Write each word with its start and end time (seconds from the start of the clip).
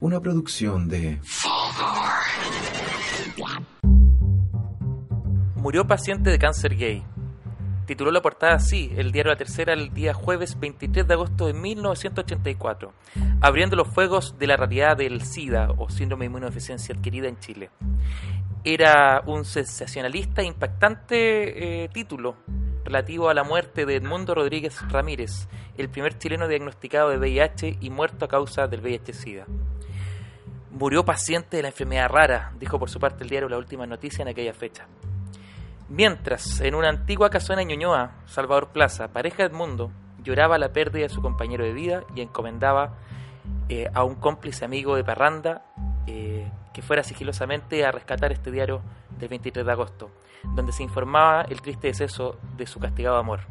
Una 0.00 0.20
producción 0.20 0.88
de... 0.88 1.20
Murió 5.54 5.86
paciente 5.86 6.30
de 6.30 6.38
cáncer 6.38 6.76
gay. 6.76 7.04
Tituló 7.86 8.10
la 8.10 8.20
portada 8.20 8.54
así, 8.54 8.92
el 8.96 9.12
diario 9.12 9.30
La 9.30 9.38
Tercera, 9.38 9.72
el 9.72 9.94
día 9.94 10.12
jueves 10.12 10.58
23 10.58 11.06
de 11.06 11.14
agosto 11.14 11.46
de 11.46 11.54
1984, 11.54 12.92
abriendo 13.40 13.76
los 13.76 13.88
fuegos 13.88 14.36
de 14.36 14.48
la 14.48 14.56
realidad 14.56 14.96
del 14.96 15.22
SIDA 15.22 15.68
o 15.78 15.88
síndrome 15.88 16.24
de 16.24 16.26
inmunodeficiencia 16.26 16.94
adquirida 16.94 17.28
en 17.28 17.38
Chile. 17.38 17.70
Era 18.64 19.22
un 19.26 19.44
sensacionalista 19.44 20.42
e 20.42 20.46
impactante 20.46 21.84
eh, 21.84 21.88
título 21.88 22.36
relativo 22.84 23.28
a 23.28 23.34
la 23.34 23.44
muerte 23.44 23.86
de 23.86 23.96
Edmundo 23.96 24.34
Rodríguez 24.34 24.76
Ramírez, 24.90 25.48
el 25.78 25.88
primer 25.88 26.18
chileno 26.18 26.48
diagnosticado 26.48 27.10
de 27.10 27.18
VIH 27.18 27.78
y 27.80 27.90
muerto 27.90 28.24
a 28.24 28.28
causa 28.28 28.66
del 28.66 28.80
VIH-Sida. 28.82 29.46
Murió 30.74 31.04
paciente 31.04 31.56
de 31.56 31.62
la 31.62 31.68
enfermedad 31.68 32.08
rara, 32.08 32.52
dijo 32.58 32.80
por 32.80 32.90
su 32.90 32.98
parte 32.98 33.22
el 33.22 33.30
diario 33.30 33.48
La 33.48 33.58
Última 33.58 33.86
Noticia 33.86 34.22
en 34.22 34.28
aquella 34.28 34.52
fecha. 34.52 34.88
Mientras, 35.88 36.60
en 36.62 36.74
una 36.74 36.88
antigua 36.88 37.30
casona 37.30 37.62
en 37.62 37.68
Ñuñoa, 37.68 38.16
Salvador 38.26 38.70
Plaza, 38.72 39.12
pareja 39.12 39.44
Edmundo, 39.44 39.92
lloraba 40.24 40.58
la 40.58 40.72
pérdida 40.72 41.04
de 41.04 41.14
su 41.14 41.22
compañero 41.22 41.64
de 41.64 41.72
vida 41.72 42.02
y 42.16 42.22
encomendaba 42.22 42.96
eh, 43.68 43.86
a 43.94 44.02
un 44.02 44.16
cómplice 44.16 44.64
amigo 44.64 44.96
de 44.96 45.04
Parranda 45.04 45.64
eh, 46.08 46.50
que 46.72 46.82
fuera 46.82 47.04
sigilosamente 47.04 47.84
a 47.84 47.92
rescatar 47.92 48.32
este 48.32 48.50
diario 48.50 48.82
del 49.16 49.28
23 49.28 49.64
de 49.64 49.70
agosto, 49.70 50.10
donde 50.56 50.72
se 50.72 50.82
informaba 50.82 51.42
el 51.42 51.62
triste 51.62 51.86
deceso 51.86 52.40
de 52.56 52.66
su 52.66 52.80
castigado 52.80 53.16
amor. 53.16 53.42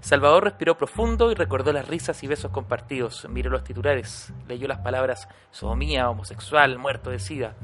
Salvador 0.00 0.44
respiró 0.44 0.78
profundo 0.78 1.30
y 1.30 1.34
recordó 1.34 1.72
las 1.72 1.86
risas 1.86 2.22
y 2.22 2.26
besos 2.26 2.50
compartidos. 2.50 3.28
Miró 3.28 3.50
los 3.50 3.62
titulares, 3.62 4.32
leyó 4.48 4.66
las 4.66 4.78
palabras 4.78 5.28
sodomía, 5.50 6.08
homosexual, 6.08 6.78
muerto 6.78 7.10
de 7.10 7.18
sida, 7.18 7.54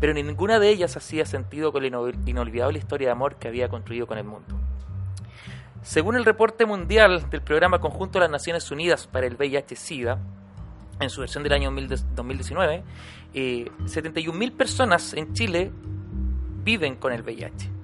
pero 0.00 0.12
ninguna 0.12 0.58
de 0.58 0.68
ellas 0.68 0.96
hacía 0.96 1.24
sentido 1.26 1.72
con 1.72 1.82
la 1.82 2.12
inolvidable 2.26 2.78
historia 2.78 3.08
de 3.08 3.12
amor 3.12 3.36
que 3.36 3.48
había 3.48 3.68
construido 3.68 4.06
con 4.06 4.18
el 4.18 4.24
mundo. 4.24 4.56
Según 5.82 6.16
el 6.16 6.24
reporte 6.24 6.66
mundial 6.66 7.30
del 7.30 7.42
Programa 7.42 7.78
Conjunto 7.78 8.18
de 8.18 8.24
las 8.24 8.30
Naciones 8.30 8.68
Unidas 8.72 9.06
para 9.06 9.28
el 9.28 9.36
VIH-Sida, 9.36 10.18
en 10.98 11.10
su 11.10 11.20
versión 11.20 11.44
del 11.44 11.52
año 11.52 11.70
2019, 11.70 12.82
eh, 13.32 13.70
71.000 13.84 14.56
personas 14.56 15.14
en 15.14 15.32
Chile 15.34 15.70
viven 16.64 16.96
con 16.96 17.12
el 17.12 17.22
VIH 17.22 17.75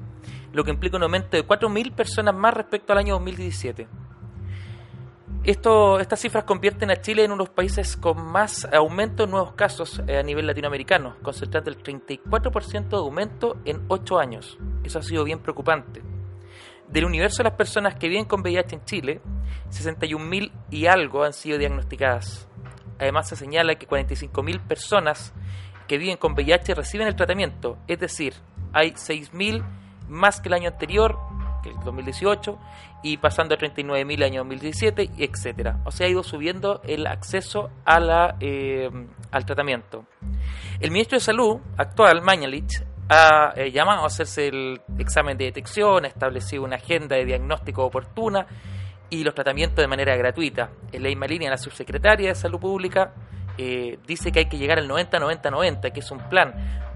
lo 0.53 0.65
que 0.65 0.71
implica 0.71 0.97
un 0.97 1.03
aumento 1.03 1.37
de 1.37 1.47
4.000 1.47 1.95
personas 1.95 2.35
más 2.35 2.55
respecto 2.55 2.93
al 2.93 2.99
año 2.99 3.15
2017. 3.15 3.89
Esto, 5.45 5.99
estas 5.99 6.21
cifras 6.21 6.45
convierten 6.45 6.91
a 6.93 7.01
Chile 7.01 7.25
en 7.25 7.33
uno 7.33 7.43
de 7.43 7.49
los 7.49 7.55
países 7.55 7.97
con 7.97 8.25
más 8.25 8.65
aumento 8.73 9.25
en 9.25 9.31
nuevos 9.33 9.55
casos 9.55 10.01
eh, 10.07 10.17
a 10.17 10.23
nivel 10.23 10.47
latinoamericano, 10.47 11.17
concentrando 11.21 11.69
el 11.69 11.83
34% 11.83 12.89
de 12.89 12.97
aumento 12.97 13.57
en 13.65 13.83
8 13.89 14.19
años. 14.21 14.59
Eso 14.85 15.01
ha 15.01 15.03
sido 15.03 15.25
bien 15.25 15.41
preocupante. 15.41 16.01
Del 16.89 17.07
universo 17.07 17.39
de 17.39 17.49
las 17.49 17.57
personas 17.57 17.97
que 17.97 18.09
viven 18.09 18.27
con 18.27 18.43
VIH 18.43 18.77
en 18.77 18.85
Chile, 18.85 19.21
61.000 19.71 20.53
y 20.71 20.87
algo 20.87 21.25
han 21.25 21.33
sido 21.33 21.59
diagnosticadas. 21.59 22.47
Además 23.01 23.29
se 23.29 23.35
señala 23.35 23.75
que 23.75 23.89
45.000 23.89 24.61
personas 24.61 25.33
que 25.89 25.99
viven 25.99 26.19
con 26.19 26.35
VIH 26.35 26.75
reciben 26.75 27.09
el 27.09 27.17
tratamiento, 27.17 27.79
es 27.89 27.99
decir, 27.99 28.35
hay 28.73 28.93
6.000 28.93 29.65
más 30.13 30.41
que 30.41 30.49
el 30.49 30.55
año 30.55 30.69
anterior, 30.69 31.19
que 31.63 31.71
el 31.71 31.77
2018, 31.85 32.59
y 33.03 33.17
pasando 33.17 33.55
a 33.55 33.59
39.000 33.59 34.15
el 34.15 34.23
año 34.23 34.41
2017, 34.41 35.11
etcétera. 35.19 35.81
O 35.85 35.91
sea, 35.91 36.07
ha 36.07 36.11
ido 36.11 36.23
subiendo 36.23 36.81
el 36.85 37.07
acceso 37.07 37.71
a 37.85 37.99
la, 37.99 38.37
eh, 38.41 38.91
al 39.31 39.45
tratamiento. 39.45 40.05
El 40.81 40.91
ministro 40.91 41.17
de 41.17 41.25
Salud 41.25 41.61
actual, 41.77 42.23
Mañalich, 42.23 42.85
ha 43.09 43.53
eh, 43.57 43.71
llamado 43.71 44.03
a 44.03 44.07
hacerse 44.07 44.49
el 44.49 44.81
examen 44.99 45.37
de 45.37 45.47
detección, 45.47 46.05
ha 46.05 46.09
establecido 46.09 46.63
una 46.63 46.77
agenda 46.77 47.17
de 47.17 47.25
diagnóstico 47.25 47.85
oportuna 47.85 48.47
y 49.11 49.25
los 49.25 49.35
tratamientos 49.35 49.77
de 49.83 49.89
manera 49.89 50.17
gratuita. 50.17 50.71
En 50.93 51.03
ley 51.03 51.17
Malini, 51.17 51.47
la 51.47 51.59
subsecretaria 51.59 52.29
de 52.29 52.35
Salud 52.35 52.59
Pública, 52.61 53.13
eh, 53.59 53.99
dice 54.07 54.33
que 54.33 54.41
hay 54.41 54.45
que 54.47 54.57
llegar 54.57 54.79
al 54.79 54.89
90-90-90, 54.89 55.93
que 55.93 56.01
es 56.01 56.11
un 56.11 56.19
plan 56.29 56.55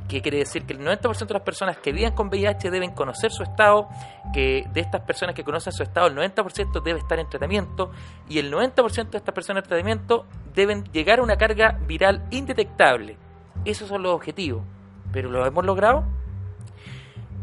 que 0.09 0.23
quiere 0.23 0.39
decir 0.39 0.65
que 0.65 0.73
el 0.73 0.81
90% 0.81 1.27
de 1.27 1.35
las 1.35 1.43
personas 1.43 1.79
que 1.79 1.93
viven 1.93 2.13
con 2.13 2.29
VIH 2.29 2.71
deben 2.71 2.93
conocer 2.93 3.33
su 3.33 3.43
estado, 3.43 3.89
que 4.33 4.67
de 4.73 4.81
estas 4.81 5.03
personas 5.03 5.35
que 5.35 5.45
conocen 5.45 5.73
su 5.73 5.83
estado, 5.83 6.07
el 6.07 6.17
90% 6.17 6.83
debe 6.83 7.01
estar 7.01 7.19
en 7.19 7.29
tratamiento 7.29 7.91
y 8.29 8.39
el 8.39 8.53
90% 8.53 9.11
de 9.11 9.19
estas 9.19 9.35
personas 9.35 9.65
en 9.65 9.69
tratamiento 9.69 10.27
deben 10.55 10.85
llegar 10.93 11.19
a 11.19 11.23
una 11.23 11.37
carga 11.37 11.79
viral 11.87 12.27
indetectable. 12.31 13.17
Esos 13.65 13.89
son 13.89 14.03
los 14.03 14.13
objetivos. 14.15 14.63
¿Pero 15.13 15.31
lo 15.31 15.47
hemos 15.47 15.65
logrado? 15.65 16.05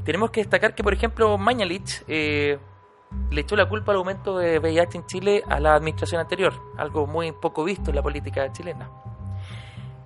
Tenemos 0.04 0.32
que 0.32 0.42
destacar 0.42 0.76
que, 0.76 0.84
por 0.84 0.94
ejemplo, 0.94 1.38
Mañalich 1.38 2.04
eh, 2.08 2.60
le 3.32 3.42
echó 3.42 3.56
la 3.56 3.68
culpa 3.68 3.92
al 3.92 4.00
aumento 4.00 4.38
de 4.38 4.60
VIH 4.60 4.98
en 4.98 5.06
Chile 5.06 5.44
a 5.48 5.60
la 5.60 5.76
administración 5.76 6.22
anterior, 6.22 6.54
algo 6.78 7.08
muy 7.08 7.32
poco 7.32 7.64
visto 7.64 7.90
en 7.90 7.96
la 7.96 8.04
política 8.04 8.52
chilena. 8.52 8.90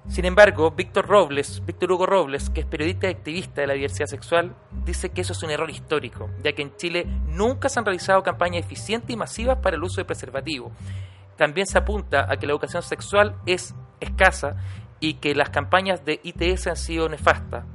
Sin 0.07 0.23
embargo, 0.23 0.71
Víctor 0.71 1.05
Robles, 1.05 1.63
Víctor 1.65 1.91
Hugo 1.91 2.05
Robles, 2.05 2.49
que 2.49 2.61
es 2.61 2.65
periodista 2.65 3.07
y 3.07 3.11
activista 3.11 3.61
de 3.61 3.67
la 3.67 3.73
diversidad 3.73 4.07
sexual, 4.07 4.55
dice 4.85 5.09
que 5.09 5.21
eso 5.21 5.33
es 5.33 5.43
un 5.43 5.51
error 5.51 5.69
histórico, 5.69 6.29
ya 6.43 6.53
que 6.53 6.61
en 6.61 6.75
Chile 6.77 7.05
nunca 7.27 7.67
se 7.67 7.79
han 7.79 7.85
realizado 7.85 8.23
campañas 8.23 8.65
eficientes 8.65 9.09
y 9.09 9.17
masivas 9.17 9.57
para 9.57 9.75
el 9.75 9.83
uso 9.83 9.99
de 9.99 10.05
preservativo. 10.05 10.71
También 11.35 11.67
se 11.67 11.77
apunta 11.77 12.25
a 12.31 12.37
que 12.37 12.47
la 12.47 12.53
educación 12.53 12.83
sexual 12.83 13.35
es 13.45 13.75
escasa 13.99 14.55
y 14.99 15.15
que 15.15 15.35
las 15.35 15.49
campañas 15.49 16.03
de 16.05 16.21
ITS 16.23 16.67
han 16.67 16.77
sido 16.77 17.09
nefastas. 17.09 17.65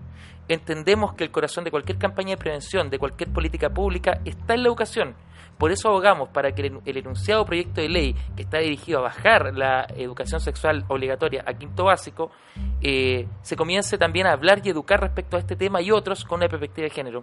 Entendemos 0.49 1.15
que 1.15 1.25
el 1.25 1.31
corazón 1.31 1.65
de 1.65 1.71
cualquier 1.71 1.99
campaña 1.99 2.31
de 2.31 2.39
prevención, 2.39 2.91
de 2.91 2.99
cualquier 2.99 3.31
política 3.31 3.71
pública, 3.71 4.21
está 4.25 4.55
en 4.55 4.63
la 4.63 4.69
educación 4.69 5.15
por 5.63 5.71
eso 5.71 5.91
abogamos 5.91 6.29
para 6.31 6.53
que 6.53 6.73
el 6.85 6.97
enunciado 6.97 7.47
proyecto 7.47 7.81
de 7.81 7.89
ley 7.89 8.17
que 8.35 8.43
está 8.43 8.59
dirigido 8.59 8.99
a 8.99 9.03
bajar 9.03 9.55
la 9.55 9.87
educación 9.97 10.41
sexual 10.41 10.85
obligatoria 10.89 11.45
a 11.47 11.55
quinto 11.55 11.85
básico 11.85 12.33
eh, 12.81 13.29
se 13.43 13.55
comience 13.55 13.97
también 13.97 14.27
a 14.27 14.33
hablar 14.33 14.61
y 14.65 14.71
educar 14.71 15.01
respecto 15.01 15.37
a 15.37 15.39
este 15.39 15.55
tema 15.55 15.81
y 15.81 15.93
otros 15.93 16.25
con 16.25 16.41
una 16.41 16.49
perspectiva 16.49 16.87
de 16.89 16.91
género. 16.91 17.23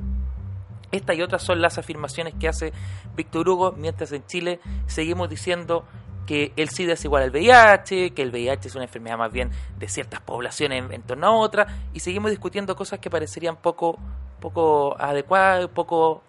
Estas 0.89 1.17
y 1.17 1.21
otras 1.21 1.43
son 1.43 1.61
las 1.61 1.77
afirmaciones 1.79 2.33
que 2.39 2.47
hace 2.47 2.71
Víctor 3.13 3.49
Hugo, 3.49 3.73
mientras 3.73 4.13
en 4.13 4.25
Chile 4.25 4.61
seguimos 4.85 5.29
diciendo 5.29 5.83
que 6.25 6.53
el 6.55 6.69
SIDA 6.69 6.93
es 6.93 7.03
igual 7.03 7.23
al 7.23 7.31
VIH, 7.31 8.11
que 8.11 8.21
el 8.21 8.31
VIH 8.31 8.69
es 8.69 8.75
una 8.75 8.85
enfermedad 8.85 9.17
más 9.17 9.33
bien 9.33 9.51
de 9.77 9.89
ciertas 9.89 10.21
poblaciones 10.21 10.89
en, 10.91 11.01
torno 11.01 11.27
a 11.27 11.31
otras, 11.35 11.73
y 11.93 11.99
seguimos 11.99 12.31
discutiendo 12.31 12.73
cosas 12.77 12.99
que 12.99 13.09
parecerían 13.09 13.57
poco, 13.57 13.99
poco 14.39 14.95
adecuadas, 14.97 15.67
poco 15.67 16.23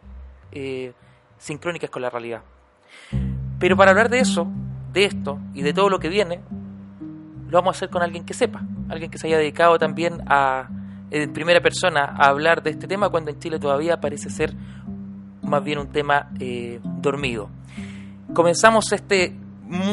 eh, 0.50 0.92
sincrónicas 1.40 1.90
con 1.90 2.02
la 2.02 2.10
realidad. 2.10 2.42
Pero 3.58 3.76
para 3.76 3.90
hablar 3.90 4.08
de 4.08 4.20
eso, 4.20 4.46
de 4.92 5.04
esto 5.04 5.40
y 5.54 5.62
de 5.62 5.72
todo 5.72 5.88
lo 5.88 5.98
que 5.98 6.08
viene, 6.08 6.40
lo 7.48 7.58
vamos 7.58 7.74
a 7.74 7.78
hacer 7.78 7.90
con 7.90 8.02
alguien 8.02 8.24
que 8.24 8.34
sepa, 8.34 8.62
alguien 8.88 9.10
que 9.10 9.18
se 9.18 9.26
haya 9.26 9.38
dedicado 9.38 9.78
también 9.78 10.22
a, 10.26 10.68
en 11.10 11.32
primera 11.32 11.60
persona, 11.60 12.04
a 12.04 12.28
hablar 12.28 12.62
de 12.62 12.70
este 12.70 12.86
tema 12.86 13.08
cuando 13.08 13.30
en 13.30 13.38
Chile 13.40 13.58
todavía 13.58 14.00
parece 14.00 14.30
ser 14.30 14.54
más 15.42 15.64
bien 15.64 15.78
un 15.78 15.88
tema 15.88 16.30
eh, 16.38 16.80
dormido. 16.82 17.50
Comenzamos 18.32 18.92
este 18.92 19.36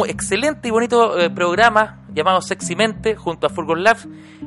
excelente 0.08 0.68
y 0.68 0.72
bonito 0.72 1.20
eh, 1.20 1.30
programa 1.30 2.02
llamado 2.14 2.42
Seximente 2.42 3.16
junto 3.16 3.48
a 3.48 3.50
Fulgor 3.50 3.80
Lab 3.80 3.98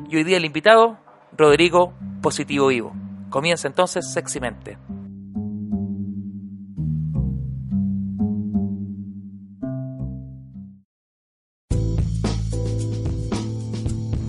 y 0.09 0.15
hoy 0.15 0.23
día 0.23 0.37
el 0.37 0.45
invitado, 0.45 0.97
Rodrigo 1.37 1.93
Positivo 2.21 2.67
Vivo. 2.67 2.93
Comienza 3.29 3.67
entonces 3.67 4.11
Seximente. 4.11 4.77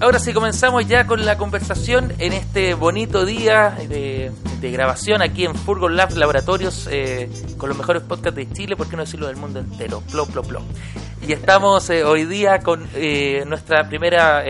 Ahora 0.03 0.19
sí, 0.19 0.33
comenzamos 0.33 0.89
ya 0.89 1.07
con 1.07 1.25
la 1.25 1.39
conversación 1.39 2.13
en 2.19 2.33
este 2.33 2.75
bonito 2.75 3.25
día 3.25 3.79
de, 3.89 4.33
grabación 4.61 5.23
aquí 5.23 5.45
en 5.45 5.55
Furgon 5.55 5.97
Lab 5.97 6.17
Laboratorios 6.17 6.89
eh, 6.91 7.31
con 7.57 7.69
los 7.69 7.79
mejores 7.79 8.03
podcasts 8.03 8.35
de 8.35 8.51
Chile, 8.51 8.75
por 8.75 8.89
qué 8.89 8.97
no 8.97 9.05
decirlo 9.05 9.29
del 9.29 9.37
mundo 9.37 9.61
entero. 9.61 10.03
Plop, 10.11 10.31
plop, 10.31 10.49
plop. 10.49 10.63
Y 11.25 11.33
estamos 11.33 11.89
eh, 11.91 12.03
hoy 12.03 12.25
día 12.25 12.59
con 12.59 12.85
eh, 12.97 13.45
nuestra 13.47 13.89
primera, 13.89 14.43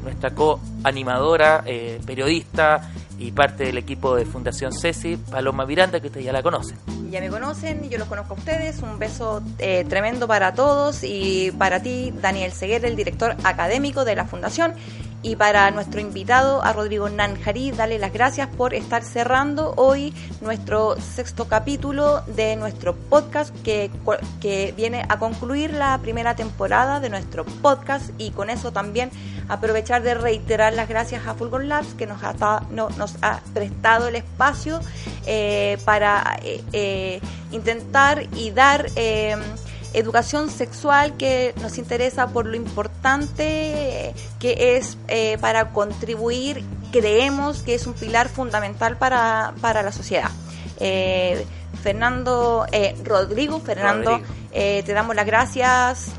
nuestra 0.00 0.30
co-animadora, 0.30 1.64
periodista 2.06 2.92
y 3.20 3.30
parte 3.30 3.64
del 3.64 3.78
equipo 3.78 4.16
de 4.16 4.24
Fundación 4.24 4.72
Ceci, 4.72 5.16
Paloma 5.16 5.64
Miranda, 5.66 6.00
que 6.00 6.08
ustedes 6.08 6.26
ya 6.26 6.32
la 6.32 6.42
conocen 6.42 6.76
ya 7.10 7.20
me 7.20 7.28
conocen, 7.28 7.88
yo 7.90 7.98
los 7.98 8.08
conozco 8.08 8.34
a 8.34 8.36
ustedes. 8.36 8.80
Un 8.82 8.98
beso 8.98 9.42
eh, 9.58 9.84
tremendo 9.88 10.26
para 10.28 10.54
todos 10.54 11.02
y 11.02 11.50
para 11.52 11.82
ti, 11.82 12.12
Daniel 12.22 12.52
Seguer, 12.52 12.84
el 12.84 12.96
director 12.96 13.36
académico 13.44 14.04
de 14.04 14.16
la 14.16 14.24
Fundación. 14.24 14.74
Y 15.22 15.36
para 15.36 15.70
nuestro 15.70 16.00
invitado, 16.00 16.62
a 16.62 16.72
Rodrigo 16.72 17.08
Nanjarí, 17.10 17.72
darle 17.72 17.98
las 17.98 18.10
gracias 18.10 18.48
por 18.48 18.72
estar 18.72 19.02
cerrando 19.02 19.74
hoy 19.76 20.14
nuestro 20.40 20.96
sexto 20.98 21.46
capítulo 21.46 22.22
de 22.22 22.56
nuestro 22.56 22.94
podcast 22.94 23.54
que, 23.62 23.90
que 24.40 24.72
viene 24.74 25.04
a 25.10 25.18
concluir 25.18 25.74
la 25.74 25.98
primera 25.98 26.36
temporada 26.36 27.00
de 27.00 27.10
nuestro 27.10 27.44
podcast. 27.44 28.10
Y 28.16 28.30
con 28.30 28.48
eso 28.48 28.72
también 28.72 29.10
aprovechar 29.48 30.02
de 30.02 30.14
reiterar 30.14 30.72
las 30.72 30.88
gracias 30.88 31.26
a 31.26 31.34
Fulgon 31.34 31.68
Labs 31.68 31.92
que 31.94 32.06
nos 32.06 32.22
ha, 32.22 32.62
nos 32.70 33.16
ha 33.20 33.40
prestado 33.52 34.08
el 34.08 34.16
espacio 34.16 34.80
eh, 35.26 35.76
para 35.84 36.38
eh, 36.42 36.62
eh, 36.72 37.20
intentar 37.52 38.26
y 38.36 38.52
dar 38.52 38.86
educación 39.94 40.50
sexual 40.50 41.16
que 41.16 41.54
nos 41.60 41.78
interesa 41.78 42.28
por 42.28 42.46
lo 42.46 42.56
importante 42.56 44.14
que 44.38 44.76
es 44.76 44.96
para 45.40 45.70
contribuir, 45.70 46.64
creemos 46.92 47.62
que 47.62 47.74
es 47.74 47.86
un 47.86 47.94
pilar 47.94 48.28
fundamental 48.28 48.96
para, 48.96 49.54
para 49.60 49.82
la 49.82 49.92
sociedad. 49.92 50.30
Fernando, 51.82 52.66
Rodrigo, 53.04 53.60
Fernando, 53.60 54.20
te 54.52 54.92
damos 54.92 55.16
las 55.16 55.26
gracias 55.26 56.12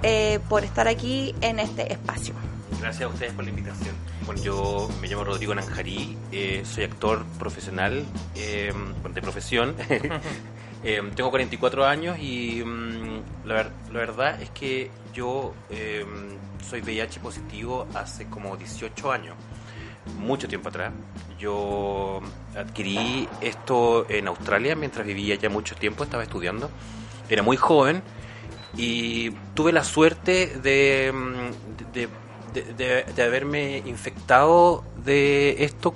por 0.49 0.63
estar 0.63 0.87
aquí 0.87 1.35
en 1.41 1.59
este 1.59 1.91
espacio. 1.91 2.33
Gracias 2.81 3.03
a 3.03 3.13
ustedes 3.13 3.33
por 3.33 3.43
la 3.43 3.51
invitación. 3.51 3.95
Bueno, 4.25 4.41
yo 4.41 4.89
me 5.01 5.07
llamo 5.07 5.23
Rodrigo 5.23 5.53
Nanjarí, 5.53 6.17
eh, 6.31 6.63
soy 6.65 6.85
actor 6.85 7.23
profesional, 7.37 8.05
eh, 8.35 8.73
de 9.13 9.21
profesión. 9.21 9.75
Eh, 10.83 11.01
tengo 11.15 11.29
44 11.29 11.85
años 11.85 12.17
y 12.19 12.63
mm, 12.63 13.45
la, 13.45 13.69
verdad 13.91 14.41
es 14.41 14.49
que 14.49 14.89
yo 15.13 15.53
soy 16.67 16.81
VIH 16.81 17.19
positivo 17.19 17.87
hace 17.93 18.27
como 18.27 18.55
18 18.57 19.11
años, 19.11 19.35
mucho 20.17 20.47
tiempo 20.47 20.69
atrás. 20.69 20.93
Yo 21.39 22.21
adquirí 22.55 23.27
esto 23.41 24.05
en 24.09 24.27
Australia 24.27 24.75
mientras 24.75 25.05
vivía 25.05 25.35
ya 25.35 25.49
mucho 25.49 25.75
tiempo, 25.75 26.03
estaba 26.03 26.23
estudiando. 26.23 26.69
Era 27.29 27.43
muy 27.43 27.57
joven 27.57 28.01
y 28.75 29.31
tuve 29.53 29.71
la 29.71 29.83
suerte 29.83 30.47
de 30.61 31.11
mm, 31.13 32.09
de, 32.53 33.23
haberme 33.23 33.81
infectado 33.85 34.83
de 35.03 35.63
esto 35.63 35.93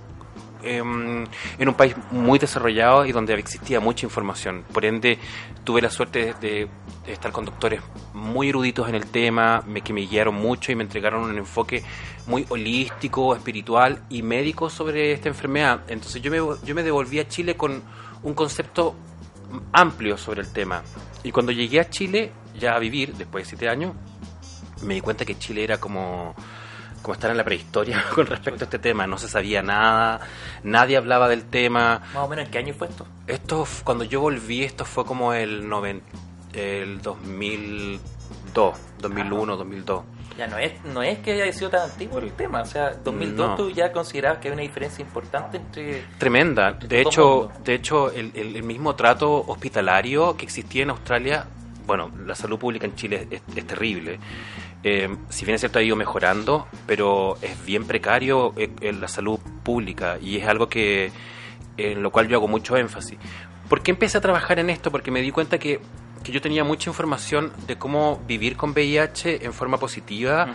em, 0.65 1.25
en 1.57 1.67
un 1.67 1.73
país 1.75 1.95
muy 2.11 2.39
desarrollado 2.39 3.05
y 3.05 3.11
donde 3.11 3.33
existía 3.35 3.79
mucha 3.79 4.05
información. 4.05 4.63
Por 4.73 4.85
ende, 4.85 5.19
tuve 5.63 5.81
la 5.81 5.89
suerte 5.89 6.33
de, 6.41 6.67
estar 7.07 7.31
con 7.31 7.45
doctores 7.45 7.81
muy 8.13 8.49
eruditos 8.49 8.89
en 8.89 8.95
el 8.95 9.05
tema, 9.05 9.63
me, 9.67 9.81
que 9.81 9.93
me 9.93 10.01
guiaron 10.01 10.35
mucho 10.35 10.71
y 10.71 10.75
me 10.75 10.83
entregaron 10.83 11.23
un 11.23 11.37
enfoque 11.37 11.83
muy 12.27 12.45
holístico, 12.49 13.35
espiritual 13.35 14.03
y 14.09 14.21
médico 14.21 14.69
sobre 14.69 15.13
esta 15.13 15.29
enfermedad. 15.29 15.81
Entonces 15.87 16.21
yo 16.21 16.31
me, 16.31 16.37
yo 16.37 16.75
me 16.75 16.83
devolví 16.83 17.19
a 17.19 17.27
Chile 17.27 17.55
con 17.55 17.83
un 18.23 18.33
concepto 18.33 18.95
amplio 19.71 20.17
sobre 20.17 20.41
el 20.41 20.51
tema. 20.51 20.83
Y 21.23 21.31
cuando 21.31 21.51
llegué 21.51 21.79
a 21.79 21.89
Chile, 21.89 22.31
ya 22.59 22.75
a 22.75 22.79
vivir, 22.79 23.13
después 23.15 23.43
de 23.43 23.49
siete 23.49 23.69
años, 23.69 23.93
me 24.83 24.95
di 24.95 25.01
cuenta 25.01 25.25
que 25.25 25.37
Chile 25.37 25.63
era 25.63 25.79
como, 25.79 26.35
como 27.05 27.13
estar 27.13 27.29
en 27.29 27.37
la 27.37 27.43
prehistoria 27.43 28.03
con 28.15 28.25
respecto 28.25 28.63
a 28.63 28.65
este 28.65 28.79
tema. 28.79 29.05
No 29.05 29.19
se 29.19 29.27
sabía 29.27 29.61
nada, 29.61 30.21
nadie 30.63 30.97
hablaba 30.97 31.29
del 31.29 31.45
tema. 31.45 32.01
Más 32.15 32.23
o 32.23 32.27
menos, 32.27 32.45
¿en 32.45 32.51
qué 32.51 32.57
año 32.57 32.73
fue 32.73 32.87
esto? 32.87 33.05
Esto, 33.27 33.67
cuando 33.83 34.03
yo 34.05 34.21
volví, 34.21 34.63
esto 34.63 34.85
fue 34.85 35.05
como 35.05 35.31
el, 35.31 35.69
noven, 35.69 36.01
el 36.53 36.99
2002, 37.03 38.75
2001, 39.01 39.55
2002. 39.55 40.03
Ya 40.35 40.47
no 40.47 40.57
es, 40.57 40.83
no 40.83 41.03
es 41.03 41.19
que 41.19 41.33
haya 41.33 41.53
sido 41.53 41.69
tan 41.69 41.91
antiguo 41.91 42.17
el 42.17 42.33
tema, 42.33 42.63
o 42.63 42.65
sea, 42.65 42.89
2002 42.91 43.55
tú 43.55 43.69
ya 43.69 43.91
considerabas 43.93 44.39
que 44.39 44.49
hay 44.49 44.53
una 44.53 44.63
diferencia 44.63 45.01
importante 45.01 45.57
entre... 45.57 46.03
Tremenda, 46.17 46.73
de 46.73 47.01
hecho, 47.01 47.51
de 47.63 47.75
hecho 47.75 48.11
el, 48.11 48.31
el, 48.35 48.63
mismo 48.63 48.95
trato 48.95 49.45
hospitalario 49.47 50.35
que 50.35 50.43
existía 50.43 50.83
en 50.83 50.89
Australia, 50.89 51.45
bueno, 51.85 52.11
la 52.25 52.35
salud 52.35 52.59
pública 52.59 52.85
en 52.85 52.95
Chile 52.95 53.27
es 53.31 53.67
terrible. 53.67 54.19
Eh, 54.87 55.09
si 55.29 55.45
bien 55.45 55.55
es 55.55 55.61
cierto 55.61 55.79
ha 55.79 55.81
ido 55.81 55.95
mejorando, 55.95 56.67
pero 56.85 57.39
es 57.41 57.65
bien 57.65 57.85
precario 57.85 58.53
eh, 58.55 58.69
en 58.81 59.01
la 59.01 59.07
salud 59.07 59.39
pública 59.63 60.19
y 60.21 60.37
es 60.37 60.47
algo 60.47 60.69
que 60.69 61.11
en 61.75 62.03
lo 62.03 62.11
cual 62.11 62.27
yo 62.27 62.37
hago 62.37 62.47
mucho 62.47 62.77
énfasis. 62.77 63.17
¿Por 63.67 63.81
qué 63.81 63.89
empecé 63.89 64.19
a 64.19 64.21
trabajar 64.21 64.59
en 64.59 64.69
esto? 64.69 64.91
Porque 64.91 65.09
me 65.09 65.21
di 65.21 65.31
cuenta 65.31 65.57
que 65.57 65.79
que 66.23 66.31
yo 66.31 66.41
tenía 66.41 66.63
mucha 66.63 66.89
información 66.89 67.53
de 67.67 67.77
cómo 67.77 68.21
vivir 68.27 68.57
con 68.57 68.71
VIH 68.71 69.45
en 69.45 69.53
forma 69.53 69.77
positiva 69.77 70.47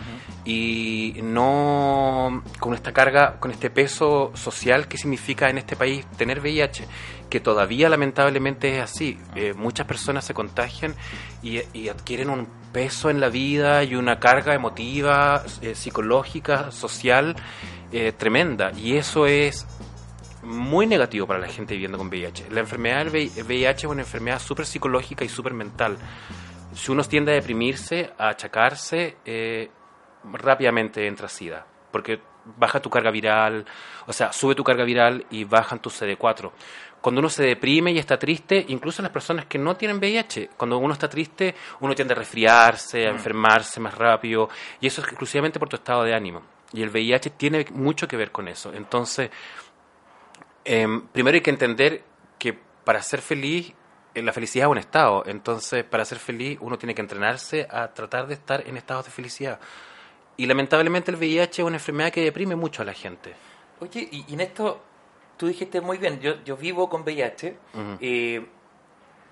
y 0.43 1.19
no 1.23 2.43
con 2.59 2.73
esta 2.73 2.91
carga, 2.91 3.39
con 3.39 3.51
este 3.51 3.69
peso 3.69 4.31
social 4.35 4.87
que 4.87 4.97
significa 4.97 5.49
en 5.49 5.57
este 5.57 5.75
país 5.75 6.05
tener 6.17 6.41
VIH, 6.41 6.85
que 7.29 7.39
todavía 7.39 7.89
lamentablemente 7.89 8.77
es 8.77 8.83
así. 8.83 9.17
Eh, 9.35 9.53
muchas 9.53 9.87
personas 9.87 10.25
se 10.25 10.33
contagian 10.33 10.93
y, 11.41 11.59
adquieren 11.87 12.29
un 12.29 12.47
peso 12.73 13.09
en 13.09 13.19
la 13.19 13.29
vida 13.29 13.83
y 13.83 13.95
una 13.95 14.19
carga 14.19 14.53
emotiva, 14.53 15.43
eh, 15.61 15.75
psicológica, 15.75 16.71
social 16.71 17.35
eh, 17.91 18.11
tremenda. 18.11 18.71
Y 18.77 18.97
eso 18.97 19.25
es 19.25 19.65
muy 20.43 20.87
negativo 20.87 21.27
para 21.27 21.39
la 21.39 21.47
gente 21.47 21.73
viviendo 21.73 21.97
con 21.97 22.07
VIH. 22.07 22.49
La 22.49 22.61
enfermedad 22.61 23.05
del 23.05 23.29
VIH 23.45 23.85
es 23.85 23.91
una 23.91 24.01
enfermedad 24.01 24.39
súper 24.39 24.65
psicológica 24.65 25.23
y 25.23 25.29
súper 25.29 25.53
mental. 25.53 25.97
Si 26.73 26.91
uno 26.91 27.03
tiende 27.03 27.33
a 27.33 27.35
deprimirse, 27.35 28.11
a 28.17 28.29
achacarse, 28.29 29.17
eh, 29.25 29.69
rápidamente 30.23 31.05
entra 31.05 31.27
SIDA, 31.27 31.65
porque 31.91 32.21
baja 32.57 32.79
tu 32.79 32.89
carga 32.89 33.11
viral, 33.11 33.65
o 34.07 34.13
sea, 34.13 34.31
sube 34.31 34.55
tu 34.55 34.63
carga 34.63 34.83
viral 34.83 35.25
y 35.29 35.43
bajan 35.43 35.79
tu 35.79 35.89
CD4. 35.89 36.51
Cuando 37.01 37.19
uno 37.19 37.29
se 37.29 37.43
deprime 37.43 37.91
y 37.91 37.97
está 37.97 38.17
triste, 38.17 38.63
incluso 38.69 39.01
las 39.01 39.11
personas 39.11 39.45
que 39.47 39.57
no 39.57 39.75
tienen 39.75 39.97
VIH, 39.97 40.51
cuando 40.55 40.77
uno 40.77 40.93
está 40.93 41.09
triste, 41.09 41.55
uno 41.79 41.95
tiende 41.95 42.13
a 42.13 42.17
resfriarse, 42.17 43.07
a 43.07 43.11
mm. 43.11 43.15
enfermarse 43.15 43.79
más 43.79 43.95
rápido, 43.95 44.49
y 44.79 44.87
eso 44.87 45.01
es 45.01 45.07
exclusivamente 45.07 45.59
por 45.59 45.67
tu 45.67 45.77
estado 45.77 46.03
de 46.03 46.13
ánimo. 46.13 46.43
Y 46.73 46.83
el 46.83 46.89
VIH 46.89 47.31
tiene 47.31 47.65
mucho 47.71 48.07
que 48.07 48.17
ver 48.17 48.31
con 48.31 48.47
eso. 48.47 48.71
Entonces, 48.73 49.29
Em, 50.63 51.07
primero 51.07 51.35
hay 51.35 51.41
que 51.41 51.49
entender 51.49 52.03
que 52.37 52.53
para 52.83 53.01
ser 53.01 53.21
feliz, 53.21 53.73
eh, 54.13 54.21
la 54.21 54.33
felicidad 54.33 54.67
es 54.67 54.71
un 54.71 54.77
estado. 54.77 55.23
Entonces, 55.25 55.83
para 55.83 56.05
ser 56.05 56.19
feliz, 56.19 56.57
uno 56.61 56.77
tiene 56.77 56.93
que 56.93 57.01
entrenarse 57.01 57.67
a 57.69 57.87
tratar 57.93 58.27
de 58.27 58.35
estar 58.35 58.67
en 58.67 58.77
estados 58.77 59.05
de 59.05 59.11
felicidad. 59.11 59.59
Y 60.37 60.45
lamentablemente 60.45 61.11
el 61.11 61.17
VIH 61.17 61.61
es 61.61 61.67
una 61.67 61.77
enfermedad 61.77 62.11
que 62.11 62.21
deprime 62.23 62.55
mucho 62.55 62.81
a 62.81 62.85
la 62.85 62.93
gente. 62.93 63.33
Oye, 63.79 64.07
y, 64.11 64.33
en 64.33 64.41
esto, 64.41 64.81
tú 65.37 65.47
dijiste 65.47 65.81
muy 65.81 65.97
bien, 65.97 66.19
yo, 66.19 66.43
yo 66.43 66.57
vivo 66.57 66.89
con 66.89 67.01
VIH, 67.01 67.57
eh, 67.99 68.45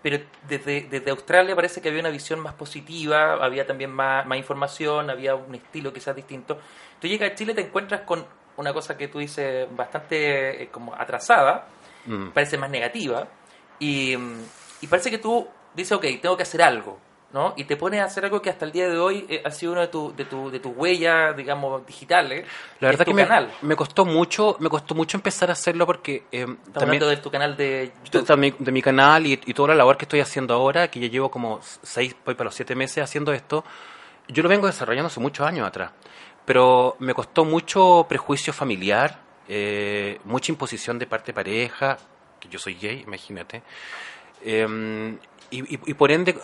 pero 0.02 0.20
desde, 0.48 0.82
desde 0.90 1.12
Australia 1.12 1.56
parece 1.56 1.82
que 1.82 1.90
había 1.90 2.02
una 2.02 2.10
visión 2.10 2.40
más 2.40 2.54
positiva, 2.54 3.34
había 3.34 3.66
también 3.66 3.92
más, 3.92 4.26
más 4.26 4.38
información, 4.38 5.10
había 5.10 5.36
un 5.36 5.56
estilo 5.56 5.92
quizás 5.92 6.16
distinto. 6.16 6.60
Tú 7.00 7.08
llegas 7.08 7.32
a 7.32 7.36
Chile, 7.36 7.54
te 7.54 7.62
encuentras 7.62 8.02
con 8.02 8.26
una 8.60 8.74
cosa 8.74 8.98
que 8.98 9.08
tú 9.08 9.20
dices 9.20 9.68
bastante 9.74 10.64
eh, 10.64 10.68
como 10.68 10.94
atrasada, 10.94 11.68
mm. 12.06 12.30
parece 12.30 12.58
más 12.58 12.70
negativa, 12.70 13.26
y, 13.80 14.18
y, 14.82 14.88
parece 14.88 15.10
que 15.10 15.18
tú 15.18 15.48
dices, 15.74 15.94
ok, 15.94 16.06
tengo 16.22 16.36
que 16.36 16.44
hacer 16.44 16.62
algo, 16.62 17.00
¿no? 17.32 17.54
Y 17.56 17.64
te 17.64 17.78
pones 17.78 18.02
a 18.02 18.04
hacer 18.04 18.26
algo 18.26 18.42
que 18.42 18.50
hasta 18.50 18.66
el 18.66 18.74
día 18.74 18.90
de 18.90 19.00
hoy 19.00 19.26
eh, 19.30 19.42
ha 19.46 19.52
sido 19.52 19.72
uno 19.72 19.82
de, 19.82 19.88
tu, 19.88 20.14
de, 20.14 20.26
tu, 20.26 20.52
de 20.52 20.60
tus 20.60 20.76
huellas, 20.76 21.38
digamos, 21.38 21.88
digitales. 21.88 22.46
La 22.82 22.90
verdad 22.90 23.06
que 23.06 23.14
me, 23.14 23.26
me, 23.62 23.76
costó 23.78 24.04
mucho, 24.04 24.58
me 24.60 24.68
costó 24.68 24.94
mucho 24.94 25.16
empezar 25.16 25.50
a 25.50 25.54
hacerlo 25.54 25.86
porque... 25.86 26.26
Eh, 26.30 26.46
también, 26.74 26.74
hablando 26.76 27.08
de 27.08 27.18
tu 27.18 27.32
canal 27.32 27.56
de 27.56 27.94
YouTube. 28.04 28.28
De, 28.28 28.56
de 28.60 28.72
mi 28.74 28.82
canal 28.82 29.26
y, 29.26 29.40
y, 29.46 29.54
toda 29.54 29.70
la 29.70 29.76
labor 29.76 29.96
que 29.96 30.04
estoy 30.04 30.20
haciendo 30.20 30.54
ahora, 30.54 30.92
que 30.92 31.00
ya 31.00 31.08
llevo 31.08 31.32
como 31.32 31.62
seis, 31.62 32.14
voy 32.26 32.36
para 32.36 32.50
los 32.50 32.56
siete 32.56 32.76
meses 32.76 33.02
haciendo 33.02 33.32
esto, 33.32 33.64
yo 34.28 34.44
lo 34.44 34.50
vengo 34.50 34.68
desarrollando 34.68 35.08
hace 35.08 35.22
muchos 35.22 35.48
años 35.48 35.66
atrás 35.66 35.92
pero 36.50 36.96
me 36.98 37.14
costó 37.14 37.46
mucho 37.46 38.08
prejuicio 38.10 38.52
familiar, 38.52 39.20
eh, 39.48 40.20
mucha 40.24 40.52
imposición 40.52 40.98
de 40.98 41.06
parte 41.06 41.28
de 41.28 41.34
pareja, 41.36 42.00
que 42.40 42.50
yo 42.50 42.58
soy 42.58 42.74
gay, 42.74 43.04
imagínate. 43.06 43.62
Em, 44.44 45.20
y, 45.52 45.94
por 45.96 46.12
ende, 46.12 46.38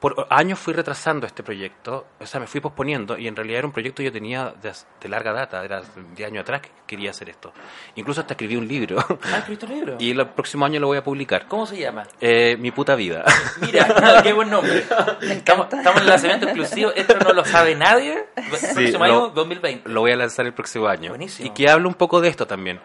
por 0.00 0.26
años 0.28 0.58
fui 0.58 0.74
retrasando 0.74 1.26
este 1.26 1.42
proyecto, 1.42 2.06
o 2.18 2.26
sea, 2.26 2.40
me 2.40 2.46
fui 2.46 2.60
posponiendo 2.60 3.16
y 3.16 3.26
en 3.26 3.34
realidad 3.34 3.58
era 3.58 3.66
un 3.66 3.72
proyecto 3.72 3.98
que 3.98 4.04
yo 4.04 4.12
tenía 4.12 4.52
de, 4.60 5.08
larga 5.08 5.32
data, 5.32 5.64
era 5.64 5.82
de 6.14 6.24
años 6.24 6.42
atrás 6.42 6.60
que 6.60 6.70
quería 6.86 7.10
hacer 7.10 7.30
esto. 7.30 7.52
Incluso 7.96 8.20
hasta 8.20 8.34
escribí 8.34 8.56
un 8.56 8.68
libro. 8.68 8.98
Ah, 8.98 9.38
escribiste 9.38 9.66
un 9.66 9.72
libro. 9.72 9.96
y 9.98 10.10
el 10.10 10.26
próximo 10.28 10.66
año 10.66 10.78
lo 10.78 10.88
voy 10.88 10.98
a 10.98 11.04
publicar. 11.04 11.46
¿Cómo 11.48 11.66
se 11.66 11.78
llama? 11.78 12.06
Eh, 12.20 12.56
Mi 12.58 12.70
puta 12.70 12.94
vida. 12.94 13.24
Mira, 13.60 14.20
qué 14.22 14.32
buen 14.32 14.50
nombre. 14.50 14.78
Estamos, 15.22 15.66
estamos, 15.72 15.96
en 15.96 16.02
el 16.02 16.06
lanzamiento 16.06 16.46
exclusivo, 16.46 16.92
esto 16.94 17.16
no 17.18 17.32
lo 17.32 17.44
sabe 17.44 17.74
nadie. 17.74 18.26
El 18.36 18.44
próximo 18.44 19.04
año, 19.04 19.28
2020. 19.30 19.88
Lo 19.88 20.00
voy 20.00 20.12
a 20.12 20.16
lanzar 20.16 20.46
el 20.46 20.52
próximo 20.52 20.86
año. 20.86 21.10
Buenísimo. 21.10 21.48
Y 21.48 21.52
que 21.52 21.68
hablo 21.68 21.88
un 21.88 21.94
poco 21.94 22.20
de 22.20 22.28
esto 22.28 22.46
también. 22.46 22.80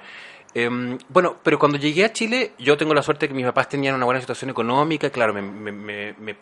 Em, 0.57 0.97
bueno, 1.09 1.35
pero 1.43 1.59
cuando 1.59 1.77
llegué 1.77 2.05
a 2.05 2.13
Chile, 2.13 2.53
yo 2.57 2.77
tengo 2.77 2.93
la 2.93 3.03
suerte 3.03 3.25
de 3.25 3.27
que 3.27 3.33
mis 3.33 3.45
papás 3.45 3.67
tenían 3.67 3.93
una 3.93 4.05
buena 4.05 4.21
situación 4.21 4.50
económica, 4.50 5.09
claro, 5.09 5.33
me, 5.33 5.41
me, 5.41 6.13
me, 6.13 6.33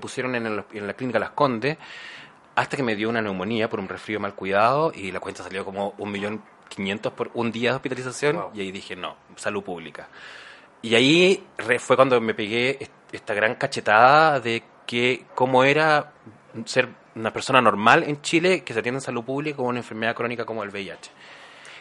pusieron 0.00 0.34
en, 0.34 0.64
en, 0.72 0.86
la 0.88 0.94
clínica 0.94 1.20
Las 1.20 1.30
Condes, 1.30 1.78
hasta 2.56 2.76
que 2.76 2.82
me 2.82 2.96
dio 2.96 3.08
una 3.08 3.22
neumonía 3.22 3.70
por 3.70 3.78
un 3.78 3.88
resfrío 3.88 4.18
mal 4.18 4.34
cuidado 4.34 4.90
y 4.92 5.12
la 5.12 5.20
cuenta 5.20 5.44
salió 5.44 5.64
como 5.64 5.94
un 5.98 6.10
millón 6.10 6.42
quinientos 6.68 7.12
por 7.12 7.30
un 7.34 7.52
día 7.52 7.70
de 7.70 7.76
hospitalización 7.76 8.46
y 8.54 8.62
ahí 8.62 8.72
dije, 8.72 8.96
no, 8.96 9.14
salud 9.36 9.62
pública. 9.62 10.08
Y 10.82 10.96
ahí 10.96 11.46
fue 11.78 11.94
cuando 11.94 12.20
me 12.20 12.34
pegué 12.34 12.90
esta 13.12 13.34
gran 13.34 13.54
cachetada 13.54 14.40
de 14.40 14.64
que 14.84 15.26
cómo 15.32 15.62
era 15.62 16.12
ser 16.64 16.88
una 17.14 17.32
persona 17.32 17.60
normal 17.60 18.02
en 18.02 18.20
Chile 18.20 18.64
que 18.64 18.72
se 18.72 18.80
atiende 18.80 18.98
en 18.98 19.02
salud 19.02 19.22
pública 19.22 19.58
con 19.58 19.66
una 19.66 19.78
enfermedad 19.78 20.16
crónica 20.16 20.44
como 20.44 20.64
el 20.64 20.70
VIH. 20.70 21.12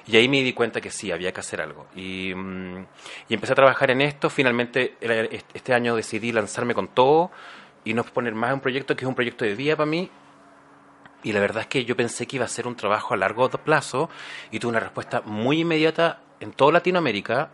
Y 0.07 0.17
ahí 0.17 0.29
me 0.29 0.41
di 0.43 0.53
cuenta 0.53 0.81
que 0.81 0.91
sí, 0.91 1.11
había 1.11 1.31
que 1.31 1.39
hacer 1.39 1.61
algo. 1.61 1.87
Y, 1.95 2.33
mm, 2.35 2.85
empecé 3.29 3.53
a 3.53 3.55
trabajar 3.55 3.91
en 3.91 4.01
esto. 4.01 4.29
Finalmente, 4.29 4.95
este 5.53 5.73
año 5.73 5.95
decidí 5.95 6.31
lanzarme 6.31 6.73
con 6.75 6.89
todo 6.89 7.31
y 7.83 7.93
no 7.93 8.03
poner 8.03 8.35
más 8.35 8.53
un 8.53 8.59
proyecto 8.59 8.95
que 8.95 9.05
es 9.05 9.07
un 9.07 9.15
proyecto 9.15 9.45
de 9.45 9.55
vida 9.55 9.75
para 9.75 9.89
mí. 9.89 10.09
Y 11.23 11.33
la 11.33 11.39
verdad 11.39 11.61
es 11.61 11.67
que 11.67 11.85
yo 11.85 11.95
pensé 11.95 12.27
que 12.27 12.35
iba 12.35 12.45
a 12.45 12.49
ser 12.49 12.67
un 12.67 12.75
trabajo 12.75 13.13
a 13.15 13.17
largo 13.17 13.49
plazo 13.49 14.09
y 14.51 14.59
tuve 14.59 14.69
una 14.69 14.79
respuesta 14.79 15.21
muy 15.25 15.61
inmediata 15.61 16.21
en 16.39 16.51
toda 16.51 16.73
Latinoamérica 16.73 17.49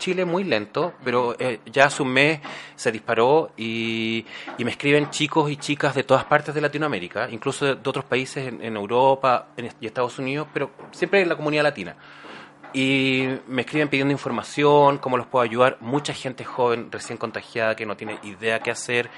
Chile 0.00 0.24
muy 0.24 0.42
lento, 0.42 0.94
pero 1.04 1.36
eh, 1.38 1.60
ya 1.66 1.84
hace 1.84 2.02
un 2.02 2.08
mes 2.08 2.40
se 2.74 2.90
disparó 2.90 3.52
y, 3.56 4.26
me 4.58 4.70
escriben 4.70 5.10
chicos 5.10 5.50
y 5.50 5.56
chicas 5.56 5.94
de 5.94 6.02
todas 6.02 6.24
partes 6.24 6.54
de 6.54 6.60
Latinoamérica, 6.60 7.28
incluso 7.30 7.66
de, 7.66 7.88
otros 7.88 8.04
países 8.04 8.52
en, 8.60 8.76
Europa 8.76 9.48
y 9.80 9.86
Estados 9.86 10.18
Unidos, 10.18 10.48
pero 10.52 10.70
siempre 10.90 11.20
en 11.20 11.28
la 11.28 11.36
comunidad 11.36 11.62
latina. 11.62 11.94
Y 12.72 13.26
me 13.46 13.62
escriben 13.62 13.88
pidiendo 13.88 14.12
información, 14.12 14.98
cómo 14.98 15.16
los 15.16 15.26
puedo 15.26 15.42
ayudar. 15.42 15.76
Mucha 15.80 16.14
gente 16.14 16.44
joven, 16.44 16.90
recién 16.90 17.18
contagiada, 17.18 17.76
que 17.76 17.84
no 17.84 17.96
tiene 17.96 18.18
idea 18.22 18.60
qué 18.60 18.70
hacer. 18.70 19.10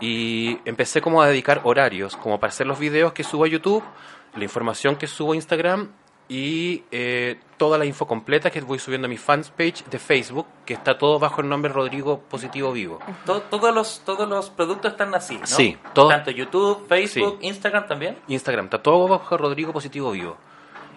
Y 0.00 0.58
empecé 0.64 1.00
como 1.00 1.22
a 1.22 1.28
dedicar 1.28 1.62
horarios, 1.64 2.16
como 2.16 2.38
para 2.38 2.50
hacer 2.50 2.66
los 2.66 2.78
videos 2.78 3.12
que 3.12 3.24
subo 3.24 3.44
a 3.44 3.48
YouTube, 3.48 3.82
la 4.36 4.44
información 4.44 4.96
que 4.96 5.06
subo 5.06 5.32
a 5.32 5.36
Instagram 5.36 5.90
y 6.30 6.84
eh, 6.92 7.40
toda 7.56 7.76
la 7.76 7.84
info 7.84 8.06
completa 8.06 8.50
que 8.52 8.60
voy 8.60 8.78
subiendo 8.78 9.06
a 9.06 9.08
mi 9.08 9.16
fans 9.16 9.50
page 9.50 9.82
de 9.90 9.98
Facebook, 9.98 10.46
que 10.64 10.74
está 10.74 10.96
todo 10.96 11.18
bajo 11.18 11.40
el 11.40 11.48
nombre 11.48 11.72
Rodrigo 11.72 12.20
Positivo 12.20 12.72
Vivo. 12.72 13.00
todos, 13.26 13.74
los, 13.74 14.02
todos 14.04 14.28
los 14.28 14.48
productos 14.48 14.92
están 14.92 15.12
así, 15.12 15.36
¿no? 15.36 15.46
Sí, 15.46 15.76
Tanto 15.92 16.30
YouTube, 16.30 16.86
Facebook, 16.86 17.38
Instagram 17.42 17.88
también. 17.88 18.16
Instagram, 18.28 18.66
está 18.66 18.80
todo 18.80 19.08
bajo 19.08 19.36
Rodrigo 19.36 19.72
Positivo 19.72 20.12
Vivo. 20.12 20.36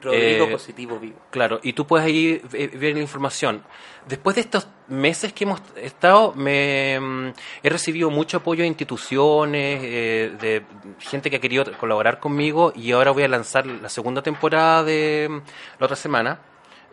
Rodrigo 0.03 0.45
eh, 0.45 0.51
Positivo 0.51 0.99
Vivo. 0.99 1.17
Claro, 1.29 1.59
y 1.63 1.73
tú 1.73 1.87
puedes 1.87 2.05
ahí 2.05 2.41
ver 2.51 2.95
la 2.95 3.01
información. 3.01 3.63
Después 4.07 4.35
de 4.35 4.41
estos 4.41 4.67
meses 4.87 5.33
que 5.33 5.45
hemos 5.45 5.61
estado, 5.77 6.33
me 6.33 6.99
mm, 6.99 7.33
he 7.63 7.69
recibido 7.69 8.09
mucho 8.09 8.37
apoyo 8.37 8.61
de 8.61 8.67
instituciones, 8.67 9.81
eh, 9.83 10.31
de 10.39 10.63
gente 10.99 11.29
que 11.29 11.37
ha 11.37 11.39
querido 11.39 11.65
colaborar 11.79 12.19
conmigo 12.19 12.73
y 12.75 12.91
ahora 12.91 13.11
voy 13.11 13.23
a 13.23 13.27
lanzar 13.27 13.65
la 13.65 13.89
segunda 13.89 14.21
temporada 14.21 14.83
de 14.83 15.27
mm, 15.29 15.37
la 15.79 15.85
otra 15.85 15.95
semana 15.95 16.39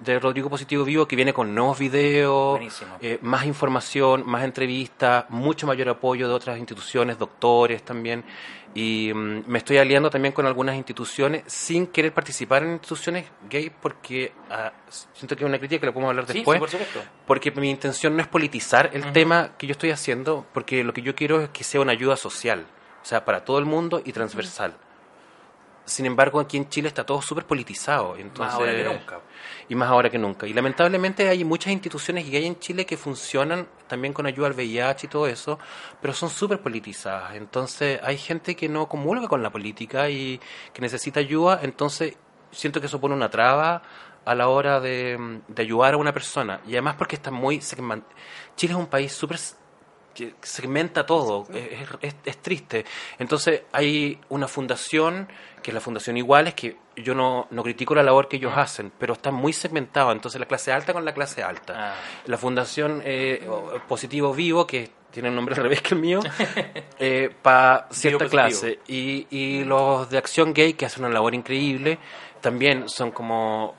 de 0.01 0.19
Rodrigo 0.19 0.49
Positivo 0.49 0.85
Vivo 0.85 1.07
que 1.07 1.15
viene 1.15 1.33
con 1.33 1.55
nuevos 1.55 1.79
videos, 1.79 2.59
eh, 3.01 3.19
más 3.23 3.45
información, 3.45 4.25
más 4.27 4.45
entrevistas, 4.45 5.27
mucho 5.29 5.67
mayor 5.67 5.91
apoyo 5.91 6.27
de 6.27 6.35
otras 6.35 6.59
instituciones, 6.59 7.19
doctores 7.19 7.83
también. 7.83 8.25
Y 8.75 9.13
mm, 9.13 9.45
me 9.47 9.59
estoy 9.59 9.79
aliando 9.79 10.11
también 10.11 10.33
con 10.33 10.47
algunas 10.47 10.77
instituciones 10.77 11.43
sin 11.47 11.89
querer 11.89 12.15
participar 12.15 12.63
en 12.63 12.73
instituciones 12.73 13.27
gay 13.49 13.71
porque 13.71 14.33
ah, 14.49 14.73
siento 15.13 15.37
que 15.37 15.45
es 15.45 15.49
una 15.49 15.59
crítica 15.59 15.81
que 15.81 15.87
la 15.87 15.93
podemos 15.93 16.11
hablar 16.11 16.27
después. 16.27 16.61
porque 17.27 17.51
mi 17.51 17.71
intención 17.71 18.17
no 18.17 18.23
es 18.23 18.29
politizar 18.29 18.91
el 18.95 19.13
tema 19.13 19.53
que 19.59 19.67
yo 19.67 19.73
estoy 19.73 19.91
haciendo, 19.91 20.47
porque 20.55 20.83
lo 20.83 20.95
que 20.95 21.03
yo 21.03 21.15
quiero 21.15 21.43
es 21.43 21.51
que 21.51 21.65
sea 21.65 21.81
una 21.81 21.93
ayuda 21.93 22.17
social, 22.17 22.67
o 23.03 23.05
sea, 23.05 23.25
para 23.25 23.45
todo 23.45 23.59
el 23.59 23.67
mundo 23.67 24.01
y 24.05 24.13
transversal. 24.13 24.77
Sin 25.91 26.07
embargo, 26.07 26.39
aquí 26.41 26.57
en 26.57 26.69
Chile 26.69 26.89
está 26.89 27.05
todo 27.05 27.21
súper 27.21 27.45
politizado. 27.45 28.17
Entonces, 28.17 28.55
más 28.55 28.55
ahora 28.55 28.73
que 28.73 28.85
nunca. 28.85 29.21
Y 29.69 29.75
más 29.75 29.89
ahora 29.89 30.11
que 30.11 30.19
nunca. 30.19 30.47
Y 30.47 30.53
lamentablemente 30.53 31.29
hay 31.29 31.45
muchas 31.45 31.73
instituciones 31.73 32.25
que 32.25 32.37
hay 32.37 32.47
en 32.47 32.59
Chile 32.59 32.87
que 32.87 32.97
funcionan 32.97 33.67
también 33.89 34.13
con 34.13 34.27
ayuda 34.27 34.47
al 34.47 34.55
VIH 34.55 35.07
y 35.07 35.11
todo 35.11 35.27
eso, 35.27 35.59
pero 36.01 36.15
son 36.15 36.31
súper 36.31 36.61
politizadas. 36.61 37.35
Entonces 37.35 38.01
hay 38.03 38.17
gente 38.17 38.55
que 38.55 38.69
no 38.69 38.89
comulga 38.89 39.27
con 39.27 39.43
la 39.43 39.51
política 39.51 40.09
y 40.09 40.41
que 40.73 40.81
necesita 40.81 41.21
ayuda. 41.21 41.61
Entonces 41.63 42.17
siento 42.53 42.81
que 42.81 42.87
eso 42.87 43.01
pone 43.01 43.15
una 43.15 43.29
traba 43.29 43.83
a 44.25 44.35
la 44.35 44.49
hora 44.49 44.81
de, 44.81 45.41
de 45.49 45.63
ayudar 45.63 45.95
a 45.95 45.97
una 45.97 46.13
persona. 46.13 46.61
Y 46.67 46.73
además 46.73 46.95
porque 46.97 47.17
está 47.17 47.31
muy... 47.31 47.59
Chile 47.59 48.73
es 48.73 48.79
un 48.79 48.87
país 48.87 49.13
súper 49.13 49.39
que 50.15 50.35
segmenta 50.43 51.07
todo, 51.07 51.47
es, 52.03 52.15
es, 52.25 52.39
triste. 52.39 52.85
Entonces 53.19 53.63
hay 53.73 54.19
una 54.29 54.49
fundación, 54.49 55.29
que 55.63 55.71
es 55.71 55.75
la 55.75 55.81
Fundación 55.81 56.17
Iguales, 56.17 56.55
que 56.55 56.77
yo 56.97 57.15
no, 57.15 57.47
no 57.51 57.63
critico 57.63 57.95
la 57.95 58.03
labor 58.03 58.29
que 58.29 58.37
ellos 58.37 58.53
hacen, 58.57 58.93
pero 58.99 59.15
está 59.15 59.31
muy 59.31 59.53
segmentado, 59.53 60.13
entonces 60.13 60.41
la 60.41 60.47
clase 60.47 60.73
alta 60.73 60.93
con 60.93 61.05
la 61.05 61.15
clase 61.15 61.43
alta. 61.43 61.75
Ah. 61.77 61.95
La 62.27 62.37
Fundación 62.37 63.03
eh, 63.05 63.47
Positivo 63.89 64.35
Vivo, 64.35 64.67
que 64.67 64.91
tiene 65.11 65.29
un 65.29 65.35
nombre 65.35 65.55
al 65.55 65.63
revés 65.63 65.83
que 65.83 65.95
el 65.95 66.01
mío, 66.01 66.21
eh, 66.99 67.31
para 67.43 67.89
cierta 67.91 68.29
clase, 68.29 68.79
y, 68.87 69.27
y 69.31 69.65
los 69.65 70.09
de 70.09 70.19
Acción 70.19 70.53
Gay, 70.53 70.75
que 70.75 70.87
hacen 70.87 71.05
una 71.05 71.13
labor 71.13 71.35
increíble, 71.35 71.99
también 72.41 72.89
son 72.89 73.11
como... 73.11 73.75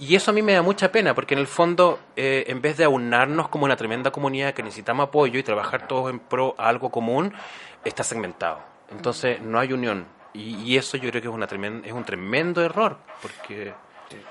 Y 0.00 0.14
eso 0.16 0.30
a 0.30 0.34
mí 0.34 0.42
me 0.42 0.52
da 0.52 0.62
mucha 0.62 0.90
pena, 0.90 1.14
porque 1.14 1.34
en 1.34 1.40
el 1.40 1.46
fondo, 1.46 1.98
eh, 2.16 2.44
en 2.48 2.60
vez 2.60 2.76
de 2.76 2.84
aunarnos 2.84 3.48
como 3.48 3.64
una 3.64 3.76
tremenda 3.76 4.10
comunidad 4.10 4.54
que 4.54 4.62
necesitamos 4.62 5.08
apoyo 5.08 5.38
y 5.38 5.42
trabajar 5.42 5.86
todos 5.86 6.10
en 6.10 6.18
pro 6.18 6.54
a 6.58 6.68
algo 6.68 6.90
común, 6.90 7.32
está 7.84 8.02
segmentado. 8.02 8.60
Entonces 8.90 9.40
no 9.40 9.58
hay 9.58 9.72
unión. 9.72 10.06
Y, 10.34 10.76
eso 10.76 10.96
yo 10.96 11.10
creo 11.10 11.20
que 11.20 11.28
es, 11.28 11.34
una 11.34 11.46
tremenda, 11.46 11.86
es 11.86 11.92
un 11.92 12.04
tremendo 12.04 12.62
error, 12.62 12.96
porque... 13.20 13.74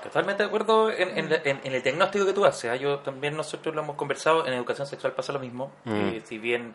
Totalmente 0.02 0.44
de 0.44 0.46
acuerdo 0.46 0.92
en, 0.92 1.32
el 1.64 1.82
diagnóstico 1.82 2.24
que 2.24 2.32
tú 2.32 2.44
haces. 2.44 2.70
¿ah? 2.70 2.76
Yo 2.76 3.00
también 3.00 3.36
nosotros 3.36 3.74
lo 3.74 3.82
hemos 3.82 3.96
conversado, 3.96 4.46
en 4.46 4.52
educación 4.52 4.86
sexual 4.86 5.12
pasa 5.12 5.32
lo 5.32 5.40
mismo. 5.40 5.72
Mm. 5.84 5.90
Eh, 5.92 6.22
si 6.24 6.38
bien 6.38 6.74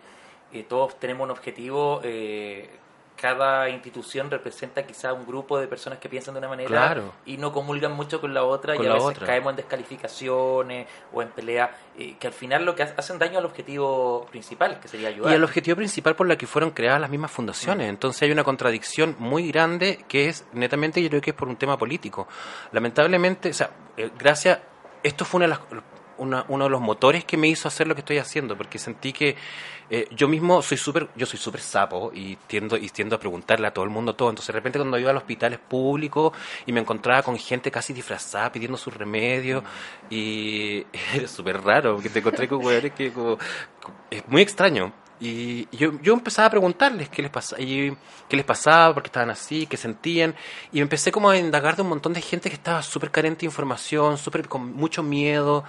eh, 0.52 0.64
todos 0.64 1.00
tenemos 1.00 1.26
un 1.26 1.32
objetivo 1.32 2.02
eh, 2.04 2.70
cada 3.20 3.68
institución 3.70 4.30
representa 4.30 4.86
quizá 4.86 5.12
un 5.12 5.26
grupo 5.26 5.60
de 5.60 5.68
personas 5.68 6.00
que 6.00 6.08
piensan 6.08 6.36
de 6.36 6.40
una 6.40 6.48
manera 6.48 7.02
y 7.26 7.38
no 7.38 7.52
comulgan 7.52 7.92
mucho 7.92 8.22
con 8.22 8.34
la 8.34 8.44
otra 8.44 8.76
y 8.76 8.86
a 8.86 8.94
veces 8.94 9.20
caemos 9.20 9.52
en 9.52 9.58
descalificaciones 9.58 10.88
o 11.12 11.22
en 11.22 11.30
peleas 11.30 11.72
eh, 11.98 12.16
que 12.20 12.28
al 12.28 12.34
final 12.34 12.64
lo 12.64 12.76
que 12.76 12.84
hacen 12.84 13.18
daño 13.18 13.40
al 13.40 13.46
objetivo 13.46 14.28
principal, 14.30 14.80
que 14.80 14.88
sería 14.88 15.10
ayudar. 15.10 15.32
Y 15.32 15.36
al 15.36 15.44
objetivo 15.44 15.76
principal 15.76 16.16
por 16.16 16.28
la 16.28 16.38
que 16.38 16.46
fueron 16.46 16.72
creadas 16.72 17.02
las 17.02 17.10
mismas 17.10 17.32
fundaciones. 17.32 17.88
Mm. 17.88 17.90
Entonces 17.90 18.22
hay 18.22 18.32
una 18.32 18.44
contradicción 18.44 19.16
muy 19.20 19.48
grande 19.52 20.06
que 20.08 20.30
es 20.30 20.46
netamente 20.54 21.02
yo 21.02 21.10
creo 21.10 21.22
que 21.22 21.32
es 21.32 21.36
por 21.36 21.48
un 21.48 21.56
tema 21.56 21.78
político. 21.78 22.28
Lamentablemente, 22.72 23.50
o 23.50 23.54
sea, 23.54 23.72
eh, 23.98 24.12
gracias, 24.18 24.60
esto 25.02 25.26
fue 25.26 25.40
una 25.40 25.46
de 25.46 25.50
las 25.50 25.84
uno 26.18 26.64
de 26.64 26.70
los 26.70 26.82
motores 26.82 27.26
que 27.26 27.38
me 27.38 27.48
hizo 27.48 27.68
hacer 27.68 27.88
lo 27.88 27.96
que 27.96 28.02
estoy 28.02 28.18
haciendo, 28.18 28.58
porque 28.58 28.80
sentí 28.80 29.14
que 29.14 29.36
eh, 29.90 30.08
yo 30.12 30.28
mismo 30.28 30.62
soy 30.62 30.78
súper, 30.78 31.08
yo 31.16 31.26
soy 31.26 31.40
súper 31.40 31.62
sapo 31.62 32.12
y 32.14 32.36
tiendo, 32.48 32.76
y 32.76 32.90
tiendo 32.90 33.16
a 33.16 33.20
preguntarle 33.20 33.68
a 33.68 33.74
todo 33.74 33.86
el 33.86 33.92
mundo 33.92 34.16
todo. 34.16 34.30
Entonces 34.30 34.48
de 34.48 34.60
repente 34.60 34.80
cuando 34.80 35.00
iba 35.00 35.12
a 35.12 35.14
los 35.14 35.24
hospitales 35.24 35.60
públicos 35.60 36.34
y 36.66 36.74
me 36.74 36.82
encontraba 36.82 37.24
con 37.24 37.38
gente 37.38 37.72
casi 37.72 37.94
disfrazada 37.94 38.52
pidiendo 38.52 38.78
sus 38.78 38.94
remedios 38.94 39.64
y 40.10 40.86
es 41.14 41.32
súper 41.32 41.62
raro, 41.62 41.96
porque 41.96 42.10
te 42.10 42.20
encontré 42.20 42.48
con 42.48 42.60
jugadores 42.60 42.94
que 42.94 43.14
es 44.12 44.28
muy 44.28 44.42
extraño. 44.42 44.94
Y 45.20 45.68
yo, 45.76 46.00
yo 46.02 46.14
empezaba 46.14 46.48
a 46.48 46.52
preguntarles 46.52 47.10
qué 47.10 47.24
les, 47.24 47.32
pasaba, 47.32 47.60
y, 47.60 47.92
qué 48.30 48.36
les 48.36 48.46
pasaba, 48.46 48.94
por 48.94 49.02
qué 49.02 49.08
estaban 49.08 49.32
así, 49.32 49.66
qué 49.66 49.76
sentían. 49.76 50.36
Y 50.72 50.80
empecé 50.80 51.12
como 51.12 51.30
a 51.30 51.38
indagar 51.38 51.76
de 51.76 51.82
un 51.82 51.90
montón 51.90 52.14
de 52.14 52.22
gente 52.22 52.50
que 52.50 52.56
estaba 52.56 52.84
súper 52.84 53.10
carente 53.10 53.40
de 53.42 53.48
información, 53.48 54.18
súper 54.20 54.48
con 54.48 54.74
mucho 54.74 55.02
miedo. 55.02 55.64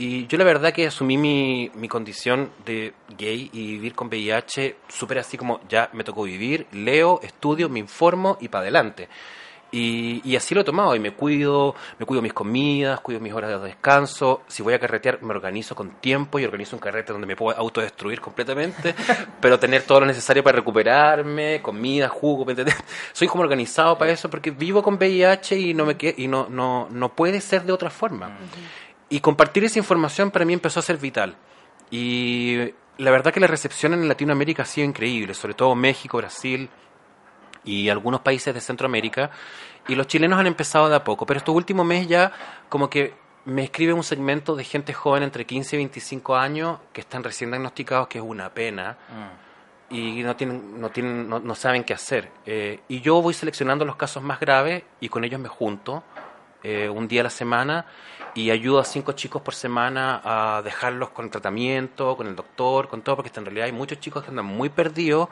Y 0.00 0.26
yo 0.28 0.38
la 0.38 0.44
verdad 0.44 0.72
que 0.72 0.86
asumí 0.86 1.18
mi, 1.18 1.70
mi 1.74 1.86
condición 1.86 2.52
de 2.64 2.94
gay 3.18 3.50
y 3.52 3.72
vivir 3.72 3.94
con 3.94 4.08
VIH 4.08 4.76
súper 4.88 5.18
así 5.18 5.36
como 5.36 5.60
ya 5.68 5.90
me 5.92 6.04
tocó 6.04 6.22
vivir, 6.22 6.66
leo, 6.72 7.20
estudio, 7.22 7.68
me 7.68 7.80
informo 7.80 8.38
y 8.40 8.48
para 8.48 8.62
adelante. 8.62 9.10
Y, 9.72 10.34
así 10.34 10.54
lo 10.54 10.62
he 10.62 10.64
tomado 10.64 10.96
y 10.96 11.00
me 11.00 11.12
cuido, 11.12 11.74
me 11.98 12.06
cuido 12.06 12.22
mis 12.22 12.32
comidas, 12.32 12.98
cuido 13.00 13.20
mis 13.20 13.34
horas 13.34 13.50
de 13.50 13.58
descanso. 13.58 14.40
Si 14.48 14.62
voy 14.62 14.72
a 14.72 14.80
carretear, 14.80 15.22
me 15.22 15.34
organizo 15.34 15.76
con 15.76 15.90
tiempo 16.00 16.38
y 16.38 16.46
organizo 16.46 16.76
un 16.76 16.80
carrete 16.80 17.12
donde 17.12 17.26
me 17.26 17.36
puedo 17.36 17.56
autodestruir 17.58 18.22
completamente, 18.22 18.94
pero 19.40 19.58
tener 19.58 19.82
todo 19.82 20.00
lo 20.00 20.06
necesario 20.06 20.42
para 20.42 20.56
recuperarme, 20.56 21.60
comida, 21.60 22.08
jugo. 22.08 22.46
Soy 23.12 23.28
como 23.28 23.42
organizado 23.42 23.98
para 23.98 24.12
eso 24.12 24.30
porque 24.30 24.50
vivo 24.50 24.82
con 24.82 24.94
VIH 24.94 25.58
y 25.58 25.74
no 25.74 25.84
me 25.84 25.96
y 26.16 26.26
no, 26.26 26.48
no, 26.48 26.88
no 26.90 27.10
puede 27.10 27.42
ser 27.42 27.64
de 27.64 27.72
otra 27.72 27.90
forma. 27.90 28.38
Y 29.10 29.20
compartir 29.20 29.64
esa 29.64 29.78
información 29.78 30.30
para 30.30 30.44
mí 30.44 30.54
empezó 30.54 30.80
a 30.80 30.82
ser 30.82 30.96
vital. 30.96 31.36
Y 31.90 32.72
la 32.96 33.10
verdad 33.10 33.32
que 33.32 33.40
la 33.40 33.48
recepción 33.48 33.92
en 33.92 34.08
Latinoamérica 34.08 34.62
ha 34.62 34.66
sido 34.66 34.86
increíble, 34.86 35.34
sobre 35.34 35.54
todo 35.54 35.74
México, 35.74 36.16
Brasil, 36.16 36.70
y 37.64 37.88
algunos 37.88 38.20
países 38.20 38.54
de 38.54 38.60
Centroamérica, 38.60 39.30
y 39.88 39.94
los 39.94 40.06
chilenos 40.06 40.38
han 40.38 40.46
empezado 40.46 40.88
de 40.88 40.96
a 40.96 41.04
poco, 41.04 41.26
pero 41.26 41.38
estos 41.38 41.54
últimos 41.54 41.84
meses 41.84 42.08
ya 42.08 42.32
como 42.68 42.88
que 42.88 43.14
me 43.44 43.64
escribe 43.64 43.92
un 43.92 44.04
segmento 44.04 44.54
de 44.54 44.64
gente 44.64 44.92
joven 44.92 45.22
entre 45.22 45.44
15 45.44 45.76
y 45.76 45.78
25 45.78 46.36
años 46.36 46.78
que 46.92 47.00
están 47.00 47.24
recién 47.24 47.50
diagnosticados, 47.50 48.08
que 48.08 48.18
es 48.18 48.24
una 48.24 48.50
pena, 48.50 48.98
mm. 49.90 49.94
y 49.94 50.22
no, 50.22 50.36
tienen, 50.36 50.80
no, 50.80 50.90
tienen, 50.90 51.28
no, 51.28 51.54
saben 51.54 51.84
qué 51.84 51.94
hacer. 51.94 52.30
Eh, 52.46 52.80
y 52.88 53.00
yo 53.00 53.20
voy 53.22 53.34
seleccionando 53.34 53.84
los 53.84 53.96
casos 53.96 54.22
más 54.22 54.38
graves 54.40 54.84
y 55.00 55.08
con 55.08 55.24
ellos 55.24 55.40
me 55.40 55.48
junto 55.48 56.04
eh, 56.62 56.88
un 56.88 57.08
día 57.08 57.22
a 57.22 57.24
la 57.24 57.30
semana 57.30 57.86
y 58.34 58.50
ayudo 58.50 58.78
a 58.78 58.84
cinco 58.84 59.12
chicos 59.12 59.42
por 59.42 59.54
semana 59.54 60.20
a 60.22 60.62
dejarlos 60.62 61.10
con 61.10 61.30
tratamiento, 61.30 62.16
con 62.16 62.26
el 62.26 62.36
doctor, 62.36 62.88
con 62.88 63.02
todo, 63.02 63.16
porque 63.16 63.30
en 63.34 63.44
realidad 63.44 63.66
hay 63.66 63.72
muchos 63.72 63.98
chicos 64.00 64.22
que 64.22 64.30
andan 64.30 64.44
muy 64.44 64.68
perdidos 64.68 65.28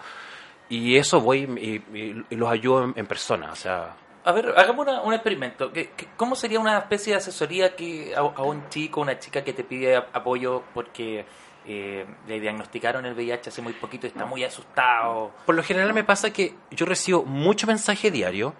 y 0.68 0.96
eso 0.96 1.20
voy 1.20 1.82
y, 1.90 2.34
los 2.34 2.50
ayudo 2.50 2.92
en, 2.94 3.06
persona, 3.06 3.52
o 3.52 3.56
sea... 3.56 3.94
A 4.24 4.32
ver, 4.32 4.52
hagamos 4.58 4.86
un 5.04 5.14
experimento. 5.14 5.72
cómo 6.16 6.34
sería 6.34 6.60
una 6.60 6.78
especie 6.78 7.12
de 7.12 7.18
asesoría 7.18 7.74
que 7.74 8.14
a, 8.14 8.22
un 8.22 8.68
chico, 8.68 9.00
una 9.00 9.18
chica 9.18 9.42
que 9.42 9.54
te 9.54 9.64
pide 9.64 9.96
apoyo 9.96 10.64
porque 10.74 11.24
eh, 11.64 12.04
le 12.26 12.40
diagnosticaron 12.40 13.06
el 13.06 13.14
VIH 13.14 13.48
hace 13.48 13.62
muy 13.62 13.72
poquito 13.72 14.06
y 14.06 14.10
está 14.10 14.26
muy 14.26 14.44
asustado? 14.44 15.32
Por 15.46 15.54
lo 15.54 15.62
general 15.62 15.94
me 15.94 16.04
pasa 16.04 16.30
que 16.30 16.54
yo 16.70 16.84
recibo 16.84 17.22
mucho 17.24 17.66
mensaje 17.66 18.10
diario 18.10 18.52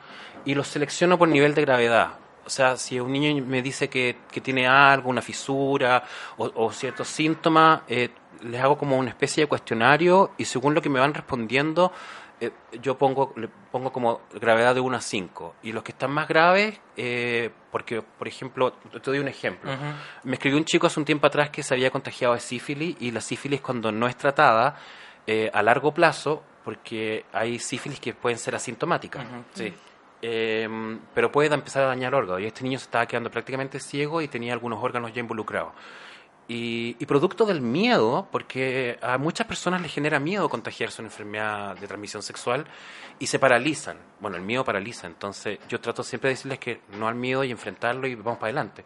y 0.46 0.54
los 0.54 0.68
selecciono 0.68 1.18
por 1.18 1.28
nivel 1.28 1.54
de 1.54 1.62
gravedad. 1.62 2.12
O 2.48 2.50
sea, 2.50 2.78
si 2.78 2.98
un 2.98 3.12
niño 3.12 3.44
me 3.44 3.60
dice 3.60 3.90
que, 3.90 4.16
tiene 4.42 4.66
algo, 4.66 5.10
una 5.10 5.20
fisura 5.20 6.02
o, 6.38 6.72
ciertos 6.72 7.06
síntomas, 7.06 7.82
eh, 7.88 8.08
les 8.42 8.58
hago 8.62 8.78
como 8.78 8.96
una 8.96 9.10
especie 9.10 9.42
de 9.42 9.48
cuestionario 9.48 10.30
y 10.38 10.46
según 10.46 10.72
lo 10.72 10.80
que 10.80 10.88
me 10.88 10.98
van 10.98 11.12
respondiendo, 11.12 11.92
eh, 12.40 12.50
yo 12.80 12.96
pongo, 12.96 13.34
le 13.36 13.48
pongo 13.48 13.92
como 13.92 14.22
gravedad 14.32 14.74
de 14.74 14.80
1 14.80 14.96
a 14.96 15.00
5. 15.02 15.56
Y 15.62 15.72
los 15.72 15.82
que 15.82 15.92
están 15.92 16.10
más 16.10 16.26
graves, 16.26 16.80
eh, 16.96 17.50
porque, 17.70 18.00
por 18.00 18.26
ejemplo, 18.26 18.72
te 18.72 19.10
doy 19.10 19.18
un 19.18 19.28
ejemplo. 19.28 19.70
Me 20.24 20.36
escribió 20.36 20.56
un 20.56 20.64
chico 20.64 20.86
hace 20.86 20.98
un 20.98 21.04
tiempo 21.04 21.26
atrás 21.26 21.50
que 21.50 21.62
se 21.62 21.74
había 21.74 21.90
contagiado 21.90 22.32
de 22.32 22.40
sífilis 22.40 22.96
y 22.98 23.10
la 23.10 23.20
sífilis 23.20 23.60
cuando 23.60 23.92
no 23.92 24.06
es 24.06 24.16
tratada 24.16 24.76
eh, 25.26 25.50
a 25.52 25.62
largo 25.62 25.92
plazo, 25.92 26.42
porque 26.64 27.26
hay 27.30 27.58
sífilis 27.58 28.00
que 28.00 28.14
pueden 28.14 28.38
ser 28.38 28.54
asintomáticas. 28.54 29.26
Sí. 29.52 29.74
Pero 30.20 31.32
puede 31.32 31.52
empezar 31.54 31.84
a 31.84 31.86
dañar 31.86 32.14
órganos. 32.14 32.42
Y 32.42 32.46
este 32.46 32.64
niño 32.64 32.78
se 32.78 32.84
estaba 32.84 33.06
quedando 33.06 33.30
prácticamente 33.30 33.80
ciego 33.80 34.20
y 34.20 34.28
tenía 34.28 34.52
algunos 34.52 34.82
órganos 34.82 35.12
ya 35.12 35.20
involucrados. 35.20 35.72
Y, 36.50 36.94
producto 37.04 37.44
del 37.44 37.60
miedo, 37.60 38.26
porque 38.32 38.98
a 39.02 39.18
muchas 39.18 39.46
personas 39.46 39.82
les 39.82 39.92
genera 39.92 40.18
miedo 40.18 40.48
contagiarse 40.48 41.02
una 41.02 41.10
enfermedad 41.10 41.76
de 41.76 41.86
transmisión 41.86 42.22
sexual 42.22 42.64
y 43.18 43.26
se 43.26 43.38
paralizan. 43.38 43.98
Bueno, 44.18 44.38
el 44.38 44.42
miedo 44.42 44.64
paraliza, 44.64 45.06
entonces 45.06 45.58
yo 45.68 45.78
trato 45.78 46.02
siempre 46.02 46.28
de 46.28 46.36
decirles 46.36 46.58
que 46.58 46.80
no 46.96 47.06
al 47.06 47.16
miedo 47.16 47.44
y 47.44 47.50
enfrentarlo 47.50 48.06
y 48.06 48.14
vamos 48.14 48.38
para 48.38 48.46
adelante. 48.46 48.82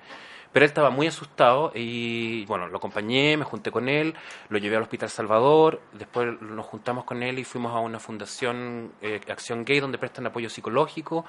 Pero 0.53 0.65
él 0.65 0.69
estaba 0.69 0.91
muy 0.91 1.07
asustado 1.07 1.73
y 1.75 2.45
bueno, 2.45 2.69
lo 2.69 2.77
acompañé, 2.77 3.37
me 3.37 3.45
junté 3.45 3.71
con 3.71 3.89
él, 3.89 4.15
lo 4.51 4.59
llevé 4.59 4.77
al 4.77 4.83
Hospital 4.83 5.09
Salvador, 5.09 5.81
después 5.93 6.41
nos 6.43 6.67
juntamos 6.67 7.05
con 7.05 7.23
él 7.23 7.39
y 7.39 7.45
fuimos 7.45 7.75
a 7.75 7.79
una 7.79 7.99
fundación 7.99 8.93
eh, 9.01 9.21
Acción 9.29 9.65
Gay 9.65 9.81
donde 9.81 9.97
prestan 9.97 10.27
apoyo 10.27 10.51
psicológico 10.51 11.25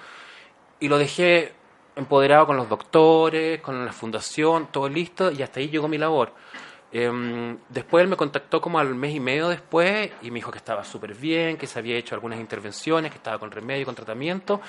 y 0.80 0.89
lo 0.89 0.98
dejé 0.98 1.53
empoderado 1.96 2.48
con 2.48 2.58
los 2.58 2.68
doctores, 2.68 3.62
con 3.62 3.86
la 3.86 3.94
fundación, 3.94 4.68
todo 4.72 4.89
listo, 4.89 5.32
y 5.32 5.42
hasta 5.42 5.60
ahí 5.60 5.70
llegó 5.70 5.88
mi 5.88 5.98
labor. 5.98 6.34
Em, 6.92 7.58
después 7.70 8.03
él 8.03 8.10
me 8.10 8.15
contactó 8.15 8.62
como 8.62 8.77
al 8.80 8.94
mes 8.94 9.15
y 9.15 9.20
medio 9.20 9.50
después 9.50 10.12
y 10.22 10.30
me 10.30 10.36
dijo 10.36 10.51
que 10.51 10.60
estaba 10.60 10.84
súper 10.84 11.15
bien, 11.15 11.58
que 11.58 11.65
se 11.65 11.80
había 11.80 11.96
hecho 11.96 12.13
algunas 12.15 12.39
intervenciones, 12.39 13.12
que 13.12 13.18
estaba 13.18 13.39
con 13.39 13.51
remedio, 13.51 13.86
con 13.86 13.96
tratamiento. 13.96 14.62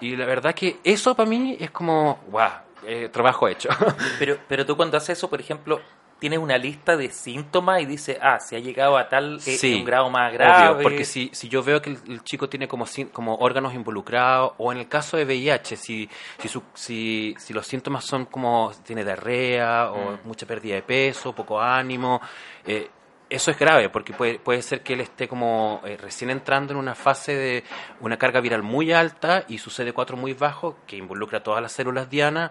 Y 0.00 0.14
la 0.14 0.26
verdad 0.26 0.54
que 0.54 0.78
eso 0.84 1.14
para 1.16 1.28
mí 1.28 1.56
es 1.58 1.70
como, 1.70 2.20
guau, 2.28 2.52
eh, 2.86 3.08
trabajo 3.08 3.48
hecho. 3.48 3.68
Pero, 4.18 4.38
pero 4.48 4.64
tú 4.64 4.76
cuando 4.76 4.96
haces 4.96 5.18
eso, 5.18 5.28
por 5.28 5.40
ejemplo, 5.40 5.80
tienes 6.18 6.38
una 6.38 6.56
lista 6.56 6.96
de 6.96 7.10
síntomas 7.10 7.82
y 7.82 7.86
dice, 7.86 8.18
ah, 8.22 8.38
se 8.40 8.56
ha 8.56 8.58
llegado 8.58 8.96
a 8.96 9.08
tal 9.08 9.38
eh, 9.46 9.76
un 9.76 9.84
grado 9.84 10.08
más 10.08 10.32
grave. 10.32 10.82
porque 10.82 11.04
si, 11.04 11.30
si 11.32 11.48
yo 11.48 11.62
veo 11.62 11.82
que 11.82 11.90
el, 11.90 12.22
chico 12.24 12.48
tiene 12.48 12.66
como, 12.66 12.86
como 13.12 13.36
órganos 13.36 13.74
involucrados, 13.74 14.52
o 14.58 14.72
en 14.72 14.78
el 14.78 14.88
caso 14.88 15.16
de 15.16 15.24
VIH, 15.24 15.76
si, 15.76 16.08
si, 16.38 16.62
si, 16.74 17.34
si 17.38 17.52
los 17.52 17.66
síntomas 17.66 18.04
son 18.04 18.26
como 18.26 18.72
tiene 18.82 19.04
diarrea, 19.04 19.90
o 19.90 20.12
mm. 20.12 20.18
mucha 20.24 20.46
pérdida 20.46 20.76
de 20.76 20.82
peso, 20.82 21.34
poco 21.34 21.60
ánimo, 21.60 22.20
eh, 22.66 22.90
eso 23.28 23.50
es 23.50 23.58
grave, 23.58 23.88
porque 23.88 24.12
puede, 24.12 24.38
puede 24.38 24.62
ser 24.62 24.82
que 24.82 24.92
él 24.94 25.00
esté 25.00 25.26
como 25.28 25.82
eh, 25.84 25.96
recién 25.96 26.30
entrando 26.30 26.72
en 26.72 26.78
una 26.78 26.94
fase 26.94 27.34
de 27.34 27.64
una 28.00 28.16
carga 28.16 28.40
viral 28.40 28.62
muy 28.62 28.92
alta 28.92 29.44
y 29.48 29.58
su 29.58 29.70
CD4 29.70 30.16
muy 30.16 30.32
bajo, 30.32 30.78
que 30.86 30.96
involucra 30.96 31.42
todas 31.42 31.60
las 31.60 31.72
células 31.72 32.08
diana 32.08 32.50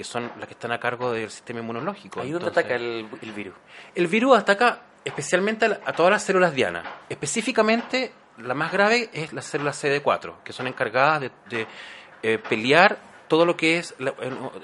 que 0.00 0.04
son 0.04 0.32
las 0.38 0.46
que 0.46 0.54
están 0.54 0.72
a 0.72 0.80
cargo 0.80 1.12
del 1.12 1.30
sistema 1.30 1.60
inmunológico. 1.60 2.24
¿Y 2.24 2.30
dónde 2.30 2.48
ataca 2.48 2.74
el, 2.74 3.06
virus? 3.36 3.52
El 3.94 4.06
virus 4.06 4.38
ataca 4.38 4.80
especialmente 5.04 5.66
a, 5.66 5.92
todas 5.92 6.10
las 6.10 6.22
células 6.22 6.54
diana. 6.54 6.82
Específicamente, 7.06 8.10
la 8.38 8.54
más 8.54 8.72
grave 8.72 9.10
es 9.12 9.34
la 9.34 9.42
célula 9.42 9.72
CD4, 9.72 10.36
que 10.42 10.54
son 10.54 10.68
encargadas 10.68 11.30
de, 11.50 11.66
eh, 12.22 12.38
pelear 12.38 12.96
todo 13.30 13.46
lo 13.46 13.56
que 13.56 13.78
es 13.78 13.94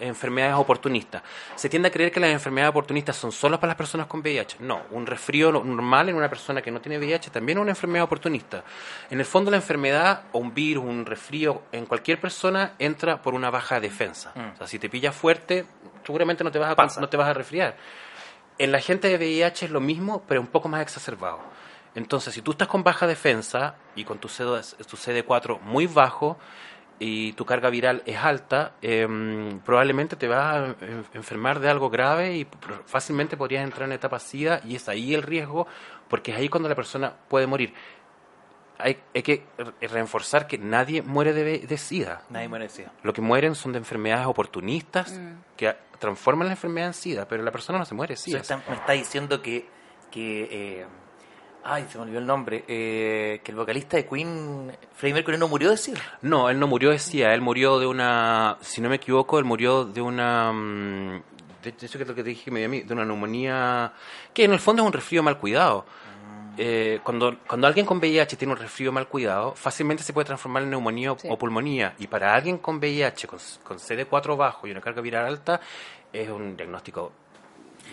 enfermedades 0.01 0.57
oportunistas. 0.57 1.23
Se 1.55 1.69
tiende 1.69 1.87
a 1.87 1.93
creer 1.93 2.11
que 2.11 2.19
las 2.19 2.31
enfermedades 2.31 2.71
oportunistas 2.71 3.17
son 3.17 3.31
solo 3.31 3.61
para 3.61 3.69
las 3.69 3.77
personas 3.77 4.09
con 4.09 4.21
VIH. 4.21 4.57
No, 4.59 4.83
un 4.91 5.07
resfrío 5.07 5.53
normal 5.53 6.09
en 6.09 6.17
una 6.17 6.29
persona 6.29 6.61
que 6.61 6.73
no 6.73 6.81
tiene 6.81 6.99
VIH 6.99 7.31
también 7.31 7.59
es 7.59 7.63
una 7.63 7.71
enfermedad 7.71 8.05
oportunista. 8.05 8.65
En 9.09 9.21
el 9.21 9.25
fondo 9.25 9.53
la 9.53 9.59
enfermedad 9.59 10.25
o 10.33 10.41
un 10.41 10.53
virus, 10.53 10.85
un 10.85 11.07
resfrío 11.07 11.63
en 11.71 11.87
cualquier 11.87 12.21
persona 12.21 12.73
entra 12.81 13.23
por 13.23 13.35
una 13.35 13.51
baja 13.51 13.79
defensa. 13.79 14.33
Mm. 14.35 14.55
O 14.55 14.57
sea, 14.57 14.67
si 14.67 14.81
te 14.81 14.89
pillas 14.89 15.15
fuerte, 15.15 15.65
seguramente 16.05 16.43
no 16.43 16.51
te 16.51 16.59
vas 16.59 16.77
a, 16.77 17.01
no 17.01 17.09
te 17.09 17.17
vas 17.17 17.29
a 17.29 17.35
resfriar. 17.35 17.77
En 18.59 18.73
la 18.73 18.81
gente 18.81 19.09
de 19.09 19.17
VIH 19.17 19.67
es 19.67 19.71
lo 19.71 19.81
mismo, 19.81 20.25
pero 20.27 20.41
un 20.41 20.49
poco 20.49 20.69
más 20.69 20.83
exacerbado. 20.83 21.39
Entonces, 21.95 22.35
si 22.35 22.43
tú 22.43 22.51
estás 22.51 22.67
con 22.67 22.83
baja 22.83 23.07
defensa 23.07 23.77
y 23.95 24.03
con 24.03 24.19
tu, 24.19 24.27
tu 24.27 24.97
CD4 24.97 25.61
muy 25.61 25.87
bajo, 25.87 26.37
y 26.99 27.33
tu 27.35 27.45
carga 27.45 27.69
viral 27.71 28.03
es 28.07 28.17
alta, 28.17 28.73
em, 28.81 29.61
probablemente 29.61 30.17
te 30.17 30.29
vas 30.29 30.57
a 30.57 30.75
enfermar 31.15 31.61
de 31.61 31.69
algo 31.69 31.91
grave 31.91 32.37
y 32.37 32.47
fácilmente 32.87 33.37
podrías 33.37 33.65
entrar 33.65 33.89
en 33.89 33.93
etapa 33.93 34.19
SIDA 34.19 34.61
y 34.65 34.77
es 34.77 34.89
ahí 34.89 35.15
el 35.15 35.23
riesgo 35.23 35.67
porque 36.09 36.33
es 36.33 36.39
ahí 36.39 36.49
cuando 36.49 36.69
la 36.69 36.75
persona 36.75 37.13
puede 37.29 37.47
morir. 37.47 37.75
Hay, 38.79 38.99
hay 39.15 39.23
que 39.23 39.47
reforzar 39.81 40.47
que 40.47 40.59
nadie 40.59 41.03
muere 41.03 41.33
de, 41.33 41.79
SIDA. 41.79 42.23
Nadie 42.29 42.49
muere 42.49 42.65
de 42.65 42.71
SIDA. 42.71 42.93
Lo 43.03 43.13
que 43.13 43.23
mueren 43.23 43.55
son 43.55 43.73
de 43.73 43.79
enfermedades 43.79 44.27
oportunistas 44.27 45.13
mm. 45.13 45.57
que 45.57 45.75
transforman 45.99 46.47
la 46.47 46.53
enfermedad 46.53 46.89
en 46.89 46.95
SIDA, 46.95 47.27
pero 47.27 47.43
la 47.43 47.51
persona 47.51 47.79
no 47.79 47.85
se 47.85 47.95
muere 47.95 48.15
de 48.15 48.19
SIDA. 48.19 48.43
me 48.69 48.75
está 48.75 48.93
diciendo 48.93 49.41
que, 49.41 49.67
que 50.11 50.49
eh, 50.81 50.87
Ay, 51.69 51.85
se 51.91 51.99
me 51.99 52.05
olvidó 52.05 52.21
el 52.21 52.27
nombre. 52.27 52.65
Eh, 52.69 53.41
que 53.43 53.51
el 53.51 53.57
vocalista 53.57 53.97
de 53.97 54.07
Queen, 54.07 54.71
Freddie 54.95 55.15
Mercury, 55.15 55.37
no 55.37 55.49
murió 55.49 55.71
de 55.71 55.77
SIDA. 55.77 56.01
No, 56.23 56.49
él 56.49 56.61
no 56.61 56.69
murió 56.69 56.91
de 56.91 56.99
SIDA. 57.01 57.35
Él 57.35 57.41
murió 57.41 57.81
de 57.81 57.87
una. 57.87 58.57
Si 58.61 58.81
no 58.81 58.89
me 58.89 58.97
equivoco, 58.97 59.41
él 59.41 59.45
murió 59.45 59.85
de 59.85 60.01
una. 60.01 60.53
Mm, 60.53 61.23
de 61.65 61.75
eso 61.81 61.99
que 61.99 62.05
es 62.05 62.09
lo 62.09 62.15
que 62.15 62.23
te 62.23 62.29
dije 62.29 62.53
medio 62.53 62.67
a 62.67 62.69
mí, 62.69 62.83
de 62.83 62.95
una 62.95 63.05
neumonía. 63.05 63.93
Que 64.33 64.45
en 64.45 64.53
el 64.53 64.61
fondo 64.61 64.83
es 64.83 64.87
un 64.87 64.93
resfrío 64.93 65.25
mal 65.25 65.39
cuidado. 65.39 65.85
Mm. 65.85 66.55
Eh, 66.57 67.01
cuando, 67.03 67.37
cuando 67.45 67.67
alguien 67.67 67.85
con 67.85 67.99
VIH 67.99 68.37
tiene 68.37 68.55
un 68.55 68.61
resfrío 68.61 68.93
mal 68.93 69.09
cuidado, 69.09 69.53
fácilmente 69.57 70.05
se 70.05 70.13
puede 70.13 70.27
transformar 70.27 70.63
en 70.63 70.71
neumonía 70.71 71.11
o 71.13 71.37
pulmonía. 71.37 71.95
Y 71.99 72.07
para 72.07 72.33
alguien 72.33 72.59
con 72.59 72.77
VIH, 72.77 73.27
con, 73.27 73.41
con 73.65 73.79
CD4 73.79 74.37
bajo 74.37 74.69
y 74.69 74.71
una 74.71 74.81
carga 74.81 75.03
viral 75.03 75.27
alta, 75.27 75.61
es 76.13 76.29
un 76.29 76.57
diagnóstico 76.57 77.11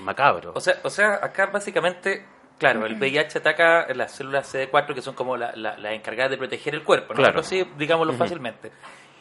macabro. 0.04 0.52
O 0.54 0.62
sea, 0.62 0.76
o 0.84 0.92
sea 0.92 1.20
acá 1.24 1.48
básicamente 1.48 2.33
Claro, 2.63 2.86
el 2.86 2.95
VIH 2.95 3.39
ataca 3.39 3.88
las 3.93 4.13
células 4.13 4.54
CD4 4.54 4.93
que 4.93 5.02
son 5.02 5.15
como 5.15 5.36
las 5.36 5.58
la, 5.58 5.93
encargadas 5.93 6.32
de 6.32 6.38
proteger 6.38 6.73
el 6.73 6.84
cuerpo, 6.84 7.13
¿no? 7.13 7.17
Claro. 7.17 7.41
Así, 7.41 7.67
digámoslo 7.78 8.13
fácilmente. 8.13 8.71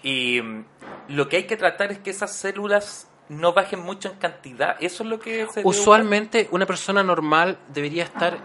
Y 0.05 0.41
mm, 0.41 0.65
lo 1.09 1.29
que 1.29 1.39
hay 1.39 1.43
que 1.45 1.57
tratar 1.57 1.91
es 1.91 1.99
que 1.99 2.11
esas 2.11 2.33
células 2.33 3.11
no 3.29 3.53
bajen 3.53 3.81
mucho 3.81 4.11
en 4.11 4.19
cantidad. 4.19 4.77
Eso 4.79 5.03
es 5.03 5.11
lo 5.11 5.19
que 5.19 5.49
se 5.49 5.63
Usualmente 5.65 6.47
una 6.53 6.67
persona 6.67 7.03
normal 7.03 7.59
debería 7.67 8.05
estar 8.05 8.39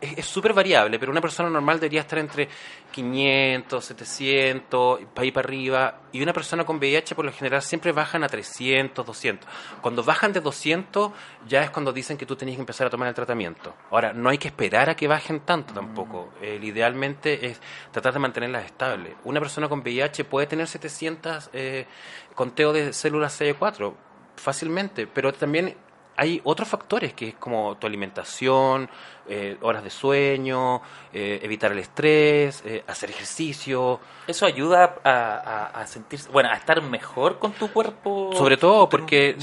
es 0.00 0.26
súper 0.26 0.52
variable, 0.52 0.98
pero 0.98 1.10
una 1.10 1.20
persona 1.20 1.48
normal 1.48 1.80
debería 1.80 2.00
estar 2.00 2.18
entre 2.18 2.48
500, 2.92 3.84
700, 3.84 5.00
para 5.14 5.26
ir 5.26 5.32
para 5.32 5.46
arriba, 5.46 6.00
y 6.12 6.22
una 6.22 6.32
persona 6.32 6.64
con 6.64 6.76
VIH 6.76 7.14
por 7.14 7.24
lo 7.24 7.32
general 7.32 7.62
siempre 7.62 7.92
bajan 7.92 8.22
a 8.22 8.28
300, 8.28 9.04
200. 9.04 9.48
Cuando 9.80 10.02
bajan 10.02 10.32
de 10.32 10.40
200 10.40 11.12
ya 11.48 11.62
es 11.62 11.70
cuando 11.70 11.92
dicen 11.92 12.16
que 12.16 12.26
tú 12.26 12.36
tenías 12.36 12.56
que 12.56 12.62
empezar 12.62 12.86
a 12.86 12.90
tomar 12.90 13.08
el 13.08 13.14
tratamiento. 13.14 13.74
Ahora, 13.90 14.12
no 14.12 14.28
hay 14.28 14.38
que 14.38 14.48
esperar 14.48 14.90
a 14.90 14.96
que 14.96 15.08
bajen 15.08 15.40
tanto 15.40 15.72
tampoco. 15.72 16.32
Mm. 16.40 16.64
idealmente 16.64 17.46
es 17.46 17.60
tratar 17.90 18.12
de 18.12 18.18
mantenerlas 18.18 18.66
estables. 18.66 19.14
Una 19.24 19.40
persona 19.40 19.68
con 19.68 19.80
VIH 19.80 20.24
puede 20.24 20.46
tener 20.46 20.66
700 20.66 21.50
eh, 21.52 21.86
conteo 22.34 22.72
de 22.72 22.92
células 22.92 23.40
CD4 23.40 23.94
fácilmente, 24.36 25.06
pero 25.06 25.32
también 25.32 25.74
hay 26.16 26.40
otros 26.44 26.68
factores 26.68 27.12
que 27.14 27.28
es 27.28 27.34
como 27.34 27.76
tu 27.76 27.86
alimentación, 27.86 28.88
eh, 29.28 29.56
horas 29.60 29.84
de 29.84 29.90
sueño, 29.90 30.80
eh, 31.12 31.40
evitar 31.42 31.72
el 31.72 31.78
estrés, 31.78 32.62
eh, 32.64 32.84
hacer 32.86 33.10
ejercicio. 33.10 34.00
Eso 34.26 34.46
ayuda 34.46 34.96
a, 35.04 35.84
sentirse, 35.86 36.30
bueno, 36.30 36.50
a 36.50 36.54
estar 36.54 36.80
mejor 36.82 37.38
con 37.38 37.52
tu 37.52 37.72
cuerpo. 37.72 38.30
Sobre 38.34 38.56
todo 38.56 38.88
porque 38.88 39.36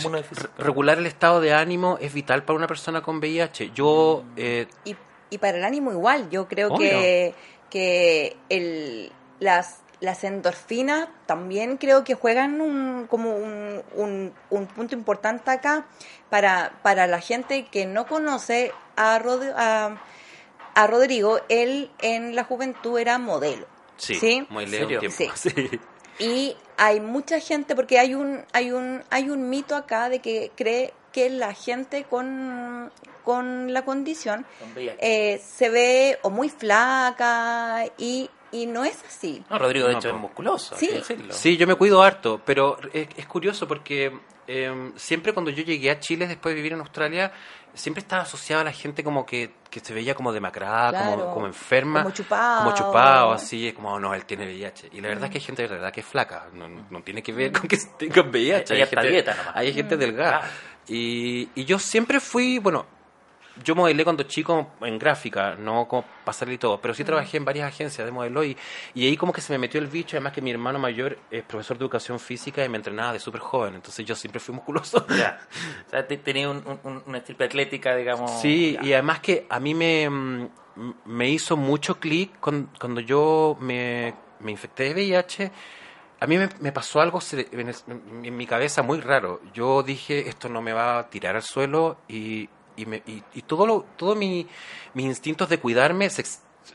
regular 0.57 0.97
el 0.97 1.05
estado 1.05 1.41
de 1.41 1.53
ánimo 1.53 1.97
es 2.01 2.13
vital 2.13 2.43
para 2.43 2.57
una 2.57 2.67
persona 2.67 3.01
con 3.01 3.17
VIH. 3.17 3.71
Yo 3.73 4.23
y, 4.35 4.95
y, 5.29 5.37
para 5.37 5.57
el 5.57 5.63
ánimo 5.63 5.91
igual. 5.91 6.29
Yo 6.29 6.47
creo 6.47 6.77
que 6.77 7.33
que 7.73 8.37
el, 8.49 9.11
las 9.39 9.81
las 10.03 10.25
endorfinas 10.25 11.07
también 11.25 11.77
creo 11.77 12.03
que 12.03 12.13
juegan 12.13 12.59
un, 12.59 13.07
como 13.07 13.37
un, 13.37 14.33
un, 14.49 14.65
punto 14.67 14.95
importante 14.95 15.49
acá 15.49 15.85
para, 16.29 16.73
para 16.83 17.07
la 17.07 17.21
gente 17.21 17.67
que 17.67 17.85
no 17.85 18.05
conoce 18.05 18.73
a, 18.97 19.15
a, 20.75 20.87
Rodrigo. 20.87 21.39
Él 21.47 21.89
en 22.01 22.35
la 22.35 22.43
juventud 22.43 22.99
era 22.99 23.17
modelo. 23.17 23.65
Sí, 23.95 24.45
muy 24.49 24.65
lejos. 24.65 25.05
Sí. 25.35 25.79
Y 26.19 26.57
hay 26.75 26.99
mucha 26.99 27.39
gente, 27.39 27.73
porque 27.73 27.97
hay 27.97 28.13
un, 28.13 28.43
hay 28.51 28.71
un, 28.71 29.03
hay 29.09 29.29
un 29.29 29.49
mito 29.49 29.73
acá 29.73 30.09
de 30.09 30.19
que 30.19 30.51
cree 30.57 30.93
que 31.13 31.29
la 31.29 31.53
gente 31.53 32.03
con, 32.03 32.91
con 33.23 33.71
la 33.71 33.85
condición 33.85 34.45
eh, 34.75 35.41
se 35.43 35.69
ve 35.69 36.19
o 36.23 36.29
muy 36.29 36.49
flaca 36.49 37.85
y 37.97 38.29
y 38.53 38.67
no 38.67 38.85
es 38.85 39.03
así. 39.03 39.43
No, 39.49 39.57
Rodrigo 39.57 39.87
de 39.87 39.95
hecho 39.95 40.09
es 40.09 40.15
musculoso, 40.15 40.75
sí. 40.77 40.89
Sí, 41.31 41.57
yo 41.57 41.67
me 41.67 41.75
cuido 41.75 42.01
harto, 42.01 42.39
pero 42.45 42.77
es, 42.93 43.25
curioso 43.25 43.67
porque 43.67 44.13
em, 44.47 44.93
siempre 44.95 45.33
cuando 45.33 45.49
yo 45.49 45.63
llegué 45.63 45.89
a 45.89 45.99
Chile 45.99 46.27
después 46.27 46.53
de 46.53 46.57
vivir 46.57 46.73
en 46.73 46.79
Australia, 46.79 47.33
siempre 47.73 48.01
estaba 48.01 48.21
asociado 48.21 48.61
a 48.61 48.65
la 48.65 48.71
gente 48.71 49.03
como 49.03 49.25
que, 49.25 49.55
que 49.71 49.79
se 49.79 49.93
veía 49.93 50.13
como 50.13 50.31
demacrada, 50.31 51.15
como, 51.15 51.33
como 51.33 51.47
enferma. 51.47 52.03
Como 52.03 52.13
chupado. 52.13 52.63
Como 52.63 52.75
chupado, 52.75 53.31
así, 53.31 53.73
como, 53.73 53.93
oh, 53.93 53.99
no, 53.99 54.13
él 54.13 54.25
tiene 54.25 54.45
VIH. 54.45 54.89
Y 54.93 55.01
la 55.01 55.09
verdad 55.09 55.25
es 55.25 55.31
que 55.31 55.37
hay 55.39 55.43
gente 55.43 55.63
de 55.63 55.67
verdad 55.67 55.91
que 55.91 56.01
es 56.01 56.05
flaca, 56.05 56.47
no, 56.53 56.67
no 56.67 57.01
tiene 57.01 57.23
que 57.23 57.33
ver 57.33 57.51
con 57.51 57.67
que 57.67 57.77
tenga 57.97 58.21
VIH. 58.21 58.73
Hay, 58.75 58.85
gente, 58.85 59.09
dieta 59.09 59.33
nomás. 59.33 59.55
hay 59.55 59.73
gente 59.73 59.97
delgada. 59.97 60.49
Y, 60.87 61.49
y 61.55 61.65
yo 61.65 61.79
siempre 61.79 62.19
fui, 62.19 62.59
bueno, 62.59 62.85
yo 63.63 63.75
modelé 63.75 64.03
cuando 64.03 64.23
chico 64.23 64.71
en 64.81 64.97
gráfica, 64.97 65.55
no 65.55 65.87
como 65.87 66.05
pasarle 66.23 66.55
y 66.55 66.57
todo, 66.57 66.81
pero 66.81 66.93
sí 66.93 67.03
trabajé 67.03 67.37
en 67.37 67.45
varias 67.45 67.67
agencias 67.67 68.05
de 68.05 68.11
modelo 68.11 68.43
y, 68.43 68.57
y 68.95 69.07
ahí 69.07 69.17
como 69.17 69.31
que 69.31 69.41
se 69.41 69.53
me 69.53 69.59
metió 69.59 69.79
el 69.79 69.87
bicho, 69.87 70.17
además 70.17 70.33
que 70.33 70.41
mi 70.41 70.51
hermano 70.51 70.79
mayor 70.79 71.17
es 71.29 71.43
profesor 71.43 71.77
de 71.77 71.83
educación 71.83 72.19
física 72.19 72.65
y 72.65 72.69
me 72.69 72.77
entrenaba 72.77 73.13
de 73.13 73.19
súper 73.19 73.41
joven, 73.41 73.75
entonces 73.75 74.05
yo 74.05 74.15
siempre 74.15 74.39
fui 74.39 74.55
musculoso. 74.55 75.05
Ya. 75.07 75.39
O 75.87 75.89
sea, 75.89 76.07
tenía 76.07 76.49
un, 76.49 76.79
una 77.05 77.17
estirpe 77.19 77.43
atlética, 77.43 77.95
digamos. 77.95 78.41
Sí, 78.41 78.77
y 78.81 78.93
además 78.93 79.19
que 79.19 79.45
a 79.47 79.59
mí 79.59 79.75
me, 79.75 80.09
mm, 80.09 80.49
me 81.05 81.29
hizo 81.29 81.55
mucho 81.55 81.99
clic 81.99 82.31
cuando 82.39 82.99
yo 82.99 83.57
me, 83.59 84.13
me 84.39 84.51
infecté 84.51 84.83
de 84.85 84.93
VIH. 84.93 85.51
A 86.19 86.27
mí 86.27 86.37
me, 86.37 86.71
pasó 86.71 87.01
algo 87.01 87.19
en, 87.33 87.73
en, 88.23 88.37
mi 88.37 88.47
cabeza 88.47 88.81
muy 88.81 89.01
raro. 89.01 89.41
Yo 89.53 89.83
dije, 89.83 90.29
esto 90.29 90.47
no 90.47 90.61
me 90.61 90.71
va 90.71 90.99
a 90.99 91.09
tirar 91.09 91.35
al 91.35 91.43
suelo 91.43 91.97
y 92.07 92.47
y, 92.75 92.85
me, 92.85 92.97
y, 93.05 93.23
y 93.33 93.41
todo 93.43 93.65
lo, 93.65 93.85
todo 93.97 94.15
mi, 94.15 94.47
mis 94.93 95.05
instintos 95.05 95.49
de 95.49 95.59
cuidarme 95.59 96.09
se, 96.09 96.23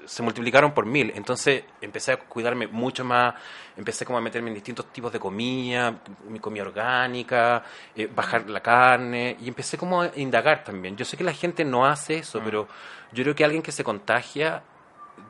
se 0.05 0.23
multiplicaron 0.23 0.73
por 0.73 0.87
mil. 0.87 1.13
Entonces 1.15 1.65
empecé 1.81 2.13
a 2.13 2.17
cuidarme 2.19 2.67
mucho 2.67 3.05
más, 3.05 3.35
empecé 3.77 4.05
como 4.05 4.19
a 4.19 4.21
meterme 4.21 4.49
en 4.49 4.55
distintos 4.55 4.93
tipos 4.93 5.13
de 5.13 5.21
comida, 5.21 6.01
mi 6.29 6.39
comida 6.39 6.63
orgánica, 6.65 7.65
eh, 7.95 8.09
bajar 8.15 8.49
la 8.49 8.61
carne, 8.61 9.37
y 9.41 9.49
empecé 9.49 9.79
como 9.79 10.03
a 10.03 10.11
indagar 10.17 10.65
también. 10.65 10.97
Yo 10.97 11.05
sé 11.05 11.17
que 11.17 11.25
la 11.25 11.33
gente 11.33 11.65
no 11.65 11.87
hace 11.87 12.19
eso, 12.19 12.41
mm. 12.41 12.45
pero 12.45 12.69
yo 13.13 13.25
creo 13.25 13.35
que 13.35 13.45
alguien 13.45 13.63
que 13.63 13.73
se 13.73 13.85
contagia 13.85 14.63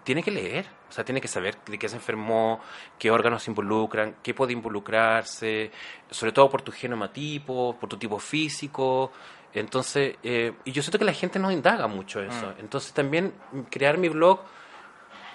tiene 0.05 0.23
que 0.23 0.31
leer, 0.31 0.67
o 0.89 0.93
sea, 0.93 1.05
tiene 1.05 1.21
que 1.21 1.29
saber 1.29 1.57
de 1.67 1.79
qué 1.79 1.89
se 1.89 1.97
enfermó, 1.97 2.61
qué 2.99 3.11
órganos 3.11 3.43
se 3.43 3.51
involucran, 3.51 4.17
qué 4.23 4.35
puede 4.35 4.53
involucrarse, 4.53 5.71
sobre 6.11 6.33
todo 6.33 6.49
por 6.51 6.63
tu 6.63 6.73
genotipo, 6.73 7.77
por 7.79 7.89
tu 7.89 7.97
tipo 7.97 8.19
físico, 8.19 9.13
entonces, 9.55 10.17
eh, 10.23 10.53
y 10.65 10.73
yo 10.73 10.83
siento 10.83 10.99
que 10.99 11.05
la 11.05 11.13
gente 11.13 11.39
no 11.39 11.51
indaga 11.51 11.87
mucho 11.87 12.21
eso. 12.21 12.47
Mm. 12.47 12.61
Entonces 12.61 12.93
también 12.93 13.33
crear 13.71 13.99
mi 13.99 14.09
blog 14.09 14.41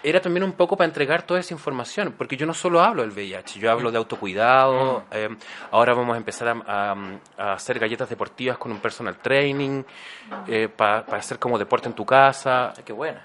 era 0.04 0.19
también 0.19 0.43
un 0.43 0.52
poco 0.52 0.76
para 0.76 0.86
entregar 0.86 1.23
toda 1.23 1.39
esa 1.39 1.54
información, 1.54 2.13
porque 2.17 2.36
yo 2.36 2.45
no 2.45 2.54
solo 2.54 2.82
hablo 2.82 3.04
del 3.04 3.12
VIH, 3.12 3.60
yo 3.60 3.71
hablo 3.71 3.89
de 3.89 3.97
autocuidado, 3.97 4.99
mm. 4.99 5.04
eh, 5.12 5.30
ahora 5.71 5.93
vamos 5.93 6.15
a 6.15 6.17
empezar 6.17 6.62
a, 6.67 6.95
hacer 7.54 7.80
galletas 7.80 8.10
deportivas 8.10 8.58
con 8.58 8.71
un 8.71 8.80
personal 8.80 9.17
training, 9.17 9.84
eh, 10.47 10.67
para 10.67 10.99
hacer 11.17 11.39
como 11.39 11.58
deporte 11.58 11.88
en 11.88 11.93
tu 11.93 12.06
casa. 12.06 12.73
Qué 12.84 12.91
buena 12.91 13.21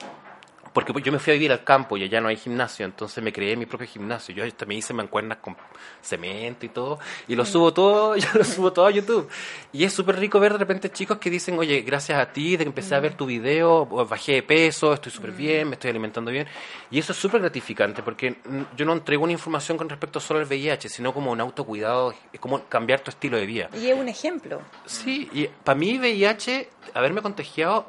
porque 0.72 0.92
yo 1.02 1.12
me 1.12 1.18
fui 1.18 1.32
a 1.32 1.34
vivir 1.34 1.52
al 1.52 1.64
campo 1.64 1.96
y 1.96 2.04
allá 2.04 2.20
no 2.20 2.28
hay 2.28 2.36
gimnasio, 2.36 2.84
entonces 2.84 3.22
me 3.22 3.32
creé 3.32 3.56
mi 3.56 3.66
propio 3.66 3.86
gimnasio. 3.86 4.34
Yo 4.34 4.52
también 4.54 4.80
hice 4.80 4.92
mancuernas 4.92 5.38
con 5.38 5.56
cemento 6.02 6.66
y 6.66 6.68
todo, 6.68 6.98
y 7.26 7.34
lo 7.34 7.44
subo 7.44 7.72
todo, 7.72 8.16
yo 8.16 8.28
lo 8.34 8.44
subo 8.44 8.72
todo 8.72 8.86
a 8.86 8.90
YouTube. 8.90 9.28
Y 9.72 9.84
es 9.84 9.92
súper 9.92 10.18
rico 10.18 10.40
ver 10.40 10.52
de 10.52 10.58
repente 10.58 10.90
chicos 10.90 11.18
que 11.18 11.30
dicen, 11.30 11.58
oye, 11.58 11.82
gracias 11.82 12.18
a 12.18 12.32
ti, 12.32 12.56
de 12.56 12.64
que 12.64 12.68
empecé 12.68 12.94
a 12.94 13.00
ver 13.00 13.14
tu 13.14 13.26
video, 13.26 13.86
bajé 13.86 14.34
de 14.34 14.42
peso, 14.42 14.92
estoy 14.92 15.12
súper 15.12 15.32
bien, 15.32 15.68
me 15.68 15.74
estoy 15.74 15.90
alimentando 15.90 16.30
bien. 16.30 16.46
Y 16.90 16.98
eso 16.98 17.12
es 17.12 17.18
súper 17.18 17.40
gratificante, 17.40 18.02
porque 18.02 18.38
yo 18.76 18.84
no 18.84 18.92
entrego 18.92 19.24
una 19.24 19.32
información 19.32 19.78
con 19.78 19.88
respecto 19.88 20.20
solo 20.20 20.40
al 20.40 20.46
VIH, 20.46 20.88
sino 20.88 21.12
como 21.12 21.32
un 21.32 21.40
autocuidado, 21.40 22.14
es 22.32 22.40
como 22.40 22.64
cambiar 22.64 23.00
tu 23.00 23.10
estilo 23.10 23.36
de 23.36 23.46
vida. 23.46 23.70
Y 23.74 23.88
es 23.88 23.98
un 23.98 24.08
ejemplo. 24.08 24.60
Sí, 24.86 25.28
y 25.32 25.46
para 25.46 25.78
mí 25.78 25.98
VIH, 25.98 26.68
haberme 26.94 27.22
contagiado, 27.22 27.86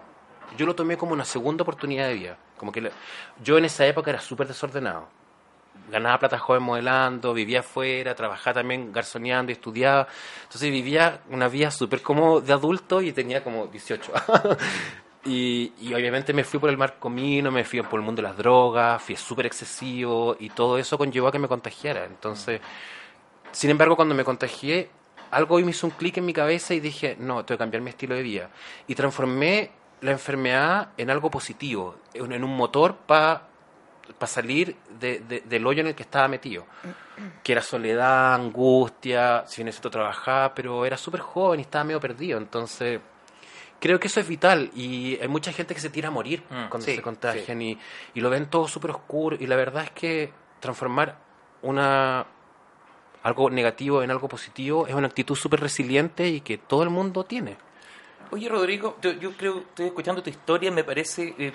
yo 0.58 0.65
lo 0.65 0.76
tomé 0.76 0.98
como 0.98 1.13
una 1.13 1.26
segunda 1.26 1.62
oportunidad 1.63 2.08
de 2.08 2.13
vida 2.15 2.38
como 2.60 2.72
que 2.72 2.91
yo 3.43 3.58
en 3.58 3.65
esa 3.65 3.88
época 3.88 4.12
era 4.12 4.19
súper 4.19 4.48
desordenado. 4.48 5.08
Ganaba 5.89 6.19
plata 6.19 6.38
joven 6.38 6.62
modelando, 6.62 7.34
vivía 7.34 7.62
afuera, 7.62 8.13
trabajaba 8.13 8.56
también 8.56 8.91
garzoneando 8.91 9.52
y 9.52 9.54
estudiaba. 9.54 10.08
Entonces 10.43 10.69
vivía 10.69 11.22
una 11.32 11.48
vida 11.48 11.72
súper 11.72 12.02
como 12.04 12.41
de 12.41 12.54
adulto 12.54 13.02
y 13.02 13.12
tenía 13.13 13.43
como 13.43 13.67
18. 13.67 14.12
y, 15.26 15.74
y, 15.80 15.93
obviamente 15.93 16.34
me 16.34 16.43
fui 16.43 16.60
por 16.60 16.69
el 16.69 16.78
mar 16.78 16.98
comino, 17.00 17.50
me 17.50 17.63
fui 17.63 17.82
por 17.82 18.00
el 18.00 18.06
mundo 18.06 18.22
de 18.22 18.28
las 18.28 18.38
drogas, 18.38 19.02
fui 19.02 19.15
súper 19.15 19.48
excesivo 19.48 20.36
y 20.39 20.50
todo 20.50 20.78
eso 20.78 20.98
conllevó 20.98 21.30
a 21.30 21.32
que 21.32 21.39
me 21.39 21.48
contagiara. 21.48 22.06
Entonces, 22.06 22.62
sin 23.52 23.69
embargo, 23.72 23.95
cuando 23.95 24.13
me 24.13 24.24
contagié, 24.24 24.89
algo 25.32 25.60
me 25.60 25.72
hizo 25.72 25.88
un 25.88 25.91
clic 25.91 26.17
en 26.17 26.26
mi 26.26 26.34
cabeza 26.34 26.74
y 26.74 26.80
dije, 26.80 27.15
no, 27.19 27.45
tengo 27.45 27.58
que 27.58 27.63
cambiar 27.63 27.82
mi 27.82 27.89
estilo 27.89 28.15
de 28.15 28.24
vida. 28.24 28.50
Y 28.88 28.95
transformé 28.95 29.72
la 30.02 30.12
enfermedad 30.12 30.90
en 30.98 31.10
algo 31.10 31.30
positivo, 31.30 31.96
en 32.14 32.44
un 32.44 32.56
motor 32.56 32.96
para 32.96 33.48
salir 34.26 34.76
del 35.00 35.68
hoyo 35.68 35.82
en 35.82 35.88
el 35.88 35.96
que 35.96 36.04
estaba 36.04 36.28
metido. 36.28 36.66
Que 37.44 37.52
era 37.52 37.62
soledad, 37.62 38.34
angustia, 38.34 39.44
si 39.46 39.64
necesito 39.64 39.90
trabajar, 39.90 40.54
pero 40.56 40.86
era 40.86 40.96
súper 40.96 41.20
joven 41.20 41.60
y 41.60 41.64
estaba 41.64 41.84
medio 41.84 42.00
perdido. 42.00 42.38
Entonces, 42.38 43.02
creo 43.80 44.00
que 44.00 44.08
eso 44.08 44.22
es 44.22 44.28
vital. 44.28 44.72
Y 44.74 45.18
hay 45.20 45.28
mucha 45.28 45.52
gente 45.52 45.74
que 45.74 45.82
se 45.82 45.90
tira 45.90 46.08
a 46.08 46.12
morir 46.12 46.44
mm, 46.50 46.70
cuando 46.70 46.86
se 46.86 47.02
contagian 47.02 47.62
y, 47.62 47.78
y, 48.14 48.22
lo 48.22 48.30
ven 48.30 48.50
todo 48.50 48.68
súper 48.68 48.92
oscuro. 48.92 49.36
Y 49.38 49.48
la 49.48 49.58
verdad 49.58 49.84
es 49.84 49.92
que 49.92 50.32
transformar 50.62 51.18
una 51.62 52.26
algo 53.24 53.50
negativo 53.50 54.02
en 54.02 54.12
algo 54.12 54.30
positivo 54.30 54.88
es 54.88 54.94
una 54.94 55.08
actitud 55.08 55.36
súper 55.36 55.60
resiliente 55.60 56.28
y 56.28 56.42
que 56.42 56.58
todo 56.58 56.84
el 56.84 56.90
mundo 56.90 57.26
tiene. 57.26 57.58
Oye, 58.32 58.48
Rodrigo, 58.48 58.98
yo, 59.02 59.32
creo, 59.32 59.60
estoy 59.60 59.88
escuchando 59.88 60.22
tu 60.22 60.30
historia, 60.30 60.72
me 60.72 60.84
parece 60.84 61.34
eh, 61.39 61.52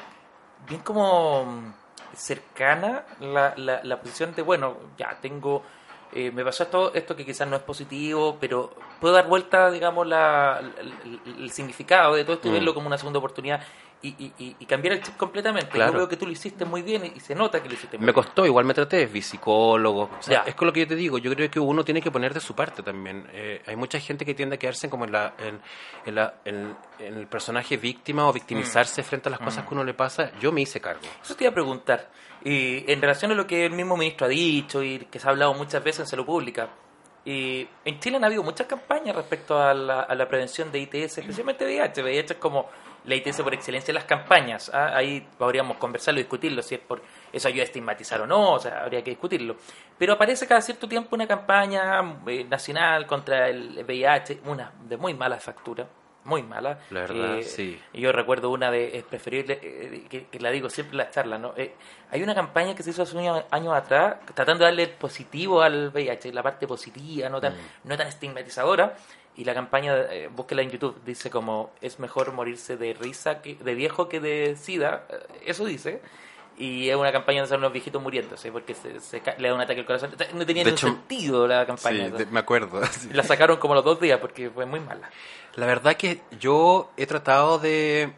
bien 0.68 0.80
como 0.80 1.44
mm, 1.44 1.72
cercana 2.16 3.04
la, 3.20 3.54
la, 3.56 4.00
posición 4.00 4.34
de, 4.34 4.42
bueno, 4.42 4.76
ya 4.98 5.16
tengo, 5.20 5.62
eh, 6.12 6.32
me 6.32 6.44
pasó 6.44 6.64
esto, 6.64 6.92
esto 6.92 7.14
que 7.14 7.24
quizás 7.24 7.46
no 7.46 7.54
es 7.54 7.62
positivo, 7.62 8.38
pero 8.40 8.74
puedo 9.00 9.14
dar 9.14 9.28
vuelta, 9.28 9.70
digamos, 9.70 10.04
la, 10.06 10.60
el, 11.38 11.50
significado 11.52 12.16
de 12.16 12.24
todo 12.24 12.34
esto 12.34 12.48
y 12.48 12.50
mm. 12.50 12.54
verlo 12.54 12.74
como 12.74 12.88
una 12.88 12.98
segunda 12.98 13.20
oportunidad. 13.20 13.62
Y, 14.08 14.66
cambiar 14.66 14.94
el 14.94 15.02
chip 15.02 15.16
completamente. 15.16 15.78
Yo 15.78 15.90
creo 15.90 16.08
que 16.08 16.16
tú 16.16 16.26
lo 16.26 16.32
hiciste 16.32 16.64
muy 16.64 16.82
bien 16.82 17.12
y, 17.14 17.20
se 17.20 17.34
nota 17.34 17.62
que 17.62 17.68
lo 17.68 17.74
hiciste 17.74 17.96
muy 17.96 18.06
me 18.06 18.12
bien. 18.12 18.16
Me 18.16 18.22
costó, 18.22 18.46
igual 18.46 18.64
me 18.64 18.74
traté, 18.74 19.06
vi 19.06 19.22
psicólogo. 19.22 20.10
es 20.46 20.54
con 20.54 20.66
lo 20.66 20.72
que 20.72 20.80
yo 20.80 20.86
te 20.88 20.96
digo, 20.96 21.18
yo 21.18 21.34
creo 21.34 21.50
que 21.50 21.60
uno 21.60 21.84
tiene 21.84 22.00
que 22.00 22.10
poner 22.10 22.34
de 22.34 22.40
su 22.40 22.54
parte 22.54 22.82
también. 22.82 23.26
Eh, 23.32 23.62
hay 23.66 23.76
mucha 23.76 23.98
gente 24.00 24.24
que 24.24 24.34
tiende 24.34 24.56
a 24.56 24.58
quedarse 24.58 24.88
como 24.90 25.04
en, 25.04 25.12
la, 25.12 25.34
en, 25.38 26.14
la, 26.14 26.34
en, 26.44 26.76
el 26.98 27.26
personaje 27.26 27.76
víctima 27.76 28.28
o 28.28 28.32
victimizarse 28.32 29.02
mm. 29.02 29.04
frente 29.04 29.28
a 29.28 29.30
las 29.30 29.40
cosas 29.40 29.64
mm. 29.64 29.68
que 29.68 29.74
uno 29.74 29.84
le 29.84 29.94
pasa. 29.94 30.32
Yo 30.40 30.52
me 30.52 30.60
hice 30.60 30.80
cargo. 30.80 31.02
Eso 31.22 31.34
te 31.34 31.44
iba 31.44 31.50
a 31.50 31.54
preguntar. 31.54 32.10
Y 32.44 32.90
en 32.90 33.00
relación 33.00 33.32
a 33.32 33.34
lo 33.34 33.46
que 33.46 33.64
el 33.64 33.72
mismo 33.72 33.96
ministro 33.96 34.26
ha 34.26 34.28
dicho 34.30 34.82
y 34.82 34.98
que 35.10 35.18
se 35.18 35.26
ha 35.26 35.30
hablado 35.30 35.54
muchas 35.54 35.82
veces 35.82 36.00
en 36.00 36.06
salud 36.06 36.26
pública, 36.26 36.68
y 37.24 37.66
en 37.84 37.98
Chile 38.00 38.18
han 38.18 38.24
habido 38.24 38.42
muchas 38.42 38.66
campañas 38.66 39.16
respecto 39.16 39.58
a 39.58 39.72
la, 39.72 40.00
a 40.00 40.14
la 40.14 40.28
prevención 40.28 40.70
de 40.70 40.80
ITS, 40.80 41.18
especialmente 41.18 41.64
VIH. 41.64 42.02
VIH 42.02 42.34
es 42.34 42.38
como 42.38 42.68
la 43.04 43.14
ITS 43.14 43.42
por 43.42 43.54
excelencia 43.54 43.92
en 43.92 43.96
las 43.96 44.04
campañas. 44.04 44.70
¿ah? 44.72 44.92
Ahí 44.94 45.26
podríamos 45.38 45.76
conversarlo, 45.76 46.18
discutirlo, 46.18 46.62
si 46.62 46.76
es 46.76 46.80
por 46.80 47.02
eso 47.32 47.48
ayuda 47.48 47.62
a 47.62 47.66
estigmatizar 47.66 48.20
o 48.20 48.26
no, 48.26 48.52
o 48.52 48.58
sea, 48.58 48.82
habría 48.82 49.02
que 49.02 49.10
discutirlo. 49.10 49.56
Pero 49.98 50.14
aparece 50.14 50.46
cada 50.46 50.60
cierto 50.60 50.88
tiempo 50.88 51.14
una 51.14 51.26
campaña 51.26 52.00
eh, 52.26 52.44
nacional 52.44 53.06
contra 53.06 53.48
el 53.48 53.84
VIH, 53.84 54.40
una 54.46 54.72
de 54.88 54.96
muy 54.96 55.14
mala 55.14 55.38
factura, 55.38 55.86
muy 56.24 56.42
mala. 56.42 56.78
La 56.90 57.00
verdad, 57.00 57.38
eh, 57.38 57.42
sí. 57.42 57.80
Yo 57.92 58.10
recuerdo 58.12 58.50
una 58.50 58.70
de, 58.70 58.96
es 58.96 59.04
preferible, 59.04 59.58
eh, 59.62 60.26
que, 60.30 60.40
la 60.40 60.50
digo 60.50 60.68
siempre 60.70 60.92
en 60.92 60.98
las 60.98 61.10
charlas, 61.10 61.40
¿no? 61.40 61.54
Eh, 61.56 61.74
hay 62.10 62.22
una 62.22 62.34
campaña 62.34 62.74
que 62.74 62.82
se 62.82 62.90
hizo 62.90 63.02
hace 63.02 63.16
unos 63.16 63.44
años 63.50 63.74
atrás, 63.74 64.16
tratando 64.34 64.64
de 64.64 64.70
darle 64.70 64.82
el 64.84 64.90
positivo 64.90 65.62
al 65.62 65.88
VIH, 65.88 66.32
la 66.32 66.42
parte 66.42 66.66
positiva, 66.66 67.28
no 67.28 67.40
tan, 67.40 67.54
mm. 67.54 67.58
no 67.84 67.96
tan 67.96 68.06
estigmatizadora. 68.06 68.96
Y 69.36 69.44
la 69.44 69.54
campaña, 69.54 69.94
búsquela 70.34 70.62
en 70.62 70.70
YouTube, 70.70 70.96
dice 71.04 71.28
como, 71.28 71.70
es 71.80 71.98
mejor 71.98 72.32
morirse 72.32 72.76
de 72.76 72.94
risa, 72.94 73.42
que, 73.42 73.56
de 73.56 73.74
viejo 73.74 74.08
que 74.08 74.20
de 74.20 74.56
sida, 74.56 75.06
eso 75.44 75.64
dice 75.64 76.00
y 76.56 76.88
es 76.88 76.96
una 76.96 77.10
campaña 77.10 77.40
donde 77.40 77.48
son 77.48 77.58
unos 77.58 77.72
viejitos 77.72 78.00
muriéndose 78.00 78.52
porque 78.52 78.74
se, 78.74 79.22
le 79.38 79.48
da 79.48 79.54
un 79.54 79.60
ataque 79.60 79.80
al 79.80 79.86
corazón. 79.86 80.14
No 80.34 80.46
tenía 80.46 80.62
ningún 80.62 80.78
sentido 80.78 81.46
la 81.48 81.66
campaña. 81.66 82.12
Sí, 82.16 82.24
me 82.30 82.40
acuerdo. 82.40 82.80
La 83.12 83.22
sacaron 83.22 83.56
como 83.56 83.74
los 83.74 83.84
dos 83.84 84.00
días 84.00 84.20
porque 84.20 84.50
fue 84.50 84.66
muy 84.66 84.80
mala. 84.80 85.10
La 85.56 85.66
verdad 85.66 85.96
que 85.96 86.20
yo 86.38 86.90
he 86.96 87.06
tratado 87.06 87.58
de, 87.58 88.12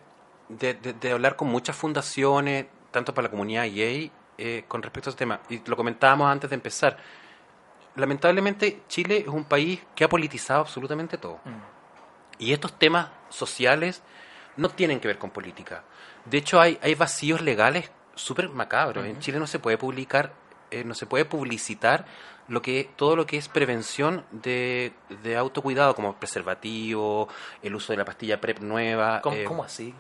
de, 0.49 1.13
hablar 1.13 1.37
con 1.37 1.49
muchas 1.49 1.77
fundaciones, 1.77 2.67
tanto 2.91 3.15
para 3.15 3.29
la 3.29 3.31
comunidad 3.31 3.65
gay, 3.65 4.11
eh, 4.39 4.65
con 4.69 4.83
respecto 4.83 5.11
a 5.11 5.13
este 5.13 5.21
tema. 5.21 5.41
Y 5.49 5.61
lo 5.67 5.77
comentábamos 5.77 6.31
antes 6.31 6.51
de 6.51 6.57
empezar. 6.57 6.99
Lamentablemente, 7.97 8.83
Chile 8.89 9.19
es 9.19 9.29
un 9.29 9.45
país 9.45 9.81
que 9.95 10.05
ha 10.05 10.09
politizado 10.09 10.61
absolutamente 10.61 11.19
todo. 11.19 11.41
Mm. 11.45 11.77
Y 12.39 12.53
estos 12.53 12.79
temas 12.79 13.09
sociales 13.31 14.03
no 14.57 14.69
tienen 14.69 15.01
que 15.01 15.09
ver 15.09 15.19
con 15.19 15.31
política. 15.31 15.85
De 16.25 16.39
hecho, 16.39 16.61
hay, 16.61 16.79
hay 16.83 16.95
vacíos 16.95 17.41
legales 17.41 17.91
súper 18.15 18.49
macabro. 18.49 19.05
En 19.05 19.19
Chile 19.21 19.39
no 19.39 19.47
se 19.47 19.59
puede 19.59 19.79
publicar, 19.79 20.33
eh, 20.71 20.85
no 20.85 20.95
se 20.95 21.07
puede 21.07 21.25
publicitar 21.25 22.07
lo 22.49 22.63
que 22.63 22.89
todo 22.97 23.17
lo 23.17 23.27
que 23.27 23.37
es 23.37 23.49
prevención 23.49 24.25
de, 24.31 24.93
de 25.23 25.37
autocuidado, 25.37 25.95
como 25.95 26.15
preservativo, 26.15 27.29
el 27.63 27.75
uso 27.75 27.93
de 27.93 27.99
la 27.99 28.05
pastilla 28.05 28.41
PrEP 28.41 28.61
nueva. 28.61 29.21
¿Cómo, 29.21 29.37
eh, 29.37 29.47
así? 29.65 29.95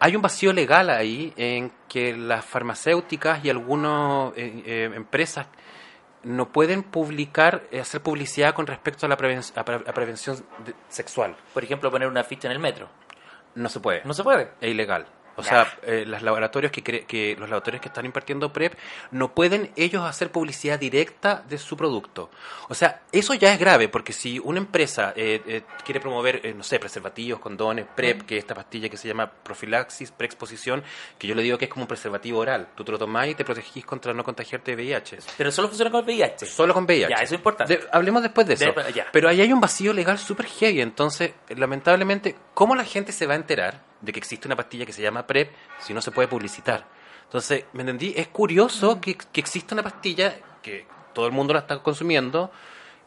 Hay 0.00 0.14
un 0.14 0.22
vacío 0.22 0.52
legal 0.52 0.90
ahí 0.90 1.32
en 1.36 1.72
que 1.88 2.16
las 2.16 2.44
farmacéuticas 2.44 3.44
y 3.44 3.50
algunas 3.50 4.32
eh, 4.36 4.90
empresas 4.94 5.46
no 6.22 6.52
pueden 6.52 6.82
publicar, 6.82 7.64
hacer 7.78 8.00
publicidad 8.00 8.54
con 8.54 8.66
respecto 8.66 9.06
a 9.06 9.08
la, 9.08 9.14
a 9.14 9.92
prevención 9.94 10.44
sexual. 10.88 11.36
Por 11.54 11.64
ejemplo, 11.64 11.90
poner 11.90 12.08
una 12.08 12.24
ficha 12.24 12.48
en 12.48 12.52
el 12.52 12.58
metro. 12.58 12.88
No 13.54 13.68
se 13.68 13.80
puede. 13.80 14.02
No 14.04 14.14
se 14.14 14.22
puede. 14.22 14.50
Es 14.60 14.70
ilegal. 14.70 15.06
O 15.38 15.42
sea, 15.42 15.78
eh, 15.82 16.04
los 16.04 16.22
laboratorios 16.22 16.72
que, 16.72 16.82
que 16.82 17.36
los 17.38 17.48
laboratorios 17.48 17.80
que 17.80 17.88
están 17.88 18.04
impartiendo 18.04 18.52
PrEP 18.52 18.74
no 19.12 19.32
pueden 19.32 19.70
ellos 19.76 20.04
hacer 20.04 20.32
publicidad 20.32 20.78
directa 20.78 21.44
de 21.48 21.58
su 21.58 21.76
producto. 21.76 22.30
O 22.68 22.74
sea, 22.74 23.02
eso 23.12 23.34
ya 23.34 23.52
es 23.52 23.58
grave 23.60 23.88
porque 23.88 24.12
si 24.12 24.40
una 24.40 24.58
empresa 24.58 25.12
eh, 25.14 25.40
eh, 25.46 25.62
quiere 25.84 26.00
promover, 26.00 26.54
no 26.56 26.64
sé, 26.64 26.80
preservativos, 26.80 27.38
condones, 27.38 27.86
PrEP, 27.94 28.22
que 28.22 28.36
es 28.36 28.42
esta 28.42 28.54
pastilla 28.54 28.88
que 28.88 28.96
se 28.96 29.06
llama 29.06 29.30
profilaxis, 29.30 30.10
preexposición, 30.10 30.82
que 31.16 31.28
yo 31.28 31.36
le 31.36 31.42
digo 31.42 31.56
que 31.56 31.66
es 31.66 31.70
como 31.70 31.84
un 31.84 31.88
preservativo 31.88 32.40
oral. 32.40 32.68
Tú 32.74 32.84
te 32.84 32.90
lo 32.90 32.98
tomás 32.98 33.28
y 33.28 33.34
te 33.36 33.44
protegís 33.44 33.86
contra 33.86 34.12
no 34.12 34.24
contagiarte 34.24 34.74
de 34.74 34.82
VIH. 34.82 35.18
Pero 35.36 35.52
solo 35.52 35.68
funciona 35.68 35.90
con 35.90 36.04
VIH. 36.04 36.46
Solo 36.46 36.74
con 36.74 36.84
VIH. 36.84 37.10
Ya, 37.10 37.22
eso 37.22 37.34
es 37.34 37.38
importante. 37.38 37.80
hablemos 37.92 38.22
después 38.22 38.46
de 38.46 38.54
eso. 38.54 38.74
Pero 39.12 39.28
ahí 39.28 39.40
hay 39.40 39.52
un 39.52 39.60
vacío 39.60 39.92
legal 39.92 40.18
súper 40.18 40.46
heavy. 40.46 40.80
Entonces, 40.80 41.32
lamentablemente, 41.48 42.34
¿cómo 42.54 42.74
la 42.74 42.84
gente 42.84 43.12
se 43.12 43.26
va 43.26 43.34
a 43.34 43.36
enterar? 43.36 43.87
De 44.00 44.12
que 44.12 44.18
existe 44.18 44.48
una 44.48 44.56
pastilla 44.56 44.86
que 44.86 44.92
se 44.92 45.02
llama 45.02 45.26
PrEP 45.26 45.52
si 45.80 45.92
no 45.92 46.00
se 46.00 46.10
puede 46.10 46.28
publicitar. 46.28 46.86
Entonces, 47.24 47.64
¿me 47.72 47.82
entendí? 47.82 48.14
Es 48.16 48.28
curioso 48.28 48.96
mm. 48.96 49.00
que, 49.00 49.16
que 49.16 49.40
exista 49.40 49.74
una 49.74 49.82
pastilla 49.82 50.34
que 50.62 50.86
todo 51.12 51.26
el 51.26 51.32
mundo 51.32 51.52
la 51.52 51.60
está 51.60 51.82
consumiendo 51.82 52.50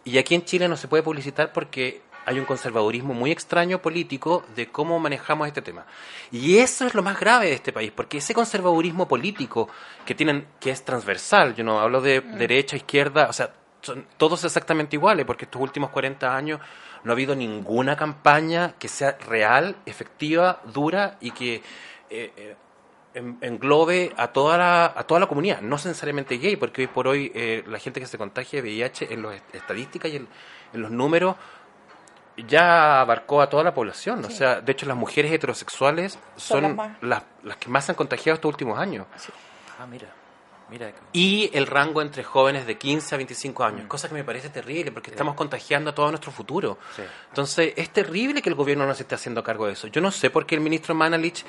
y 0.03 0.17
aquí 0.17 0.35
en 0.35 0.45
Chile 0.45 0.67
no 0.67 0.77
se 0.77 0.87
puede 0.87 1.03
publicitar 1.03 1.53
porque 1.53 2.01
hay 2.25 2.39
un 2.39 2.45
conservadurismo 2.45 3.13
muy 3.13 3.31
extraño 3.31 3.81
político 3.81 4.43
de 4.55 4.67
cómo 4.67 4.99
manejamos 4.99 5.47
este 5.47 5.61
tema. 5.61 5.85
Y 6.31 6.57
eso 6.57 6.85
es 6.85 6.93
lo 6.93 7.01
más 7.01 7.19
grave 7.19 7.47
de 7.47 7.53
este 7.53 7.73
país, 7.73 7.91
porque 7.91 8.19
ese 8.19 8.33
conservadurismo 8.33 9.07
político 9.07 9.69
que 10.05 10.15
tienen, 10.15 10.47
que 10.59 10.71
es 10.71 10.85
transversal, 10.85 11.55
yo 11.55 11.63
no 11.63 11.79
hablo 11.79 12.01
de 12.01 12.21
mm. 12.21 12.37
derecha, 12.37 12.75
izquierda, 12.75 13.27
o 13.29 13.33
sea, 13.33 13.53
son 13.81 14.05
todos 14.17 14.43
exactamente 14.43 14.95
iguales, 14.95 15.25
porque 15.25 15.45
estos 15.45 15.61
últimos 15.61 15.89
40 15.89 16.35
años 16.35 16.59
no 17.03 17.11
ha 17.11 17.13
habido 17.13 17.35
ninguna 17.35 17.95
campaña 17.95 18.75
que 18.77 18.87
sea 18.87 19.17
real, 19.27 19.75
efectiva, 19.85 20.61
dura 20.65 21.17
y 21.19 21.31
que 21.31 21.55
eh, 22.09 22.31
eh, 22.35 22.55
englobe 23.13 24.13
a 24.17 24.27
toda, 24.27 24.57
la, 24.57 24.85
a 24.95 25.03
toda 25.03 25.19
la 25.19 25.27
comunidad, 25.27 25.61
no 25.61 25.75
necesariamente 25.75 26.37
gay, 26.37 26.55
porque 26.55 26.83
hoy 26.83 26.87
por 26.87 27.07
hoy 27.07 27.31
eh, 27.33 27.63
la 27.67 27.79
gente 27.79 27.99
que 27.99 28.07
se 28.07 28.17
contagia 28.17 28.61
de 28.61 28.69
VIH 28.69 29.13
en 29.13 29.23
las 29.23 29.41
estadísticas 29.53 30.11
y 30.11 30.17
en, 30.17 30.27
los 30.73 30.91
números 30.91 31.35
ya 32.47 33.01
abarcó 33.01 33.41
a 33.41 33.49
toda 33.49 33.63
la 33.63 33.73
población. 33.73 34.23
O 34.23 34.29
sea, 34.29 34.61
de 34.61 34.71
hecho 34.71 34.85
las 34.85 34.95
mujeres 34.95 35.31
heterosexuales 35.33 36.17
son, 36.37 36.77
las, 37.01 37.23
las, 37.43 37.57
que 37.57 37.67
más 37.67 37.85
se 37.85 37.91
han 37.91 37.97
contagiado 37.97 38.35
estos 38.35 38.49
últimos 38.49 38.79
años. 38.79 39.05
Ah, 39.77 39.85
mira. 39.85 40.20
Y 41.13 41.49
el 41.53 41.67
rango 41.67 42.01
entre 42.01 42.23
jóvenes 42.23 42.65
de 42.65 42.77
15 42.77 43.15
a 43.15 43.17
25 43.17 43.63
años, 43.63 43.85
mm. 43.85 43.87
cosa 43.87 44.07
que 44.07 44.15
me 44.15 44.23
parece 44.23 44.49
terrible 44.49 44.91
porque 44.91 45.11
estamos 45.11 45.35
contagiando 45.35 45.89
a 45.89 45.95
todo 45.95 46.09
nuestro 46.09 46.31
futuro. 46.31 46.77
Entonces, 47.29 47.73
es 47.75 47.89
terrible 47.89 48.41
que 48.41 48.49
el 48.49 48.55
gobierno 48.55 48.85
no 48.85 48.93
se 48.93 49.03
esté 49.03 49.15
haciendo 49.15 49.43
cargo 49.43 49.67
de 49.67 49.73
eso. 49.73 49.87
Yo 49.87 50.01
no 50.01 50.11
sé 50.11 50.29
por 50.29 50.45
qué 50.45 50.55
el 50.55 50.61
ministro 50.61 50.95
Manalich, 50.95 51.43
mm. 51.43 51.47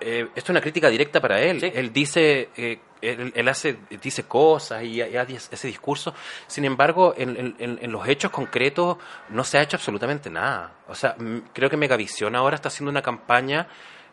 eh, 0.00 0.28
esto 0.34 0.46
es 0.46 0.50
una 0.50 0.60
crítica 0.60 0.88
directa 0.88 1.20
para 1.20 1.40
él. 1.40 1.62
Él 1.64 1.92
dice, 1.92 2.50
eh, 2.56 2.78
él, 3.00 3.48
hace, 3.48 3.78
dice 4.02 4.24
cosas 4.24 4.84
y, 4.84 5.00
hace 5.00 5.34
ese 5.34 5.66
discurso. 5.66 6.14
Sin 6.46 6.64
embargo, 6.64 7.14
en, 7.16 7.56
en, 7.58 7.92
los 7.92 8.06
hechos 8.08 8.30
concretos 8.30 8.96
no 9.30 9.44
se 9.44 9.58
ha 9.58 9.62
hecho 9.62 9.76
absolutamente 9.76 10.30
nada. 10.30 10.72
O 10.88 10.94
sea, 10.94 11.16
creo 11.52 11.68
que 11.68 11.76
Megavisión 11.76 12.36
ahora 12.36 12.56
está 12.56 12.68
haciendo 12.68 12.90
una 12.90 13.02
campaña 13.02 13.68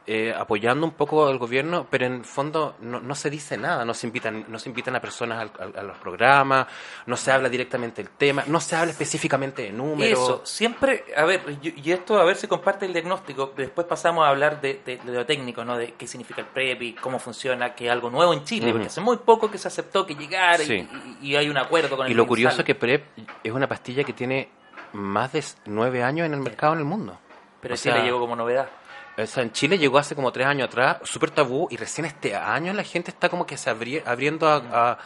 eh, 0.06 0.34
apoyando 0.38 0.86
un 0.86 0.92
poco 0.92 1.28
al 1.28 1.38
gobierno, 1.38 1.88
pero 1.90 2.06
en 2.06 2.26
fondo 2.26 2.76
no, 2.82 3.00
no, 3.00 3.16
se 3.16 3.30
dice 3.30 3.58
nada, 3.58 3.86
no 3.86 3.94
se 3.94 4.06
invitan, 4.06 4.46
no 4.50 4.60
se 4.60 4.68
invitan 4.68 4.94
a 4.98 5.00
personas 5.00 5.50
a, 5.58 5.82
los 5.82 5.98
programas, 5.98 6.68
no 7.06 7.16
se 7.16 7.32
habla 7.32 7.48
directamente 7.48 8.04
del 8.04 8.12
tema, 8.12 8.44
no 8.48 8.60
se 8.60 8.76
habla 8.76 8.92
específicamente 8.92 9.62
de 9.62 9.72
números. 9.72 10.20
Eso, 10.20 10.42
siempre, 10.44 11.06
a 11.16 11.24
ver, 11.24 11.58
y, 11.62 11.90
esto 11.90 12.20
a 12.20 12.26
ver 12.26 12.36
si 12.36 12.48
comparte 12.48 12.86
el 12.86 12.92
diagnóstico, 12.92 13.54
después 13.56 13.88
pasamos 13.88 14.26
a 14.26 14.30
hablar 14.30 14.60
de, 14.60 14.82
de, 14.86 15.00
lo 15.06 15.26
técnico, 15.26 15.64
¿no? 15.64 15.78
De 15.78 15.94
qué 15.94 16.06
significa 16.06 16.42
el 16.42 16.48
PrEP 16.48 16.82
y 16.82 16.94
cómo 16.96 17.18
funciona, 17.18 17.74
que 17.74 17.86
es 17.86 17.92
algo 17.92 18.10
nuevo 18.10 18.34
en 18.34 18.44
Chile, 18.44 18.72
porque 18.72 18.88
hace 18.88 19.00
muy 19.00 19.16
poco 19.16 19.50
que 19.50 19.58
se 19.58 19.70
aceptó 19.70 20.06
que 20.06 20.16
llegara 20.16 20.64
y, 20.64 21.36
hay 21.38 21.48
un 21.48 21.58
acuerdo 21.58 21.96
con 21.96 22.08
el 22.08 22.12
Y 22.12 22.16
lo 22.16 22.28
curioso 22.28 22.60
es 22.60 22.66
que 22.66 22.76
PrEP 22.76 23.06
es 23.42 23.52
una 23.54 23.68
pastilla 23.68 24.04
que 24.04 24.12
tiene 24.12 24.50
más 24.92 25.32
de 25.32 25.44
nueve 25.66 26.04
años 26.04 26.26
en 26.26 26.34
el 26.34 26.42
mercado 26.42 26.74
en 26.74 26.80
el 26.80 26.86
mundo. 26.86 27.18
Pero 27.62 27.78
sí 27.78 27.90
le 27.90 28.02
llegó 28.04 28.20
como 28.20 28.36
novedad. 28.36 28.68
En 29.16 29.52
Chile 29.52 29.78
llegó 29.78 30.00
hace 30.00 30.16
como 30.16 30.32
tres 30.32 30.48
años 30.48 30.68
atrás, 30.68 30.98
súper 31.04 31.30
tabú, 31.30 31.68
y 31.70 31.78
recién 31.78 32.06
este 32.06 32.36
año 32.36 32.74
la 32.74 32.84
gente 32.84 33.12
está 33.12 33.30
como 33.30 33.46
que 33.46 33.58
se 33.58 33.70
abriendo 33.70 34.48
a, 34.48 34.98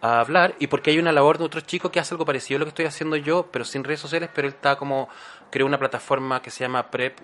hablar, 0.00 0.56
y 0.58 0.66
porque 0.66 0.90
hay 0.90 0.98
una 0.98 1.12
labor 1.12 1.38
de 1.38 1.44
otro 1.44 1.60
chico 1.60 1.92
que 1.92 2.00
hace 2.00 2.14
algo 2.14 2.24
parecido 2.24 2.56
a 2.56 2.58
lo 2.58 2.64
que 2.64 2.70
estoy 2.70 2.86
haciendo 2.86 3.14
yo, 3.14 3.46
pero 3.52 3.64
sin 3.64 3.84
redes 3.84 4.00
sociales, 4.00 4.30
pero 4.34 4.48
él 4.48 4.54
está 4.54 4.74
como, 4.74 5.08
creó 5.48 5.64
una 5.64 5.78
plataforma 5.78 6.42
que 6.42 6.50
se 6.50 6.64
llama 6.64 6.90
PrEP, 6.90 7.20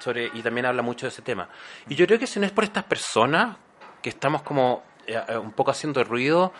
sobre, 0.00 0.32
y 0.34 0.42
también 0.42 0.66
habla 0.66 0.82
mucho 0.82 1.06
de 1.06 1.10
ese 1.10 1.22
tema. 1.22 1.48
Y 1.88 1.94
yo 1.94 2.04
creo 2.04 2.18
que 2.18 2.26
si 2.26 2.40
no 2.40 2.46
es 2.46 2.50
por 2.50 2.64
estas 2.64 2.82
personas, 2.82 3.56
que 4.02 4.08
estamos 4.08 4.42
como 4.42 4.82
eh, 5.06 5.22
eh, 5.28 5.38
un 5.38 5.52
poco 5.52 5.70
haciendo 5.70 6.02
ruido, 6.02 6.52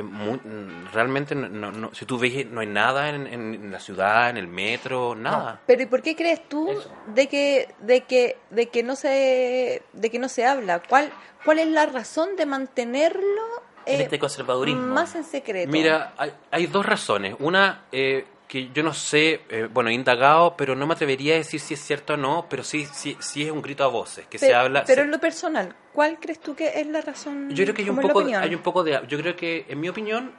eh, 0.00 0.88
realmente 0.92 1.34
no, 1.34 1.94
si 1.94 2.04
tú 2.06 2.18
ves 2.18 2.46
no 2.46 2.60
hay 2.60 2.66
nada 2.66 3.08
en, 3.08 3.70
la 3.70 3.80
ciudad 3.80 4.30
en 4.30 4.36
el 4.36 4.48
metro 4.48 5.14
nada. 5.14 5.60
Pero 5.66 5.82
y 5.82 5.86
por 5.86 6.02
qué 6.02 6.16
crees 6.16 6.48
tú 6.48 6.68
de 7.14 7.28
que 7.28 7.68
de 7.80 8.02
que 8.02 8.38
de 8.50 8.68
que 8.68 8.82
no 8.82 8.96
se 8.96 9.82
de 9.92 10.10
que 10.10 10.18
no 10.18 10.28
se 10.28 10.46
habla 10.46 10.82
cuál 10.88 11.10
cuál 11.44 11.58
es 11.58 11.68
la 11.68 11.86
razón 11.86 12.36
de 12.36 12.46
mantenerlo 12.46 13.42
en 13.86 14.00
este 14.00 14.18
conservadurismo. 14.18 14.82
más 14.82 15.14
en 15.14 15.24
secreto 15.24 15.70
mira 15.70 16.14
hay, 16.16 16.32
hay 16.50 16.66
dos 16.66 16.84
razones. 16.84 17.36
Una 17.38 17.84
eh, 17.92 18.26
que 18.48 18.70
yo 18.72 18.82
no 18.82 18.94
sé, 18.94 19.42
eh, 19.50 19.68
bueno, 19.70 19.90
indagado, 19.90 20.56
pero 20.56 20.74
no 20.74 20.86
me 20.86 20.94
atrevería 20.94 21.34
a 21.34 21.36
decir 21.36 21.60
si 21.60 21.74
es 21.74 21.80
cierto 21.80 22.14
o 22.14 22.16
no, 22.16 22.46
pero 22.48 22.64
sí, 22.64 22.88
sí, 22.90 23.14
sí 23.20 23.44
es 23.44 23.50
un 23.50 23.60
grito 23.60 23.84
a 23.84 23.88
voces, 23.88 24.26
que 24.26 24.38
se 24.38 24.54
habla... 24.54 24.84
Pero 24.86 25.02
en 25.02 25.10
lo 25.10 25.20
personal, 25.20 25.76
¿cuál 25.92 26.18
crees 26.18 26.40
tú 26.40 26.56
que 26.56 26.80
es 26.80 26.86
la 26.86 27.02
razón? 27.02 27.50
Yo 27.50 27.64
creo 27.64 27.74
que 27.74 27.82
hay 27.82 27.90
un, 27.90 27.98
poco, 27.98 28.20
hay 28.20 28.54
un 28.54 28.62
poco 28.62 28.82
de... 28.82 29.02
Yo 29.06 29.18
creo 29.18 29.36
que, 29.36 29.66
en 29.68 29.78
mi 29.78 29.90
opinión, 29.90 30.32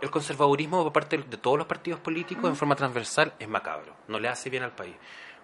el 0.00 0.10
conservadurismo 0.10 0.84
por 0.84 0.92
parte 0.92 1.18
de 1.18 1.36
todos 1.36 1.58
los 1.58 1.66
partidos 1.66 1.98
políticos 1.98 2.48
en 2.48 2.54
forma 2.54 2.76
transversal 2.76 3.34
es 3.40 3.48
macabro, 3.48 3.96
no 4.06 4.20
le 4.20 4.28
hace 4.28 4.48
bien 4.48 4.62
al 4.62 4.72
país 4.72 4.94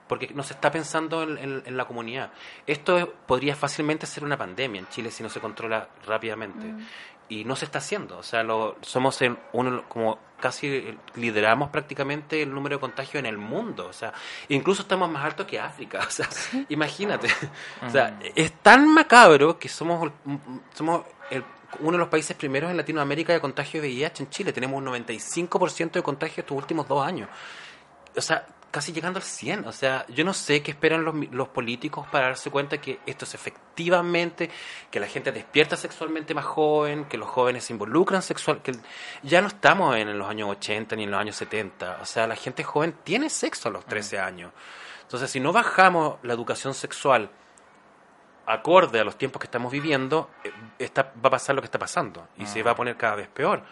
porque 0.09 0.29
no 0.35 0.43
se 0.43 0.55
está 0.55 0.71
pensando 0.71 1.23
en, 1.23 1.77
la 1.77 1.85
comunidad. 1.85 2.33
Esto 2.67 3.15
podría 3.27 3.55
fácilmente 3.55 4.07
ser 4.07 4.25
una 4.25 4.39
pandemia 4.39 4.81
en 4.81 4.89
Chile 4.89 5.11
si 5.11 5.23
no 5.23 5.29
se 5.29 5.39
controla 5.39 5.87
rápidamente. 6.07 6.67
Mm. 6.67 6.87
Y 7.29 7.45
no 7.45 7.57
se 7.57 7.67
está 7.67 7.79
haciendo. 7.79 8.19
O 8.19 8.23
sea, 8.23 8.43
lo, 8.43 8.77
somos 8.81 9.21
en 9.23 9.39
uno, 9.53 9.85
como 9.89 10.19
casi 10.41 10.97
lideramos 11.15 11.71
prácticamente 11.71 12.43
el 12.43 12.55
número 12.55 12.77
de 12.77 12.81
contagios 12.81 13.17
en 13.17 13.27
el 13.27 13.39
mundo. 13.39 13.87
O 13.87 13.93
sea, 13.93 14.13
incluso 14.49 14.83
estamos 14.83 15.11
más 15.11 15.25
altos 15.25 15.47
que 15.47 15.59
África. 15.59 16.01
O 16.07 16.11
sea, 16.11 16.29
imagínate. 16.69 17.29
O 17.87 17.91
sea, 17.91 18.19
es 18.35 18.53
tan 18.63 18.89
macabro 18.93 19.59
que 19.59 19.69
somos, 19.69 20.11
somos 20.75 21.03
uno 21.81 21.93
de 21.93 21.99
los 21.99 22.09
países 22.09 22.37
primeros 22.37 22.71
en 22.71 22.77
Latinoamérica 22.77 23.33
de 23.33 23.41
contagio 23.41 23.83
de 23.83 23.89
VIH 23.89 24.23
en 24.23 24.31
Chile. 24.31 24.53
Tenemos 24.53 24.79
un 24.79 24.87
95% 24.87 25.93
de 25.93 26.03
contagio 26.03 26.41
estos 26.41 26.57
últimos 26.57 26.89
dos 26.89 27.07
años. 27.07 27.29
O 28.17 28.21
sea, 28.21 28.47
casi 28.71 28.93
llegando 28.93 29.19
al 29.19 29.23
100. 29.23 29.67
O 29.67 29.73
sea, 29.73 30.07
yo 30.09 30.25
no 30.25 30.35
sé 30.35 30.63
qué 30.63 30.71
esperan 30.71 31.05
los, 31.05 31.15
los, 31.31 31.49
políticos 31.49 32.07
para 32.11 32.27
darse 32.27 32.51
cuenta 32.51 32.79
que 32.79 33.01
esto 33.07 33.25
es 33.25 33.35
efectivamente, 33.35 34.51
que 34.91 35.01
la 35.01 35.07
gente 35.07 35.33
despierta 35.33 35.77
sexualmente 35.77 36.35
más 36.35 36.45
joven, 36.45 37.07
que 37.07 37.17
los 37.17 37.29
jóvenes 37.29 37.65
se 37.65 37.73
involucran 37.73 38.23
sexual, 38.23 38.63
que 38.63 38.73
ya 39.23 39.41
no 39.41 39.49
estamos 39.49 39.97
en 39.97 40.19
los 40.19 40.29
años 40.29 40.51
80 40.51 40.97
ni 40.97 41.05
en 41.05 41.11
los 41.11 41.21
años 41.21 41.37
70. 41.37 41.99
O 42.03 42.05
sea, 42.05 42.27
la 42.27 42.37
gente 42.37 42.65
joven 42.65 42.95
tiene 43.05 43.31
sexo 43.31 43.69
a 43.69 43.73
los 43.73 43.85
13 43.87 44.19
mm. 44.19 44.25
años. 44.25 44.53
Entonces, 45.03 45.31
si 45.31 45.41
no 45.41 45.53
bajamos 45.53 46.19
la 46.23 46.35
educación 46.35 46.75
sexual 46.75 47.31
acorde 48.45 49.01
a 49.01 49.05
los 49.05 49.17
tiempos 49.17 49.41
que 49.41 49.47
estamos 49.47 49.73
viviendo, 49.73 50.31
eh, 50.45 50.51
está, 50.79 51.13
va 51.25 51.29
a 51.29 51.31
pasar 51.31 51.55
lo 51.55 51.63
que 51.63 51.67
está 51.67 51.79
pasando 51.79 52.29
y 52.37 52.47
se 52.47 52.63
va 52.63 52.73
a 52.73 52.75
poner 52.75 52.97
cada 52.97 53.17
vez 53.17 53.29
peor 53.29 53.63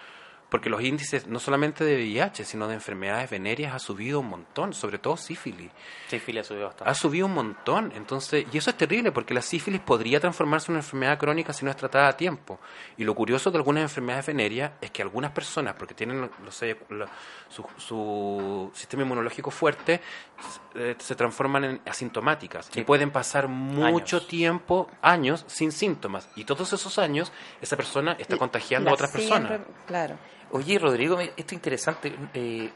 porque 0.48 0.70
los 0.70 0.80
índices 0.82 1.26
no 1.26 1.40
solamente 1.40 1.84
de 1.84 1.96
VIH, 1.96 2.44
sino 2.44 2.68
de 2.68 2.74
enfermedades 2.74 3.28
venéreas 3.28 3.74
ha 3.74 3.78
subido 3.78 4.20
un 4.20 4.28
montón, 4.28 4.72
sobre 4.74 4.98
todo 4.98 5.16
sífilis. 5.16 5.70
Sífilis 6.08 6.42
ha 6.42 6.44
subido 6.44 6.66
bastante. 6.66 6.90
Ha 6.90 6.94
subido 6.94 7.26
un 7.26 7.34
montón, 7.34 7.92
entonces, 7.96 8.46
y 8.52 8.58
eso 8.58 8.70
es 8.70 8.76
terrible 8.76 9.10
porque 9.10 9.34
la 9.34 9.42
sífilis 9.42 9.80
podría 9.80 10.20
transformarse 10.20 10.70
en 10.70 10.74
una 10.74 10.80
enfermedad 10.80 11.18
crónica 11.18 11.52
si 11.52 11.64
no 11.64 11.70
es 11.70 11.76
tratada 11.76 12.08
a 12.08 12.16
tiempo. 12.16 12.60
Y 12.96 13.04
lo 13.04 13.14
curioso 13.14 13.50
de 13.50 13.58
algunas 13.58 13.82
enfermedades 13.82 14.26
venéreas 14.26 14.72
es 14.80 14.90
que 14.92 15.02
algunas 15.02 15.32
personas, 15.32 15.74
porque 15.74 15.94
tienen 15.94 16.30
su, 17.48 18.70
sistema 18.72 19.02
inmunológico 19.02 19.50
fuerte, 19.50 20.00
eh, 20.74 20.94
se 20.98 21.14
transforman 21.16 21.64
en 21.64 21.80
asintomáticas 21.86 22.70
y 22.74 22.82
pueden 22.82 23.10
pasar 23.10 23.48
mucho 23.48 24.24
tiempo, 24.26 24.88
años, 25.02 25.44
sin 25.48 25.72
síntomas. 25.72 26.28
Y 26.36 26.44
todos 26.44 26.72
esos 26.72 26.98
años, 26.98 27.32
esa 27.60 27.76
persona 27.76 28.16
está 28.18 28.36
contagiando 28.36 28.90
a 28.90 28.94
otras 28.94 29.10
personas. 29.10 29.60
Claro. 29.86 30.16
Oye, 30.52 30.78
Rodrigo, 30.78 31.18
esto 31.20 31.42
es 31.44 31.52
interesante. 31.52 32.14
Eh, 32.34 32.70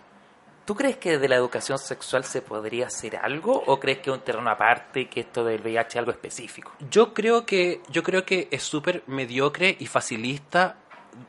¿Tú 0.64 0.76
crees 0.76 0.98
que 0.98 1.18
de 1.18 1.28
la 1.28 1.37
educación 1.37 1.78
sexual 1.78 2.24
se 2.24 2.42
podría 2.42 2.87
hacer 2.87 3.16
algo 3.16 3.61
o 3.66 3.80
crees 3.80 3.98
que 3.98 4.11
es 4.11 4.16
un 4.16 4.22
terreno 4.22 4.50
aparte 4.50 5.09
que 5.09 5.20
esto 5.20 5.44
del 5.44 5.61
VIH 5.61 5.88
es 5.88 5.96
algo 5.96 6.12
específico? 6.12 6.72
Yo 6.90 7.12
creo 7.12 7.44
que 7.44 7.80
yo 7.88 8.02
creo 8.02 8.24
que 8.24 8.48
es 8.50 8.62
súper 8.62 9.02
mediocre 9.06 9.76
y 9.78 9.87
facilista 9.87 10.76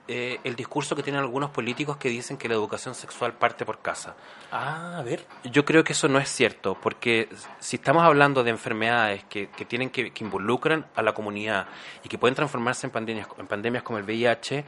eh, 0.08 0.40
el 0.44 0.56
discurso 0.56 0.96
que 0.96 1.04
tienen 1.04 1.22
algunos 1.22 1.50
políticos 1.50 1.98
que 1.98 2.10
dicen 2.10 2.38
que 2.38 2.48
la 2.48 2.54
educación 2.54 2.94
sexual 2.94 3.34
parte 3.34 3.66
por 3.66 3.80
casa. 3.80 4.16
Ah, 4.52 4.98
a 5.00 5.02
ver. 5.02 5.26
Yo 5.46 5.66
creo 5.66 5.84
que 5.84 5.94
eso 5.94 6.08
no 6.08 6.20
es 6.20 6.30
cierto, 6.30 6.78
porque 6.80 7.28
si 7.60 7.78
estamos 7.78 8.04
hablando 8.04 8.44
de 8.44 8.52
enfermedades 8.52 9.24
que, 9.26 9.50
que 9.50 9.66
tienen 9.66 9.90
que, 9.90 10.12
que 10.12 10.24
involucran 10.24 10.86
a 10.96 11.02
la 11.02 11.14
comunidad 11.14 11.68
y 12.04 12.10
que 12.10 12.18
pueden 12.18 12.36
transformarse 12.36 12.86
en 12.88 12.92
pandemias, 12.92 13.28
en 13.38 13.48
pandemias 13.48 13.84
como 13.84 13.98
el 13.98 14.04
VIH, 14.04 14.66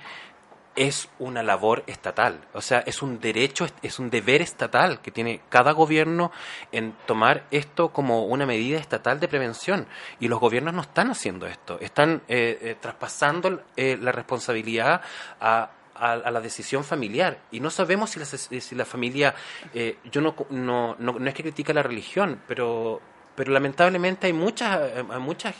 es 0.75 1.09
una 1.19 1.43
labor 1.43 1.83
estatal, 1.87 2.39
o 2.53 2.61
sea, 2.61 2.79
es 2.79 3.01
un 3.01 3.19
derecho, 3.19 3.67
es 3.81 3.99
un 3.99 4.09
deber 4.09 4.41
estatal 4.41 5.01
que 5.01 5.11
tiene 5.11 5.41
cada 5.49 5.71
gobierno 5.71 6.31
en 6.71 6.93
tomar 7.05 7.45
esto 7.51 7.89
como 7.89 8.25
una 8.25 8.45
medida 8.45 8.79
estatal 8.79 9.19
de 9.19 9.27
prevención. 9.27 9.87
Y 10.19 10.27
los 10.27 10.39
gobiernos 10.39 10.73
no 10.73 10.81
están 10.81 11.11
haciendo 11.11 11.45
esto, 11.45 11.79
están 11.79 12.23
eh, 12.27 12.57
eh, 12.61 12.75
traspasando 12.79 13.63
eh, 13.75 13.97
la 14.01 14.11
responsabilidad 14.11 15.01
a, 15.39 15.71
la 15.95 16.41
decisión 16.41 16.83
familiar. 16.83 17.37
Y 17.51 17.59
no 17.59 17.69
sabemos 17.69 18.09
si 18.09 18.19
la, 18.19 18.25
si 18.25 18.75
la 18.75 18.83
familia, 18.83 19.35
yo 20.11 20.21
no, 20.21 20.35
no, 20.49 20.95
no, 20.97 21.27
es 21.27 21.33
que 21.33 21.43
critica 21.43 21.71
la 21.71 21.83
religión, 21.83 22.41
pero, 22.45 22.99
pero 23.35 23.53
lamentablemente 23.53 24.27
hay 24.27 24.33
mucha, 24.33 24.81
mucha 25.19 25.53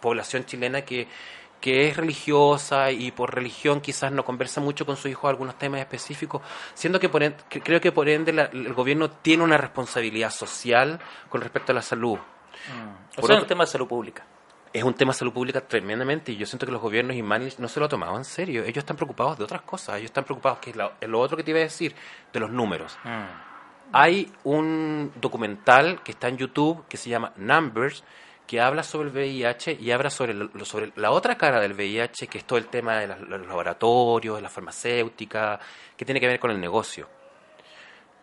población 0.00 0.46
chilena 0.46 0.82
que 0.82 1.06
que 1.60 1.88
es 1.88 1.96
religiosa 1.96 2.90
y 2.90 3.10
por 3.10 3.34
religión 3.34 3.80
quizás 3.80 4.12
no 4.12 4.24
conversa 4.24 4.60
mucho 4.60 4.86
con 4.86 4.96
su 4.96 5.08
hijo 5.08 5.28
algunos 5.28 5.58
temas 5.58 5.80
específicos, 5.80 6.42
siendo 6.74 7.00
que, 7.00 7.08
por 7.08 7.22
creo 7.48 7.80
que 7.80 7.92
por 7.92 8.08
ende 8.08 8.30
el 8.52 8.74
gobierno 8.74 9.10
tiene 9.10 9.42
una 9.42 9.58
responsabilidad 9.58 10.30
social 10.30 11.00
con 11.28 11.40
respecto 11.40 11.72
a 11.72 11.74
la 11.74 11.82
salud. 11.82 12.18
Mm. 12.18 13.20
O 13.20 13.26
sea, 13.26 13.36
es 13.36 13.42
un 13.42 13.48
tema 13.48 13.64
de 13.64 13.70
salud 13.70 13.88
pública. 13.88 14.24
Es 14.72 14.84
un 14.84 14.94
tema 14.94 15.12
de 15.12 15.18
salud 15.18 15.32
pública 15.32 15.60
tremendamente 15.60 16.32
y 16.32 16.36
yo 16.36 16.46
siento 16.46 16.66
que 16.66 16.72
los 16.72 16.80
gobiernos 16.80 17.16
y 17.16 17.22
managers 17.22 17.58
no 17.58 17.68
se 17.68 17.80
lo 17.80 17.86
han 17.86 17.90
tomado 17.90 18.16
en 18.16 18.24
serio. 18.24 18.62
Ellos 18.62 18.78
están 18.78 18.96
preocupados 18.96 19.38
de 19.38 19.44
otras 19.44 19.62
cosas. 19.62 19.96
Ellos 19.96 20.10
están 20.10 20.24
preocupados, 20.24 20.58
que 20.58 20.70
es 20.70 20.76
lo, 20.76 21.20
otro 21.20 21.36
que 21.36 21.42
te 21.42 21.50
iba 21.50 21.60
a 21.60 21.62
decir, 21.62 21.94
de 22.32 22.40
los 22.40 22.50
números. 22.50 22.98
Mm. 23.02 23.48
Hay 23.92 24.30
un 24.44 25.12
documental 25.18 26.02
que 26.02 26.12
está 26.12 26.28
en 26.28 26.36
YouTube 26.36 26.86
que 26.88 26.98
se 26.98 27.08
llama 27.08 27.32
Numbers, 27.36 28.04
que 28.48 28.62
habla 28.62 28.82
sobre 28.82 29.10
el 29.10 29.14
VIH 29.14 29.76
y 29.78 29.90
habla 29.90 30.08
sobre, 30.08 30.34
sobre 30.64 30.90
la 30.96 31.10
otra 31.10 31.36
cara 31.36 31.60
del 31.60 31.74
VIH, 31.74 32.28
que 32.28 32.38
es 32.38 32.44
todo 32.44 32.58
el 32.58 32.66
tema 32.66 32.96
de 32.96 33.06
los 33.06 33.46
laboratorios, 33.46 34.36
de 34.36 34.42
la 34.42 34.48
farmacéutica, 34.48 35.60
que 35.94 36.06
tiene 36.06 36.18
que 36.18 36.26
ver 36.26 36.40
con 36.40 36.50
el 36.50 36.58
negocio. 36.58 37.06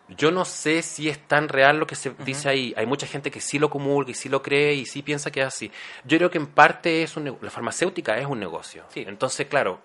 Yo 0.08 0.32
no 0.32 0.44
sé 0.44 0.82
si 0.82 1.08
es 1.08 1.28
tan 1.28 1.48
real 1.48 1.78
lo 1.78 1.86
que 1.86 1.94
se 1.94 2.10
dice 2.24 2.48
ahí. 2.48 2.74
Hay 2.76 2.86
mucha 2.86 3.06
gente 3.06 3.30
que 3.30 3.40
sí 3.40 3.60
lo 3.60 3.70
comulga 3.70 4.10
y 4.10 4.14
sí 4.14 4.28
lo 4.28 4.42
cree 4.42 4.74
y 4.74 4.84
sí 4.84 5.02
piensa 5.02 5.30
que 5.30 5.42
es 5.42 5.46
así. 5.46 5.70
Yo 6.04 6.18
creo 6.18 6.30
que 6.30 6.38
en 6.38 6.48
parte 6.48 7.04
es 7.04 7.16
un, 7.16 7.38
la 7.40 7.50
farmacéutica 7.50 8.18
es 8.18 8.26
un 8.26 8.40
negocio. 8.40 8.84
Entonces, 8.96 9.46
claro, 9.46 9.80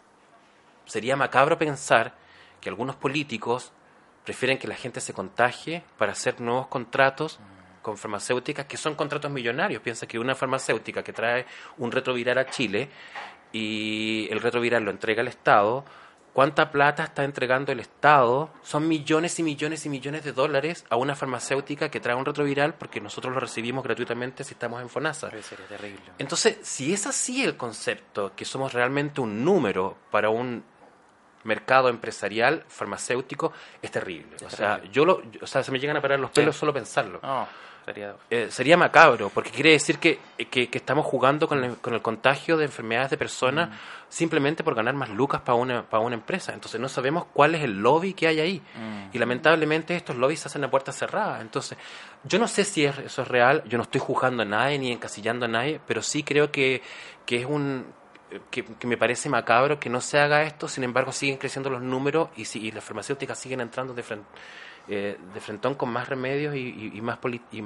sería 0.86 1.16
macabro 1.16 1.60
pensar 1.60 2.16
que 2.60 2.70
algunos 2.70 2.96
políticos 2.96 3.72
prefieren 4.24 4.58
que 4.58 4.68
la 4.68 4.76
gente 4.76 5.02
se 5.02 5.14
contagie 5.14 5.84
para 6.00 6.14
hacer 6.14 6.42
nuevos 6.42 6.66
contratos 6.68 7.40
con 7.82 7.98
farmacéuticas 7.98 8.66
que 8.66 8.78
son 8.78 8.96
contratos 8.96 9.32
millonarios. 9.32 9.82
Piensa 9.82 10.08
que 10.08 10.20
una 10.20 10.36
farmacéutica 10.36 11.04
que 11.04 11.14
trae 11.14 11.46
un 11.78 11.92
retroviral 11.92 12.38
a 12.38 12.50
Chile 12.50 12.90
y 13.52 14.28
el 14.32 14.40
retroviral 14.40 14.84
lo 14.84 14.92
entrega 14.92 15.22
al 15.22 15.28
Estado, 15.28 15.84
¿cuánta 16.34 16.72
plata 16.72 17.04
está 17.04 17.24
entregando 17.24 17.72
el 17.72 17.80
Estado? 17.80 18.52
Son 18.62 18.88
millones 18.88 19.38
y 19.40 19.44
millones 19.44 19.86
y 19.86 19.90
millones 19.90 20.24
de 20.24 20.32
dólares 20.32 20.86
a 20.90 20.96
una 20.96 21.16
farmacéutica 21.16 21.90
que 21.90 22.00
trae 22.00 22.16
un 22.16 22.26
retroviral 22.26 22.76
porque 22.76 23.02
nosotros 23.02 23.34
lo 23.34 23.40
recibimos 23.40 23.84
gratuitamente 23.84 24.44
si 24.44 24.54
estamos 24.54 24.82
en 24.82 24.90
FONASA. 24.90 25.30
terrible. 25.68 26.02
Entonces, 26.18 26.60
si 26.62 26.94
es 26.94 27.08
así 27.08 27.44
el 27.44 27.58
concepto, 27.58 28.34
que 28.36 28.46
somos 28.46 28.74
realmente 28.74 29.22
un 29.22 29.44
número 29.44 29.98
para 30.10 30.30
un 30.30 30.64
mercado 31.44 31.90
empresarial 31.90 32.64
farmacéutico, 32.68 33.52
es 33.82 33.92
terrible. 33.92 34.38
o 34.46 34.50
sea, 34.50 34.82
yo 34.92 35.06
lo, 35.06 35.22
o 35.42 35.48
sea, 35.48 35.64
se 35.64 35.72
me 35.72 35.80
llegan 35.80 35.98
a 35.98 36.02
parar 36.02 36.20
los 36.20 36.32
pelos 36.32 36.56
solo 36.56 36.74
pensarlo. 36.74 37.20
Sería... 37.86 38.16
Eh, 38.30 38.48
sería 38.52 38.78
macabro, 38.78 39.30
porque 39.30 39.50
quiere 39.50 39.72
decir 39.72 39.98
que, 39.98 40.20
que, 40.50 40.70
estamos 40.72 41.06
jugando 41.06 41.48
con 41.48 41.64
el, 41.64 41.78
con 41.78 41.94
el, 41.94 42.02
contagio 42.02 42.58
de 42.58 42.66
enfermedades 42.66 43.10
de 43.10 43.18
personas 43.18 43.70
mm. 43.70 43.74
simplemente 44.10 44.64
por 44.64 44.76
ganar 44.76 44.94
más 44.94 45.10
lucas 45.10 45.42
para 45.42 45.56
una, 45.56 45.84
para 45.84 46.04
una 46.04 46.16
empresa. 46.16 46.54
Entonces 46.54 46.80
no 46.80 46.90
sabemos 46.90 47.26
cuál 47.34 47.56
es 47.56 47.64
el 47.64 47.82
lobby 47.82 48.14
que 48.14 48.28
hay 48.28 48.40
ahí. 48.40 48.60
Mm. 48.60 49.16
Y 49.16 49.20
lamentablemente 49.20 49.96
estos 49.96 50.16
lobbies 50.16 50.42
se 50.42 50.48
hacen 50.48 50.64
a 50.64 50.70
puerta 50.70 50.92
cerrada. 50.92 51.42
Entonces, 51.42 51.78
yo 52.24 52.38
no 52.38 52.48
sé 52.48 52.64
si 52.64 52.86
eso 52.86 53.22
es 53.22 53.28
real, 53.28 53.64
yo 53.68 53.78
no 53.78 53.84
estoy 53.84 54.02
juzgando 54.02 54.44
a 54.44 54.46
nadie 54.46 54.78
ni 54.78 54.92
encasillando 54.92 55.46
a 55.46 55.50
nadie, 55.50 55.80
pero 55.88 56.02
sí 56.02 56.24
creo 56.24 56.52
que, 56.52 56.82
que 57.26 57.38
es 57.38 57.46
un 57.46 57.86
que, 58.50 58.64
me 58.86 58.98
parece 58.98 59.30
macabro 59.30 59.80
que 59.80 59.90
no 59.90 60.02
se 60.02 60.20
haga 60.20 60.44
esto, 60.44 60.68
sin 60.68 60.84
embargo 60.84 61.12
siguen 61.12 61.38
creciendo 61.38 61.70
los 61.70 61.82
números 61.82 62.30
y, 62.36 62.46
si, 62.46 62.60
y 62.66 62.72
las 62.72 62.84
farmacéuticas 62.84 63.38
siguen 63.38 63.62
entrando 63.62 63.94
de 63.94 64.04
frente 64.04 64.28
eh, 64.94 65.18
de 65.34 65.40
frentón 65.40 65.76
con 65.76 65.90
más 65.90 66.10
remedios 66.10 66.54
y, 66.54 67.00
más 67.02 67.18
y, 67.54 67.64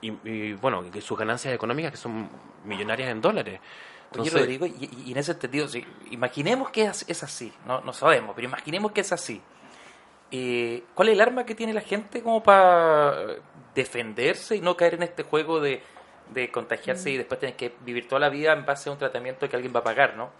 y, 0.00 0.52
bueno, 0.54 0.82
sus 1.02 1.18
ganancias 1.18 1.52
económicas 1.52 1.90
que 1.90 1.98
son 1.98 2.26
millonarias 2.64 3.10
en 3.10 3.20
dólares. 3.20 3.60
Entonces, 4.10 4.48
digo, 4.48 4.64
y, 4.64 5.12
en 5.12 5.18
ese 5.18 5.34
sentido, 5.34 5.68
sí, 5.68 5.84
imaginemos 6.10 6.70
que 6.70 6.84
es, 6.84 7.22
así, 7.22 7.52
no, 7.66 7.82
no 7.82 7.92
sabemos, 7.92 8.34
pero 8.34 8.48
imaginemos 8.48 8.92
que 8.92 9.02
es 9.02 9.12
así. 9.12 9.42
Eh, 10.30 10.84
¿Cuál 10.94 11.10
es 11.10 11.14
el 11.16 11.20
arma 11.20 11.44
que 11.44 11.54
tiene 11.54 11.74
la 11.74 11.82
gente 11.82 12.22
como 12.22 12.42
para 12.42 13.26
defenderse 13.74 14.56
y 14.56 14.62
no 14.62 14.74
caer 14.74 14.94
en 14.94 15.02
este 15.02 15.22
juego 15.22 15.60
de 15.60 15.82
de 16.30 16.50
contagiarse 16.50 17.10
y 17.10 17.16
después 17.16 17.38
tienes 17.38 17.56
que 17.56 17.74
vivir 17.84 18.08
toda 18.08 18.20
la 18.20 18.28
vida 18.28 18.52
en 18.52 18.64
base 18.64 18.88
a 18.88 18.92
un 18.92 18.98
tratamiento 18.98 19.48
que 19.48 19.56
alguien 19.56 19.74
va 19.74 19.80
a 19.80 19.84
pagar, 19.84 20.16
¿no? 20.16 20.30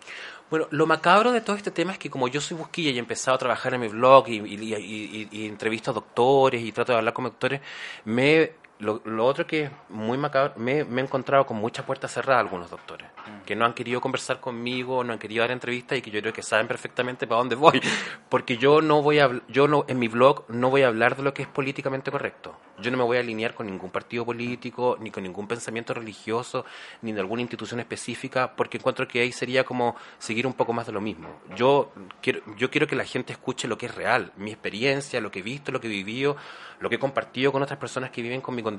Bueno, 0.51 0.67
lo 0.71 0.87
macabro 0.87 1.33
de 1.33 1.41
todo 1.41 1.57
este 1.57 1.71
tema 1.71 1.93
es 1.93 1.99
que 1.99 2.11
como 2.11 2.29
yo 2.29 2.41
soy 2.41 2.57
busquilla 2.57 2.91
y 2.91 2.97
he 2.97 2.99
empezado 2.99 3.35
a 3.35 3.39
trabajar 3.39 3.75
en 3.75 3.81
mi 3.81 3.89
blog 3.89 4.29
y, 4.29 4.37
y, 4.37 4.75
y, 4.75 5.29
y 5.31 5.47
entrevisto 5.47 5.91
a 5.91 5.95
doctores 5.95 6.63
y 6.63 6.71
trato 6.73 6.93
de 6.93 6.99
hablar 6.99 7.15
con 7.15 7.25
doctores, 7.25 7.61
me 8.05 8.53
lo, 8.85 9.01
lo, 9.05 9.25
otro 9.25 9.47
que 9.47 9.65
es 9.65 9.71
muy 9.89 10.19
macabro, 10.19 10.55
me, 10.57 10.85
me, 10.85 11.01
he 11.01 11.05
encontrado 11.05 11.47
con 11.47 11.57
muchas 11.57 11.85
puertas 11.87 12.13
cerradas 12.13 12.43
algunos 12.43 12.71
doctores, 12.71 13.09
mm. 13.09 13.45
que 13.47 13.57
no 13.57 13.65
han 13.65 13.73
querido 13.73 14.01
conversar 14.01 14.41
conmigo, 14.41 15.03
no 15.03 15.15
han 15.15 15.19
querido 15.19 15.41
dar 15.43 15.51
entrevistas 15.51 15.99
y 15.99 16.03
que 16.03 16.11
yo 16.11 16.21
creo 16.21 16.33
que 16.33 16.43
saben 16.43 16.69
perfectamente 16.69 17.27
para 17.27 17.39
dónde 17.39 17.57
voy, 17.57 17.81
porque 18.29 18.59
yo 18.59 18.83
no 18.83 19.03
voy 19.03 19.21
a, 19.21 19.31
yo 19.49 19.67
no, 19.67 19.87
en 19.89 19.99
mi 19.99 20.09
blog 20.09 20.45
no 20.49 20.69
voy 20.69 20.83
a 20.83 20.89
hablar 20.89 21.17
de 21.17 21.23
lo 21.23 21.33
que 21.33 21.43
es 21.43 21.49
políticamente 21.49 22.11
correcto. 22.11 22.57
Yo 22.79 22.91
no 22.91 22.97
me 22.99 23.05
voy 23.05 23.17
a 23.17 23.21
alinear 23.21 23.55
con 23.55 23.67
ningún 23.67 23.91
partido 23.91 24.27
político, 24.27 24.99
ni 25.01 25.11
con 25.11 25.23
ningún 25.23 25.47
pensamiento 25.47 25.95
religioso, 25.95 26.67
ni 27.03 27.13
de 27.13 27.21
alguna 27.21 27.41
institución 27.41 27.81
específica, 27.81 28.55
porque 28.55 28.79
encuentro 28.79 29.09
que 29.09 29.21
ahí 29.21 29.33
sería 29.33 29.65
como 29.65 29.97
seguir 30.19 30.47
un 30.47 30.53
poco 30.53 30.73
más 30.73 30.87
de 30.87 30.93
lo 30.93 31.01
mismo. 31.01 31.29
Yo 31.57 31.93
quiero, 32.21 32.41
yo 32.59 32.71
quiero 32.71 32.87
que 32.87 32.97
la 32.97 33.05
gente 33.05 33.33
escuche 33.33 33.69
lo 33.69 33.79
que 33.79 33.87
es 33.87 33.95
real, 33.95 34.33
mi 34.37 34.51
experiencia, 34.51 35.21
lo 35.21 35.31
que 35.31 35.39
he 35.39 35.43
visto, 35.43 35.73
lo 35.73 35.81
que 35.81 35.87
he 35.87 35.91
vivido, 35.91 36.37
lo 36.81 36.91
que 36.91 36.97
he 36.97 36.99
compartido 36.99 37.53
con 37.53 37.63
otras 37.63 37.79
personas 37.79 38.11
que 38.11 38.21
viven 38.21 38.41
con 38.41 38.55
mi 38.55 38.63
condición 38.63 38.74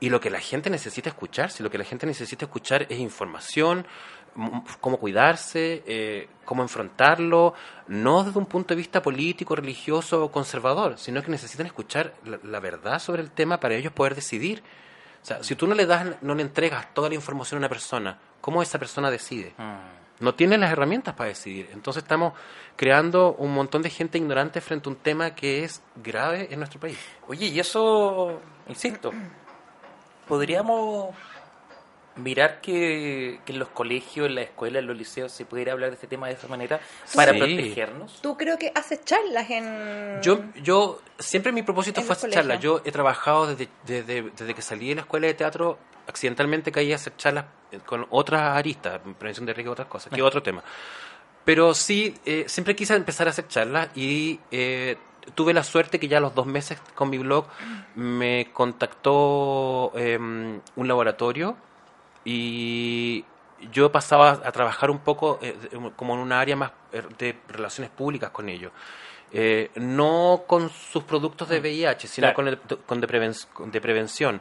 y 0.00 0.08
lo 0.10 0.20
que 0.20 0.30
la 0.30 0.40
gente 0.40 0.70
necesita 0.70 1.08
escuchar. 1.08 1.50
Si 1.50 1.62
lo 1.62 1.70
que 1.70 1.78
la 1.78 1.84
gente 1.84 2.06
necesita 2.06 2.44
escuchar 2.44 2.86
es 2.88 2.98
información, 2.98 3.86
cómo 4.80 4.98
cuidarse, 4.98 5.82
eh, 5.86 6.28
cómo 6.44 6.62
enfrentarlo, 6.62 7.54
no 7.88 8.24
desde 8.24 8.38
un 8.38 8.46
punto 8.46 8.74
de 8.74 8.76
vista 8.76 9.02
político, 9.02 9.56
religioso 9.56 10.24
o 10.24 10.30
conservador, 10.30 10.98
sino 10.98 11.22
que 11.22 11.30
necesitan 11.30 11.66
escuchar 11.66 12.14
la, 12.24 12.60
verdad 12.60 12.98
sobre 12.98 13.22
el 13.22 13.30
tema 13.30 13.58
para 13.58 13.74
ellos 13.74 13.92
poder 13.92 14.14
decidir. 14.14 14.62
O 15.22 15.24
sea, 15.24 15.42
si 15.42 15.56
tú 15.56 15.66
no 15.66 15.74
le 15.74 15.86
das, 15.86 16.22
no 16.22 16.34
le 16.34 16.42
entregas 16.42 16.94
toda 16.94 17.08
la 17.08 17.14
información 17.14 17.58
a 17.58 17.60
una 17.60 17.68
persona, 17.68 18.18
¿cómo 18.40 18.62
esa 18.62 18.78
persona 18.78 19.10
decide? 19.10 19.54
Mm 19.58 19.98
no 20.20 20.34
tienen 20.34 20.60
las 20.60 20.72
herramientas 20.72 21.14
para 21.14 21.28
decidir. 21.28 21.68
Entonces 21.72 22.02
estamos 22.02 22.32
creando 22.76 23.34
un 23.34 23.52
montón 23.52 23.82
de 23.82 23.90
gente 23.90 24.18
ignorante 24.18 24.60
frente 24.60 24.88
a 24.88 24.92
un 24.92 24.96
tema 24.96 25.34
que 25.34 25.64
es 25.64 25.82
grave 25.96 26.48
en 26.50 26.58
nuestro 26.58 26.80
país. 26.80 26.98
Oye, 27.26 27.46
y 27.46 27.60
eso, 27.60 28.40
insisto, 28.68 29.12
podríamos 30.26 31.14
mirar 32.16 32.60
que, 32.60 33.40
en 33.46 33.58
los 33.58 33.68
colegios, 33.68 34.26
en 34.26 34.34
la 34.34 34.42
escuela, 34.42 34.80
en 34.80 34.86
los 34.86 34.96
liceos 34.96 35.32
se 35.32 35.44
pudiera 35.44 35.72
hablar 35.72 35.90
de 35.90 35.94
este 35.94 36.06
tema 36.06 36.26
de 36.26 36.34
esa 36.34 36.48
manera 36.48 36.80
para 37.14 37.32
protegernos. 37.32 38.20
¿Tú 38.20 38.36
creo 38.36 38.58
que 38.58 38.72
haces 38.74 39.04
charlas 39.04 39.48
en...? 39.50 40.20
Yo, 40.22 40.40
yo 40.62 41.00
siempre 41.18 41.52
mi 41.52 41.62
propósito 41.62 42.02
fue 42.02 42.14
hacer 42.14 42.30
charlas. 42.30 42.60
Yo 42.60 42.82
he 42.84 42.92
trabajado 42.92 43.46
desde, 43.46 43.68
desde, 43.86 44.22
desde 44.30 44.54
que 44.54 44.62
salí 44.62 44.88
de 44.88 44.96
la 44.96 45.00
escuela 45.02 45.26
de 45.28 45.34
teatro 45.34 45.78
accidentalmente 46.08 46.72
caí 46.72 46.92
a 46.92 46.96
hacer 46.96 47.14
charlas 47.16 47.44
eh, 47.70 47.78
con 47.84 48.06
otras 48.10 48.56
aristas, 48.56 49.00
prevención 49.18 49.46
de 49.46 49.52
riesgo 49.52 49.72
y 49.72 49.74
otras 49.74 49.88
cosas, 49.88 50.12
que 50.12 50.22
otro 50.22 50.42
tema. 50.42 50.64
Pero 51.44 51.74
sí, 51.74 52.14
eh, 52.24 52.44
siempre 52.46 52.74
quise 52.74 52.94
empezar 52.94 53.26
a 53.26 53.30
hacer 53.30 53.46
charlas 53.46 53.88
y 53.94 54.40
eh, 54.50 54.96
tuve 55.34 55.54
la 55.54 55.62
suerte 55.62 55.98
que 55.98 56.08
ya 56.08 56.18
a 56.18 56.20
los 56.20 56.34
dos 56.34 56.46
meses 56.46 56.80
con 56.94 57.10
mi 57.10 57.18
blog 57.18 57.46
me 57.94 58.50
contactó 58.52 59.92
em, 59.96 60.60
un 60.76 60.88
laboratorio 60.88 61.56
y 62.24 63.24
yo 63.72 63.90
pasaba 63.90 64.40
a 64.44 64.52
trabajar 64.52 64.90
un 64.90 64.98
poco 64.98 65.40
como 65.96 66.14
en 66.14 66.20
una 66.20 66.40
área 66.40 66.56
más 66.56 66.72
de 67.18 67.36
relaciones 67.48 67.90
públicas 67.90 68.30
con 68.30 68.48
ellos. 68.48 68.72
no 69.76 70.44
con 70.46 70.70
sus 70.70 71.04
productos 71.04 71.48
de 71.48 71.60
VIH, 71.60 72.06
mm. 72.06 72.10
sino 72.10 72.34
con, 72.34 72.48
el, 72.48 72.58
con 72.58 73.00
de 73.00 73.80
prevención. 73.80 74.40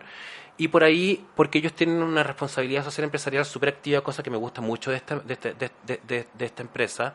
Y 0.57 0.69
por 0.69 0.83
ahí, 0.83 1.23
porque 1.35 1.59
ellos 1.59 1.73
tienen 1.73 2.01
una 2.01 2.23
responsabilidad 2.23 2.83
social 2.83 3.05
empresarial 3.05 3.45
súper 3.45 3.69
activa, 3.69 4.01
cosa 4.01 4.23
que 4.23 4.31
me 4.31 4.37
gusta 4.37 4.59
mucho 4.59 4.89
de 4.89 4.97
esta, 4.97 5.19
de, 5.19 5.33
este, 5.33 5.53
de, 5.53 6.27
de, 6.33 6.45
esta 6.45 6.63
empresa, 6.63 7.13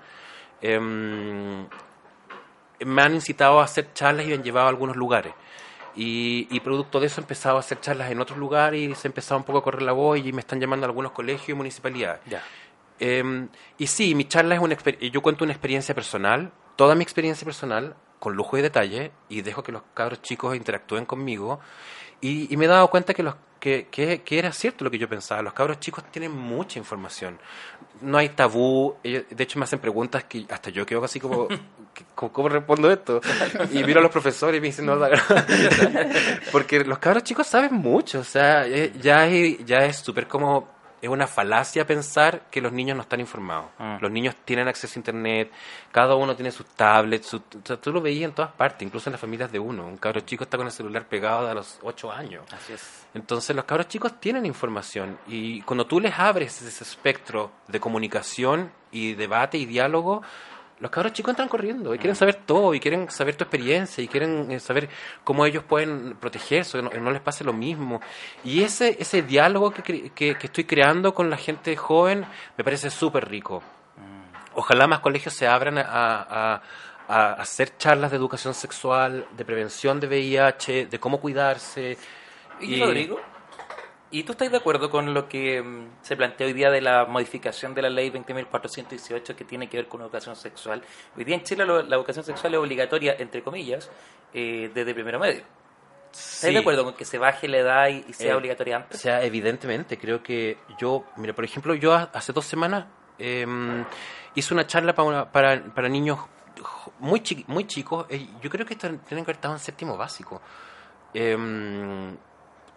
em, 0.60 1.66
me 2.84 3.02
han 3.02 3.14
incitado 3.14 3.60
a 3.60 3.64
hacer 3.64 3.92
charlas 3.94 4.26
y 4.26 4.28
me 4.28 4.34
han 4.34 4.42
llevado 4.42 4.66
a 4.66 4.70
algunos 4.70 4.96
lugares. 4.96 5.34
Y, 5.94 6.48
y, 6.50 6.60
producto 6.60 7.00
de 7.00 7.06
eso 7.06 7.20
he 7.20 7.24
empezado 7.24 7.58
a 7.58 7.60
hacer 7.60 7.78
charlas 7.80 8.10
en 8.10 8.18
otros 8.20 8.38
lugares 8.38 8.80
y 8.80 8.94
se 8.94 9.08
ha 9.08 9.10
empezado 9.10 9.38
un 9.38 9.44
poco 9.44 9.58
a 9.58 9.62
correr 9.62 9.82
la 9.82 9.92
voz 9.92 10.18
y 10.18 10.32
me 10.32 10.40
están 10.40 10.58
llamando 10.58 10.86
a 10.86 10.88
algunos 10.88 11.12
colegios 11.12 11.50
y 11.50 11.54
municipalidades. 11.54 12.20
Eh, 12.98 13.48
y 13.76 13.86
sí, 13.86 14.14
mi 14.14 14.24
charla 14.26 14.54
es 14.54 14.60
una 14.60 14.76
yo 15.00 15.20
cuento 15.20 15.44
una 15.44 15.52
experiencia 15.52 15.94
personal, 15.94 16.50
toda 16.76 16.94
mi 16.94 17.02
experiencia 17.02 17.44
personal, 17.44 17.94
con 18.18 18.34
lujo 18.34 18.56
y 18.56 18.62
detalle, 18.62 19.12
y 19.28 19.42
dejo 19.42 19.62
que 19.62 19.72
los 19.72 19.82
cabros 19.94 20.22
chicos 20.22 20.56
interactúen 20.56 21.04
conmigo. 21.04 21.60
Y, 22.20 22.56
me 22.56 22.66
he 22.66 22.68
dado 22.68 22.88
cuenta 22.88 23.14
que, 23.14 23.24
los, 23.24 23.34
que, 23.62 23.86
que, 24.24 24.38
era 24.38 24.50
cierto 24.52 24.84
lo 24.84 24.90
que 24.90 24.98
yo 24.98 25.08
pensaba. 25.08 25.40
Los 25.40 25.52
cabros 25.52 25.78
chicos 25.78 26.02
tienen 26.10 26.32
mucha 26.32 26.80
información. 26.80 27.38
No 28.00 28.18
hay 28.18 28.30
tabú. 28.30 28.96
de 29.04 29.24
hecho, 29.38 29.60
me 29.60 29.64
hacen 29.64 29.78
preguntas 29.78 30.24
que 30.24 30.44
hasta 30.50 30.70
yo 30.70 30.84
quedo 30.84 31.04
así 31.04 31.20
como, 31.20 31.46
¿cómo, 32.16 32.48
respondo 32.48 32.90
esto? 32.90 33.20
Y 33.70 33.84
miro 33.84 34.00
a 34.00 34.02
los 34.02 34.10
profesores 34.10 34.58
y 34.58 34.60
me 34.60 34.66
dicen, 34.66 34.86
no, 34.86 34.96
la 34.96 35.10
Porque 36.52 36.84
los 36.84 36.98
cabros 36.98 37.22
chicos 37.22 37.46
saben 37.46 37.74
mucho. 37.74 38.18
O 38.18 38.24
sea, 38.24 38.66
eh, 38.66 38.92
ya 39.00 39.28
es 39.28 39.64
ya 39.64 39.84
es 39.84 39.98
súper 39.98 40.26
como 40.26 40.68
es 41.02 41.08
una 41.08 41.26
falacia 41.26 41.84
pensar 41.84 42.42
que 42.48 42.60
los 42.60 42.72
niños 42.72 42.96
no 42.96 43.02
están 43.02 43.18
informados. 43.18 43.66
Mm. 43.76 43.96
Los 44.00 44.10
niños 44.12 44.36
tienen 44.44 44.68
acceso 44.68 44.94
a 44.94 45.00
Internet, 45.00 45.50
cada 45.90 46.14
uno 46.14 46.36
tiene 46.36 46.52
sus 46.52 46.64
tablets, 46.66 47.26
su, 47.26 47.40
tú 47.40 47.92
lo 47.92 48.00
veías 48.00 48.28
en 48.28 48.34
todas 48.36 48.52
partes, 48.52 48.86
incluso 48.86 49.10
en 49.10 49.12
las 49.12 49.20
familias 49.20 49.50
de 49.50 49.58
uno. 49.58 49.84
Un 49.84 49.96
cabro 49.96 50.20
chico 50.20 50.44
está 50.44 50.56
con 50.56 50.66
el 50.66 50.72
celular 50.72 51.08
pegado 51.08 51.48
a 51.48 51.54
los 51.54 51.80
8 51.82 52.12
años. 52.12 52.44
Así 52.52 52.74
es. 52.74 53.04
Entonces 53.14 53.54
los 53.54 53.64
cabros 53.64 53.88
chicos 53.88 54.20
tienen 54.20 54.46
información 54.46 55.18
y 55.26 55.60
cuando 55.62 55.86
tú 55.86 55.98
les 55.98 56.16
abres 56.16 56.62
ese 56.62 56.84
espectro 56.84 57.50
de 57.66 57.80
comunicación 57.80 58.70
y 58.92 59.14
debate 59.14 59.58
y 59.58 59.66
diálogo, 59.66 60.22
los 60.82 60.90
cabros 60.90 61.12
chicos 61.12 61.30
entran 61.30 61.48
corriendo 61.48 61.94
y 61.94 61.98
quieren 61.98 62.16
saber 62.16 62.34
todo 62.34 62.74
y 62.74 62.80
quieren 62.80 63.08
saber 63.08 63.36
tu 63.36 63.44
experiencia 63.44 64.02
y 64.02 64.08
quieren 64.08 64.50
eh, 64.50 64.58
saber 64.58 64.88
cómo 65.22 65.46
ellos 65.46 65.62
pueden 65.62 66.16
protegerse, 66.16 66.78
que 66.78 66.82
no, 66.82 66.90
no 66.90 67.12
les 67.12 67.20
pase 67.20 67.44
lo 67.44 67.52
mismo. 67.52 68.00
Y 68.42 68.64
ese, 68.64 68.96
ese 68.98 69.22
diálogo 69.22 69.70
que, 69.70 70.10
que, 70.10 70.36
estoy 70.42 70.64
creando 70.64 71.14
con 71.14 71.30
la 71.30 71.36
gente 71.36 71.76
joven 71.76 72.26
me 72.58 72.64
parece 72.64 72.90
súper 72.90 73.28
rico. 73.28 73.62
Mm. 73.96 74.58
Ojalá 74.58 74.88
más 74.88 74.98
colegios 74.98 75.34
se 75.34 75.46
abran 75.46 75.78
a, 75.78 75.84
a, 75.86 76.62
a, 77.06 77.32
hacer 77.34 77.76
charlas 77.78 78.10
de 78.10 78.16
educación 78.16 78.52
sexual, 78.52 79.24
de 79.36 79.44
prevención 79.44 80.00
de 80.00 80.08
VIH, 80.08 80.86
de 80.86 80.98
cómo 80.98 81.20
cuidarse. 81.20 81.96
¿Y, 82.60 82.74
y 82.74 82.80
Rodrigo? 82.80 83.20
¿Y 84.14 84.24
tú 84.24 84.32
estás 84.32 84.50
de 84.50 84.58
acuerdo 84.58 84.90
con 84.90 85.14
lo 85.14 85.26
que 85.26 85.62
mm, 85.62 86.02
se 86.02 86.16
plantea 86.16 86.46
hoy 86.46 86.52
día 86.52 86.70
de 86.70 86.82
la 86.82 87.06
modificación 87.06 87.72
de 87.74 87.80
la 87.80 87.88
ley 87.88 88.10
20.418 88.10 89.34
que 89.34 89.44
tiene 89.44 89.70
que 89.70 89.78
ver 89.78 89.88
con 89.88 90.02
educación 90.02 90.36
sexual? 90.36 90.82
Hoy 91.16 91.24
día 91.24 91.34
en 91.34 91.42
Chile 91.44 91.64
la 91.64 91.96
educación 91.96 92.22
sexual 92.22 92.52
es 92.52 92.60
obligatoria, 92.60 93.16
entre 93.18 93.42
comillas, 93.42 93.90
eh, 94.34 94.70
desde 94.74 94.92
primero 94.92 95.18
medio. 95.18 95.42
¿Estás 96.12 96.52
de 96.52 96.58
acuerdo 96.58 96.84
con 96.84 96.92
que 96.92 97.06
se 97.06 97.16
baje 97.16 97.48
la 97.48 97.56
edad 97.56 97.88
y, 97.88 98.12
sea 98.12 98.32
eh, 98.32 98.34
obligatoria 98.34 98.76
antes? 98.76 99.00
O 99.00 99.02
sea, 99.02 99.24
evidentemente, 99.24 99.96
creo 99.96 100.22
que 100.22 100.58
yo, 100.78 101.06
mira, 101.16 101.32
por 101.32 101.46
ejemplo, 101.46 101.74
yo 101.74 101.94
hace 101.94 102.34
dos 102.34 102.44
semanas 102.44 102.84
em, 103.18 103.82
hice 104.34 104.52
una 104.52 104.66
charla 104.66 104.94
para, 104.94 105.32
para, 105.32 105.64
para 105.72 105.88
niños 105.88 106.18
muy, 106.98 107.22
muy 107.46 107.66
chicos, 107.66 108.04
eh, 108.10 108.28
yo 108.42 108.50
creo 108.50 108.66
que 108.66 108.76
tienen 108.76 109.00
que 109.00 109.14
haber 109.14 109.36
estado 109.36 109.54
en 109.54 109.60
séptimo 109.60 109.96
básico. 109.96 110.42
Eh, 111.14 112.14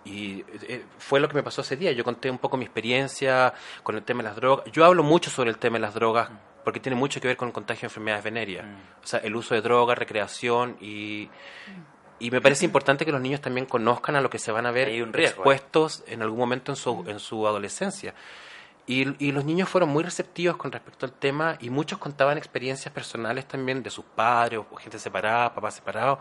y 0.06 0.46
eh, 0.68 0.86
fue 1.00 1.20
lo 1.20 1.28
que 1.28 1.34
me 1.34 1.44
pasó 1.44 1.62
ese 1.62 1.76
día. 1.76 1.92
Yo 1.92 2.04
conté 2.04 2.30
un 2.30 2.38
poco 2.38 2.58
mi 2.58 2.64
experiencia 2.64 3.54
con 3.84 3.96
el 3.96 4.04
tema 4.04 4.22
de 4.22 4.30
las 4.30 4.36
drogas. 4.36 4.66
Yo 4.72 4.86
hablo 4.86 5.04
mucho 5.04 5.32
sobre 5.32 5.50
el 5.50 5.58
tema 5.58 5.78
de 5.78 5.82
las 5.82 5.96
drogas 5.96 6.30
porque 6.64 6.80
tiene 6.80 6.96
mucho 6.96 7.20
que 7.20 7.28
ver 7.28 7.38
con 7.38 7.48
el 7.48 7.54
contagio 7.54 7.82
de 7.82 7.88
enfermedades 7.88 8.24
venéreas. 8.24 8.66
Mm. 8.66 9.04
O 9.04 9.08
sea, 9.08 9.20
el 9.20 9.36
uso 9.36 9.56
de 9.56 9.62
drogas, 9.62 9.98
recreación 9.98 10.78
y, 10.80 11.30
y 12.20 12.32
me 12.32 12.40
parece 12.40 12.66
importante 12.66 13.04
que 13.04 13.12
los 13.12 13.22
niños 13.22 13.42
también 13.42 13.66
conozcan 13.66 14.16
a 14.16 14.22
lo 14.22 14.30
que 14.30 14.40
se 14.40 14.52
van 14.52 14.68
a 14.68 14.72
ver 14.72 14.90
expuestos 14.90 16.04
en 16.08 16.22
algún 16.22 16.40
momento 16.40 16.72
en 16.72 16.76
su, 16.76 17.04
en 17.08 17.20
su 17.20 17.48
adolescencia. 17.48 18.14
Y, 18.88 19.26
y, 19.26 19.32
los 19.32 19.46
niños 19.46 19.68
fueron 19.68 19.90
muy 19.90 20.04
receptivos 20.04 20.58
con 20.58 20.72
respecto 20.72 21.08
al 21.08 21.14
tema 21.14 21.58
y 21.60 21.72
muchos 21.72 21.98
contaban 21.98 22.38
experiencias 22.38 22.94
personales 22.94 23.48
también 23.48 23.82
de 23.82 23.90
sus 23.90 24.06
padres 24.06 24.60
o 24.60 24.76
gente 24.76 25.00
separada, 25.00 25.56
papás 25.56 25.74
separados 25.74 26.20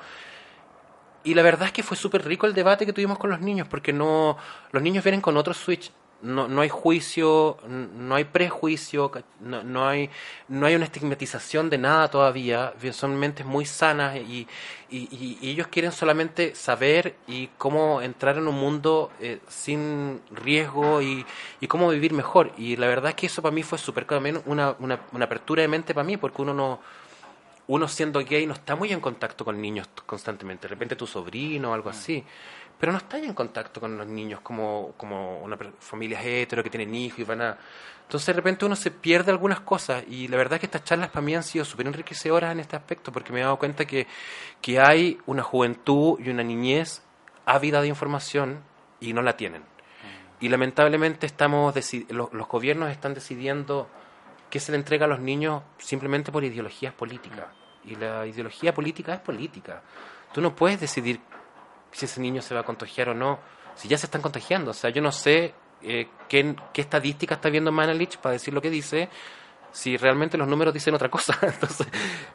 y 1.24 1.34
la 1.34 1.42
verdad 1.42 1.66
es 1.66 1.72
que 1.72 1.82
fue 1.82 1.96
súper 1.96 2.24
rico 2.24 2.46
el 2.46 2.54
debate 2.54 2.84
que 2.84 2.92
tuvimos 2.92 3.18
con 3.18 3.30
los 3.30 3.40
niños, 3.40 3.66
porque 3.66 3.92
no 3.92 4.36
los 4.70 4.82
niños 4.82 5.02
vienen 5.02 5.22
con 5.22 5.36
otro 5.36 5.54
switch. 5.54 5.90
No, 6.22 6.48
no 6.48 6.62
hay 6.62 6.70
juicio, 6.70 7.58
no 7.68 8.14
hay 8.14 8.24
prejuicio, 8.24 9.12
no, 9.40 9.62
no, 9.62 9.86
hay, 9.86 10.08
no 10.48 10.64
hay 10.64 10.74
una 10.74 10.86
estigmatización 10.86 11.68
de 11.68 11.76
nada 11.76 12.08
todavía. 12.08 12.72
Son 12.92 13.14
mentes 13.18 13.44
muy 13.44 13.66
sanas 13.66 14.16
y, 14.16 14.48
y, 14.90 15.38
ellos 15.42 15.66
quieren 15.66 15.92
solamente 15.92 16.54
saber 16.54 17.16
y 17.26 17.48
cómo 17.58 18.00
entrar 18.00 18.38
en 18.38 18.48
un 18.48 18.54
mundo 18.54 19.10
eh, 19.20 19.40
sin 19.48 20.22
riesgo 20.30 21.02
y, 21.02 21.26
y, 21.60 21.66
cómo 21.66 21.90
vivir 21.90 22.14
mejor. 22.14 22.52
Y 22.56 22.76
la 22.76 22.86
verdad 22.86 23.10
es 23.10 23.16
que 23.16 23.26
eso 23.26 23.42
para 23.42 23.54
mí 23.54 23.62
fue 23.62 23.76
súper 23.76 24.06
también 24.06 24.40
una, 24.46 24.76
una, 24.78 25.00
una 25.12 25.24
apertura 25.26 25.60
de 25.60 25.68
mente 25.68 25.92
para 25.92 26.04
mí, 26.04 26.16
porque 26.16 26.40
uno 26.40 26.54
no 26.54 26.80
uno 27.66 27.88
siendo 27.88 28.20
gay 28.24 28.46
no 28.46 28.54
está 28.54 28.76
muy 28.76 28.92
en 28.92 29.00
contacto 29.00 29.44
con 29.44 29.60
niños 29.60 29.88
constantemente. 30.06 30.62
De 30.62 30.68
repente 30.68 30.96
tu 30.96 31.06
sobrino 31.06 31.70
o 31.70 31.74
algo 31.74 31.90
así. 31.90 32.24
pero 32.78 32.92
no 32.92 32.98
están 32.98 33.24
en 33.24 33.34
contacto 33.34 33.80
con 33.80 33.96
los 33.96 34.06
niños 34.06 34.40
como, 34.40 34.94
como 34.96 35.40
una 35.40 35.56
familia 35.78 36.20
hetero 36.22 36.62
que 36.62 36.70
tienen 36.70 36.94
hijos 36.94 37.20
y 37.20 37.24
van 37.24 37.42
a... 37.42 37.58
Entonces 38.02 38.26
de 38.26 38.32
repente 38.34 38.66
uno 38.66 38.76
se 38.76 38.90
pierde 38.90 39.30
algunas 39.30 39.60
cosas 39.60 40.04
y 40.08 40.28
la 40.28 40.36
verdad 40.36 40.54
es 40.54 40.60
que 40.60 40.66
estas 40.66 40.84
charlas 40.84 41.08
para 41.08 41.22
mí 41.22 41.34
han 41.34 41.42
sido 41.42 41.64
súper 41.64 41.86
enriquecedoras 41.86 42.52
en 42.52 42.60
este 42.60 42.76
aspecto 42.76 43.10
porque 43.10 43.32
me 43.32 43.40
he 43.40 43.42
dado 43.42 43.58
cuenta 43.58 43.86
que, 43.86 44.06
que 44.60 44.78
hay 44.78 45.18
una 45.24 45.42
juventud 45.42 46.20
y 46.20 46.28
una 46.28 46.42
niñez 46.42 47.02
ávida 47.46 47.80
de 47.80 47.88
información 47.88 48.60
y 49.00 49.14
no 49.14 49.22
la 49.22 49.36
tienen. 49.36 49.62
Y 50.40 50.48
lamentablemente 50.50 51.24
estamos 51.24 51.74
los, 52.10 52.32
los 52.32 52.48
gobiernos 52.48 52.90
están 52.90 53.14
decidiendo 53.14 53.88
qué 54.54 54.60
se 54.60 54.70
le 54.70 54.78
entrega 54.78 55.06
a 55.06 55.08
los 55.08 55.18
niños 55.18 55.64
simplemente 55.78 56.30
por 56.30 56.44
ideologías 56.44 56.94
políticas. 56.94 57.46
Y 57.84 57.96
la 57.96 58.24
ideología 58.24 58.72
política 58.72 59.14
es 59.14 59.18
política. 59.18 59.82
Tú 60.32 60.40
no 60.40 60.54
puedes 60.54 60.78
decidir 60.78 61.18
si 61.90 62.04
ese 62.04 62.20
niño 62.20 62.40
se 62.40 62.54
va 62.54 62.60
a 62.60 62.62
contagiar 62.62 63.08
o 63.08 63.14
no, 63.14 63.40
si 63.74 63.88
ya 63.88 63.98
se 63.98 64.06
están 64.06 64.22
contagiando. 64.22 64.70
O 64.70 64.74
sea, 64.74 64.90
yo 64.90 65.02
no 65.02 65.10
sé 65.10 65.54
eh, 65.82 66.06
qué, 66.28 66.54
qué, 66.72 66.82
estadística 66.82 67.34
está 67.34 67.50
viendo 67.50 67.72
Manalich 67.72 68.16
para 68.18 68.34
decir 68.34 68.54
lo 68.54 68.62
que 68.62 68.70
dice, 68.70 69.08
si 69.72 69.96
realmente 69.96 70.38
los 70.38 70.46
números 70.46 70.72
dicen 70.72 70.94
otra 70.94 71.08
cosa. 71.08 71.36
Entonces, 71.42 71.88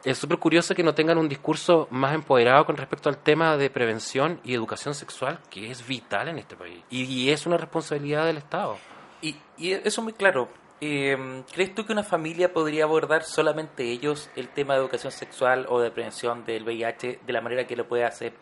es 0.04 0.18
súper 0.18 0.36
curioso 0.36 0.74
que 0.74 0.82
no 0.82 0.92
tengan 0.92 1.16
un 1.16 1.26
discurso 1.26 1.88
más 1.90 2.12
empoderado 2.12 2.66
con 2.66 2.76
respecto 2.76 3.08
al 3.08 3.16
tema 3.16 3.56
de 3.56 3.70
prevención 3.70 4.42
y 4.44 4.52
educación 4.52 4.94
sexual, 4.94 5.40
que 5.48 5.70
es 5.70 5.86
vital 5.86 6.28
en 6.28 6.36
este 6.36 6.54
país. 6.54 6.84
Y, 6.90 7.30
es 7.30 7.46
una 7.46 7.56
responsabilidad 7.56 8.26
del 8.26 8.36
Estado. 8.36 8.76
Y, 9.22 9.36
y 9.56 9.72
eso 9.72 10.02
es 10.02 10.04
muy 10.04 10.12
claro. 10.12 10.50
Eh, 10.80 11.42
¿Crees 11.52 11.74
tú 11.74 11.84
que 11.84 11.92
una 11.92 12.02
familia 12.02 12.52
podría 12.52 12.84
abordar 12.84 13.24
solamente 13.24 13.84
ellos 13.84 14.30
el 14.36 14.48
tema 14.48 14.74
de 14.74 14.80
educación 14.80 15.12
sexual 15.12 15.66
o 15.68 15.80
de 15.80 15.90
prevención 15.90 16.44
del 16.44 16.64
VIH 16.64 17.20
de 17.26 17.32
la 17.32 17.40
manera 17.40 17.66
que 17.66 17.76
lo 17.76 17.86
puede 17.86 18.04
hacer 18.04 18.32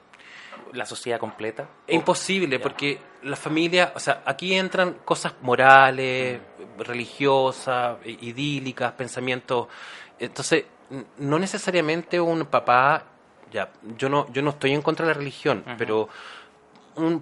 la 0.72 0.86
sociedad 0.86 1.18
completa? 1.18 1.68
Es 1.86 1.94
imposible, 1.94 2.60
porque 2.60 2.98
la 3.22 3.36
familia, 3.36 3.92
o 3.94 4.00
sea, 4.00 4.22
aquí 4.24 4.54
entran 4.54 4.98
cosas 5.04 5.34
morales, 5.42 6.40
religiosas, 6.78 7.98
idílicas, 8.04 8.92
pensamientos. 8.92 9.66
Entonces, 10.18 10.64
no 11.18 11.38
necesariamente 11.38 12.20
un 12.20 12.46
papá, 12.46 13.04
ya, 13.50 13.70
yo 13.96 14.08
no, 14.08 14.30
yo 14.32 14.42
no 14.42 14.50
estoy 14.50 14.72
en 14.72 14.82
contra 14.82 15.06
de 15.06 15.12
la 15.12 15.18
religión, 15.18 15.64
pero 15.76 16.08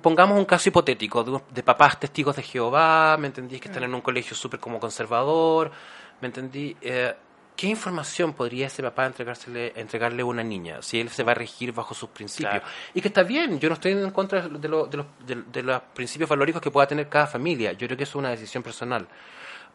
pongamos 0.02 0.38
un 0.38 0.44
caso 0.44 0.68
hipotético 0.68 1.42
de, 1.52 1.62
papás 1.62 2.00
testigos 2.00 2.36
de 2.36 2.42
Jehová, 2.42 3.16
¿me 3.18 3.28
entendí? 3.28 3.58
Que 3.60 3.68
están 3.68 3.84
en 3.84 3.94
un 3.94 4.00
colegio 4.00 4.36
súper 4.36 4.60
como 4.60 4.80
conservador, 4.80 5.70
¿me 6.20 6.28
entendí? 6.28 6.76
Eh, 6.80 7.14
¿Qué 7.56 7.68
información 7.68 8.34
podría 8.34 8.66
ese 8.66 8.82
papá 8.82 9.06
entregársele, 9.06 9.72
entregarle 9.76 10.20
a 10.20 10.26
una 10.26 10.44
niña 10.44 10.82
si 10.82 11.00
él 11.00 11.08
se 11.08 11.22
va 11.22 11.32
a 11.32 11.34
regir 11.34 11.72
bajo 11.72 11.94
sus 11.94 12.10
principios? 12.10 12.62
Y 12.92 13.00
que 13.00 13.08
está 13.08 13.22
bien, 13.22 13.58
yo 13.58 13.70
no 13.70 13.74
estoy 13.74 13.92
en 13.92 14.10
contra 14.10 14.46
de, 14.46 14.58
de, 14.58 14.68
los, 14.68 14.90
de, 14.90 15.62
los 15.62 15.82
principios 15.94 16.28
valóricos 16.28 16.60
que 16.60 16.70
pueda 16.70 16.86
tener 16.86 17.08
cada 17.08 17.26
familia, 17.26 17.72
yo 17.72 17.86
creo 17.86 17.96
que 17.96 18.02
eso 18.02 18.18
es 18.18 18.20
una 18.20 18.30
decisión 18.30 18.62
personal. 18.62 19.08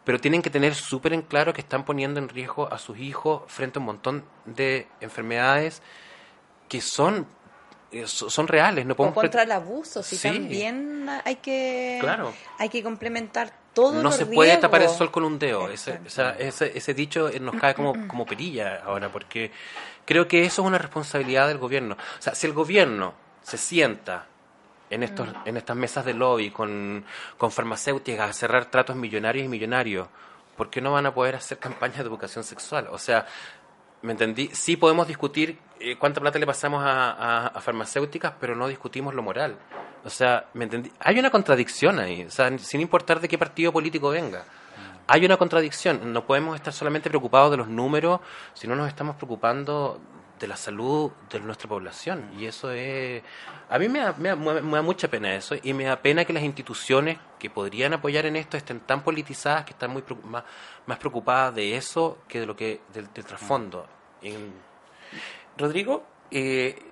Pero 0.04 0.20
tienen 0.20 0.42
que 0.42 0.50
tener 0.50 0.74
súper 0.74 1.12
en 1.12 1.22
claro 1.22 1.52
que 1.52 1.60
están 1.60 1.84
poniendo 1.84 2.20
en 2.20 2.28
riesgo 2.28 2.72
a 2.72 2.78
sus 2.78 2.98
hijos 2.98 3.42
frente 3.48 3.78
a 3.78 3.80
un 3.80 3.86
montón 3.86 4.24
de 4.46 4.86
enfermedades 5.00 5.82
que 6.68 6.80
son 6.80 7.26
son 8.06 8.48
reales. 8.48 8.86
No 8.86 8.94
podemos 8.94 9.16
o 9.16 9.20
contra 9.20 9.42
el 9.42 9.52
abuso, 9.52 10.02
si 10.02 10.16
también 10.18 11.08
hay 11.24 11.36
que, 11.36 11.98
claro. 12.00 12.32
hay 12.58 12.68
que 12.68 12.82
complementar 12.82 13.52
todo 13.72 14.02
No 14.02 14.12
se 14.12 14.26
puede 14.26 14.56
tapar 14.58 14.82
el 14.82 14.88
sol 14.88 15.10
con 15.10 15.24
un 15.24 15.38
dedo. 15.38 15.68
Ese, 15.68 16.00
ese, 16.38 16.76
ese, 16.76 16.94
dicho 16.94 17.30
nos 17.40 17.54
cae 17.56 17.74
como, 17.74 17.94
como 18.08 18.26
perilla 18.26 18.82
ahora, 18.84 19.10
porque 19.10 19.50
creo 20.04 20.28
que 20.28 20.44
eso 20.44 20.62
es 20.62 20.68
una 20.68 20.78
responsabilidad 20.78 21.48
del 21.48 21.58
gobierno. 21.58 21.94
O 21.94 22.22
sea, 22.22 22.34
si 22.34 22.46
el 22.46 22.52
gobierno 22.52 23.14
se 23.42 23.58
sienta 23.58 24.26
en, 24.90 25.02
estos, 25.02 25.28
mm. 25.28 25.48
en 25.48 25.56
estas 25.56 25.76
mesas 25.76 26.04
de 26.04 26.14
lobby 26.14 26.50
con, 26.50 27.04
con 27.38 27.50
farmacéuticas 27.50 28.30
a 28.30 28.32
cerrar 28.32 28.66
tratos 28.66 28.96
millonarios 28.96 29.46
y 29.46 29.48
millonarios, 29.48 30.08
¿por 30.56 30.70
qué 30.70 30.80
no 30.80 30.92
van 30.92 31.06
a 31.06 31.14
poder 31.14 31.36
hacer 31.36 31.58
campañas 31.58 31.98
de 31.98 32.04
educación 32.04 32.44
sexual? 32.44 32.88
O 32.90 32.98
sea, 32.98 33.26
¿Me 34.02 34.12
entendí? 34.12 34.50
Sí 34.52 34.76
podemos 34.76 35.06
discutir 35.06 35.58
eh, 35.78 35.96
cuánta 35.96 36.20
plata 36.20 36.38
le 36.38 36.46
pasamos 36.46 36.82
a, 36.84 37.52
farmacéuticas, 37.60 38.34
pero 38.40 38.56
no 38.56 38.66
discutimos 38.66 39.14
lo 39.14 39.22
moral. 39.22 39.56
O 40.04 40.10
sea, 40.10 40.46
¿me 40.54 40.64
entendí? 40.64 40.90
Hay 40.98 41.18
una 41.18 41.30
contradicción 41.30 42.00
ahí, 42.00 42.24
o 42.24 42.30
sea, 42.30 42.56
sin 42.58 42.80
importar 42.80 43.20
de 43.20 43.28
qué 43.28 43.38
partido 43.38 43.72
político 43.72 44.10
venga. 44.10 44.44
Hay 45.06 45.24
una 45.24 45.36
contradicción. 45.36 46.12
No 46.12 46.26
podemos 46.26 46.56
estar 46.56 46.72
solamente 46.72 47.08
preocupados 47.08 47.52
de 47.52 47.56
los 47.56 47.68
números, 47.68 48.20
sino 48.54 48.74
nos 48.74 48.88
estamos 48.88 49.16
preocupando 49.16 50.00
de 50.42 50.48
la 50.48 50.56
salud 50.56 51.12
de 51.30 51.40
nuestra 51.40 51.68
población. 51.68 52.30
Y 52.36 52.46
eso 52.46 52.70
es... 52.72 53.22
A 53.70 53.78
mí 53.78 53.88
me 53.88 54.00
da, 54.00 54.12
me, 54.12 54.82
mucha 54.82 55.08
pena 55.08 55.34
eso 55.34 55.54
y 55.62 55.72
me 55.72 55.84
da 55.84 56.02
pena 56.02 56.24
que 56.24 56.32
las 56.32 56.42
instituciones 56.42 57.18
que 57.38 57.48
podrían 57.48 57.94
apoyar 57.94 58.26
en 58.26 58.36
esto 58.36 58.56
estén 58.56 58.80
tan 58.80 59.02
politizadas, 59.04 59.64
que 59.64 59.70
están 59.70 59.92
muy 59.92 60.02
más, 60.24 60.42
más 60.86 60.98
preocupadas 60.98 61.54
de 61.54 61.76
eso 61.76 62.18
que 62.28 62.40
de 62.40 62.46
lo 62.46 62.56
que 62.56 62.80
del, 62.92 63.08
trasfondo. 63.08 63.86
Rodrigo, 65.56 66.04
eh, 66.30 66.90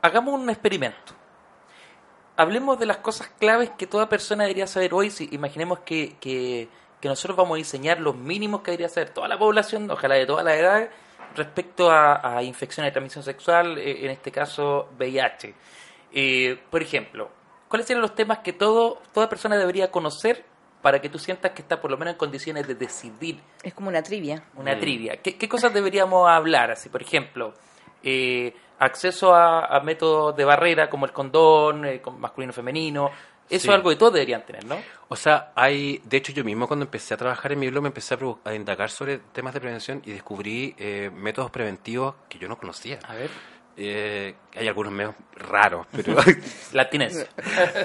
hagamos 0.00 0.40
un 0.40 0.48
experimento. 0.48 1.12
Hablemos 2.36 2.78
de 2.78 2.86
las 2.86 2.98
cosas 2.98 3.28
claves 3.38 3.70
que 3.76 3.86
toda 3.88 4.08
persona 4.08 4.44
debería 4.44 4.68
saber 4.68 4.94
hoy. 4.94 5.10
Si 5.10 5.28
imaginemos 5.32 5.80
que, 5.80 6.16
que, 6.20 6.68
que 7.00 7.08
nosotros 7.08 7.36
vamos 7.36 7.56
a 7.56 7.58
diseñar 7.58 8.00
los 8.00 8.14
mínimos 8.14 8.62
que 8.62 8.70
debería 8.70 8.88
saber 8.88 9.10
toda 9.10 9.26
la 9.26 9.38
población, 9.38 9.90
ojalá 9.90 10.14
de 10.14 10.24
toda 10.24 10.44
la 10.44 10.54
edad, 10.54 10.88
respecto 11.34 11.90
a, 11.90 12.42
infecciones 12.42 12.90
de 12.90 12.92
transmisión 12.92 13.24
sexual, 13.24 13.78
eh, 13.78 14.04
en 14.04 14.10
este 14.10 14.30
caso 14.30 14.88
VIH. 14.98 15.54
Eh, 16.12 16.58
por 16.70 16.82
ejemplo, 16.82 17.30
¿cuáles 17.68 17.86
serían 17.86 18.02
los 18.02 18.14
temas 18.14 18.38
que 18.38 18.52
todo, 18.52 19.00
toda 19.12 19.28
persona 19.28 19.56
debería 19.56 19.90
conocer 19.90 20.44
para 20.82 21.00
que 21.00 21.08
tú 21.08 21.18
sientas 21.18 21.52
que 21.52 21.62
está 21.62 21.80
por 21.80 21.90
lo 21.90 21.96
menos 21.96 22.12
en 22.12 22.18
condiciones 22.18 22.66
de 22.66 22.74
decidir? 22.74 23.40
Es 23.62 23.72
como 23.74 23.88
una 23.88 24.02
trivia. 24.02 24.42
Una 24.56 24.78
trivia. 24.78 25.16
¿Qué, 25.22 25.48
cosas 25.48 25.72
deberíamos 25.72 26.28
hablar? 26.28 26.70
Así, 26.72 26.88
por 26.88 27.02
ejemplo, 27.02 27.54
eh, 28.02 28.54
acceso 28.78 29.34
a, 29.34 29.80
métodos 29.80 30.36
de 30.36 30.44
barrera 30.44 30.90
como 30.90 31.06
el 31.06 31.12
condón, 31.12 31.86
masculino 32.18 32.52
femenino, 32.52 33.10
eso 33.56 33.70
es 33.70 33.74
algo 33.74 33.90
que 33.90 33.96
todos 33.96 34.14
deberían 34.14 34.44
tener, 34.44 34.64
¿no? 34.64 34.78
O 35.08 35.16
sea, 35.16 35.52
hay, 35.54 36.00
de 36.04 36.16
hecho 36.16 36.32
yo 36.32 36.44
mismo 36.44 36.66
cuando 36.66 36.84
empecé 36.84 37.14
a 37.14 37.16
trabajar 37.16 37.52
en 37.52 37.58
mi 37.58 37.68
blog 37.68 37.82
me 37.82 37.88
empecé 37.88 38.16
a, 38.44 38.54
indagar 38.54 38.90
sobre 38.90 39.18
temas 39.18 39.54
de 39.54 39.60
prevención 39.60 40.02
y 40.04 40.12
descubrí 40.12 40.74
eh, 40.78 41.10
métodos 41.14 41.50
preventivos 41.50 42.14
que 42.28 42.38
yo 42.38 42.48
no 42.48 42.56
conocía. 42.58 42.98
A 43.06 43.14
ver. 43.14 43.30
Eh, 43.76 44.34
hay 44.54 44.68
algunos 44.68 44.92
medios 44.92 45.14
raros, 45.36 45.86
pero... 45.92 46.16
Latines. 46.72 47.26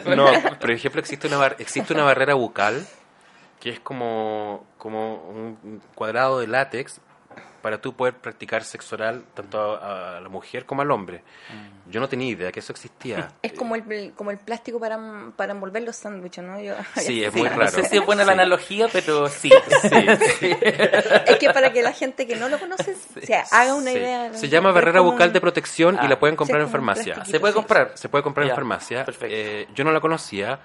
no, 0.05 0.27
por 0.59 0.71
ejemplo 0.71 1.01
existe 1.01 1.27
una, 1.27 1.47
existe 1.59 1.93
una 1.93 2.03
barrera 2.03 2.33
bucal 2.33 2.85
que 3.59 3.71
es 3.71 3.79
como, 3.79 4.65
como 4.77 5.15
un 5.15 5.81
cuadrado 5.95 6.39
de 6.39 6.47
látex 6.47 7.01
para 7.61 7.79
tú 7.79 7.93
poder 7.93 8.15
practicar 8.15 8.63
sexo 8.63 8.95
oral 8.95 9.23
tanto 9.33 9.75
a, 9.81 10.19
la 10.21 10.29
mujer 10.29 10.65
como 10.65 10.81
al 10.81 10.91
hombre. 10.91 11.23
Mm. 11.49 11.91
Yo 11.91 11.99
no 11.99 12.09
tenía 12.09 12.29
idea 12.29 12.51
que 12.51 12.59
eso 12.59 12.71
existía. 12.71 13.29
Es 13.41 13.53
como 13.53 13.75
el, 13.75 14.13
como 14.13 14.31
el 14.31 14.37
plástico 14.37 14.79
para, 14.79 14.99
para 15.35 15.53
envolver 15.53 15.83
los 15.83 15.95
sándwiches, 15.95 16.43
¿no? 16.43 16.57
sí, 16.95 17.23
es 17.23 17.33
muy 17.35 17.47
raro. 17.47 17.63
No 17.63 17.69
sé 17.69 17.85
si 17.85 17.97
es 17.97 18.05
buena 18.05 18.25
la 18.25 18.33
analogía, 18.33 18.87
pero 18.91 19.27
sí. 19.29 19.49
es 21.25 21.37
que 21.37 21.49
para 21.53 21.71
que 21.71 21.81
la 21.81 21.93
gente 21.93 22.27
que 22.27 22.35
no 22.35 22.49
lo 22.49 22.59
conoce 22.59 22.95
se 22.95 23.35
haga 23.35 23.75
una 23.75 23.91
idea. 23.91 24.33
Se 24.33 24.49
llama 24.49 24.71
barrera 24.71 25.01
bucal 25.01 25.31
de 25.31 25.41
protección 25.41 25.95
y 25.95 26.05
ah. 26.05 26.09
la 26.09 26.19
pueden 26.19 26.35
comprar 26.35 26.61
en 26.61 26.69
farmacia. 26.69 27.23
¿Se 27.25 27.39
puede 27.39 27.53
comprar? 27.53 27.91
Se 27.95 28.09
puede 28.09 28.23
comprar 28.23 28.47
en 28.47 28.55
farmacia. 28.55 29.05
Eh, 29.21 29.67
yo 29.73 29.83
no 29.83 29.91
la 29.91 29.99
conocía. 29.99 30.59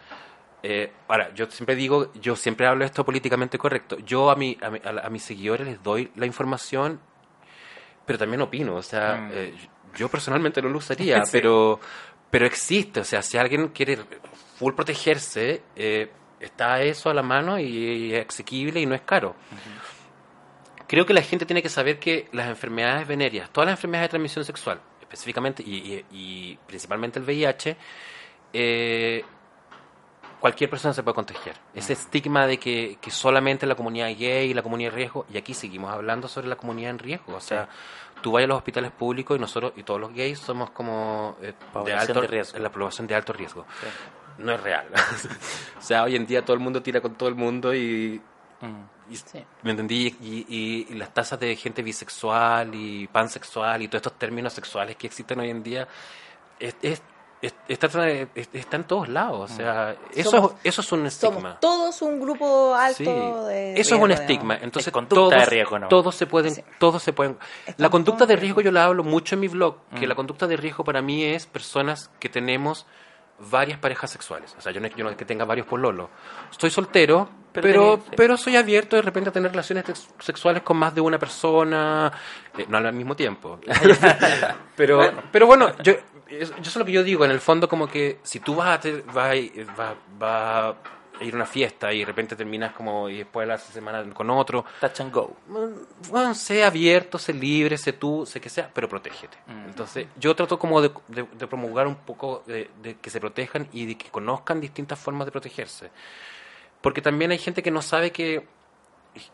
Eh, 0.62 0.92
ahora, 1.08 1.34
yo 1.34 1.50
siempre 1.50 1.74
digo, 1.74 2.12
yo 2.14 2.36
siempre 2.36 2.66
hablo 2.66 2.80
de 2.80 2.86
esto 2.86 3.04
políticamente 3.04 3.58
correcto. 3.58 3.98
Yo 3.98 4.30
a, 4.30 4.36
mi, 4.36 4.56
a, 4.60 5.10
mis 5.10 5.22
seguidores 5.22 5.66
les 5.66 5.82
doy 5.82 6.10
la 6.14 6.26
información, 6.26 7.00
pero 8.06 8.18
también 8.18 8.42
opino. 8.42 8.76
O 8.76 8.82
sea, 8.82 9.16
mm. 9.16 9.30
eh, 9.32 9.54
yo 9.96 10.08
personalmente 10.08 10.62
no 10.62 10.68
lo 10.68 10.78
usaría, 10.78 11.22
pero, 11.32 11.80
pero 12.30 12.46
existe. 12.46 13.00
O 13.00 13.04
sea, 13.04 13.22
si 13.22 13.38
alguien 13.38 13.68
quiere 13.68 13.98
full 14.56 14.74
protegerse, 14.74 15.62
eh, 15.74 16.10
está 16.38 16.80
eso 16.82 17.10
a 17.10 17.14
la 17.14 17.22
mano 17.22 17.58
y, 17.58 18.14
es 18.14 18.26
asequible 18.28 18.80
y 18.80 18.86
no 18.86 18.94
es 18.94 19.02
caro. 19.02 19.34
Creo 20.86 21.06
que 21.06 21.14
la 21.14 21.22
gente 21.22 21.46
tiene 21.46 21.62
que 21.62 21.70
saber 21.70 21.98
que 21.98 22.28
las 22.32 22.48
enfermedades 22.48 23.08
venéreas, 23.08 23.50
todas 23.50 23.66
las 23.66 23.78
enfermedades 23.78 24.08
de 24.08 24.10
transmisión 24.10 24.44
sexual, 24.44 24.80
específicamente 25.00 25.62
y, 25.62 26.04
y 26.10 26.58
principalmente 26.66 27.18
el 27.18 27.24
VIH, 27.24 27.76
eh, 28.52 29.24
cualquier 30.42 30.68
persona 30.68 30.92
se 30.92 31.04
puede 31.04 31.14
contagiar. 31.14 31.54
Ese 31.72 31.92
estigma 31.92 32.48
de 32.48 32.58
que, 32.58 32.98
que 33.00 33.12
solamente 33.12 33.64
la 33.64 33.76
comunidad 33.76 34.08
gay 34.08 34.50
y 34.50 34.54
la 34.54 34.62
comunidad 34.62 34.92
en 34.92 34.96
riesgo, 34.96 35.24
y 35.32 35.38
aquí 35.38 35.54
seguimos 35.54 35.92
hablando 35.92 36.26
sobre 36.26 36.48
la 36.48 36.56
comunidad 36.56 36.90
en 36.90 36.98
riesgo, 36.98 37.36
o 37.36 37.40
sea, 37.40 37.68
tú 38.20 38.32
vas 38.32 38.42
a 38.42 38.48
los 38.48 38.56
hospitales 38.56 38.90
públicos 38.90 39.36
y 39.36 39.40
nosotros 39.40 39.72
y 39.76 39.84
todos 39.84 40.00
los 40.00 40.12
gays 40.12 40.40
somos 40.40 40.70
como 40.70 41.36
eh, 41.40 41.54
de 41.84 41.92
alto 41.92 42.22
riesgo. 42.22 42.58
la 42.58 42.72
población 42.72 43.06
de 43.06 43.14
alto 43.14 43.32
riesgo. 43.32 43.64
No 44.38 44.52
es 44.52 44.60
real. 44.60 44.88
o 45.78 45.80
sea, 45.80 46.02
hoy 46.02 46.16
en 46.16 46.26
día 46.26 46.44
todo 46.44 46.54
el 46.54 46.60
mundo 46.60 46.82
tira 46.82 47.00
con 47.00 47.14
todo 47.14 47.28
el 47.28 47.36
mundo 47.36 47.72
y 47.72 48.20
mm. 48.60 48.92
¿Me 49.62 49.72
entendí? 49.72 50.16
Y, 50.22 50.86
y, 50.88 50.94
las 50.94 51.12
tasas 51.12 51.38
de 51.38 51.54
gente 51.54 51.82
bisexual 51.82 52.74
y 52.74 53.06
pansexual 53.06 53.82
y 53.82 53.88
todos 53.88 54.00
estos 54.00 54.18
términos 54.18 54.54
sexuales 54.54 54.96
que 54.96 55.06
existen 55.06 55.38
hoy 55.38 55.50
en 55.50 55.62
día 55.62 55.86
es, 56.58 57.02
está, 57.42 57.86
está, 58.34 58.76
en 58.76 58.84
todos 58.84 59.08
lados. 59.08 59.50
O 59.50 59.54
sea, 59.54 59.96
eso, 60.14 60.56
eso 60.62 60.80
es 60.80 60.92
un 60.92 61.06
estigma. 61.06 61.34
Somos 61.34 61.60
todos 61.60 62.02
un 62.02 62.20
grupo 62.20 62.74
alto 62.74 63.46
de. 63.46 63.74
Eso 63.80 63.96
es 63.96 64.00
un 64.00 64.12
estigma. 64.12 64.58
Entonces, 64.60 64.92
todos, 65.08 65.30
de 65.30 65.44
riesgo, 65.44 65.78
¿no? 65.78 65.88
todos 65.88 66.14
se 66.14 66.26
pueden. 66.26 66.54
Todos 66.78 67.02
se 67.02 67.12
pueden 67.12 67.36
la 67.76 67.90
conducta 67.90 68.26
de 68.26 68.36
riesgo, 68.36 68.60
yo 68.60 68.70
la 68.70 68.84
hablo 68.84 69.04
mucho 69.04 69.34
en 69.34 69.40
mi 69.40 69.48
blog, 69.48 69.76
que 69.98 70.06
mm. 70.06 70.08
la 70.08 70.14
conducta 70.14 70.46
de 70.46 70.56
riesgo 70.56 70.84
para 70.84 71.02
mí 71.02 71.24
es 71.24 71.46
personas 71.46 72.10
que 72.18 72.28
tenemos 72.28 72.86
varias 73.50 73.78
parejas 73.78 74.10
sexuales. 74.10 74.54
O 74.58 74.60
sea, 74.60 74.72
yo 74.72 74.80
no, 74.80 74.88
yo 74.88 75.04
no 75.04 75.10
es 75.10 75.16
que 75.16 75.24
tenga 75.24 75.44
varios 75.44 75.66
pololos. 75.66 76.08
Estoy 76.50 76.70
soltero, 76.70 77.28
pero, 77.52 78.00
pero, 78.16 78.36
soy 78.36 78.56
abierto 78.56 78.96
de 78.96 79.02
repente 79.02 79.30
a 79.30 79.32
tener 79.32 79.50
relaciones 79.50 79.84
sexuales 80.18 80.62
con 80.62 80.76
más 80.76 80.94
de 80.94 81.00
una 81.00 81.18
persona, 81.18 82.12
eh, 82.56 82.66
no 82.68 82.78
al 82.78 82.92
mismo 82.92 83.16
tiempo. 83.16 83.58
pero, 84.76 84.96
bueno. 84.96 85.22
pero 85.30 85.46
bueno, 85.46 85.72
yo, 85.82 85.94
yo 86.38 86.62
es 86.62 86.76
lo 86.76 86.84
que 86.84 86.92
yo 86.92 87.02
digo, 87.02 87.24
en 87.24 87.30
el 87.30 87.40
fondo 87.40 87.68
como 87.68 87.88
que 87.88 88.18
si 88.22 88.40
tú 88.40 88.54
vas 88.54 88.84
a, 88.84 88.90
vas, 89.12 89.34
va, 90.20 90.68
a 90.68 90.74
ir 91.20 91.34
a 91.34 91.36
una 91.36 91.46
fiesta 91.46 91.92
y 91.92 92.00
de 92.00 92.04
repente 92.04 92.34
terminas 92.34 92.72
como 92.72 93.08
y 93.08 93.18
después 93.18 93.46
de 93.46 93.52
la 93.52 93.58
semana 93.58 94.02
con 94.14 94.30
otro. 94.30 94.64
Touch 94.80 95.00
and 95.00 95.12
go. 95.12 95.36
Bueno, 96.08 96.34
sé 96.34 96.64
abierto, 96.64 97.18
sé 97.18 97.32
libre, 97.32 97.76
sé 97.76 97.92
tú, 97.92 98.24
sé 98.26 98.40
que 98.40 98.48
sea, 98.48 98.70
pero 98.72 98.88
protégete. 98.88 99.36
Mm. 99.46 99.68
Entonces 99.68 100.06
yo 100.16 100.34
trato 100.34 100.58
como 100.58 100.80
de, 100.80 100.90
de, 101.08 101.46
promulgar 101.46 101.86
un 101.86 101.96
poco 101.96 102.42
de, 102.46 102.70
que 103.00 103.10
se 103.10 103.20
protejan 103.20 103.68
y 103.72 103.86
de 103.86 103.96
que 103.96 104.10
conozcan 104.10 104.60
distintas 104.60 104.98
formas 104.98 105.26
de 105.26 105.32
protegerse. 105.32 105.90
Porque 106.80 107.02
también 107.02 107.30
hay 107.30 107.38
gente 107.38 107.62
que 107.62 107.70
no 107.70 107.82
sabe 107.82 108.10
que 108.10 108.46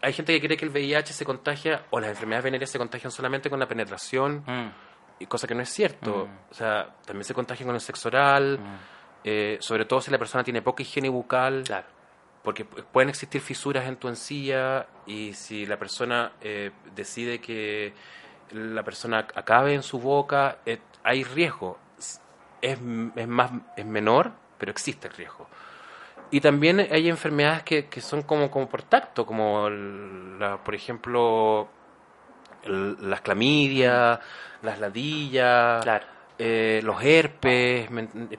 hay 0.02 0.12
gente 0.12 0.32
que 0.32 0.44
cree 0.44 0.56
que 0.56 0.64
el 0.64 0.72
VIH 0.72 1.12
se 1.12 1.24
contagia 1.24 1.84
o 1.90 2.00
las 2.00 2.10
enfermedades 2.10 2.44
venéreas 2.44 2.70
se 2.70 2.78
contagian 2.78 3.12
solamente 3.12 3.48
con 3.48 3.60
la 3.60 3.68
penetración. 3.68 4.42
Mm 4.44 4.87
cosa 5.26 5.46
que 5.46 5.54
no 5.54 5.62
es 5.62 5.70
cierto. 5.70 6.26
Mm. 6.26 6.50
O 6.50 6.54
sea, 6.54 6.94
también 7.04 7.24
se 7.24 7.34
contagia 7.34 7.66
con 7.66 7.74
el 7.74 7.80
sexo 7.80 8.08
oral, 8.08 8.58
mm. 8.58 8.76
eh, 9.24 9.58
sobre 9.60 9.84
todo 9.84 10.00
si 10.00 10.10
la 10.10 10.18
persona 10.18 10.44
tiene 10.44 10.62
poca 10.62 10.82
higiene 10.82 11.08
bucal, 11.08 11.64
claro. 11.64 11.86
porque 12.42 12.64
pueden 12.64 13.08
existir 13.08 13.40
fisuras 13.40 13.86
en 13.86 13.96
tu 13.96 14.08
encía 14.08 14.86
y 15.06 15.32
si 15.34 15.66
la 15.66 15.78
persona 15.78 16.32
eh, 16.40 16.70
decide 16.94 17.40
que 17.40 17.92
la 18.52 18.82
persona 18.82 19.26
acabe 19.34 19.74
en 19.74 19.82
su 19.82 19.98
boca, 19.98 20.58
eh, 20.64 20.78
hay 21.02 21.24
riesgo. 21.24 21.78
Es, 21.98 22.20
es, 22.60 22.80
más, 22.80 23.50
es 23.76 23.86
menor, 23.86 24.32
pero 24.58 24.70
existe 24.70 25.08
el 25.08 25.14
riesgo. 25.14 25.48
Y 26.30 26.40
también 26.40 26.80
hay 26.80 27.08
enfermedades 27.08 27.62
que, 27.62 27.86
que 27.86 28.00
son 28.00 28.22
como, 28.22 28.50
como 28.50 28.68
por 28.68 28.82
tacto, 28.82 29.24
como, 29.24 29.70
la, 29.70 30.62
por 30.62 30.74
ejemplo, 30.74 31.68
las 32.66 33.20
clamidias, 33.20 34.18
las 34.62 34.80
ladillas, 34.80 35.84
eh, 36.38 36.80
los 36.84 37.02
herpes, 37.02 37.88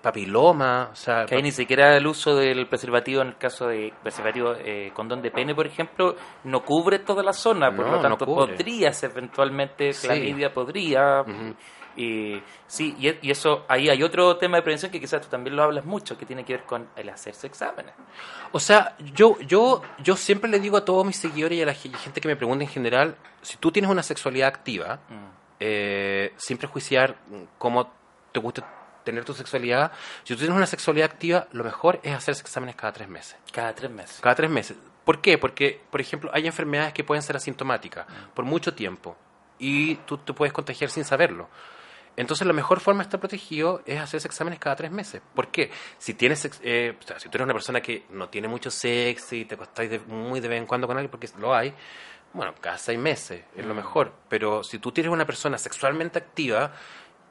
papiloma, 0.01 0.89
o 0.91 0.95
sea... 0.95 1.26
Que 1.26 1.41
ni 1.41 1.51
siquiera 1.51 1.97
el 1.97 2.07
uso 2.07 2.36
del 2.36 2.65
preservativo, 2.67 3.22
en 3.22 3.30
el 3.30 3.38
caso 3.38 3.67
de 3.67 3.91
preservativo 4.01 4.53
eh, 4.53 4.91
condón 4.93 5.22
de 5.22 5.32
pene, 5.32 5.53
por 5.53 5.67
ejemplo, 5.67 6.15
no 6.45 6.63
cubre 6.63 6.99
toda 6.99 7.24
la 7.24 7.34
zona, 7.34 7.76
por 7.76 7.89
lo 7.89 7.99
tanto 7.99 8.26
podrías 8.26 9.03
eventualmente, 9.03 9.91
clamidia 9.91 10.53
podría... 10.53 11.24
Y 12.00 12.41
sí, 12.66 12.95
y, 12.97 13.30
eso, 13.30 13.66
ahí 13.68 13.89
hay 13.89 14.04
otro 14.04 14.38
tema 14.38 14.56
de 14.56 14.64
prevención 14.64 14.89
que 14.89 15.02
quizás 15.02 15.20
tú 15.20 15.28
también 15.28 15.58
lo 15.58 15.64
hablas 15.64 15.84
mucho, 15.84 16.18
que 16.18 16.26
tiene 16.26 16.45
que 16.45 16.54
ver 16.54 16.64
con 16.64 16.88
el 16.95 17.10
hacerse 17.10 17.45
exámenes. 17.45 17.93
O 18.54 18.60
sea, 18.62 18.95
yo, 19.14 19.38
yo, 19.41 19.82
yo 20.02 20.16
siempre 20.16 20.50
le 20.50 20.62
digo 20.62 20.78
a 20.78 20.86
todos 20.86 21.06
mis 21.06 21.18
seguidores 21.18 21.58
y 21.58 21.62
a 21.62 21.66
la 21.66 21.74
gente 21.74 22.22
que 22.22 22.28
me 22.30 22.38
pregunta 22.38 22.64
en 22.64 22.70
general, 22.70 23.18
si 23.41 23.58
tú 23.58 23.70
tienes 23.70 23.91
una 23.91 24.02
sexualidad 24.02 24.47
activa, 24.47 25.02
mm. 25.10 25.26
eh, 25.60 26.34
sin 26.38 26.58
prejuiciar 26.58 27.18
cómo 27.58 27.91
te 28.32 28.39
gusta 28.39 28.66
tener 29.04 29.26
tu 29.26 29.34
sexualidad, 29.34 29.91
si 30.24 30.36
tú 30.36 30.39
tienes 30.39 30.56
una 30.56 30.68
sexualidad 30.68 31.12
activa, 31.12 31.50
lo 31.52 31.66
mejor 31.66 32.00
es 32.02 32.16
hacerse 32.16 32.43
exámenes 32.43 32.78
cada 32.78 32.93
tres 32.93 33.10
meses. 33.10 33.36
Cada 33.52 33.76
tres 33.76 33.91
meses. 33.91 34.22
Cada 34.22 34.36
tres 34.36 34.50
meses. 34.50 34.78
¿Por 35.04 35.20
qué? 35.20 35.38
Porque, 35.38 35.82
por 35.91 36.00
ejemplo, 36.00 36.32
hay 36.34 36.47
enfermedades 36.47 36.93
que 36.93 37.04
pueden 37.04 37.24
ser 37.24 37.36
asintomáticas 37.36 38.08
mm. 38.08 38.36
por 38.36 38.45
mucho 38.45 38.74
tiempo 38.74 39.18
y 39.60 39.95
tú 39.95 40.18
te 40.18 40.32
puedes 40.32 40.54
contagiar 40.54 40.89
sin 40.89 41.04
saberlo. 41.04 41.50
Entonces 42.20 42.45
la 42.45 42.51
mejor 42.51 42.82
forma 42.82 43.01
de 43.01 43.03
estar 43.03 43.17
protegido 43.22 43.82
es 43.86 43.97
hacerse 43.97 44.28
exámenes 44.28 44.59
cada 44.59 44.76
tres 44.76 44.91
meses. 44.91 45.22
¿Por 45.34 45.47
qué? 45.47 45.72
Si 45.97 46.15
tienes, 46.15 46.49
eh, 46.63 46.93
o 46.99 47.07
sea, 47.07 47.17
si 47.17 47.30
tú 47.30 47.38
eres 47.38 47.45
una 47.45 47.53
persona 47.53 47.80
que 47.80 48.03
no 48.09 48.28
tiene 48.28 48.49
mucho 48.49 48.70
sexo 48.70 49.36
y 49.38 49.45
te 49.45 49.55
acostáis 49.55 50.05
muy 50.05 50.41
de 50.41 50.49
vez 50.49 50.57
en 50.57 50.67
cuando 50.67 50.86
con 50.86 50.97
alguien, 50.97 51.09
porque 51.09 51.30
lo 51.38 51.55
hay, 51.55 51.74
bueno, 52.34 52.53
cada 52.59 52.78
seis 52.78 52.99
meses 52.99 53.45
es 53.55 53.65
lo 53.65 53.74
mm. 53.74 53.78
mejor. 53.78 54.11
Pero 54.28 54.65
si 54.65 54.80
tú 54.80 54.91
tienes 54.91 55.13
una 55.13 55.26
persona 55.26 55.57
sexualmente 55.57 56.20
activa 56.20 56.74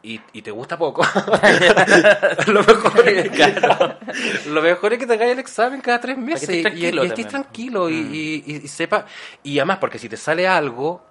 y, 0.01 0.20
te 0.41 0.51
gusta 0.51 0.78
poco, 0.78 1.03
lo, 2.47 2.64
mejor 2.64 3.09
es, 3.11 4.47
lo 4.47 4.62
mejor 4.62 4.95
es 4.95 4.99
que 5.01 5.07
te 5.07 5.12
hagas 5.12 5.28
el 5.28 5.39
examen 5.39 5.82
cada 5.82 6.01
tres 6.01 6.16
meses 6.16 6.49
y, 6.49 6.86
estés 6.86 7.28
tranquilo, 7.28 7.91
y, 7.91 8.43
mm. 8.47 8.64
y 8.64 8.68
sepa. 8.68 9.05
Y 9.43 9.59
además, 9.59 9.76
porque 9.80 9.99
si 9.99 10.09
te 10.09 10.16
sale 10.16 10.49
algo, 10.49 11.08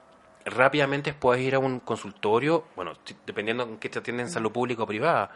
rápidamente 0.50 1.14
puedes 1.14 1.44
ir 1.44 1.56
a 1.56 1.60
un 1.60 1.80
consultorio, 1.80 2.66
bueno, 2.76 2.94
dependiendo 3.26 3.64
en 3.64 3.78
qué 3.78 3.90
te 3.90 4.00
atienden 4.00 4.28
en 4.28 4.32
salud 4.32 4.52
pública 4.52 4.84
o 4.84 4.88
privada, 4.88 5.32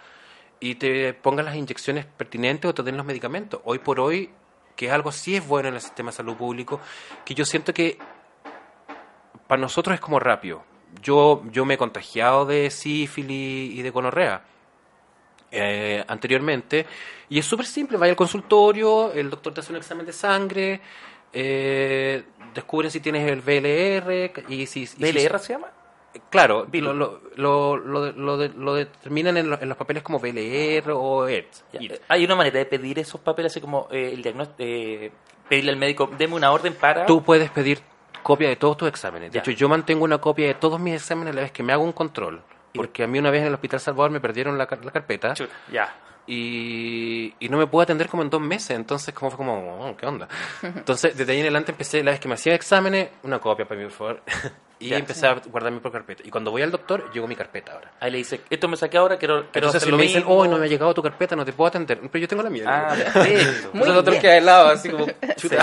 y 0.60 0.76
te 0.76 1.14
pongan 1.14 1.46
las 1.46 1.56
inyecciones 1.56 2.06
pertinentes 2.06 2.70
o 2.70 2.74
te 2.74 2.84
den 2.84 2.98
los 2.98 3.06
medicamentos. 3.06 3.62
Hoy 3.66 3.80
por 3.80 4.00
hoy, 4.00 4.30
que 4.76 4.92
algo 4.92 5.12
sí 5.12 5.36
es 5.36 5.48
bueno 5.48 5.70
en 5.70 5.76
el 5.76 5.82
sistema 5.82 6.12
de 6.12 6.18
salud 6.18 6.36
público, 6.36 6.80
que 7.26 7.34
yo 7.34 7.46
siento 7.46 7.74
que 7.74 7.98
para 9.48 9.62
nosotros 9.62 9.94
es 9.96 10.00
como 10.00 10.20
rápido. 10.20 10.64
Yo, 11.02 11.44
yo 11.52 11.66
me 11.66 11.76
he 11.76 11.78
contagiado 11.78 12.46
de 12.46 12.70
sífilis 12.70 13.74
y 13.74 13.82
de 13.82 13.90
gonorrea. 13.90 14.44
Eh, 15.54 16.02
anteriormente 16.08 16.86
y 17.28 17.38
es 17.38 17.46
súper 17.46 17.66
simple, 17.66 17.98
vaya 17.98 18.12
al 18.12 18.16
consultorio, 18.16 19.12
el 19.12 19.30
doctor 19.30 19.54
te 19.54 19.60
hace 19.60 19.74
un 19.74 19.78
examen 19.78 20.06
de 20.06 20.14
sangre, 20.14 20.82
eh, 21.34 22.24
descubren 22.54 22.92
si 22.92 23.00
tienes 23.00 23.30
el 23.30 23.42
VLR 23.42 24.32
y 24.50 24.66
si... 24.66 24.86
¿VLR 24.86 25.40
se 25.40 25.54
llama? 25.54 25.68
Claro, 26.30 26.68
lo, 26.72 26.94
lo, 26.94 27.22
lo, 27.36 27.78
lo, 27.78 28.48
lo, 28.48 28.76
determinan 28.76 29.38
en, 29.38 29.50
los 29.50 29.78
papeles 29.78 30.04
como 30.04 30.20
VLR 30.20 30.92
o 30.92 31.28
ERTS. 31.28 31.64
¿Hay 32.10 32.26
una 32.26 32.36
manera 32.36 32.60
de 32.60 32.66
pedir 32.66 33.00
esos 33.00 33.22
papeles, 33.22 33.54
así 33.54 33.62
como 33.62 33.88
eh, 33.92 34.12
el 34.14 34.22
diagnóstico, 34.22 34.58
eh, 34.60 35.12
pedirle 35.48 35.72
al 35.72 35.78
médico, 35.78 36.10
deme 36.18 36.36
una 36.36 36.52
orden 36.52 36.74
para... 36.74 37.06
Tú 37.06 37.24
puedes 37.24 37.50
pedir 37.52 37.80
copia 38.24 38.50
de 38.50 38.58
todos 38.58 38.76
tus 38.78 38.90
exámenes. 38.90 39.32
De 39.32 39.40
hecho, 39.40 39.52
yo 39.52 39.70
mantengo 39.70 40.04
una 40.04 40.18
copia 40.18 40.48
de 40.48 40.54
todos 40.54 40.80
mis 40.80 40.96
exámenes 40.96 41.32
a 41.32 41.36
la 41.36 41.42
vez 41.44 41.52
que 41.52 41.64
me 41.64 41.72
hago 41.72 41.84
un 41.84 41.94
control. 41.94 42.42
Porque 42.74 43.04
a 43.04 43.08
mí 43.08 43.20
una 43.20 43.32
vez 43.32 43.42
en 43.42 43.48
el 43.48 43.54
Hospital 43.54 43.80
Salvador 43.80 44.12
me 44.12 44.20
perdieron 44.20 44.58
la, 44.58 44.68
la 44.84 44.92
carpeta. 44.92 45.34
Ya 45.72 45.96
y, 46.28 47.34
y, 47.40 47.50
no 47.50 47.58
me 47.58 47.68
pude 47.68 47.84
atender 47.84 48.08
como 48.08 48.24
en 48.24 48.30
dos 48.30 48.42
meses, 48.42 48.72
entonces 48.72 49.14
como 49.14 49.32
fue 49.32 49.38
como, 49.38 49.78
oh, 49.80 49.98
¿qué 49.98 50.06
onda? 50.06 50.28
Entonces 50.62 51.18
desde 51.18 51.32
ahí 51.32 51.40
en 51.40 51.46
adelante 51.46 51.72
empecé, 51.72 52.04
la 52.04 52.12
vez 52.12 52.20
que 52.20 52.28
me 52.28 52.36
hacía 52.36 52.54
exámenes, 52.54 53.10
una 53.24 53.40
copia 53.40 53.68
para 53.68 53.80
mí, 53.80 53.88
por 53.88 53.94
favor, 53.94 54.24
y 54.80 54.94
empecé 54.94 55.28
a 55.28 55.34
guardar 55.34 55.72
mi 55.72 55.80
propia 55.80 56.00
carpeta. 56.00 56.24
Y 56.26 56.30
cuando 56.30 56.52
voy 56.52 56.62
al 56.62 56.72
doctor, 56.72 57.12
llevo 57.12 57.28
mi 57.28 57.36
carpeta 57.36 57.74
ahora. 57.74 57.92
Ahí 58.00 58.12
le 58.12 58.18
dice, 58.20 58.42
esto 58.50 58.68
me 58.68 58.78
saqué 58.78 58.98
ahora, 58.98 59.18
quiero, 59.18 59.48
quiero 59.52 59.68
Entonces 59.68 59.84
si 59.84 59.92
me 59.92 60.04
dicen, 60.04 60.24
oh, 60.28 60.46
no 60.46 60.58
me 60.58 60.66
ha 60.66 60.70
llegado 60.70 60.94
tu 60.94 61.02
carpeta, 61.02 61.36
no 61.36 61.44
te 61.44 61.54
puedo 61.54 61.68
atender, 61.68 62.00
pero 62.00 62.22
yo 62.22 62.28
tengo 62.28 62.44
la 62.44 62.50
mía. 62.50 62.66
Ah, 62.68 62.96
perfecto. 62.96 63.70
Entonces 63.74 63.88
el 63.88 63.94
doctor 63.94 64.20
queda 64.20 64.38
al 64.38 64.46
lado, 64.46 64.70
así 64.70 64.90
como, 64.90 65.08
chuta. 65.36 65.60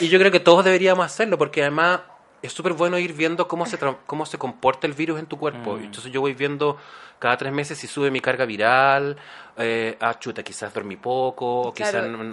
y 0.00 0.08
yo 0.08 0.18
creo 0.18 0.30
que 0.30 0.40
todos 0.40 0.64
deberíamos 0.64 1.04
hacerlo, 1.06 1.38
porque 1.38 1.62
además 1.62 2.00
es 2.42 2.52
súper 2.52 2.72
bueno 2.72 2.98
ir 2.98 3.12
viendo 3.12 3.48
cómo 3.48 3.66
se, 3.66 3.78
cómo 4.06 4.26
se 4.26 4.38
comporta 4.38 4.86
el 4.86 4.92
virus 4.92 5.18
en 5.18 5.26
tu 5.26 5.38
cuerpo. 5.38 5.76
Mm. 5.76 5.84
Entonces 5.84 6.12
yo 6.12 6.20
voy 6.20 6.34
viendo 6.34 6.78
cada 7.18 7.36
tres 7.36 7.52
meses 7.52 7.78
si 7.78 7.86
sube 7.86 8.10
mi 8.10 8.20
carga 8.20 8.44
viral, 8.44 9.16
eh, 9.58 9.96
ah, 10.00 10.18
chuta, 10.18 10.42
quizás 10.42 10.72
dormí 10.74 10.96
poco, 10.96 11.72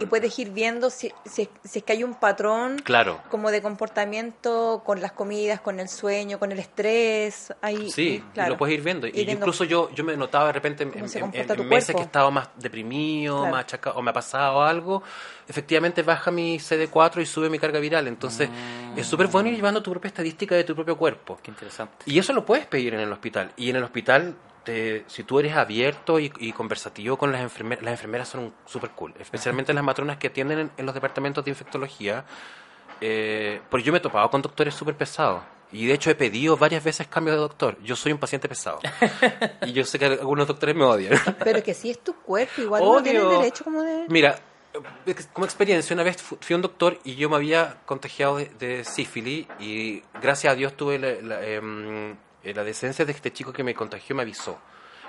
Y 0.01 0.05
puedes 0.07 0.37
ir 0.39 0.51
viendo 0.51 0.89
si, 0.89 1.09
si, 1.23 1.49
es 1.63 1.83
que 1.83 1.93
hay 1.93 2.03
un 2.03 2.15
patrón 2.15 2.79
claro. 2.83 3.21
como 3.29 3.49
de 3.49 3.61
comportamiento 3.61 4.81
con 4.85 4.99
las 4.99 5.13
comidas, 5.13 5.61
con 5.61 5.79
el 5.79 5.87
sueño, 5.87 6.37
con 6.37 6.51
el 6.51 6.59
estrés. 6.59 7.53
Ahí, 7.61 7.89
sí, 7.89 8.21
lo 8.35 8.57
puedes 8.57 8.75
ir 8.75 8.83
viendo. 8.83 9.07
y 9.07 9.21
incluso 9.21 9.63
yo, 9.63 9.89
yo 9.91 10.03
me 10.03 10.17
notaba 10.17 10.47
de 10.47 10.51
repente 10.51 10.83
en, 10.83 11.69
meses 11.69 11.95
que 11.95 12.01
estaba 12.01 12.29
más 12.29 12.49
deprimido, 12.57 13.45
más 13.45 13.61
achacado, 13.61 13.97
o 13.97 14.01
me 14.01 14.11
ha 14.11 14.13
pasado 14.13 14.61
algo, 14.61 15.01
efectivamente 15.47 16.03
baja 16.03 16.29
mi 16.29 16.57
CD4 16.57 17.21
y 17.21 17.25
sube 17.25 17.49
mi 17.49 17.57
carga 17.57 17.79
viral. 17.79 18.07
Entonces, 18.09 18.49
mm. 18.49 18.99
es 18.99 19.07
súper 19.07 19.27
bueno 19.27 19.47
ir 19.47 19.55
llevando 19.55 19.81
tu 19.81 19.91
propia 19.91 20.09
estadística 20.09 20.55
de 20.55 20.65
tu 20.65 20.75
propio 20.75 20.97
cuerpo. 20.97 21.39
Qué 21.41 21.51
interesante. 21.51 22.03
Y 22.05 22.19
eso 22.19 22.33
lo 22.33 22.45
puedes 22.45 22.65
pedir 22.65 22.93
en 22.95 22.99
el 22.99 23.11
hospital. 23.13 23.53
Y 23.55 23.69
en 23.69 23.77
el 23.77 23.83
hospital 23.83 24.35
si 24.65 25.23
tú 25.23 25.39
eres 25.39 25.55
abierto 25.55 26.19
y, 26.19 26.51
conversativo 26.53 27.17
con 27.17 27.31
las 27.31 27.41
enfermeras, 27.41 27.83
las 27.83 27.91
enfermeras 27.93 28.29
son 28.29 28.53
súper 28.65 28.91
cool, 28.91 29.13
especialmente 29.19 29.73
las 29.73 29.83
matronas 29.83 30.17
que 30.17 30.27
atienden 30.27 30.71
en, 30.77 30.85
los 30.85 30.95
departamentos 30.95 31.43
de 31.43 31.51
infectología, 31.51 32.25
eh, 33.01 33.61
porque 33.69 33.85
yo 33.85 33.91
me 33.91 33.97
he 33.97 34.01
topado 34.01 34.29
con 34.29 34.41
doctores 34.41 34.73
súper 34.73 34.95
pesados. 34.95 35.41
Y 35.71 35.87
de 35.87 35.95
hecho 35.95 36.11
he 36.11 36.15
pedido 36.15 36.55
varias 36.55 36.83
veces 36.83 37.07
cambio 37.07 37.33
de 37.33 37.39
doctor. 37.39 37.77
Yo 37.81 37.95
soy 37.95 38.11
un 38.11 38.19
paciente 38.19 38.47
pesado. 38.47 38.79
y 39.65 39.73
yo 39.73 39.83
sé 39.83 39.97
que 39.97 40.05
algunos 40.05 40.47
doctores 40.47 40.75
me 40.75 40.83
odian. 40.83 41.19
Pero 41.43 41.63
que 41.63 41.73
si 41.73 41.89
es 41.89 41.99
tu 41.99 42.13
cuerpo, 42.15 42.61
igual 42.61 42.83
no 42.83 43.01
tienes 43.01 43.27
derecho 43.27 43.63
como 43.63 43.81
de... 43.81 44.05
Mira, 44.07 44.39
como 45.33 45.45
experiencia, 45.45 45.93
una 45.93 46.03
vez 46.03 46.21
fui 46.21 46.53
a 46.53 46.55
un 46.55 46.61
doctor 46.61 46.99
y 47.03 47.15
yo 47.15 47.29
me 47.29 47.35
había 47.35 47.77
contagiado 47.85 48.37
de, 48.37 48.83
sífilis 48.83 49.47
y 49.59 50.01
gracias 50.21 50.53
a 50.53 50.55
Dios 50.55 50.75
tuve 50.75 50.99
la, 50.99 51.45
em, 51.45 52.11
eh, 52.11 52.15
la 52.43 52.63
decencia 52.63 53.05
de 53.05 53.11
este 53.11 53.31
chico 53.31 53.53
que 53.53 53.63
me 53.63 53.73
contagió 53.73 54.15
me 54.15 54.23
avisó. 54.23 54.59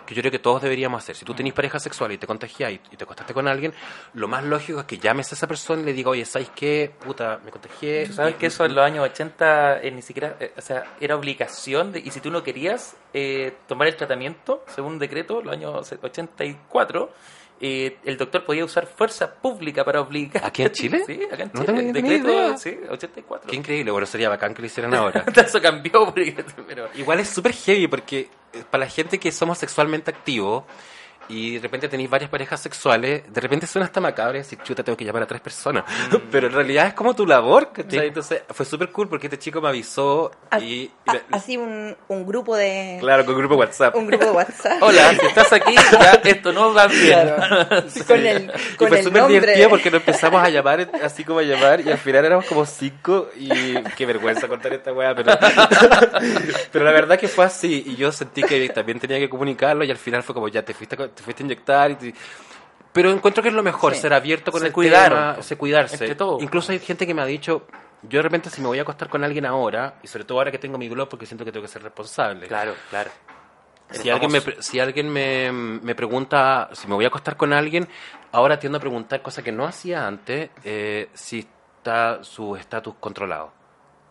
que 0.06 0.14
yo 0.14 0.20
creo 0.20 0.30
que 0.30 0.38
todos 0.38 0.60
deberíamos 0.60 1.02
hacer. 1.02 1.16
Si 1.16 1.24
tú 1.24 1.32
tenés 1.32 1.54
pareja 1.54 1.78
sexual 1.78 2.12
y 2.12 2.18
te 2.18 2.26
contagias 2.26 2.72
y, 2.72 2.78
te 2.78 3.04
acostaste 3.04 3.32
con 3.32 3.48
alguien, 3.48 3.72
lo 4.12 4.28
más 4.28 4.44
lógico 4.44 4.80
es 4.80 4.84
que 4.84 4.98
llames 4.98 5.32
a 5.32 5.34
esa 5.34 5.46
persona 5.46 5.80
y 5.80 5.86
le 5.86 5.92
digas, 5.94 6.10
oye, 6.12 6.24
¿sabes 6.26 6.50
qué? 6.54 6.92
Puta, 7.04 7.40
me 7.42 7.50
contagié. 7.50 8.06
¿Sabes 8.12 8.36
que 8.36 8.46
eso 8.46 8.66
en 8.66 8.74
los 8.74 8.84
años 8.84 9.02
80 9.04 9.80
eh, 9.80 9.90
ni 9.90 10.02
siquiera, 10.02 10.36
eh, 10.40 10.52
o 10.56 10.60
sea, 10.60 10.84
era 11.00 11.16
obligación 11.16 11.92
de, 11.92 12.00
y 12.00 12.10
si 12.10 12.20
tú 12.20 12.30
no 12.30 12.42
querías 12.42 12.96
eh, 13.14 13.54
tomar 13.66 13.88
el 13.88 13.96
tratamiento, 13.96 14.62
según 14.74 14.92
un 14.92 14.98
decreto, 14.98 15.40
los 15.40 15.54
años 15.54 15.90
84, 16.02 17.10
eh, 17.60 17.98
el 18.04 18.16
doctor 18.16 18.44
podía 18.44 18.64
usar 18.64 18.86
fuerza 18.86 19.32
pública 19.34 19.84
para 19.84 20.00
obligar. 20.00 20.44
¿Aquí 20.44 20.62
en 20.62 20.72
Chile? 20.72 21.02
Sí, 21.06 21.20
acá 21.30 21.44
en 21.44 21.50
No 21.54 21.64
Chile. 21.64 21.92
decreto, 21.92 22.28
idea. 22.30 22.56
sí, 22.56 22.76
84. 22.90 23.48
Qué 23.48 23.56
increíble, 23.56 23.90
bueno, 23.90 24.06
sería 24.06 24.28
bacán 24.28 24.52
que 24.54 24.62
lo 24.62 24.66
hicieran 24.66 24.94
ahora. 24.94 25.24
Eso 25.34 25.60
cambió, 25.62 26.04
porque- 26.06 26.44
pero 26.66 26.88
Igual 26.96 27.20
es 27.20 27.28
súper 27.28 27.52
heavy 27.52 27.86
porque 27.86 28.28
eh, 28.52 28.64
para 28.70 28.84
la 28.84 28.90
gente 28.90 29.18
que 29.18 29.30
somos 29.32 29.58
sexualmente 29.58 30.10
activos 30.10 30.64
y 31.28 31.54
de 31.54 31.60
repente 31.60 31.88
tenéis 31.88 32.08
varias 32.10 32.30
parejas 32.30 32.60
sexuales, 32.60 33.22
de 33.32 33.40
repente 33.40 33.66
suena 33.66 33.86
hasta 33.86 34.00
macabro 34.00 34.34
y 34.36 34.38
decir, 34.38 34.58
chuta, 34.62 34.82
tengo 34.82 34.96
que 34.96 35.04
llamar 35.04 35.22
a 35.22 35.26
tres 35.26 35.40
personas. 35.40 35.84
Pero 36.30 36.46
en 36.48 36.52
realidad 36.52 36.86
es 36.88 36.94
como 36.94 37.14
tu 37.14 37.26
labor, 37.26 37.72
¿cachai? 37.72 38.00
Sí. 38.00 38.06
Entonces 38.06 38.42
fue 38.50 38.66
súper 38.66 38.90
cool 38.90 39.08
porque 39.08 39.26
este 39.26 39.38
chico 39.38 39.60
me 39.60 39.68
avisó 39.68 40.30
A- 40.50 40.58
y... 40.60 40.90
y 41.06 41.10
a- 41.10 41.12
me- 41.14 41.20
así 41.32 41.56
un, 41.56 41.96
un 42.08 42.26
grupo 42.26 42.56
de 42.56 42.96
claro, 43.00 43.24
con 43.24 43.36
grupo 43.36 43.54
WhatsApp. 43.56 43.94
un 43.96 44.06
grupo 44.06 44.24
de 44.24 44.30
WhatsApp. 44.30 44.82
Hola, 44.82 45.10
si 45.20 45.26
estás 45.26 45.52
aquí, 45.52 45.74
ya 45.74 46.20
esto 46.24 46.52
no 46.52 46.72
va 46.74 46.86
bien. 46.86 47.30
con 48.06 48.26
el, 48.26 48.52
Y 48.72 48.76
con 48.76 48.88
fue 48.88 48.98
el 48.98 49.04
súper 49.04 49.26
divertido 49.26 49.68
porque 49.70 49.90
nos 49.90 50.00
empezamos 50.00 50.42
a 50.42 50.48
llamar, 50.50 50.90
así 51.02 51.24
como 51.24 51.38
a 51.40 51.42
llamar, 51.42 51.80
y 51.80 51.90
al 51.90 51.98
final 51.98 52.24
éramos 52.24 52.44
como 52.46 52.64
cinco, 52.66 53.28
y 53.36 53.48
qué 53.96 54.06
vergüenza 54.06 54.46
contar 54.48 54.72
esta 54.72 54.92
weá, 54.92 55.14
pero, 55.14 55.32
pero 56.72 56.84
la 56.84 56.92
verdad 56.92 57.18
que 57.18 57.28
fue 57.28 57.44
así, 57.44 57.82
y 57.86 57.96
yo 57.96 58.12
sentí 58.12 58.42
que 58.42 58.68
también 58.70 58.98
tenía 59.00 59.18
que 59.18 59.28
comunicarlo, 59.28 59.84
y 59.84 59.90
al 59.90 59.96
final 59.96 60.22
fue 60.22 60.34
como, 60.34 60.48
ya 60.48 60.62
te 60.64 60.74
fuiste, 60.74 60.96
a- 61.02 61.08
te 61.14 61.22
fuiste 61.22 61.42
a 61.42 61.46
inyectar, 61.46 61.90
y 61.92 61.94
te- 61.96 62.14
pero 62.92 63.10
encuentro 63.10 63.42
que 63.42 63.48
es 63.48 63.54
lo 63.54 63.62
mejor, 63.62 63.94
Sí. 63.94 64.00
ser 64.02 64.12
abierto 64.14 64.52
con 64.52 64.60
Se 64.60 64.68
el 64.68 64.72
cuidaron, 64.72 65.32
tema, 65.32 65.42
se 65.42 65.56
cuidarse. 65.56 65.94
entre 65.96 66.14
todos. 66.14 66.42
Incluso 66.42 66.72
hay 66.72 66.78
gente 66.78 67.06
que 67.06 67.14
me 67.14 67.22
ha 67.22 67.26
dicho, 67.26 67.66
yo 68.02 68.18
de 68.18 68.22
repente 68.22 68.50
si 68.50 68.60
me 68.60 68.68
voy 68.68 68.78
a 68.78 68.82
acostar 68.82 69.08
con 69.08 69.24
alguien 69.24 69.46
ahora, 69.46 69.94
y 70.02 70.06
sobre 70.06 70.24
todo 70.24 70.38
ahora 70.38 70.50
que 70.52 70.58
tengo 70.58 70.78
mi 70.78 70.88
globo, 70.88 71.08
porque 71.08 71.26
siento 71.26 71.44
que 71.44 71.50
tengo 71.52 71.62
que 71.64 71.72
ser 71.72 71.82
responsable. 71.82 72.46
Claro, 72.46 72.74
claro. 72.90 73.10
Si 73.90 74.08
alguien, 74.10 74.32
me, 74.32 74.40
pre- 74.40 74.62
si 74.62 74.80
alguien 74.80 75.08
me, 75.12 75.52
me 75.52 75.94
pregunta 75.94 76.70
si 76.72 76.88
me 76.88 76.94
voy 76.94 77.04
a 77.04 77.08
acostar 77.08 77.36
con 77.36 77.52
alguien, 77.52 77.86
ahora 78.32 78.58
tiendo 78.58 78.78
a 78.78 78.80
preguntar, 78.80 79.22
cosa 79.22 79.42
que 79.42 79.52
no 79.52 79.66
hacía 79.66 80.06
antes, 80.06 80.50
eh, 80.64 81.10
si 81.14 81.40
está 81.78 82.24
su 82.24 82.56
estatus 82.56 82.94
controlado. 82.98 83.52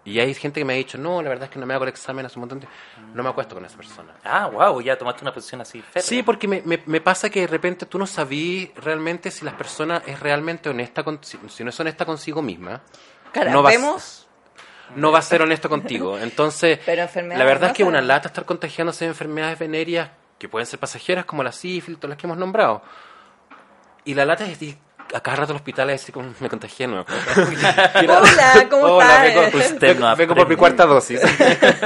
Y 0.06 0.20
hay 0.20 0.34
gente 0.34 0.60
que 0.60 0.66
me 0.66 0.74
ha 0.74 0.76
dicho, 0.76 0.98
no, 0.98 1.22
la 1.22 1.30
verdad 1.30 1.46
es 1.46 1.50
que 1.50 1.60
no 1.60 1.66
me 1.66 1.74
hago 1.74 1.84
el 1.86 1.90
examen 1.90 2.26
hace 2.26 2.36
un 2.38 2.42
montón 2.42 2.60
de 2.60 2.68
No 3.14 3.24
me 3.24 3.30
acuesto 3.30 3.56
con 3.56 3.64
esa 3.64 3.78
persona. 3.78 4.14
Ah, 4.26 4.48
wow, 4.48 4.82
ya 4.82 4.98
tomaste 4.98 5.22
una 5.24 5.34
posición 5.34 5.62
así. 5.62 5.82
férrea. 5.82 6.02
Sí, 6.04 6.24
porque 6.24 6.46
me, 6.48 6.62
me, 6.66 6.82
me 6.86 7.00
pasa 7.00 7.30
que 7.30 7.42
de 7.42 7.48
repente 7.48 7.86
tú 7.86 7.98
no 7.98 8.06
sabís 8.06 8.70
realmente 8.76 9.32
si 9.32 9.46
las 9.46 9.54
personas 9.54 10.04
es 10.06 10.20
realmente 10.20 10.70
honesta, 10.70 11.04
con, 11.04 11.24
si, 11.24 11.40
si 11.48 11.64
no 11.64 11.70
es 11.70 11.80
honesta 11.80 12.06
consigo 12.06 12.42
misma. 12.42 12.82
Cara, 13.32 13.52
no 13.52 13.64
va 13.64 13.70
a- 13.70 13.72
vemos, 13.72 14.28
no 14.98 15.12
va 15.14 15.20
a 15.20 15.22
ser 15.22 15.42
honesto 15.42 15.70
contigo. 15.70 16.20
Entonces, 16.22 16.80
Pero 16.86 17.08
la 17.16 17.46
verdad 17.46 17.70
es 17.70 17.74
que 17.78 17.84
no 17.84 17.90
una 17.90 18.02
lata 18.02 18.28
estar 18.28 18.44
contagiándose 18.44 19.06
de 19.06 19.10
enfermedades 19.10 19.58
venéreas 19.58 20.10
que 20.38 20.50
pueden 20.50 20.66
ser 20.66 20.80
pasajeras 20.80 21.24
como 21.24 21.44
la 21.44 21.54
sífilis, 21.54 21.98
todas 21.98 22.10
las 22.10 22.18
que 22.18 22.28
hemos 22.28 22.38
nombrado. 22.38 22.82
Y 24.04 24.16
la 24.16 24.26
lata 24.26 24.44
es 24.44 24.60
a 25.14 25.20
cada 25.22 25.38
rato 25.38 25.52
al 25.52 25.58
hospital 25.58 25.90
a 25.90 25.92
decir 25.92 26.14
como 26.14 26.34
me 26.40 26.50
contagié 26.50 26.88
de 26.88 26.94
nuevo. 26.94 27.06
Hola, 28.08 28.68
¿cómo 28.70 28.84
Hola, 28.86 29.26
estás? 29.28 29.54
vengo, 29.54 29.58
Usted 29.74 30.00
no 30.00 30.06
vengo- 30.08 30.16
vengo 30.18 30.36
por 30.36 30.48
mi 30.50 30.56
cuarta 30.58 30.86
dosis. 30.86 31.22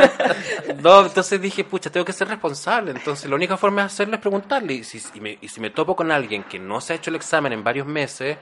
no, 0.82 1.06
entonces 1.06 1.42
dije, 1.42 1.64
pucha, 1.64 1.90
tengo 1.90 2.06
que 2.06 2.14
ser 2.14 2.28
responsable. 2.28 2.92
Entonces 2.92 3.30
la 3.30 3.36
única 3.36 3.58
forma 3.58 3.82
de 3.82 3.86
hacerlo 3.88 4.16
es 4.16 4.22
preguntarle. 4.22 4.74
Y 4.76 4.84
si, 4.84 5.02
y 5.14 5.20
me, 5.22 5.38
y 5.42 5.48
si 5.50 5.60
me 5.60 5.70
topo 5.70 5.96
con 5.96 6.12
alguien 6.12 6.44
que 6.44 6.60
no 6.60 6.80
se 6.82 6.94
ha 6.94 6.96
hecho 6.96 7.10
el 7.10 7.16
examen 7.16 7.54
en 7.54 7.64
varios 7.64 7.88
meses, 7.88 8.38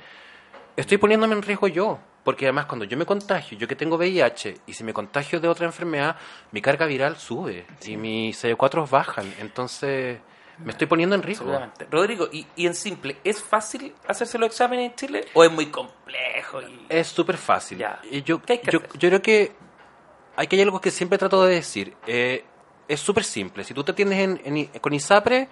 estoy 0.75 0.97
poniéndome 0.97 1.35
en 1.35 1.41
riesgo 1.41 1.67
yo. 1.67 1.99
Porque 2.23 2.45
además 2.45 2.65
cuando 2.65 2.85
yo 2.85 2.97
me 2.97 3.05
contagio, 3.05 3.55
yo 3.55 3.67
que 3.67 3.75
tengo 3.75 3.97
VIH, 3.97 4.55
y 4.65 4.73
si 4.73 4.83
me 4.83 4.93
contagio 4.93 5.39
de 5.39 5.47
otra 5.47 5.67
enfermedad, 5.67 6.15
mi 6.51 6.59
carga 6.59 6.87
viral 6.87 7.17
sube 7.17 7.67
y 7.85 7.97
mis 7.97 8.43
CD4 8.43 8.89
bajan. 8.89 9.31
Entonces 9.39 10.17
me 10.59 10.71
estoy 10.71 10.87
poniendo 10.87 11.15
en 11.15 11.23
riesgo. 11.23 11.59
Rodrigo, 11.91 12.29
y, 12.31 12.47
y 12.55 12.67
en 12.67 12.75
simple, 12.75 13.17
¿es 13.23 13.43
fácil 13.43 13.93
hacerse 14.07 14.37
los 14.37 14.47
exámenes 14.47 14.91
en 14.91 14.95
Chile 14.95 15.25
o 15.33 15.43
es 15.43 15.51
muy 15.51 15.67
complejo? 15.67 16.61
Y... 16.61 16.85
Es 16.89 17.07
súper 17.07 17.37
fácil. 17.37 17.77
Ya. 17.77 17.99
Y 18.09 18.23
yo, 18.23 18.41
¿Qué 18.41 18.53
hay 18.53 18.59
que 18.59 18.71
yo, 18.71 18.79
hacer? 18.79 18.91
yo 18.97 19.09
creo 19.09 19.21
que 19.21 19.51
hay 20.35 20.47
que 20.47 20.55
hay 20.55 20.61
algo 20.61 20.79
que 20.79 20.91
siempre 20.91 21.17
trato 21.17 21.43
de 21.45 21.55
decir. 21.55 21.95
Eh, 22.07 22.43
es 22.87 22.99
súper 22.99 23.23
simple. 23.23 23.63
Si 23.63 23.73
tú 23.73 23.83
te 23.83 23.91
atiendes 23.91 24.39
en, 24.43 24.65
con 24.79 24.93
ISAPRE, 24.93 25.47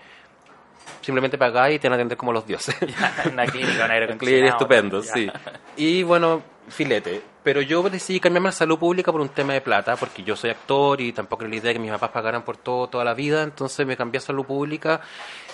simplemente 1.01 1.37
pagáis 1.37 1.75
y 1.75 1.79
te 1.79 1.87
van 1.87 1.93
a 1.93 1.95
atender 1.95 2.17
como 2.17 2.31
los 2.31 2.45
dioses. 2.45 2.75
una 3.31 3.45
clínica, 3.45 3.89
un 4.11 4.17
cliente 4.17 4.49
estupendo, 4.49 5.01
sí. 5.01 5.29
Y 5.77 6.03
bueno, 6.03 6.41
filete. 6.69 7.32
Pero 7.43 7.61
yo 7.61 7.83
decidí 7.89 8.21
cambiarme 8.21 8.49
a 8.49 8.51
salud 8.53 8.79
pública 8.79 9.11
por 9.11 9.19
un 9.19 9.27
tema 9.27 9.51
de 9.51 9.59
plata, 9.59 9.97
porque 9.97 10.23
yo 10.23 10.33
soy 10.37 10.49
actor 10.51 11.01
y 11.01 11.11
tampoco 11.11 11.43
era 11.43 11.49
la 11.49 11.55
idea 11.57 11.73
que 11.73 11.79
mis 11.79 11.91
papás 11.91 12.11
pagaran 12.11 12.43
por 12.43 12.55
todo 12.55 12.87
toda 12.87 13.03
la 13.03 13.13
vida, 13.13 13.43
entonces 13.43 13.85
me 13.85 13.97
cambié 13.97 14.19
a 14.19 14.21
salud 14.21 14.45
pública. 14.45 15.01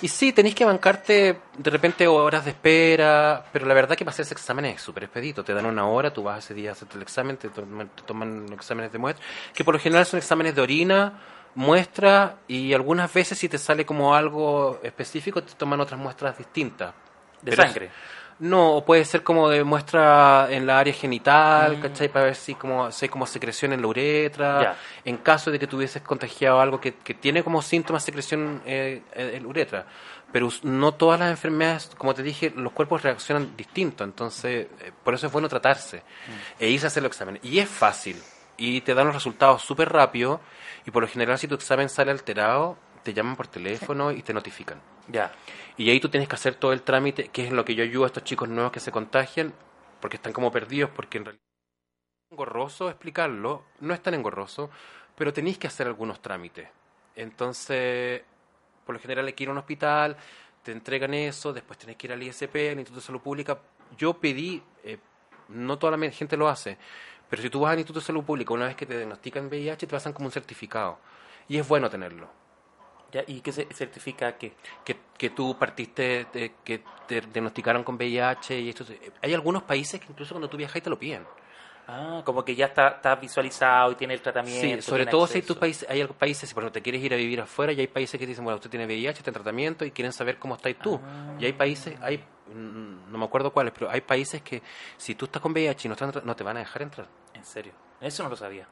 Y 0.02 0.08
sí, 0.08 0.32
tenéis 0.32 0.54
que 0.54 0.66
bancarte 0.66 1.40
de 1.58 1.70
repente 1.72 2.08
horas 2.08 2.46
de 2.46 2.52
espera, 2.52 3.44
pero 3.52 3.66
la 3.66 3.74
verdad 3.74 3.96
que 3.98 4.06
para 4.06 4.14
hacer 4.14 4.24
ese 4.26 4.36
examen 4.36 4.66
es 4.66 4.82
súper 4.82 5.06
expedito. 5.06 5.44
Te 5.44 5.54
dan 5.54 5.66
una 5.66 5.88
hora, 5.88 6.14
tú 6.14 6.22
vas 6.22 6.46
ese 6.46 6.54
día 6.54 6.70
a 6.70 6.74
hacerte 6.74 6.96
el 6.96 7.02
examen, 7.02 7.38
te 7.38 7.50
toman, 7.50 7.90
te 7.90 8.04
toman 8.04 8.44
los 8.44 8.52
exámenes 8.54 8.92
de 8.92 9.00
muestra, 9.00 9.26
que 9.56 9.64
por 9.64 9.74
lo 9.74 9.80
general 9.80 10.06
son 10.06 10.20
exámenes 10.20 10.54
de 10.54 10.62
orina, 10.62 11.20
muestra, 11.56 12.38
y 12.48 12.72
algunas 12.74 13.12
veces 13.12 13.38
si 13.38 13.50
te 13.50 13.58
sale 13.58 13.84
como 13.86 14.14
algo 14.16 14.80
específico, 14.84 15.42
te 15.42 15.54
toman 15.56 15.80
otras 15.82 16.00
muestras 16.00 16.38
distintas. 16.38 16.94
De 17.42 17.52
Pero 17.52 17.64
es- 17.64 17.72
sangre. 17.72 17.90
No, 18.40 18.76
o 18.76 18.86
puede 18.86 19.04
ser 19.06 19.22
como 19.24 19.50
de 19.50 19.64
muestra 19.64 20.48
en 20.50 20.66
la 20.66 20.80
área 20.80 20.94
genital, 20.94 21.78
Mm. 21.78 21.82
¿cachai? 21.82 22.08
Para 22.10 22.26
ver 22.26 22.36
si, 22.36 22.56
como, 22.56 22.92
si 22.92 23.06
hay 23.06 23.10
como 23.10 23.26
secreción 23.26 23.74
en 23.74 23.82
la 23.82 23.88
uretra. 23.88 24.78
En 25.06 25.18
caso 25.18 25.52
de 25.52 25.60
que 25.60 25.68
tuvieses 25.68 26.02
contagiado 26.02 26.60
algo 26.62 26.80
que, 26.80 26.96
que 26.96 27.14
tiene 27.14 27.44
como 27.44 27.62
síntomas 27.62 28.04
secreción 28.04 28.62
eh, 28.66 29.02
en 29.14 29.44
la 29.44 29.50
uretra. 29.50 29.86
Pero 30.32 30.48
no 30.64 30.94
todas 30.94 31.20
las 31.20 31.32
enfermedades, 31.32 31.92
como 31.98 32.14
te 32.14 32.22
dije, 32.24 32.54
los 32.56 32.72
cuerpos 32.72 33.02
reaccionan 33.02 33.58
distinto. 33.58 34.04
Entonces, 34.04 34.68
eh, 34.80 34.92
por 35.04 35.14
eso 35.16 35.26
es 35.28 35.34
bueno 35.34 35.50
tratarse 35.50 35.98
Mm. 35.98 36.64
e 36.64 36.70
irse 36.70 36.86
a 36.86 36.88
hacer 36.88 37.04
los 37.04 37.12
exámenes. 37.12 37.44
Y 37.44 37.60
es 37.60 37.68
fácil. 37.68 38.16
Y 38.58 38.82
te 38.82 38.94
dan 38.94 39.06
los 39.08 39.16
resultados 39.16 39.62
súper 39.64 39.90
rápido. 39.92 40.40
Y 40.86 40.92
por 40.92 41.02
lo 41.04 41.10
general, 41.10 41.38
si 41.40 41.48
tu 41.48 41.56
examen 41.56 41.90
sale 41.90 42.12
alterado, 42.12 42.78
te 43.04 43.14
llaman 43.14 43.36
por 43.36 43.48
teléfono 43.48 44.12
y 44.12 44.22
te 44.22 44.34
notifican. 44.34 44.82
Ya. 45.08 45.32
Y 45.78 45.90
ahí 45.90 46.00
tú 46.00 46.10
tienes 46.10 46.28
que 46.30 46.36
hacer 46.36 46.56
todo 46.56 46.74
el 46.74 46.82
trámite, 46.82 47.30
que 47.30 47.46
es 47.46 47.52
lo 47.52 47.66
que 47.66 47.76
yo 47.76 47.84
ayudo 47.84 48.04
a 48.04 48.08
estos 48.08 48.24
chicos 48.24 48.50
nuevos 48.50 48.72
que 48.72 48.80
se 48.80 48.92
contagian, 48.92 49.54
porque 50.00 50.18
están 50.18 50.34
como 50.34 50.52
perdidos, 50.52 50.90
porque 50.96 51.18
en 51.18 51.26
realidad 51.26 51.44
es 52.30 52.34
engorroso 52.34 52.90
explicarlo, 52.90 53.64
no 53.80 53.94
es 53.94 54.02
tan 54.02 54.14
engorroso, 54.14 54.70
pero 55.16 55.34
tenéis 55.34 55.58
que 55.58 55.68
hacer 55.68 55.88
algunos 55.88 56.22
trámites. 56.22 56.70
Entonces, 57.16 58.22
por 58.86 58.96
lo 58.96 59.02
general 59.02 59.28
hay 59.28 59.34
que 59.34 59.44
ir 59.44 59.50
a 59.50 59.52
un 59.52 59.58
hospital, 59.58 60.16
te 60.64 60.72
entregan 60.72 61.14
eso, 61.14 61.54
después 61.54 61.80
tenés 61.80 61.96
que 61.96 62.08
ir 62.08 62.14
al 62.14 62.22
ISP, 62.24 62.56
al 62.72 62.80
Instituto 62.80 63.02
de 63.02 63.06
Salud 63.06 63.22
Pública. 63.22 63.60
Yo 63.98 64.14
pedí, 64.14 64.62
eh, 64.84 64.98
no 65.50 65.78
toda 65.80 65.96
la 65.98 66.12
gente 66.12 66.38
lo 66.38 66.48
hace, 66.48 66.78
pero 67.30 67.42
si 67.42 67.50
tú 67.50 67.62
vas 67.62 67.74
al 67.74 67.80
Instituto 67.80 68.00
de 68.00 68.06
Salud 68.06 68.24
Pública, 68.24 68.54
una 68.54 68.68
vez 68.68 68.76
que 68.76 68.86
te 68.86 68.98
diagnostican 68.98 69.48
VIH, 69.48 69.88
te 69.88 69.92
pasan 69.92 70.14
como 70.14 70.28
un 70.28 70.32
certificado. 70.32 71.00
Y 71.48 71.58
es 71.58 71.68
bueno 71.68 71.90
tenerlo. 71.90 72.30
Ya. 73.12 73.24
¿Y 73.28 73.42
qué 73.42 73.52
se 73.52 73.66
certifica 73.74 74.38
qué? 74.38 74.54
que, 74.84 74.98
que 75.18 75.30
tú 75.32 75.58
partiste, 75.58 76.28
de- 76.34 76.54
que 76.64 76.84
te 77.08 77.22
diagnosticaron 77.22 77.84
con 77.84 77.96
VIH 77.96 78.60
y 78.60 78.70
esto. 78.70 78.86
Hay 79.22 79.34
algunos 79.34 79.64
países 79.64 80.00
que 80.00 80.08
incluso 80.10 80.34
cuando 80.34 80.50
tú 80.50 80.58
viajas 80.58 80.82
te 80.82 80.90
lo 80.90 80.98
piden. 81.00 81.24
Ah, 81.92 82.22
como 82.24 82.46
que 82.46 82.56
ya 82.56 82.68
está, 82.68 82.90
está 82.90 83.16
visualizado 83.16 83.92
y 83.94 83.96
tiene 83.96 84.14
el 84.14 84.22
tratamiento. 84.22 84.62
Sí, 84.62 84.82
sobre 84.88 85.08
todo 85.08 85.26
si 85.26 85.34
hay, 85.34 85.40
acceso. 85.40 85.54
tus 85.54 85.60
países, 85.60 85.90
hay 85.90 86.06
países, 86.06 86.48
si 86.48 86.54
por 86.54 86.62
ejemplo 86.64 86.74
te 86.74 86.84
quieres 86.84 87.02
ir 87.02 87.12
a 87.16 87.18
vivir 87.18 87.42
afuera 87.42 87.72
y 87.72 87.80
hay 87.80 87.88
países 87.88 88.20
que 88.20 88.26
te 88.26 88.30
dicen, 88.30 88.44
bueno, 88.44 88.58
usted 88.58 88.70
tiene 88.70 88.86
VIH, 88.86 89.18
está 89.20 89.32
en 89.32 89.34
tratamiento 89.34 89.84
y 89.86 89.90
quieren 89.92 90.14
saber 90.14 90.38
cómo 90.38 90.54
estás 90.56 90.76
tú. 90.84 91.00
Ah. 91.04 91.36
Y 91.40 91.46
hay 91.46 91.54
países, 91.54 91.98
hay 92.02 92.24
no 92.54 93.18
me 93.18 93.26
acuerdo 93.26 93.52
cuáles, 93.52 93.74
pero 93.74 93.90
hay 93.90 94.02
países 94.02 94.42
que 94.42 94.62
si 94.98 95.16
tú 95.16 95.26
estás 95.26 95.42
con 95.42 95.52
VIH 95.52 95.88
y 95.88 95.90
no, 95.90 95.94
estás 95.94 96.24
no 96.24 96.36
te 96.36 96.44
van 96.44 96.58
a 96.58 96.60
dejar 96.60 96.82
entrar. 96.84 97.08
En 97.34 97.44
serio. 97.44 97.74
Eso 98.02 98.24
no 98.24 98.30
lo 98.30 98.36
sabía. 98.36 98.68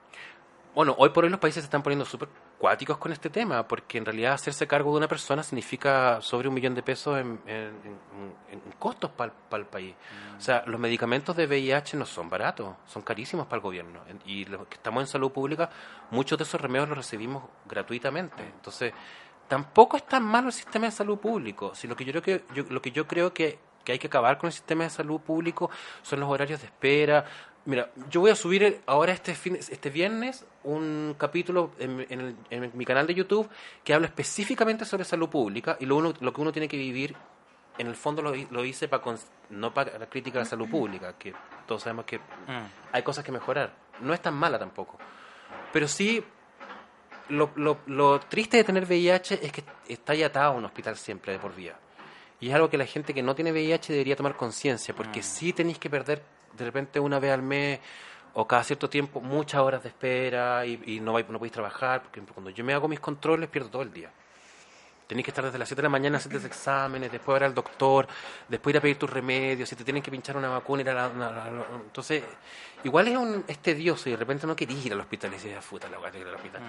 Bueno, 0.76 0.96
hoy 1.00 1.10
por 1.10 1.24
hoy 1.24 1.30
los 1.32 1.40
países 1.40 1.64
se 1.64 1.66
están 1.66 1.82
poniendo 1.82 2.06
súper 2.06 2.30
cuáticos 2.58 2.98
con 2.98 3.12
este 3.12 3.30
tema, 3.30 3.68
porque 3.68 3.98
en 4.00 4.06
realidad 4.06 4.34
hacerse 4.34 4.66
cargo 4.68 4.92
de 4.92 4.98
una 4.98 5.08
persona 5.08 5.44
significa 5.44 6.20
sobre 6.22 6.48
un 6.48 6.56
millón 6.56 6.74
de 6.74 6.82
pesos 6.82 7.20
en, 7.20 7.40
en- 7.46 7.74
en- 8.52 8.52
en 8.52 8.60
costos 8.80 9.12
para 9.12 9.32
el 9.52 9.66
país. 9.68 9.94
O 10.38 10.42
sea, 10.42 10.64
los 10.66 10.80
medicamentos 10.80 11.36
de 11.36 11.46
VIH 11.46 11.98
no 11.98 12.06
son 12.06 12.30
baratos, 12.30 12.76
son 12.88 13.04
carísimos 13.04 13.46
para 13.46 13.58
el 13.58 13.62
gobierno. 13.62 14.00
Y 14.26 14.46
los 14.46 14.66
que 14.68 14.76
estamos 14.76 15.02
en 15.04 15.08
salud 15.08 15.32
pública, 15.32 15.70
muchos 16.12 16.38
de 16.38 16.44
esos 16.46 16.60
remedios 16.60 16.90
los 16.90 16.98
recibimos 16.98 17.44
gratuitamente. 17.66 18.42
Entonces, 18.44 18.92
tampoco 19.48 19.98
es 19.98 20.06
tan 20.08 20.24
malo 20.24 20.48
el 20.48 20.54
sistema 20.54 20.86
de 20.88 20.92
salud 20.92 21.20
público. 21.20 21.76
Si 21.76 21.88
lo 21.88 21.96
que 21.96 22.06
yo 22.06 22.12
creo 22.12 22.22
que, 22.24 22.44
yo- 22.56 22.66
lo 22.70 22.82
que, 22.82 22.92
yo 22.92 23.06
creo 23.08 23.34
que, 23.34 23.60
que 23.84 23.92
hay 23.94 24.00
que 24.00 24.08
acabar 24.08 24.38
con 24.38 24.48
el 24.48 24.54
sistema 24.54 24.84
de 24.84 24.90
salud 24.90 25.22
público 25.22 25.70
son 26.02 26.20
los 26.20 26.30
horarios 26.30 26.60
de 26.60 26.66
espera. 26.66 27.24
Mira, 27.68 27.92
yo 28.10 28.22
voy 28.22 28.32
a 28.32 28.36
subir 28.36 28.80
ahora 28.86 29.12
este 29.12 29.36
fin, 29.36 29.58
este 29.58 29.90
viernes 29.90 30.46
un 30.64 31.16
capítulo 31.18 31.72
en, 31.78 32.38
mi 32.74 32.86
canal 32.86 33.06
de 33.06 33.14
YouTube 33.14 33.50
que 33.84 33.94
habla 33.94 34.08
específicamente 34.08 34.86
sobre 34.86 35.04
salud 35.04 35.28
pública 35.28 35.76
y 35.78 35.86
lo, 35.86 35.98
uno, 35.98 36.14
lo 36.22 36.32
que 36.32 36.40
uno 36.40 36.54
tiene 36.54 36.70
que 36.70 36.78
vivir. 36.78 37.14
En 37.78 37.88
el 37.88 37.96
fondo 37.98 38.22
lo, 38.22 38.34
lo 38.52 38.64
hice 38.64 38.88
para 38.88 39.04
no 39.50 39.74
para 39.74 40.00
la 40.00 40.06
crítica 40.06 40.40
a 40.40 40.44
la 40.44 40.50
salud 40.50 40.70
pública, 40.70 41.18
que 41.20 41.34
todos 41.68 41.84
sabemos 41.84 42.06
que 42.06 42.20
mm. 42.20 42.94
hay 42.94 43.04
cosas 43.04 43.26
que 43.26 43.34
mejorar. 43.34 43.74
No 44.00 44.14
es 44.14 44.22
tan 44.22 44.34
mala 44.34 44.58
tampoco. 44.58 44.98
Pero 45.74 45.90
sí, 45.90 46.24
lo, 47.28 47.52
lo, 47.56 47.80
lo 47.88 48.22
triste 48.22 48.56
de 48.56 48.64
tener 48.64 48.86
VIH 48.86 49.46
es 49.46 49.52
que 49.52 49.66
está 49.90 50.16
ya 50.16 50.28
atado 50.28 50.54
a 50.54 50.56
un 50.56 50.64
hospital 50.64 50.96
siempre 50.96 51.34
de 51.34 51.40
por 51.40 51.54
vida. 51.54 51.78
Y 52.40 52.48
es 52.48 52.56
algo 52.56 52.70
que 52.70 52.78
la 52.78 52.86
gente 52.86 53.14
que 53.14 53.22
no 53.22 53.36
tiene 53.36 53.52
VIH 53.52 53.92
debería 53.92 54.16
tomar 54.16 54.38
conciencia, 54.38 54.96
porque 54.96 55.20
mm. 55.20 55.24
sí 55.24 55.52
tenéis 55.52 55.80
que 55.80 55.90
perder 55.90 56.37
de 56.56 56.66
repente 56.66 57.00
una 57.00 57.20
vez 57.20 57.32
al 57.32 57.42
mes 57.42 57.80
o 58.34 58.48
cada 58.48 58.64
cierto 58.64 58.88
tiempo 58.88 59.20
muchas 59.20 59.62
horas 59.62 59.82
de 59.82 59.90
espera 59.90 60.64
y, 60.66 61.00
no, 61.00 61.18
no 61.18 61.40
podéis 61.40 61.54
trabajar, 61.54 62.04
porque 62.04 62.22
cuando 62.22 62.52
yo 62.52 62.64
me 62.64 62.74
hago 62.74 62.88
mis 62.88 63.00
controles 63.00 63.50
pierdo 63.50 63.70
todo 63.70 63.82
el 63.82 63.92
día. 63.92 64.12
Tenéis 65.08 65.24
que 65.24 65.32
estar 65.32 65.44
desde 65.44 65.58
las 65.58 65.70
7 65.70 65.82
de 65.82 65.84
la 65.84 65.90
mañana 65.90 66.18
haciendo 66.18 66.46
exámenes, 66.46 67.12
después 67.12 67.34
ver 67.34 67.46
al 67.46 67.56
doctor, 67.56 68.08
después 68.48 68.74
ir 68.74 68.78
a 68.78 68.82
pedir 68.82 68.98
tus 68.98 69.10
remedios, 69.10 69.68
si 69.70 69.76
te 69.76 69.86
tienen 69.86 70.04
que 70.04 70.12
pinchar 70.12 70.36
una 70.36 70.50
vacuna, 70.50 70.82
ir 70.82 70.90
a 70.90 70.94
la, 71.08 71.50
entonces, 71.84 72.24
igual 72.84 73.08
es, 73.08 73.18
un, 73.18 73.44
es 73.48 73.58
tedioso 73.60 74.10
y 74.10 74.12
de 74.12 74.18
repente 74.18 74.46
no 74.46 74.56
querís 74.56 74.86
ir 74.86 74.94
al 74.94 75.00
hospital 75.00 75.32
y 75.34 75.38
decís, 75.38 75.54
ah, 75.58 75.64
puta 75.68 75.88
la 75.90 75.98
ir 75.98 76.28
al 76.28 76.36
hospital. 76.36 76.62
Mm. 76.62 76.66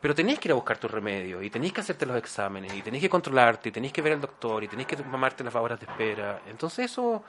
Pero 0.00 0.14
tenéis 0.14 0.38
que 0.38 0.48
ir 0.48 0.52
a 0.52 0.54
buscar 0.54 0.76
tus 0.76 0.90
remedios 0.90 1.42
y 1.42 1.48
tenéis 1.48 1.72
que 1.72 1.80
hacerte 1.80 2.04
los 2.04 2.16
exámenes 2.18 2.74
y 2.74 2.82
tenéis 2.82 3.02
que 3.02 3.08
controlarte 3.08 3.70
y 3.70 3.72
tenéis 3.72 3.92
que 3.92 4.02
ver 4.02 4.12
al 4.12 4.20
doctor 4.20 4.62
y 4.62 4.68
tenéis 4.68 4.86
que 4.86 5.02
mamarte 5.02 5.42
las 5.42 5.54
horas 5.54 5.80
de 5.80 5.86
espera. 5.86 6.42
Entonces 6.46 6.90
eso 6.92 7.24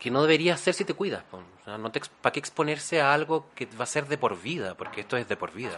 que 0.00 0.10
no 0.10 0.22
debería 0.22 0.56
ser 0.56 0.74
si 0.74 0.84
te 0.84 0.94
cuidas. 0.94 1.22
no 1.66 1.92
¿Para 2.22 2.32
qué 2.32 2.40
exponerse 2.40 3.02
a 3.02 3.12
algo 3.12 3.46
que 3.54 3.66
va 3.78 3.84
a 3.84 3.86
ser 3.86 4.08
de 4.08 4.16
por 4.16 4.40
vida? 4.40 4.74
Porque 4.74 5.02
esto 5.02 5.16
es 5.18 5.28
de 5.28 5.36
por 5.36 5.52
vida. 5.52 5.76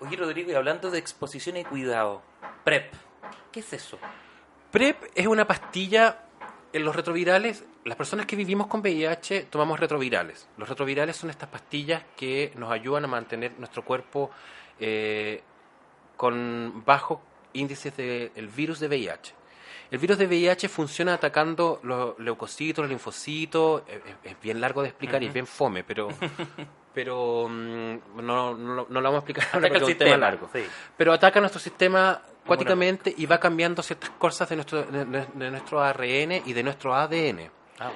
Oye, 0.00 0.16
Rodrigo, 0.16 0.50
y 0.50 0.54
hablando 0.54 0.90
de 0.90 0.98
exposición 0.98 1.56
y 1.56 1.64
cuidado, 1.64 2.22
PrEP, 2.64 2.92
¿qué 3.52 3.60
es 3.60 3.72
eso? 3.72 3.98
PrEP 4.72 5.04
es 5.14 5.28
una 5.28 5.46
pastilla 5.46 6.24
en 6.72 6.84
los 6.84 6.96
retrovirales. 6.96 7.64
Las 7.84 7.96
personas 7.96 8.26
que 8.26 8.34
vivimos 8.34 8.66
con 8.66 8.80
VIH 8.80 9.44
tomamos 9.44 9.78
retrovirales. 9.78 10.48
Los 10.56 10.68
retrovirales 10.68 11.14
son 11.14 11.30
estas 11.30 11.48
pastillas 11.48 12.02
que 12.16 12.52
nos 12.56 12.72
ayudan 12.72 13.04
a 13.04 13.08
mantener 13.08 13.52
nuestro 13.58 13.84
cuerpo 13.84 14.32
eh, 14.80 15.40
con 16.16 16.82
bajos 16.84 17.20
índices 17.52 17.96
del 17.96 18.48
virus 18.48 18.80
de 18.80 18.88
VIH. 18.88 19.41
El 19.92 19.98
virus 19.98 20.16
de 20.16 20.26
VIH 20.26 20.70
funciona 20.70 21.12
atacando 21.12 21.78
los 21.82 22.18
leucocitos, 22.18 22.82
los 22.82 22.88
linfocitos. 22.88 23.82
Es, 24.24 24.40
bien 24.40 24.58
largo 24.58 24.80
de 24.80 24.88
explicar 24.88 25.22
y 25.22 25.26
es 25.26 25.34
bien 25.34 25.46
fome, 25.46 25.84
pero 25.84 26.08
pero 26.94 27.46
mm, 27.46 27.98
no, 28.22 28.54
no, 28.54 28.86
lo 28.88 29.02
vamos 29.02 29.16
a 29.16 29.18
explicar 29.18 29.48
ahora 29.52 29.68
porque 29.68 29.84
es 29.84 29.90
un 29.90 29.98
tema 29.98 30.16
largo. 30.16 30.48
Pero 30.96 31.12
ataca 31.12 31.40
nuestro 31.40 31.60
sistema 31.60 32.22
cuáticamente 32.46 33.14
y 33.14 33.26
va 33.26 33.38
cambiando 33.38 33.82
ciertas 33.82 34.08
cosas 34.10 34.48
de 34.48 34.56
nuestro, 34.56 34.82
de, 34.82 35.50
nuestro 35.50 35.82
ARN 35.82 36.40
y 36.46 36.54
de 36.54 36.62
nuestro 36.62 36.94
ADN. 36.94 37.50
Ah, 37.78 37.90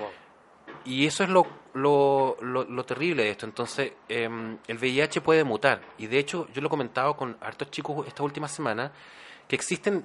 y 0.85 1.07
eso 1.07 1.25
es 1.25 1.31
lo, 1.31 1.47
lo, 1.73 2.37
lo, 2.43 2.85
terrible 2.85 3.23
de 3.23 3.31
esto. 3.31 3.47
Entonces, 3.47 3.95
em, 4.07 4.59
el 4.67 4.77
VIH 4.77 5.23
puede 5.23 5.45
mutar. 5.45 5.81
Y 5.97 6.09
de 6.09 6.19
hecho, 6.19 6.47
yo 6.53 6.61
lo 6.61 6.67
he 6.67 6.71
comentado 6.71 7.17
con 7.17 7.39
hartos 7.41 7.71
chicos 7.71 8.07
esta 8.07 8.23
última 8.23 8.49
semana, 8.49 8.93
que 9.49 9.57
existen 9.57 10.05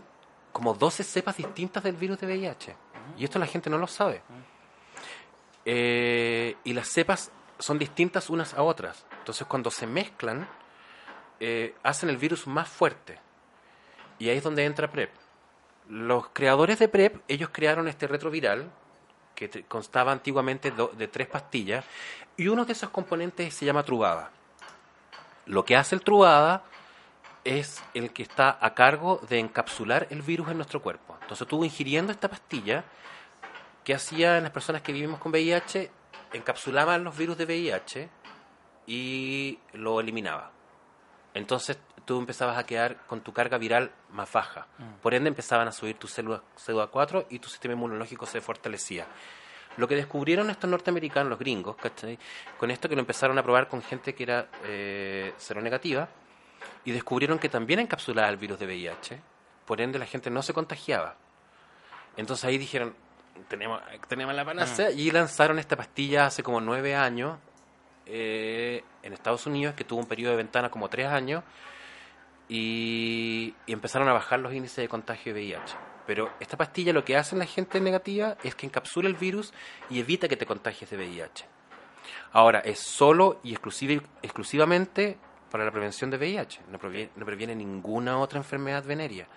como 0.51 0.73
12 0.73 1.03
cepas 1.03 1.37
distintas 1.37 1.83
del 1.83 1.95
virus 1.95 2.19
de 2.19 2.27
VIH. 2.27 2.75
Y 3.17 3.23
esto 3.23 3.39
la 3.39 3.47
gente 3.47 3.69
no 3.69 3.77
lo 3.77 3.87
sabe. 3.87 4.21
Eh, 5.65 6.55
y 6.63 6.73
las 6.73 6.87
cepas 6.87 7.31
son 7.59 7.77
distintas 7.77 8.29
unas 8.29 8.53
a 8.53 8.63
otras. 8.63 9.05
Entonces 9.19 9.45
cuando 9.47 9.71
se 9.71 9.87
mezclan, 9.87 10.47
eh, 11.39 11.75
hacen 11.83 12.09
el 12.09 12.17
virus 12.17 12.47
más 12.47 12.67
fuerte. 12.67 13.19
Y 14.19 14.29
ahí 14.29 14.37
es 14.37 14.43
donde 14.43 14.65
entra 14.65 14.91
PrEP. 14.91 15.11
Los 15.89 16.29
creadores 16.29 16.79
de 16.79 16.87
PrEP, 16.87 17.21
ellos 17.27 17.49
crearon 17.51 17.87
este 17.87 18.07
retroviral, 18.07 18.71
que 19.35 19.63
constaba 19.63 20.11
antiguamente 20.11 20.71
de 20.71 21.07
tres 21.07 21.27
pastillas, 21.27 21.83
y 22.37 22.47
uno 22.47 22.65
de 22.65 22.73
esos 22.73 22.91
componentes 22.91 23.53
se 23.53 23.65
llama 23.65 23.83
trubada. 23.83 24.31
Lo 25.47 25.65
que 25.65 25.75
hace 25.75 25.95
el 25.95 26.01
trubada 26.01 26.63
es 27.43 27.83
el 27.93 28.11
que 28.11 28.23
está 28.23 28.57
a 28.59 28.73
cargo 28.73 29.19
de 29.29 29.39
encapsular 29.39 30.07
el 30.09 30.21
virus 30.21 30.49
en 30.49 30.57
nuestro 30.57 30.81
cuerpo. 30.81 31.17
Entonces 31.21 31.47
tú 31.47 31.63
ingiriendo 31.63 32.11
esta 32.11 32.29
pastilla, 32.29 32.83
¿qué 33.83 33.93
hacían 33.93 34.43
las 34.43 34.51
personas 34.51 34.81
que 34.81 34.93
vivimos 34.93 35.19
con 35.19 35.31
VIH? 35.31 35.89
Encapsulaban 36.33 37.03
los 37.03 37.17
virus 37.17 37.37
de 37.37 37.45
VIH 37.45 38.09
y 38.87 39.59
lo 39.73 39.99
eliminaba. 39.99 40.51
Entonces 41.33 41.79
tú 42.05 42.19
empezabas 42.19 42.57
a 42.57 42.65
quedar 42.65 43.05
con 43.07 43.21
tu 43.21 43.33
carga 43.33 43.57
viral 43.57 43.91
más 44.11 44.31
baja. 44.31 44.67
Mm. 44.77 45.01
Por 45.01 45.13
ende 45.13 45.29
empezaban 45.29 45.67
a 45.67 45.71
subir 45.71 45.97
tus 45.97 46.11
células 46.11 46.41
CD4 46.57 47.27
y 47.29 47.39
tu 47.39 47.49
sistema 47.49 47.73
inmunológico 47.73 48.25
se 48.25 48.41
fortalecía. 48.41 49.07
Lo 49.77 49.87
que 49.87 49.95
descubrieron 49.95 50.49
estos 50.49 50.69
norteamericanos, 50.69 51.29
los 51.29 51.39
gringos, 51.39 51.77
con 52.57 52.71
esto 52.71 52.89
que 52.89 52.95
lo 52.95 53.01
empezaron 53.01 53.37
a 53.37 53.43
probar 53.43 53.69
con 53.69 53.81
gente 53.81 54.13
que 54.13 54.23
era 54.23 54.49
eh, 54.65 55.33
seronegativa, 55.37 56.09
y 56.85 56.91
descubrieron 56.91 57.39
que 57.39 57.49
también 57.49 57.79
encapsulaba 57.79 58.29
el 58.29 58.37
virus 58.37 58.59
de 58.59 58.65
VIH, 58.65 59.19
por 59.65 59.81
ende 59.81 59.99
la 59.99 60.05
gente 60.05 60.29
no 60.29 60.41
se 60.41 60.53
contagiaba. 60.53 61.15
Entonces 62.17 62.45
ahí 62.45 62.57
dijeron, 62.57 62.95
tenemos, 63.47 63.81
tenemos 64.07 64.35
la 64.35 64.45
panacea, 64.45 64.91
y 64.91 65.11
lanzaron 65.11 65.59
esta 65.59 65.75
pastilla 65.75 66.25
hace 66.25 66.43
como 66.43 66.59
nueve 66.59 66.95
años 66.95 67.37
eh, 68.05 68.83
en 69.03 69.13
Estados 69.13 69.45
Unidos, 69.45 69.75
que 69.75 69.83
tuvo 69.83 69.99
un 69.99 70.07
periodo 70.07 70.31
de 70.31 70.37
ventana 70.37 70.69
como 70.69 70.89
tres 70.89 71.07
años, 71.07 71.43
y, 72.49 73.55
y, 73.65 73.71
empezaron 73.71 74.09
a 74.09 74.13
bajar 74.13 74.39
los 74.39 74.53
índices 74.53 74.77
de 74.77 74.89
contagio 74.89 75.33
de 75.33 75.39
VIH. 75.39 75.75
Pero 76.05 76.29
esta 76.41 76.57
pastilla 76.57 76.91
lo 76.91 77.05
que 77.05 77.15
hace 77.15 77.35
en 77.35 77.39
la 77.39 77.45
gente 77.45 77.79
negativa 77.79 78.35
es 78.43 78.55
que 78.55 78.65
encapsula 78.65 79.07
el 79.07 79.15
virus 79.15 79.53
y 79.89 79.99
evita 79.99 80.27
que 80.27 80.35
te 80.35 80.45
contagies 80.45 80.89
de 80.89 80.97
VIH. 80.97 81.45
Ahora, 82.33 82.59
es 82.59 82.79
solo 82.79 83.39
y 83.43 83.53
exclusivamente 83.53 85.17
para 85.51 85.65
la 85.65 85.71
prevención 85.71 86.09
de 86.09 86.17
VIH, 86.17 86.61
no 86.71 86.79
previene, 86.79 87.55
ninguna 87.55 88.17
otra 88.17 88.39
enfermedad 88.39 88.83
venérea. 88.83 89.27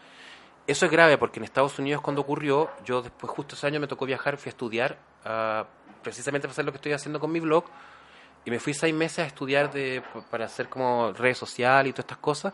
Eso 0.67 0.87
es 0.87 0.93
grave 0.93 1.19
porque 1.19 1.41
en 1.41 1.45
Estados 1.45 1.79
Unidos 1.79 2.01
cuando 2.01 2.23
ocurrió, 2.23 2.71
yo 2.85 3.03
después 3.03 3.31
justo 3.31 3.55
ese 3.55 3.67
año 3.67 3.81
me 3.81 3.87
tocó 3.87 4.07
viajar, 4.07 4.39
fui 4.39 4.49
a 4.49 4.51
estudiar, 4.51 4.97
uh, 5.27 5.65
precisamente 6.03 6.47
para 6.47 6.53
hacer 6.53 6.65
lo 6.65 6.73
que 6.73 6.77
estoy 6.77 6.93
haciendo 6.93 7.21
con 7.21 7.31
mi 7.31 7.41
blog, 7.41 7.65
y 8.47 8.51
me 8.51 8.61
fui 8.61 8.73
seis 8.73 8.95
meses 8.95 9.19
a 9.19 9.27
estudiar 9.27 9.73
de, 9.73 10.03
para 10.31 10.47
hacer 10.47 10.69
como 10.69 11.13
redes 11.13 11.37
sociales 11.37 11.91
y 11.91 11.93
todas 11.93 12.05
estas 12.05 12.19
cosas, 12.19 12.53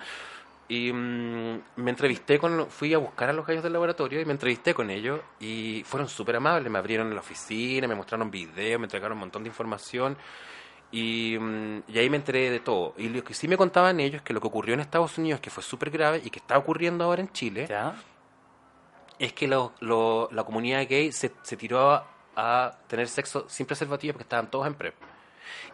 y 0.69 0.93
mm, 0.93 1.63
me 1.77 1.91
entrevisté 1.91 2.39
con, 2.39 2.71
fui 2.71 2.95
a 2.95 2.99
buscar 2.99 3.29
a 3.29 3.33
los 3.33 3.45
gallos 3.45 3.63
del 3.63 3.73
laboratorio 3.73 4.21
y 4.21 4.25
me 4.25 4.33
entrevisté 4.33 4.73
con 4.73 4.89
ellos, 4.91 5.21
y 5.39 5.83
fueron 5.85 6.09
súper 6.09 6.37
amables, 6.37 6.71
me 6.73 6.79
abrieron 6.79 7.13
la 7.15 7.21
oficina, 7.21 7.87
me 7.87 7.95
mostraron 7.95 8.31
videos, 8.31 8.81
me 8.81 8.87
entregaron 8.87 9.13
un 9.13 9.21
montón 9.21 9.43
de 9.43 9.49
información, 9.49 10.17
Mm, 10.93 11.79
y, 11.89 11.99
ahí 11.99 12.11
me 12.11 12.17
enteré 12.17 12.51
de 12.51 12.61
todo. 12.61 12.95
Y 12.97 13.09
lo 13.09 13.23
que 13.23 13.35
sí 13.35 13.47
me 13.49 13.57
contaban 13.57 14.01
ellos 14.01 14.17
es 14.17 14.23
que 14.23 14.33
lo 14.33 14.41
que 14.41 14.49
ocurrió 14.49 14.75
en 14.75 14.81
Estados 14.81 15.17
Unidos, 15.19 15.41
que 15.41 15.51
fue 15.51 15.63
súper 15.63 15.91
grave 15.91 16.21
y 16.25 16.31
que 16.31 16.39
está 16.39 16.59
ocurriendo 16.59 17.05
ahora 17.05 17.21
en 17.23 17.33
Chile, 17.33 17.69
es 19.19 19.33
que 19.33 19.47
la 19.47 20.45
comunidad 20.45 20.87
gay 20.89 21.13
se, 21.13 21.29
tiró 21.29 22.05
a, 22.37 22.79
tener 22.89 23.09
sexo 23.09 23.47
sin 23.49 23.67
preservativo 23.67 24.15
porque 24.15 24.25
estaban 24.25 24.51
todos 24.51 24.67
en 24.67 24.75
PrEP. 24.75 24.95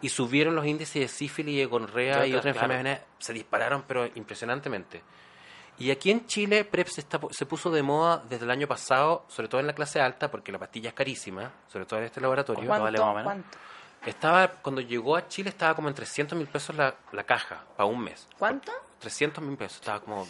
Y 0.01 0.09
subieron 0.09 0.55
los 0.55 0.65
índices 0.65 1.01
de 1.01 1.07
sífilis, 1.07 1.61
y 1.61 1.65
gonorrea 1.65 2.25
y 2.27 2.33
otras 2.33 2.55
enfermedades, 2.55 3.01
se 3.19 3.33
dispararon, 3.33 3.83
pero 3.87 4.05
impresionantemente. 4.15 5.01
Y 5.79 5.91
aquí 5.91 6.09
en 6.09 6.25
Chile 6.25 6.65
PrEP 6.65 6.87
se, 6.87 7.05
se 7.31 7.45
puso 7.45 7.69
de 7.69 7.83
moda 7.83 8.23
desde 8.27 8.45
el 8.45 8.51
año 8.51 8.67
pasado, 8.67 9.25
sobre 9.27 9.47
todo 9.47 9.61
en 9.61 9.67
la 9.67 9.73
clase 9.73 10.01
alta, 10.01 10.29
porque 10.29 10.51
la 10.51 10.57
pastilla 10.57 10.89
es 10.89 10.95
carísima, 10.95 11.51
sobre 11.67 11.85
todo 11.85 11.99
en 11.99 12.05
este 12.05 12.19
laboratorio. 12.19 12.67
¿Cuánto? 12.67 13.57
Estaba, 14.05 14.47
cuando 14.47 14.81
llegó 14.81 15.15
a 15.15 15.27
Chile 15.27 15.49
estaba 15.49 15.75
como 15.75 15.89
en 15.89 15.95
300 15.95 16.37
mil 16.37 16.47
pesos 16.47 16.75
la, 16.75 16.95
la 17.11 17.23
caja, 17.23 17.63
para 17.75 17.85
un 17.85 17.99
mes. 17.99 18.27
¿Cuánto? 18.37 18.71
300 18.99 19.43
mil 19.43 19.57
pesos, 19.57 19.77
estaba 19.77 19.99
como... 19.99 20.27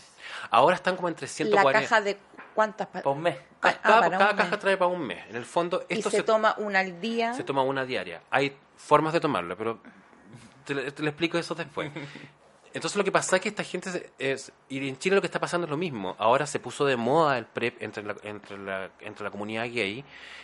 Ahora 0.49 0.75
están 0.75 0.95
como 0.95 1.07
en 1.07 1.15
340. 1.15 1.71
¿La 1.71 1.85
caja 1.85 2.01
de 2.01 2.17
cuántas? 2.55 2.87
Para 2.87 3.09
un 3.09 3.21
mes. 3.21 3.37
Ah, 3.61 3.73
cada, 3.81 4.35
caja 4.35 4.59
trae 4.59 4.77
para 4.77 4.89
un 4.89 5.05
mes. 5.05 5.23
En 5.29 5.35
el 5.35 5.45
fondo... 5.45 5.85
Esto 5.89 6.09
¿Y 6.09 6.11
se, 6.11 6.23
toma 6.23 6.55
una 6.57 6.79
al 6.79 6.99
día? 6.99 7.33
Se 7.33 7.43
toma 7.43 7.61
una 7.61 7.85
diaria. 7.85 8.21
Hay 8.29 8.57
formas 8.75 9.13
de 9.13 9.19
tomarlo, 9.19 9.55
pero 9.55 9.79
te, 10.65 10.73
le 10.73 11.09
explico 11.09 11.37
eso 11.37 11.55
después. 11.55 11.91
Entonces 12.73 12.97
lo 12.97 13.03
que 13.03 13.11
pasa 13.11 13.37
es 13.37 13.41
que 13.41 13.49
esta 13.49 13.63
gente 13.63 14.11
es, 14.19 14.51
y 14.69 14.87
en 14.87 14.97
Chile 14.99 15.15
lo 15.15 15.21
que 15.21 15.27
está 15.27 15.39
pasando 15.39 15.65
es 15.65 15.71
lo 15.71 15.77
mismo. 15.77 16.15
Ahora 16.19 16.45
se 16.45 16.59
puso 16.59 16.85
de 16.85 16.95
moda 16.95 17.37
el 17.37 17.45
PrEP 17.45 17.81
entre 17.81 18.03
la, 18.03 18.15
entre 18.23 18.57
la, 18.57 18.91
entre 18.99 19.23
la 19.23 19.31
comunidad 19.31 19.63
gay 19.63 20.03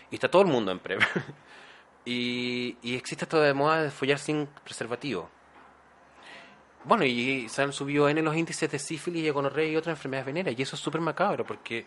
y 0.10 0.16
está 0.16 0.32
todo 0.32 0.42
el 0.42 0.48
mundo 0.48 0.72
en 0.72 0.80
PrEP. 0.80 1.02
Y, 2.06 2.78
existe 2.84 3.26
esto 3.26 3.42
de 3.42 3.54
moda 3.54 3.84
de 3.84 3.92
follar 3.92 4.20
sin 4.20 4.48
preservativo. 4.64 5.30
Bueno, 6.86 7.06
y 7.06 7.48
se 7.48 7.62
han 7.62 7.72
subido 7.72 8.10
en 8.10 8.24
los 8.26 8.36
índices 8.36 8.70
de 8.70 8.78
sífilis 8.78 9.24
y 9.24 9.30
gonorrea 9.30 9.70
y 9.70 9.78
otras 9.78 9.96
enfermedades 9.98 10.26
venéreas. 10.26 10.60
Y 10.60 10.64
eso 10.64 10.76
es 10.76 10.82
súper 10.82 11.00
macabro 11.00 11.46
porque 11.46 11.86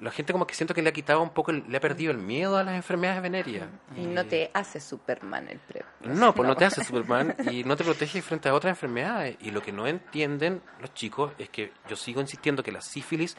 la 0.00 0.12
gente 0.12 0.32
como 0.32 0.46
que 0.46 0.54
siento 0.54 0.72
que 0.72 0.82
le 0.82 0.90
ha 0.90 0.92
quitado 0.92 1.20
un 1.20 1.30
poco, 1.30 1.50
le 1.50 1.76
ha 1.76 1.80
perdido 1.80 2.12
el 2.12 2.18
miedo 2.18 2.56
a 2.56 2.62
las 2.62 2.76
enfermedades 2.76 3.22
venéreas. 3.22 3.66
Y 3.96 4.06
no 4.06 4.24
te 4.24 4.50
hace 4.54 4.78
Superman 4.78 5.48
el 5.48 5.58
PrEP. 5.58 5.84
No, 6.02 6.32
pues 6.32 6.48
no 6.48 6.54
te 6.56 6.64
hace 6.64 6.84
Superman 6.84 7.34
y 7.50 7.64
no 7.64 7.76
te 7.76 7.82
protege 7.82 8.22
frente 8.22 8.48
a 8.48 8.54
otras 8.54 8.70
enfermedades. 8.70 9.36
Y 9.40 9.50
lo 9.50 9.62
que 9.62 9.72
no 9.72 9.88
entienden 9.88 10.62
los 10.80 10.94
chicos 10.94 11.32
es 11.38 11.48
que 11.48 11.72
yo 11.88 11.96
sigo 11.96 12.20
insistiendo 12.20 12.62
que 12.62 12.70
la 12.70 12.82
sífilis 12.82 13.36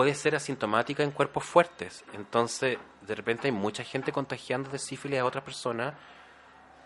puede 0.00 0.14
ser 0.14 0.34
asintomática 0.34 1.02
en 1.02 1.10
cuerpos 1.10 1.44
fuertes. 1.44 2.06
Entonces, 2.14 2.78
de 3.02 3.14
repente 3.14 3.48
hay 3.48 3.52
mucha 3.52 3.84
gente 3.84 4.12
contagiando 4.12 4.70
de 4.70 4.78
sífilis 4.78 5.20
a 5.20 5.26
otras 5.26 5.44
personas 5.44 5.92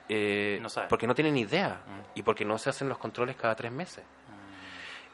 eh, 0.08 0.58
No 0.60 0.68
porque 0.88 1.06
no 1.06 1.14
tienen 1.14 1.36
idea 1.36 1.80
y 2.16 2.24
porque 2.24 2.44
no 2.44 2.58
se 2.58 2.70
hacen 2.70 2.88
los 2.88 2.98
controles 2.98 3.36
cada 3.36 3.54
tres 3.54 3.70
meses. 3.70 4.02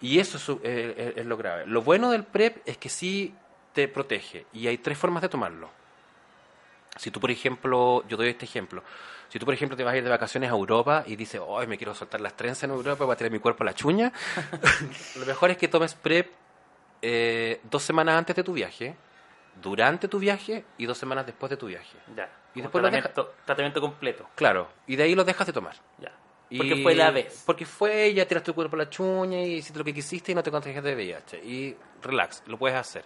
Y 0.00 0.18
eso 0.18 0.38
es, 0.38 0.48
eh, 0.48 0.58
eh, 0.64 1.12
es 1.16 1.26
lo 1.26 1.36
grave. 1.36 1.66
Lo 1.66 1.82
bueno 1.82 2.10
del 2.10 2.24
PrEP 2.24 2.62
es 2.64 2.78
que 2.78 2.88
sí 2.88 3.34
te 3.74 3.86
protege 3.86 4.46
y 4.54 4.66
hay 4.66 4.78
tres 4.78 4.96
formas 4.96 5.20
de 5.20 5.28
tomarlo. 5.28 5.68
Si 6.96 7.10
tú, 7.10 7.20
por 7.20 7.30
ejemplo, 7.30 8.02
yo 8.08 8.16
doy 8.16 8.30
este 8.30 8.46
ejemplo. 8.46 8.82
Si 9.28 9.38
tú, 9.38 9.44
por 9.44 9.52
ejemplo, 9.52 9.76
te 9.76 9.84
vas 9.84 9.92
a 9.92 9.98
ir 9.98 10.04
de 10.04 10.08
vacaciones 10.08 10.48
a 10.48 10.54
Europa 10.54 11.04
y 11.06 11.16
dices, 11.16 11.42
hoy 11.46 11.66
me 11.66 11.76
quiero 11.76 11.94
soltar 11.94 12.22
las 12.22 12.34
trenzas 12.34 12.62
en 12.62 12.70
Europa 12.70 13.04
para 13.04 13.16
tirar 13.18 13.30
mi 13.30 13.40
cuerpo 13.40 13.62
a 13.62 13.66
la 13.66 13.74
chuña, 13.74 14.10
lo 15.16 15.26
mejor 15.26 15.50
es 15.50 15.58
que 15.58 15.68
tomes 15.68 15.92
PrEP 15.92 16.40
eh, 17.02 17.60
dos 17.70 17.82
semanas 17.82 18.16
antes 18.16 18.36
de 18.36 18.42
tu 18.44 18.52
viaje, 18.52 18.96
durante 19.60 20.08
tu 20.08 20.18
viaje 20.18 20.64
y 20.78 20.86
dos 20.86 20.96
semanas 20.98 21.26
después 21.26 21.50
de 21.50 21.56
tu 21.56 21.66
viaje. 21.66 21.96
Ya. 22.16 22.30
Y 22.54 22.60
después 22.62 22.82
tratamiento, 22.82 23.34
tratamiento 23.44 23.80
completo. 23.80 24.28
Claro, 24.34 24.68
y 24.86 24.96
de 24.96 25.04
ahí 25.04 25.14
lo 25.14 25.24
dejas 25.24 25.46
de 25.46 25.52
tomar. 25.52 25.76
Ya. 25.98 26.12
Y- 26.48 26.56
Porque 26.58 26.82
fue 26.82 26.94
la 26.96 27.10
vez. 27.12 27.44
Porque 27.46 27.64
fue, 27.64 28.12
ya 28.12 28.26
tiraste 28.26 28.50
tu 28.50 28.54
cuerpo 28.56 28.74
a 28.74 28.80
la 28.80 28.90
chuña 28.90 29.38
y 29.40 29.54
hiciste 29.56 29.78
lo 29.78 29.84
que 29.84 29.94
quisiste 29.94 30.32
y 30.32 30.34
no 30.34 30.42
te 30.42 30.50
contagiaste 30.50 30.88
de 30.88 30.96
VIH. 30.96 31.38
Y 31.44 31.76
relax, 32.02 32.42
lo 32.46 32.58
puedes 32.58 32.76
hacer. 32.76 33.04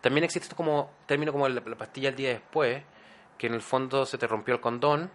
También 0.00 0.24
existe 0.24 0.44
esto 0.46 0.56
como 0.56 0.90
término 1.04 1.30
como 1.30 1.46
la, 1.48 1.60
la 1.64 1.76
pastilla 1.76 2.08
el 2.08 2.16
día 2.16 2.30
después, 2.30 2.82
que 3.36 3.48
en 3.48 3.54
el 3.54 3.60
fondo 3.60 4.06
se 4.06 4.16
te 4.16 4.26
rompió 4.26 4.54
el 4.54 4.60
condón 4.62 5.10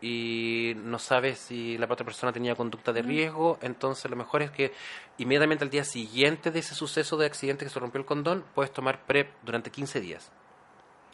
y 0.00 0.74
no 0.76 0.98
sabes 0.98 1.38
si 1.38 1.76
la 1.78 1.86
otra 1.86 2.04
persona 2.04 2.32
tenía 2.32 2.54
conducta 2.54 2.92
de 2.92 3.02
riesgo, 3.02 3.58
entonces 3.62 4.10
lo 4.10 4.16
mejor 4.16 4.42
es 4.42 4.50
que 4.50 4.72
inmediatamente 5.18 5.64
al 5.64 5.70
día 5.70 5.84
siguiente 5.84 6.50
de 6.50 6.60
ese 6.60 6.74
suceso 6.74 7.16
de 7.16 7.26
accidente 7.26 7.64
que 7.64 7.70
se 7.70 7.80
rompió 7.80 7.98
el 8.00 8.06
condón, 8.06 8.44
puedes 8.54 8.72
tomar 8.72 9.00
PrEP 9.06 9.28
durante 9.42 9.70
15 9.70 10.00
días 10.00 10.30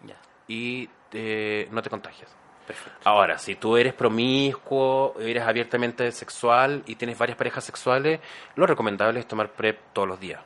Ya. 0.07 0.17
y 0.49 0.89
eh, 1.13 1.69
no 1.71 1.81
te 1.83 1.91
contagias. 1.91 2.31
Perfecto. 2.67 2.99
Ahora, 3.05 3.37
si 3.39 3.57
tú 3.57 3.77
eres 3.77 3.93
promiscuo, 3.93 5.15
eres 5.21 5.43
abiertamente 5.43 6.11
sexual 6.13 6.83
y 6.87 6.97
tienes 6.97 7.19
varias 7.19 7.37
parejas 7.37 7.63
sexuales, 7.65 8.21
lo 8.57 8.67
recomendable 8.67 9.21
es 9.21 9.29
tomar 9.29 9.53
PrEP 9.53 9.79
todos 9.93 10.09
los 10.09 10.19
días 10.21 10.41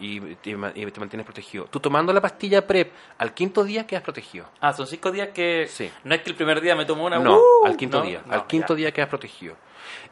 y 0.00 0.20
te, 0.36 0.50
y 0.50 0.86
te 0.90 1.00
mantienes 1.00 1.24
protegido. 1.24 1.66
Tú 1.66 1.80
tomando 1.80 2.12
la 2.12 2.20
pastilla 2.20 2.66
PrEP 2.66 2.92
al 3.18 3.32
quinto 3.34 3.62
día 3.64 3.86
quedas 3.86 4.02
protegido. 4.02 4.46
Ah, 4.60 4.72
son 4.72 4.86
cinco 4.86 5.10
días 5.12 5.28
que... 5.34 5.66
Sí. 5.68 5.90
No 6.04 6.14
es 6.14 6.22
que 6.22 6.30
el 6.30 6.36
primer 6.36 6.60
día 6.60 6.74
me 6.76 6.84
tomo 6.84 7.04
una... 7.04 7.18
No, 7.18 7.36
¡uh! 7.36 7.66
al 7.66 7.76
quinto 7.76 7.98
No, 8.00 8.04
día. 8.06 8.22
no, 8.26 8.32
al 8.34 8.46
quinto 8.46 8.74
ya. 8.74 8.78
día 8.78 8.92
quedas 8.92 9.08
protegido. 9.08 9.56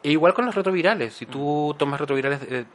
E 0.01 0.11
igual 0.11 0.33
con 0.33 0.45
los 0.45 0.55
retrovirales. 0.55 1.13
Si 1.13 1.25
Mm. 1.25 1.29
tú 1.29 1.75
tomas 1.77 1.99
retrovirales 1.99 2.39
eh, 2.49 2.65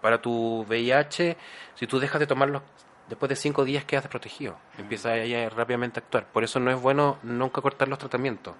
para 0.00 0.20
tu 0.20 0.64
VIH, 0.68 1.36
si 1.74 1.86
tú 1.86 1.98
dejas 1.98 2.18
de 2.20 2.26
tomarlos 2.26 2.62
después 3.08 3.28
de 3.28 3.36
cinco 3.36 3.64
días 3.64 3.84
quedas 3.84 4.04
desprotegido. 4.04 4.58
Mm. 4.76 4.80
Empieza 4.82 5.16
ella 5.16 5.48
rápidamente 5.50 6.00
a 6.00 6.02
actuar. 6.02 6.26
Por 6.32 6.42
eso 6.44 6.58
no 6.60 6.70
es 6.70 6.80
bueno 6.80 7.18
nunca 7.22 7.60
cortar 7.60 7.88
los 7.88 7.98
tratamientos. 7.98 8.54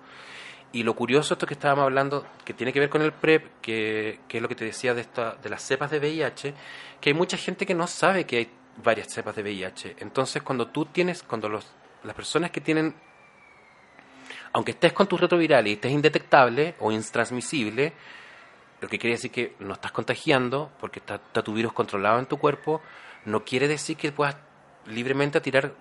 Y 0.72 0.82
lo 0.82 0.94
curioso, 0.94 1.34
esto 1.34 1.46
que 1.46 1.54
estábamos 1.54 1.84
hablando, 1.84 2.26
que 2.44 2.52
tiene 2.52 2.72
que 2.72 2.80
ver 2.80 2.90
con 2.90 3.02
el 3.02 3.12
PrEP, 3.12 3.60
que, 3.60 4.20
que 4.28 4.38
es 4.38 4.42
lo 4.42 4.48
que 4.48 4.54
te 4.54 4.64
decía 4.64 4.94
de, 4.94 5.00
esta, 5.00 5.34
de 5.36 5.48
las 5.48 5.62
cepas 5.62 5.90
de 5.90 5.98
VIH, 5.98 6.54
que 7.00 7.10
hay 7.10 7.14
mucha 7.14 7.36
gente 7.36 7.64
que 7.64 7.74
no 7.74 7.86
sabe 7.86 8.26
que 8.26 8.36
hay 8.38 8.50
varias 8.82 9.12
cepas 9.12 9.36
de 9.36 9.42
VIH. 9.42 9.96
Entonces, 10.00 10.42
cuando 10.42 10.68
tú 10.68 10.86
tienes, 10.86 11.22
cuando 11.22 11.48
los, 11.48 11.66
las 12.04 12.14
personas 12.14 12.50
que 12.50 12.60
tienen 12.60 12.94
aunque 14.56 14.70
estés 14.70 14.94
con 14.94 15.06
tus 15.06 15.20
retrovirales 15.20 15.70
y 15.70 15.74
estés 15.74 15.92
indetectable 15.92 16.76
o 16.80 16.90
intransmisible, 16.90 17.92
lo 18.80 18.88
que 18.88 18.98
quiere 18.98 19.16
decir 19.16 19.30
que 19.30 19.54
no 19.58 19.74
estás 19.74 19.92
contagiando 19.92 20.70
porque 20.80 20.98
está, 21.00 21.16
está 21.16 21.42
tu 21.42 21.52
virus 21.52 21.74
controlado 21.74 22.18
en 22.18 22.24
tu 22.24 22.38
cuerpo, 22.38 22.80
no 23.26 23.44
quiere 23.44 23.68
decir 23.68 23.98
que 23.98 24.12
puedas 24.12 24.36
libremente 24.86 25.42
tirar 25.42 25.74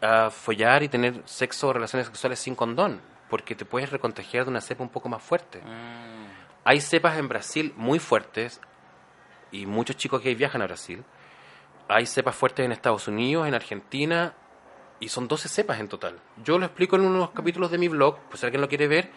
a 0.00 0.30
follar 0.30 0.84
y 0.84 0.88
tener 0.88 1.22
sexo 1.24 1.68
o 1.68 1.72
relaciones 1.72 2.06
sexuales 2.06 2.38
sin 2.38 2.54
condón, 2.54 3.00
porque 3.32 3.54
te 3.54 3.64
puedes 3.64 3.88
recontagiar 3.88 4.44
de 4.44 4.50
una 4.50 4.60
cepa 4.60 4.82
un 4.82 4.90
poco 4.90 5.08
más 5.08 5.22
fuerte. 5.22 5.58
Mm, 5.62 6.26
Hay 6.64 6.82
cepas 6.82 7.16
en 7.16 7.28
Brasil 7.28 7.72
muy 7.78 7.98
fuertes 7.98 8.60
y 9.50 9.64
muchos 9.64 9.96
chicos 9.96 10.20
que 10.20 10.34
viajan 10.34 10.60
a 10.60 10.66
Brasil. 10.66 11.02
Hay 11.88 12.04
cepas 12.04 12.36
fuertes 12.36 12.66
en 12.66 12.72
Estados 12.72 13.08
Unidos, 13.08 13.48
en 13.48 13.54
Argentina 13.54 14.34
y 15.00 15.08
son 15.08 15.28
12 15.28 15.48
cepas 15.48 15.80
en 15.80 15.88
total. 15.88 16.20
Yo 16.44 16.58
lo 16.58 16.66
explico 16.66 16.96
en 16.96 17.06
unos 17.06 17.30
capítulos 17.30 17.70
de 17.70 17.78
mi 17.78 17.88
blog, 17.88 18.18
pues 18.28 18.40
si 18.40 18.44
alguien 18.44 18.60
lo 18.60 18.68
quiere 18.68 18.86
ver. 18.86 19.08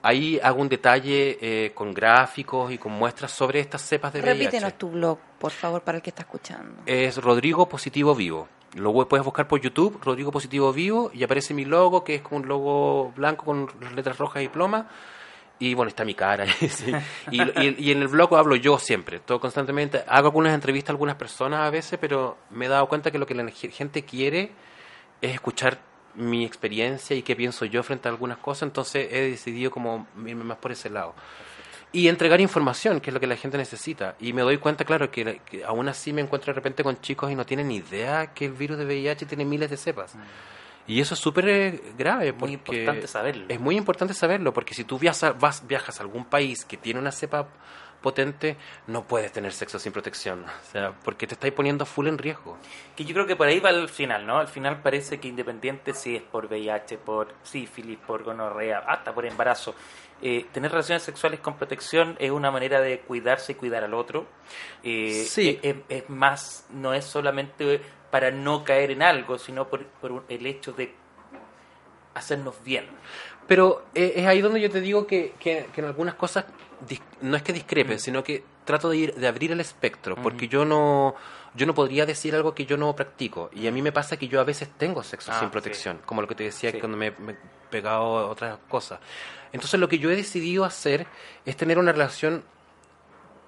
Ahí 0.00 0.40
hago 0.42 0.62
un 0.62 0.70
detalle 0.70 1.36
eh, 1.42 1.72
con 1.74 1.92
gráficos 1.92 2.72
y 2.72 2.78
con 2.78 2.92
muestras 2.92 3.30
sobre 3.30 3.60
estas 3.60 3.82
cepas 3.82 4.14
de 4.14 4.20
VIH. 4.22 4.38
Repítenos 4.44 4.78
tu 4.78 4.88
blog, 4.88 5.18
por 5.38 5.50
favor, 5.50 5.82
para 5.82 5.98
el 5.98 6.02
que 6.02 6.08
está 6.10 6.22
escuchando. 6.22 6.80
Es 6.86 7.18
Rodrigo 7.18 7.68
Positivo 7.68 8.14
Vivo. 8.14 8.48
Lo 8.74 8.92
pu- 8.92 9.06
puedes 9.08 9.24
buscar 9.24 9.46
por 9.48 9.60
YouTube, 9.60 9.98
Rodrigo 10.02 10.30
Positivo 10.32 10.72
Vivo, 10.72 11.10
y 11.14 11.22
aparece 11.22 11.54
mi 11.54 11.64
logo, 11.64 12.02
que 12.04 12.16
es 12.16 12.22
como 12.22 12.40
un 12.40 12.48
logo 12.48 13.12
blanco 13.16 13.44
con 13.44 13.68
letras 13.94 14.18
rojas 14.18 14.42
y 14.42 14.48
plomas. 14.48 14.86
Y 15.60 15.74
bueno, 15.74 15.88
está 15.88 16.04
mi 16.04 16.14
cara. 16.14 16.46
y, 17.30 17.40
en 17.92 18.02
el 18.02 18.08
blog 18.08 18.34
hablo 18.36 18.56
yo 18.56 18.78
siempre, 18.78 19.20
todo 19.20 19.38
constantemente. 19.40 20.02
Hago 20.08 20.26
algunas 20.28 20.52
entrevistas 20.52 20.90
a 20.90 20.92
algunas 20.92 21.14
personas 21.16 21.60
a 21.60 21.70
veces, 21.70 21.98
pero 22.00 22.36
me 22.50 22.66
he 22.66 22.68
dado 22.68 22.88
cuenta 22.88 23.10
que 23.12 23.18
lo 23.18 23.26
que 23.26 23.34
la 23.34 23.48
ge- 23.50 23.70
gente 23.70 24.04
quiere 24.04 24.50
es 25.22 25.32
escuchar 25.32 25.78
mi 26.16 26.44
experiencia 26.44 27.14
y 27.16 27.22
qué 27.22 27.36
pienso 27.36 27.64
yo 27.64 27.82
frente 27.84 28.08
a 28.08 28.10
algunas 28.12 28.38
cosas. 28.38 28.64
Entonces 28.64 29.08
he 29.12 29.30
decidido 29.30 29.70
como 29.70 30.06
irme 30.26 30.42
más 30.44 30.58
por 30.58 30.72
ese 30.72 30.90
lado 30.90 31.14
y 31.94 32.08
entregar 32.08 32.40
información, 32.40 33.00
que 33.00 33.10
es 33.10 33.14
lo 33.14 33.20
que 33.20 33.28
la 33.28 33.36
gente 33.36 33.56
necesita. 33.56 34.16
Y 34.18 34.32
me 34.32 34.42
doy 34.42 34.58
cuenta, 34.58 34.84
claro, 34.84 35.12
que, 35.12 35.40
que 35.46 35.64
aún 35.64 35.88
así 35.88 36.12
me 36.12 36.22
encuentro 36.22 36.52
de 36.52 36.56
repente 36.56 36.82
con 36.82 37.00
chicos 37.00 37.30
y 37.30 37.36
no 37.36 37.46
tienen 37.46 37.68
ni 37.68 37.76
idea 37.76 38.34
que 38.34 38.46
el 38.46 38.52
virus 38.52 38.78
de 38.78 38.84
VIH 38.84 39.26
tiene 39.26 39.44
miles 39.44 39.70
de 39.70 39.76
cepas. 39.76 40.16
Y 40.88 41.00
eso 41.00 41.14
es 41.14 41.20
súper 41.20 41.48
eh, 41.48 41.80
grave. 41.96 42.32
Mm. 42.32 42.36
Muy 42.36 42.56
porque 42.56 42.78
importante 42.80 43.06
saberlo. 43.06 43.44
Es 43.48 43.60
muy 43.60 43.76
importante 43.76 44.12
saberlo, 44.12 44.52
porque 44.52 44.74
si 44.74 44.82
tú 44.82 44.98
viajas, 44.98 45.38
vas, 45.38 45.64
viajas 45.68 46.00
a 46.00 46.02
algún 46.02 46.24
país 46.24 46.64
que 46.64 46.76
tiene 46.76 46.98
una 46.98 47.12
cepa 47.12 47.46
potente, 48.04 48.56
no 48.86 49.02
puedes 49.08 49.32
tener 49.32 49.52
sexo 49.52 49.80
sin 49.80 49.92
protección. 49.92 50.44
O 50.44 50.70
sea, 50.70 50.92
porque 51.02 51.26
te 51.26 51.34
estáis 51.34 51.52
poniendo 51.52 51.84
full 51.86 52.06
en 52.06 52.18
riesgo. 52.18 52.56
Que 52.94 53.04
yo 53.04 53.14
creo 53.14 53.26
que 53.26 53.34
por 53.34 53.48
ahí 53.48 53.58
va 53.58 53.70
al 53.70 53.88
final, 53.88 54.24
¿no? 54.26 54.38
Al 54.38 54.46
final 54.48 54.80
parece 54.82 55.18
que 55.18 55.26
independiente 55.26 55.92
si 55.94 56.14
es 56.14 56.22
por 56.22 56.46
VIH, 56.46 56.98
por 56.98 57.34
sífilis, 57.42 57.98
por 57.98 58.22
gonorrea, 58.22 58.78
hasta 58.86 59.12
por 59.12 59.26
embarazo, 59.26 59.74
eh, 60.22 60.46
tener 60.52 60.70
relaciones 60.70 61.02
sexuales 61.02 61.40
con 61.40 61.56
protección 61.56 62.14
es 62.20 62.30
una 62.30 62.50
manera 62.52 62.80
de 62.80 63.00
cuidarse 63.00 63.52
y 63.52 63.54
cuidar 63.56 63.82
al 63.82 63.94
otro. 63.94 64.26
Eh, 64.82 65.24
Sí. 65.26 65.58
Es, 65.62 65.76
es 65.88 66.08
más, 66.10 66.66
no 66.70 66.94
es 66.94 67.04
solamente 67.04 67.80
para 68.10 68.30
no 68.30 68.62
caer 68.62 68.92
en 68.92 69.02
algo, 69.02 69.38
sino 69.38 69.66
por, 69.66 69.84
por 69.86 70.24
el 70.28 70.46
hecho 70.46 70.72
de 70.72 70.94
hacernos 72.14 72.62
bien. 72.62 72.86
Pero 73.46 73.84
eh, 73.94 74.14
es 74.16 74.26
ahí 74.26 74.40
donde 74.40 74.60
yo 74.60 74.70
te 74.70 74.80
digo 74.80 75.06
que, 75.06 75.34
que- 75.38 75.66
que 75.74 75.80
en 75.80 75.86
algunas 75.88 76.14
cosas 76.14 76.46
no 77.20 77.36
es 77.36 77.42
que 77.42 77.52
discrepe, 77.52 77.98
sino 77.98 78.22
que 78.24 78.44
trato 78.64 78.88
de, 78.90 78.96
ir, 78.96 79.14
de 79.14 79.26
abrir 79.28 79.52
el 79.52 79.60
espectro, 79.60 80.16
porque 80.16 80.48
yo 80.48 80.64
no 80.64 81.14
yo 81.56 81.66
no 81.66 81.74
podría 81.74 82.04
decir 82.04 82.34
algo 82.34 82.52
que 82.54 82.66
yo 82.66 82.76
no 82.76 82.96
practico. 82.96 83.48
Y 83.54 83.68
a 83.68 83.70
mí 83.70 83.80
me 83.80 83.92
pasa 83.92 84.16
que 84.16 84.26
yo 84.26 84.40
a 84.40 84.44
veces 84.44 84.68
tengo 84.76 85.02
sexo 85.04 85.30
Ah, 85.32 85.38
sin 85.38 85.48
sí. 85.48 85.52
protección, 85.52 86.00
como 86.04 86.20
lo 86.20 86.26
que 86.26 86.34
te 86.34 86.42
decía 86.44 86.72
Sí. 86.72 86.80
cuando 86.80 86.96
me, 86.98 87.12
me 87.12 87.32
he 87.32 87.36
pegado 87.70 88.28
otras 88.28 88.58
cosas. 88.68 88.98
Entonces 89.52 89.78
lo 89.78 89.88
que 89.88 89.98
yo 90.00 90.10
he 90.10 90.16
decidido 90.16 90.64
hacer 90.64 91.06
es 91.46 91.56
tener 91.56 91.78
una 91.78 91.92
relación 91.92 92.42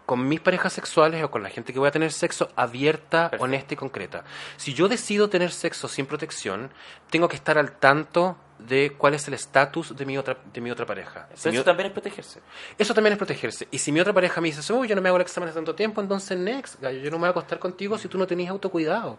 con 0.05 0.29
mis 0.29 0.39
parejas 0.39 0.73
sexuales 0.73 1.25
o 1.25 1.33
con 1.33 1.43
la 1.43 1.51
gente 1.51 1.73
que 1.73 1.81
voy 1.81 1.89
a 1.89 1.91
tener 1.91 2.13
sexo 2.13 2.49
abierta, 2.55 3.23
Perfecto. 3.25 3.45
honesta 3.45 3.75
y 3.75 3.77
concreta. 3.77 4.23
Si 4.57 4.73
yo 4.73 4.87
decido 4.87 5.29
tener 5.29 5.51
sexo 5.51 5.89
sin 5.89 6.07
protección, 6.07 6.71
tengo 7.11 7.27
que 7.29 7.35
estar 7.35 7.59
al 7.59 7.73
tanto 7.73 8.37
de 8.59 8.93
cuál 8.97 9.15
es 9.15 9.27
el 9.29 9.35
estatus 9.35 9.95
de 9.97 10.07
mi 10.07 10.17
otra 10.19 10.37
de 10.53 10.61
mi 10.61 10.71
otra 10.71 10.87
pareja. 10.87 11.29
Si 11.35 11.43
Pero 11.45 11.53
mi 11.53 11.57
eso 11.59 11.65
también 11.65 11.87
es 11.89 11.93
protegerse. 11.93 12.41
eso 12.79 12.95
también 12.95 13.13
es 13.13 13.19
protegerse. 13.19 13.69
Y 13.71 13.79
si 13.79 13.93
mi 13.93 14.01
otra 14.01 14.13
pareja 14.13 14.41
me 14.41 14.49
dice, 14.49 14.73
uy, 14.73 14.89
yo 14.89 14.95
no 14.95 15.03
me 15.03 15.09
hago 15.09 15.17
el 15.17 15.23
examen 15.23 15.49
hace 15.49 15.57
tanto 15.57 15.75
tiempo, 15.75 16.01
entonces 16.01 16.39
next, 16.39 16.81
gallo, 16.81 16.99
yo 16.99 17.11
no 17.11 17.19
me 17.19 17.21
voy 17.23 17.29
a 17.29 17.31
acostar 17.31 17.59
contigo 17.59 17.99
si 17.99 18.09
tú 18.09 18.19
no 18.19 18.27
tenés 18.27 18.49
autocuidado. 18.49 19.19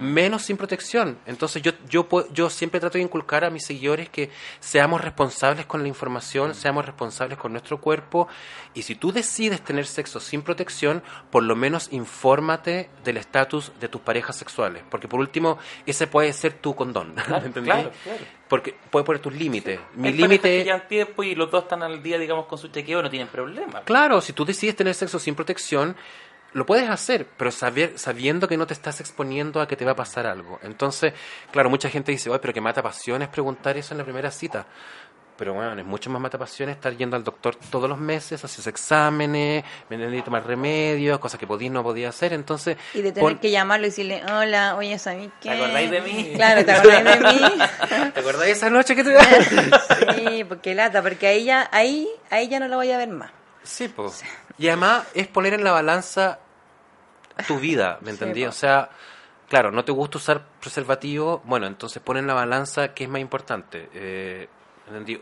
Menos 0.00 0.42
sin 0.42 0.56
protección. 0.56 1.18
Entonces 1.26 1.62
yo, 1.62 1.72
yo, 1.88 2.06
yo 2.32 2.50
siempre 2.50 2.80
trato 2.80 2.98
de 2.98 3.04
inculcar 3.04 3.44
a 3.44 3.50
mis 3.50 3.64
seguidores 3.66 4.08
que 4.08 4.30
seamos 4.60 5.00
responsables 5.00 5.66
con 5.66 5.82
la 5.82 5.88
información, 5.88 6.54
seamos 6.54 6.84
responsables 6.84 7.38
con 7.38 7.52
nuestro 7.52 7.80
cuerpo. 7.80 8.28
Y 8.74 8.82
si 8.82 8.94
tú 8.94 9.12
decides 9.12 9.62
tener 9.62 9.86
sexo 9.86 10.20
sin 10.20 10.42
protección, 10.42 11.02
por 11.30 11.42
lo 11.42 11.56
menos 11.56 11.88
infórmate 11.92 12.90
del 13.04 13.16
estatus 13.16 13.72
de 13.80 13.88
tus 13.88 14.00
parejas 14.00 14.36
sexuales. 14.36 14.82
Porque 14.90 15.08
por 15.08 15.20
último, 15.20 15.58
ese 15.86 16.06
puede 16.06 16.32
ser 16.32 16.54
tu 16.54 16.74
condón. 16.74 17.14
¿entendí? 17.44 17.70
claro, 17.70 17.90
claro. 18.02 18.24
Porque 18.48 18.74
puede 18.90 19.04
poner 19.04 19.20
tus 19.20 19.34
límites. 19.34 19.80
Mi 19.94 20.12
límite 20.12 20.62
llevan 20.62 20.86
tiempo 20.86 21.22
y 21.24 21.34
los 21.34 21.50
dos 21.50 21.64
están 21.64 21.82
al 21.82 22.02
día, 22.02 22.18
digamos, 22.18 22.46
con 22.46 22.58
su 22.58 22.68
chequeo, 22.68 23.02
no 23.02 23.10
tienen 23.10 23.28
problema. 23.28 23.82
Claro, 23.82 24.20
si 24.20 24.32
tú 24.32 24.44
decides 24.44 24.76
tener 24.76 24.94
sexo 24.94 25.18
sin 25.18 25.34
protección, 25.34 25.96
lo 26.52 26.64
puedes 26.64 26.88
hacer, 26.88 27.26
pero 27.36 27.50
saber, 27.50 27.98
sabiendo 27.98 28.48
que 28.48 28.56
no 28.56 28.66
te 28.66 28.72
estás 28.72 29.00
exponiendo 29.00 29.60
a 29.60 29.68
que 29.68 29.76
te 29.76 29.84
va 29.84 29.92
a 29.92 29.96
pasar 29.96 30.26
algo. 30.26 30.58
Entonces, 30.62 31.12
claro, 31.50 31.68
mucha 31.68 31.90
gente 31.90 32.12
dice, 32.12 32.30
oye, 32.30 32.38
pero 32.38 32.54
que 32.54 32.62
mata 32.62 32.82
pasión 32.82 33.20
es 33.20 33.28
preguntar 33.28 33.76
eso 33.76 33.92
en 33.92 33.98
la 33.98 34.04
primera 34.04 34.30
cita. 34.30 34.66
Pero 35.36 35.54
bueno, 35.54 35.78
es 35.78 35.86
mucho 35.86 36.10
más 36.10 36.20
matapasión 36.20 36.68
estar 36.70 36.96
yendo 36.96 37.16
al 37.16 37.24
doctor 37.24 37.56
todos 37.70 37.88
los 37.88 37.98
meses, 37.98 38.44
haces 38.44 38.66
exámenes, 38.66 39.64
me 39.88 39.96
entendí 39.96 40.22
tomar 40.22 40.46
remedios, 40.46 41.18
cosas 41.18 41.38
que 41.38 41.46
podías 41.46 41.72
no 41.72 41.82
podía 41.82 42.08
hacer, 42.08 42.32
entonces... 42.32 42.76
Y 42.94 43.02
de 43.02 43.12
tener 43.12 43.38
que 43.38 43.50
llamarlo 43.50 43.86
y 43.86 43.90
decirle, 43.90 44.22
hola, 44.24 44.76
oye, 44.76 44.98
¿sabes 44.98 45.30
qué? 45.40 45.50
¿Te 45.50 45.54
acordáis 45.54 45.90
de 45.90 46.00
mí? 46.00 46.32
Claro, 46.34 46.64
¿te 46.64 46.72
acordáis 46.72 47.04
de 47.04 47.18
mí? 47.18 47.40
¿Te 48.14 48.20
acordáis 48.20 48.46
de 48.46 48.50
esa 48.52 48.70
noche 48.70 48.96
que 48.96 49.04
te... 49.04 49.16
sí, 50.14 50.44
porque 50.44 50.74
lata, 50.74 51.02
porque 51.02 51.26
ahí 51.26 51.44
ya, 51.44 51.68
ahí, 51.72 52.08
ahí 52.30 52.48
ya 52.48 52.60
no 52.60 52.68
la 52.68 52.76
voy 52.76 52.90
a 52.90 52.98
ver 52.98 53.08
más. 53.08 53.30
Sí, 53.62 53.88
pues. 53.88 54.22
Y 54.58 54.68
además 54.68 55.06
es 55.14 55.26
poner 55.26 55.54
en 55.54 55.64
la 55.64 55.72
balanza 55.72 56.38
tu 57.46 57.58
vida, 57.58 57.98
¿me 58.00 58.10
entendí? 58.10 58.44
o 58.44 58.52
sea, 58.52 58.90
claro, 59.48 59.70
no 59.70 59.84
te 59.84 59.92
gusta 59.92 60.18
usar 60.18 60.42
preservativo, 60.60 61.42
bueno, 61.44 61.66
entonces 61.66 62.02
pon 62.02 62.16
en 62.16 62.26
la 62.26 62.34
balanza 62.34 62.94
qué 62.94 63.04
es 63.04 63.10
más 63.10 63.20
importante. 63.20 63.88
Eh, 63.92 64.48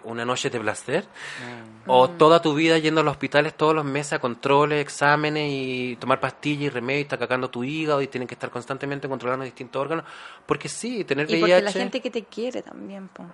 una 0.05 0.25
noche 0.25 0.51
de 0.51 0.61
placer 0.61 1.05
mm. 1.05 1.91
o 1.91 2.11
toda 2.11 2.43
tu 2.43 2.55
vida 2.55 2.79
yendo 2.79 3.01
a 3.01 3.05
los 3.05 3.12
hospitales 3.12 3.55
todos 3.55 3.75
los 3.75 3.85
meses 3.85 4.15
a 4.15 4.19
controles, 4.19 4.81
exámenes 4.81 5.49
y 5.51 5.97
tomar 5.97 6.21
pastillas 6.21 6.65
y 6.65 6.69
remedios 6.69 7.01
y 7.01 7.03
está 7.03 7.19
cagando 7.19 7.49
tu 7.49 7.65
hígado 7.65 8.03
y 8.03 8.09
tienen 8.09 8.29
que 8.29 8.35
estar 8.35 8.51
constantemente 8.51 9.09
controlando 9.09 9.45
distintos 9.45 9.81
órganos 9.81 10.05
porque 10.47 10.69
sí, 10.69 11.05
tener 11.05 11.31
y 11.31 11.41
porque 11.41 11.62
la 11.62 11.73
gente 11.73 12.01
que 12.01 12.11
te 12.11 12.25
quiere 12.25 12.62
también 12.62 13.09
po. 13.09 13.25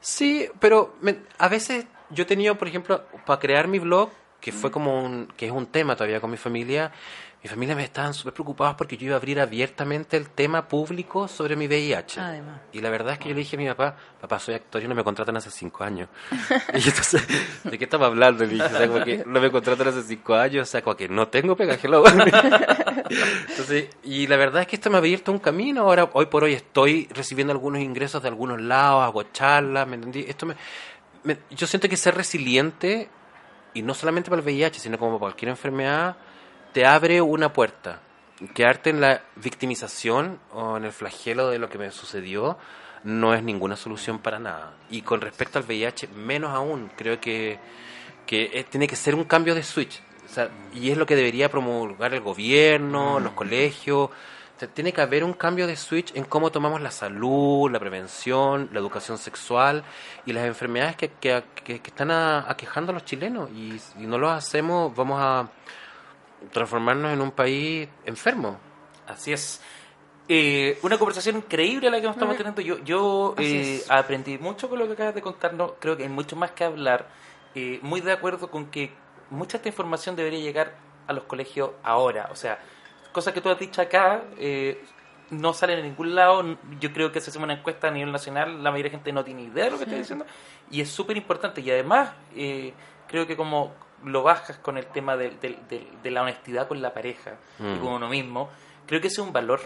sí, 0.00 0.48
pero 0.58 0.94
a 1.38 1.48
veces 1.48 1.86
yo 2.10 2.22
he 2.22 2.26
tenido 2.26 2.56
por 2.56 2.68
ejemplo 2.68 3.04
para 3.26 3.38
crear 3.38 3.68
mi 3.68 3.78
blog 3.78 4.10
que 4.40 4.52
fue 4.52 4.70
mm. 4.70 4.72
como 4.72 5.04
un 5.04 5.28
que 5.36 5.46
es 5.46 5.52
un 5.52 5.66
tema 5.66 5.96
todavía 5.96 6.20
con 6.20 6.30
mi 6.30 6.36
familia 6.36 6.92
mi 7.42 7.48
familia 7.48 7.76
me 7.76 7.84
estaban 7.84 8.14
súper 8.14 8.32
preocupados 8.32 8.74
porque 8.74 8.96
yo 8.96 9.06
iba 9.06 9.14
a 9.14 9.18
abrir 9.18 9.38
abiertamente 9.38 10.16
el 10.16 10.28
tema 10.28 10.66
público 10.66 11.28
sobre 11.28 11.54
mi 11.54 11.68
VIH. 11.68 12.20
Además. 12.20 12.60
Y 12.72 12.80
la 12.80 12.90
verdad 12.90 13.12
es 13.12 13.20
que 13.20 13.28
yo 13.28 13.34
le 13.34 13.40
dije 13.40 13.54
a 13.54 13.58
mi 13.60 13.68
papá, 13.68 13.94
papá, 14.20 14.40
soy 14.40 14.54
actor 14.54 14.82
y 14.82 14.88
no 14.88 14.96
me 14.96 15.04
contratan 15.04 15.36
hace 15.36 15.50
cinco 15.50 15.84
años. 15.84 16.08
y 16.74 16.88
entonces, 16.88 17.24
¿de 17.62 17.78
qué 17.78 17.84
estaba 17.84 18.06
hablando? 18.06 18.44
Le 18.44 18.54
dije, 18.54 18.64
o 18.64 18.68
sea, 18.70 18.88
como 18.88 19.04
que 19.04 19.22
no 19.24 19.40
me 19.40 19.52
contratan 19.52 19.86
hace 19.86 20.02
cinco 20.02 20.34
años, 20.34 20.68
o 20.68 20.70
sea, 20.70 20.82
como 20.82 20.96
que 20.96 21.08
no 21.08 21.28
tengo 21.28 21.56
pega, 21.56 21.78
entonces, 23.48 23.88
y 24.02 24.26
la 24.26 24.36
verdad 24.36 24.62
es 24.62 24.68
que 24.68 24.76
esto 24.76 24.90
me 24.90 24.96
ha 24.96 24.98
abierto 24.98 25.30
un 25.30 25.38
camino. 25.38 25.82
Ahora, 25.82 26.10
hoy 26.14 26.26
por 26.26 26.42
hoy 26.42 26.54
estoy 26.54 27.08
recibiendo 27.12 27.52
algunos 27.52 27.80
ingresos 27.80 28.20
de 28.20 28.28
algunos 28.28 28.60
lados, 28.60 29.04
hago 29.04 29.22
charlas, 29.32 29.86
¿me 29.86 29.94
entendí? 29.94 30.24
Esto 30.28 30.46
me, 30.46 30.56
yo 31.50 31.66
siento 31.68 31.88
que 31.88 31.96
ser 31.96 32.16
resiliente, 32.16 33.08
y 33.74 33.82
no 33.82 33.94
solamente 33.94 34.28
para 34.28 34.40
el 34.40 34.46
VIH, 34.46 34.80
sino 34.80 34.98
como 34.98 35.12
para 35.12 35.20
cualquier 35.20 35.50
enfermedad, 35.50 36.16
te 36.78 36.86
abre 36.86 37.20
una 37.20 37.52
puerta. 37.52 37.98
Quedarte 38.54 38.90
en 38.90 39.00
la 39.00 39.20
victimización 39.34 40.38
o 40.52 40.76
en 40.76 40.84
el 40.84 40.92
flagelo 40.92 41.50
de 41.50 41.58
lo 41.58 41.68
que 41.68 41.76
me 41.76 41.90
sucedió 41.90 42.56
no 43.02 43.34
es 43.34 43.42
ninguna 43.42 43.74
solución 43.74 44.20
para 44.20 44.38
nada. 44.38 44.74
Y 44.88 45.02
con 45.02 45.20
respecto 45.20 45.58
al 45.58 45.64
VIH, 45.64 46.06
menos 46.14 46.54
aún. 46.54 46.88
Creo 46.96 47.20
que, 47.20 47.58
que 48.26 48.64
tiene 48.70 48.86
que 48.86 48.94
ser 48.94 49.16
un 49.16 49.24
cambio 49.24 49.56
de 49.56 49.64
switch. 49.64 50.00
y 50.72 50.92
es 50.92 50.96
lo 50.96 51.04
que 51.04 51.16
debería 51.16 51.50
promulgar 51.50 52.14
el 52.14 52.20
gobierno, 52.20 53.18
los 53.18 53.32
colegios. 53.32 54.10
tiene 54.72 54.92
que 54.92 55.00
haber 55.00 55.24
un 55.24 55.32
cambio 55.32 55.66
de 55.66 55.74
switch 55.74 56.14
en 56.14 56.26
cómo 56.26 56.52
tomamos 56.52 56.80
la 56.80 56.92
salud, 56.92 57.68
la 57.72 57.80
prevención, 57.80 58.68
la 58.72 58.78
educación 58.78 59.18
sexual 59.18 59.82
y 60.26 60.32
las 60.32 60.46
enfermedades 60.46 60.94
que, 60.94 61.10
que, 61.18 61.82
están 61.84 62.12
aquejando 62.12 62.92
a 62.92 62.94
los 62.94 63.04
chilenos. 63.04 63.50
Y 63.50 63.80
si 63.80 64.06
no 64.06 64.16
lo 64.16 64.30
hacemos, 64.30 64.94
vamos 64.94 65.18
a 65.20 65.48
transformarnos 66.52 67.12
en 67.12 67.20
un 67.20 67.30
país 67.30 67.88
enfermo. 68.04 68.58
Así 69.06 69.32
es. 69.32 69.60
Eh, 70.30 70.78
una 70.82 70.98
conversación 70.98 71.36
increíble 71.36 71.90
la 71.90 72.00
que 72.00 72.06
nos 72.06 72.16
estamos 72.16 72.36
teniendo. 72.36 72.60
Yo, 72.60 72.78
yo 72.84 73.34
eh, 73.38 73.82
aprendí 73.88 74.36
mucho 74.36 74.68
con 74.68 74.78
lo 74.78 74.86
que 74.86 74.92
acabas 74.92 75.14
de 75.14 75.22
contarnos. 75.22 75.72
Creo 75.78 75.96
que 75.96 76.02
hay 76.02 76.08
mucho 76.08 76.36
más 76.36 76.50
que 76.50 76.64
hablar. 76.64 77.08
Eh, 77.54 77.80
muy 77.82 78.02
de 78.02 78.12
acuerdo 78.12 78.50
con 78.50 78.66
que 78.66 78.92
mucha 79.30 79.52
de 79.52 79.56
esta 79.58 79.68
información 79.70 80.16
debería 80.16 80.40
llegar 80.40 80.74
a 81.06 81.14
los 81.14 81.24
colegios 81.24 81.70
ahora. 81.82 82.28
O 82.30 82.36
sea, 82.36 82.58
cosas 83.12 83.32
que 83.32 83.40
tú 83.40 83.48
has 83.48 83.58
dicho 83.58 83.80
acá 83.80 84.22
no 85.30 85.54
salen 85.54 85.78
en 85.78 85.86
ningún 85.86 86.14
lado. 86.14 86.58
Yo 86.78 86.92
creo 86.92 87.10
que 87.10 87.22
si 87.22 87.30
hacemos 87.30 87.44
una 87.46 87.54
encuesta 87.54 87.88
a 87.88 87.90
nivel 87.90 88.12
nacional, 88.12 88.62
la 88.62 88.70
mayoría 88.70 88.90
de 88.90 88.96
gente 88.98 89.12
no 89.12 89.24
tiene 89.24 89.44
idea 89.44 89.64
de 89.64 89.70
lo 89.70 89.78
que 89.78 89.84
estoy 89.84 89.98
diciendo. 90.00 90.26
Y 90.70 90.82
es 90.82 90.90
súper 90.90 91.16
importante. 91.16 91.62
Y 91.62 91.70
además, 91.70 92.10
creo 93.06 93.26
que 93.26 93.34
como 93.34 93.72
lo 94.04 94.22
bajas 94.22 94.58
con 94.58 94.78
el 94.78 94.86
tema 94.86 95.16
de, 95.16 95.30
de, 95.30 96.10
la 96.10 96.22
honestidad 96.22 96.68
con 96.68 96.80
la 96.80 96.92
pareja 96.92 97.36
y 97.58 97.62
mm. 97.62 97.80
con 97.80 97.92
uno 97.94 98.08
mismo, 98.08 98.50
creo 98.86 99.00
que 99.00 99.08
ese 99.08 99.20
es 99.20 99.26
un 99.26 99.32
valor. 99.32 99.60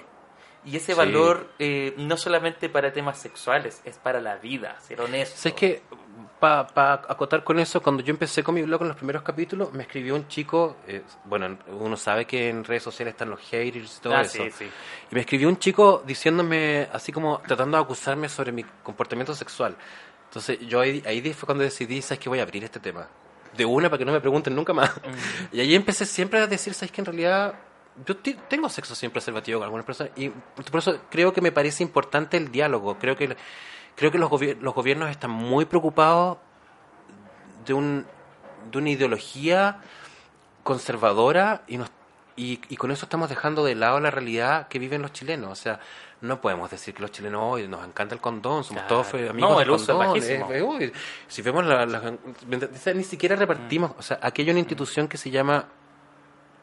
Y 0.64 0.76
ese 0.76 0.94
valor 0.94 1.48
eh, 1.58 1.92
no 1.96 2.16
solamente 2.16 2.68
para 2.68 2.92
temas 2.92 3.18
sexuales, 3.18 3.82
es 3.84 3.98
para 3.98 4.20
la 4.20 4.36
vida, 4.36 4.80
ser 4.80 5.00
honesto. 5.00 5.48
Es 5.48 5.54
que, 5.54 5.82
para 6.38 6.68
pa 6.68 6.94
acotar 7.08 7.42
con 7.42 7.58
eso, 7.58 7.82
cuando 7.82 8.00
yo 8.00 8.12
empecé 8.12 8.44
con 8.44 8.54
mi 8.54 8.62
blog 8.62 8.82
en 8.82 8.88
los 8.88 8.96
primeros 8.96 9.22
capítulos, 9.22 9.72
me 9.72 9.82
escribió 9.82 10.14
un 10.14 10.28
chico, 10.28 10.76
eh, 10.86 11.02
bueno, 11.24 11.58
uno 11.66 11.96
sabe 11.96 12.26
que 12.26 12.48
en 12.48 12.62
redes 12.62 12.84
sociales 12.84 13.14
están 13.14 13.30
los 13.30 13.40
haters 13.40 13.98
y 13.98 14.00
todo 14.02 14.14
ah, 14.14 14.22
eso. 14.22 14.44
Y 14.44 15.14
me 15.14 15.22
escribió 15.22 15.48
un 15.48 15.58
chico 15.58 16.00
diciéndome, 16.06 16.88
así 16.92 17.10
como 17.10 17.40
tratando 17.40 17.76
de 17.76 17.82
acusarme 17.82 18.28
sobre 18.28 18.52
mi 18.52 18.62
comportamiento 18.84 19.34
sexual. 19.34 19.76
Entonces 20.26 20.60
yo 20.60 20.78
ahí, 20.80 21.02
ahí 21.04 21.20
fue 21.32 21.46
cuando 21.46 21.64
decidí, 21.64 22.00
¿sabes 22.02 22.20
que 22.20 22.28
Voy 22.28 22.38
a 22.38 22.42
abrir 22.42 22.62
este 22.62 22.78
tema 22.78 23.08
de 23.56 23.64
una 23.64 23.88
para 23.88 23.98
que 23.98 24.04
no 24.04 24.12
me 24.12 24.20
pregunten 24.20 24.54
nunca 24.54 24.72
más. 24.72 24.90
Mm. 24.96 25.52
Y 25.56 25.60
ahí 25.60 25.74
empecé 25.74 26.06
siempre 26.06 26.40
a 26.40 26.46
decir, 26.46 26.74
¿sabes 26.74 26.92
que 26.92 27.00
en 27.00 27.06
realidad 27.06 27.54
yo 28.06 28.16
tengo 28.48 28.68
sexo 28.68 28.94
sin 28.94 29.10
preservativo 29.10 29.58
con 29.58 29.64
algunas 29.64 29.84
personas? 29.84 30.12
Y 30.16 30.30
por 30.30 30.78
eso 30.78 30.98
creo 31.10 31.32
que 31.32 31.40
me 31.40 31.52
parece 31.52 31.82
importante 31.82 32.36
el 32.36 32.50
diálogo. 32.50 32.98
Creo 32.98 33.16
que, 33.16 33.36
creo 33.96 34.10
que 34.10 34.18
los, 34.18 34.30
los 34.60 34.74
gobiernos 34.74 35.10
están 35.10 35.30
muy 35.30 35.64
preocupados 35.64 36.38
de, 37.66 37.74
un, 37.74 38.06
de 38.70 38.78
una 38.78 38.90
ideología 38.90 39.80
conservadora 40.62 41.62
y, 41.66 41.76
nos, 41.76 41.90
y, 42.36 42.60
y 42.68 42.76
con 42.76 42.90
eso 42.90 43.04
estamos 43.04 43.28
dejando 43.28 43.64
de 43.64 43.74
lado 43.74 44.00
la 44.00 44.10
realidad 44.10 44.68
que 44.68 44.78
viven 44.78 45.02
los 45.02 45.12
chilenos. 45.12 45.50
O 45.50 45.56
sea, 45.56 45.80
no 46.22 46.40
podemos 46.40 46.70
decir 46.70 46.94
que 46.94 47.02
los 47.02 47.10
chilenos 47.10 47.42
hoy 47.42 47.68
nos 47.68 47.84
encanta 47.86 48.14
el 48.14 48.20
condón, 48.20 48.64
somos 48.64 48.86
todos 48.86 49.12
amigos 49.12 49.50
no, 49.50 49.60
el 49.60 49.70
uso 49.70 49.96
condón. 49.96 50.92
si 51.28 51.42
vemos 51.42 51.66
la, 51.66 52.16
ni 52.94 53.04
siquiera 53.04 53.36
repartimos, 53.36 53.92
o 53.98 54.02
sea, 54.02 54.18
aquí 54.22 54.42
hay 54.42 54.50
una 54.50 54.60
institución 54.60 55.08
que 55.08 55.16
se 55.18 55.30
llama 55.30 55.66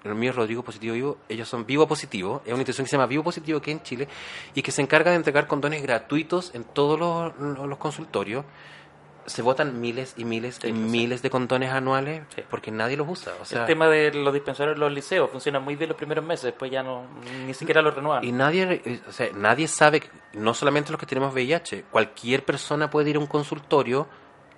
el 0.04 0.16
mío 0.16 0.30
es 0.30 0.36
Rodrigo 0.36 0.64
Positivo 0.64 0.94
Vivo, 0.94 1.18
ellos 1.28 1.48
son 1.48 1.66
Vivo 1.66 1.86
Positivo, 1.88 2.42
es 2.46 2.54
una 2.54 2.62
institución 2.62 2.86
que 2.86 2.90
se 2.90 2.96
llama 2.96 3.08
Vivo 3.08 3.24
Positivo 3.24 3.62
que 3.62 3.72
en 3.72 3.84
Chile 3.84 4.08
y 4.56 4.62
que 4.62 4.72
se 4.72 4.82
encarga 4.82 5.12
de 5.12 5.18
entregar 5.18 5.46
condones 5.46 5.84
gratuitos 5.84 6.56
en 6.56 6.64
todos 6.64 6.98
los 7.38 7.78
consultorios 7.78 8.46
se 9.30 9.42
votan 9.42 9.80
miles 9.80 10.14
y 10.18 10.26
miles 10.26 10.60
y 10.64 10.74
miles 10.74 11.22
de 11.22 11.30
condones 11.30 11.72
anuales 11.72 12.24
porque 12.50 12.72
nadie 12.72 12.98
los 12.98 13.08
usa. 13.08 13.34
O 13.42 13.46
sea, 13.46 13.62
el 13.62 13.68
tema 13.68 13.88
de 13.88 14.12
los 14.14 14.34
dispensarios 14.34 14.76
en 14.76 14.82
los 14.82 14.92
liceos 14.92 15.30
funciona 15.30 15.60
muy 15.60 15.76
bien 15.76 15.90
los 15.90 15.98
primeros 15.98 16.26
meses, 16.26 16.46
después 16.46 16.72
ya 16.72 16.84
no 16.84 17.06
ni 17.46 17.54
siquiera 17.54 17.82
los 17.82 17.94
renuevan. 17.96 18.24
Y 18.24 18.32
nadie, 18.32 19.02
o 19.08 19.12
sea, 19.12 19.30
nadie 19.34 19.68
sabe, 19.68 20.04
no 20.34 20.54
solamente 20.54 20.92
los 20.92 21.00
que 21.00 21.06
tenemos 21.06 21.34
VIH, 21.34 21.86
cualquier 21.92 22.44
persona 22.44 22.90
puede 22.90 23.12
ir 23.12 23.16
a 23.16 23.20
un 23.20 23.28
consultorio, 23.28 24.08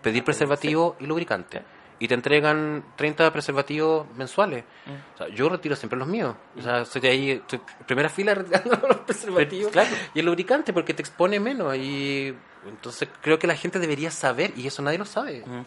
pedir 0.01 0.23
preservativo 0.23 0.95
y 0.99 1.05
lubricante 1.05 1.61
y 2.01 2.07
te 2.07 2.15
entregan 2.15 2.83
30 2.95 3.31
preservativos 3.31 4.07
mensuales. 4.17 4.63
Mm. 4.87 5.13
O 5.13 5.17
sea, 5.19 5.27
yo 5.27 5.47
retiro 5.49 5.75
siempre 5.75 5.99
los 5.99 6.07
míos. 6.07 6.35
O 6.57 6.61
sea, 6.61 6.83
soy 6.83 6.99
de 6.99 7.09
ahí, 7.09 7.29
estoy 7.29 7.61
primera 7.85 8.09
fila 8.09 8.33
retirando 8.33 8.75
los 8.87 8.97
preservativos 8.97 9.71
y 10.15 10.19
el 10.19 10.25
lubricante 10.25 10.73
porque 10.73 10.95
te 10.95 11.03
expone 11.03 11.39
menos. 11.39 11.75
Y 11.75 12.33
entonces 12.67 13.09
creo 13.21 13.39
que 13.39 13.47
la 13.47 13.55
gente 13.55 13.79
debería 13.79 14.11
saber 14.11 14.53
y 14.55 14.67
eso 14.67 14.81
nadie 14.81 14.97
lo 14.97 15.05
sabe. 15.05 15.43
Mm. 15.45 15.65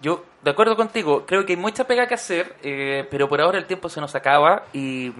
Yo, 0.00 0.24
de 0.42 0.50
acuerdo 0.50 0.76
contigo, 0.76 1.24
creo 1.26 1.46
que 1.46 1.54
hay 1.54 1.58
mucha 1.58 1.86
pega 1.86 2.06
que 2.06 2.14
hacer, 2.14 2.56
eh, 2.62 3.06
pero 3.10 3.28
por 3.28 3.40
ahora 3.40 3.58
el 3.58 3.66
tiempo 3.66 3.88
se 3.88 4.00
nos 4.00 4.14
acaba 4.14 4.64
y 4.72 5.10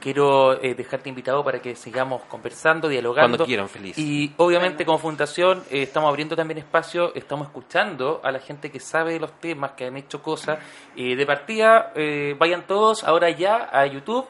quiero 0.00 0.62
eh, 0.62 0.74
dejarte 0.74 1.08
invitado 1.08 1.42
para 1.44 1.60
que 1.60 1.74
sigamos 1.74 2.22
conversando, 2.22 2.88
dialogando. 2.88 3.36
Cuando 3.36 3.44
quieran, 3.44 3.68
feliz. 3.68 3.98
Y 3.98 4.32
obviamente 4.36 4.84
como 4.84 4.98
fundación 4.98 5.64
eh, 5.70 5.82
estamos 5.82 6.08
abriendo 6.08 6.36
también 6.36 6.58
espacio, 6.58 7.14
estamos 7.14 7.48
escuchando 7.48 8.20
a 8.22 8.30
la 8.30 8.38
gente 8.38 8.70
que 8.70 8.80
sabe 8.80 9.14
de 9.14 9.20
los 9.20 9.32
temas, 9.40 9.72
que 9.72 9.86
han 9.86 9.96
hecho 9.96 10.22
cosas. 10.22 10.58
Eh, 10.96 11.16
de 11.16 11.26
partida, 11.26 11.92
vayan 12.38 12.66
todos 12.66 13.04
ahora 13.04 13.30
ya 13.30 13.68
a 13.72 13.86
YouTube, 13.86 14.26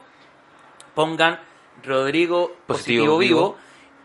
pongan 0.93 1.39
Rodrigo 1.83 2.53
Positivo, 2.65 3.17
Vivo 3.17 3.57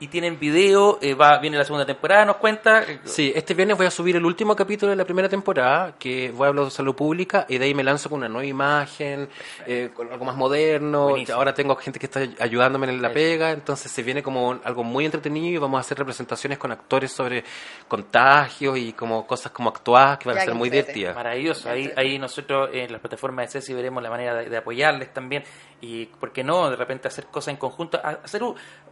y 0.02 0.08
tienen 0.08 0.36
video, 0.36 0.98
eh, 1.00 1.14
va 1.14 1.38
viene 1.38 1.56
la 1.56 1.64
segunda 1.64 1.86
temporada, 1.86 2.24
nos 2.24 2.36
cuenta. 2.38 2.84
Sí, 3.04 3.32
este 3.36 3.54
viernes 3.54 3.76
voy 3.76 3.86
a 3.86 3.90
subir 3.90 4.16
el 4.16 4.26
último 4.26 4.56
capítulo 4.56 4.90
de 4.90 4.96
la 4.96 5.04
primera 5.04 5.28
temporada, 5.28 5.94
que 5.96 6.32
voy 6.32 6.46
a 6.46 6.48
hablar 6.48 6.64
de 6.64 6.72
salud 6.72 6.96
pública, 6.96 7.46
y 7.48 7.56
de 7.56 7.66
ahí 7.66 7.72
me 7.72 7.84
lanzo 7.84 8.10
con 8.10 8.18
una 8.18 8.28
nueva 8.28 8.44
imagen, 8.44 9.28
eh, 9.64 9.90
con 9.94 10.12
algo 10.12 10.24
más 10.24 10.34
moderno. 10.34 11.14
Ahora 11.32 11.54
tengo 11.54 11.76
gente 11.76 12.00
que 12.00 12.06
está 12.06 12.18
ayudándome 12.40 12.88
en 12.88 13.00
la 13.00 13.12
pega, 13.12 13.52
entonces 13.52 13.92
se 13.92 14.02
viene 14.02 14.24
como 14.24 14.58
algo 14.64 14.82
muy 14.82 15.04
entretenido 15.04 15.54
y 15.54 15.58
vamos 15.58 15.78
a 15.78 15.82
hacer 15.82 15.96
representaciones 15.98 16.58
con 16.58 16.72
actores 16.72 17.12
sobre 17.12 17.44
contagios 17.86 18.76
y 18.78 18.94
como 18.94 19.24
cosas 19.24 19.52
como 19.52 19.68
actuadas 19.68 20.18
que 20.18 20.28
van 20.28 20.38
a 20.38 20.40
ser 20.44 20.54
muy 20.54 20.68
divertidas. 20.68 21.14
Maravilloso, 21.14 21.70
ahí, 21.70 21.92
ahí 21.96 22.18
nosotros 22.18 22.70
en 22.72 22.90
las 22.90 23.00
plataformas 23.00 23.46
de 23.46 23.60
Ceci 23.60 23.72
veremos 23.72 24.02
la 24.02 24.10
manera 24.10 24.34
de, 24.34 24.50
de 24.50 24.56
apoyarles 24.56 25.14
también 25.14 25.44
y, 25.80 26.06
¿por 26.06 26.32
qué 26.32 26.42
no?, 26.42 26.70
de 26.70 26.76
repente 26.76 27.06
hacer 27.06 27.26
cosas 27.26 27.54
en 27.54 27.56
conjunto, 27.56 28.00
hacer 28.02 28.42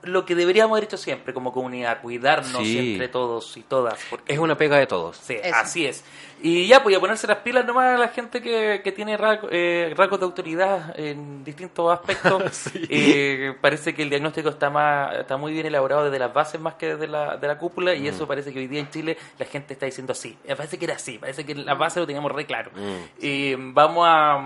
lo 0.02 0.24
que 0.24 0.34
deberíamos 0.36 0.76
haber 0.76 0.84
hecho 0.84 0.99
siempre 1.00 1.34
como 1.34 1.52
comunidad, 1.52 2.00
cuidarnos 2.00 2.66
entre 2.66 3.08
todos 3.08 3.56
y 3.56 3.62
todas. 3.62 3.98
Porque... 4.08 4.32
Es 4.32 4.38
una 4.38 4.56
pega 4.56 4.76
de 4.76 4.86
todos. 4.86 5.16
Sí, 5.16 5.36
así 5.52 5.86
es. 5.86 6.04
Y 6.42 6.66
ya, 6.66 6.82
pues 6.82 6.96
a 6.96 7.00
ponerse 7.00 7.26
las 7.26 7.38
pilas 7.38 7.66
nomás 7.66 7.96
a 7.96 7.98
la 7.98 8.08
gente 8.08 8.40
que, 8.40 8.80
que 8.82 8.92
tiene 8.92 9.18
eh, 9.50 9.92
rasgos 9.96 10.20
de 10.20 10.24
autoridad 10.24 10.98
en 10.98 11.44
distintos 11.44 11.92
aspectos. 11.92 12.70
eh, 12.74 13.54
parece 13.60 13.94
que 13.94 14.02
el 14.02 14.10
diagnóstico 14.10 14.48
está 14.48 14.70
más 14.70 15.14
está 15.16 15.36
muy 15.36 15.52
bien 15.52 15.66
elaborado 15.66 16.04
desde 16.04 16.18
las 16.18 16.32
bases 16.32 16.60
más 16.60 16.74
que 16.74 16.94
desde 16.94 17.08
la, 17.08 17.36
de 17.36 17.46
la 17.46 17.58
cúpula 17.58 17.94
y 17.94 18.00
mm. 18.00 18.06
eso 18.06 18.26
parece 18.26 18.52
que 18.52 18.58
hoy 18.58 18.68
día 18.68 18.80
en 18.80 18.90
Chile 18.90 19.18
la 19.38 19.44
gente 19.44 19.74
está 19.74 19.86
diciendo 19.86 20.12
así. 20.12 20.36
Parece 20.46 20.78
que 20.78 20.84
era 20.86 20.94
así, 20.94 21.18
parece 21.18 21.44
que 21.44 21.54
la 21.54 21.74
base 21.74 22.00
lo 22.00 22.06
teníamos 22.06 22.32
re 22.32 22.46
claro. 22.46 22.70
Mm. 22.74 23.24
Y 23.24 23.54
vamos 23.56 24.06
a, 24.08 24.42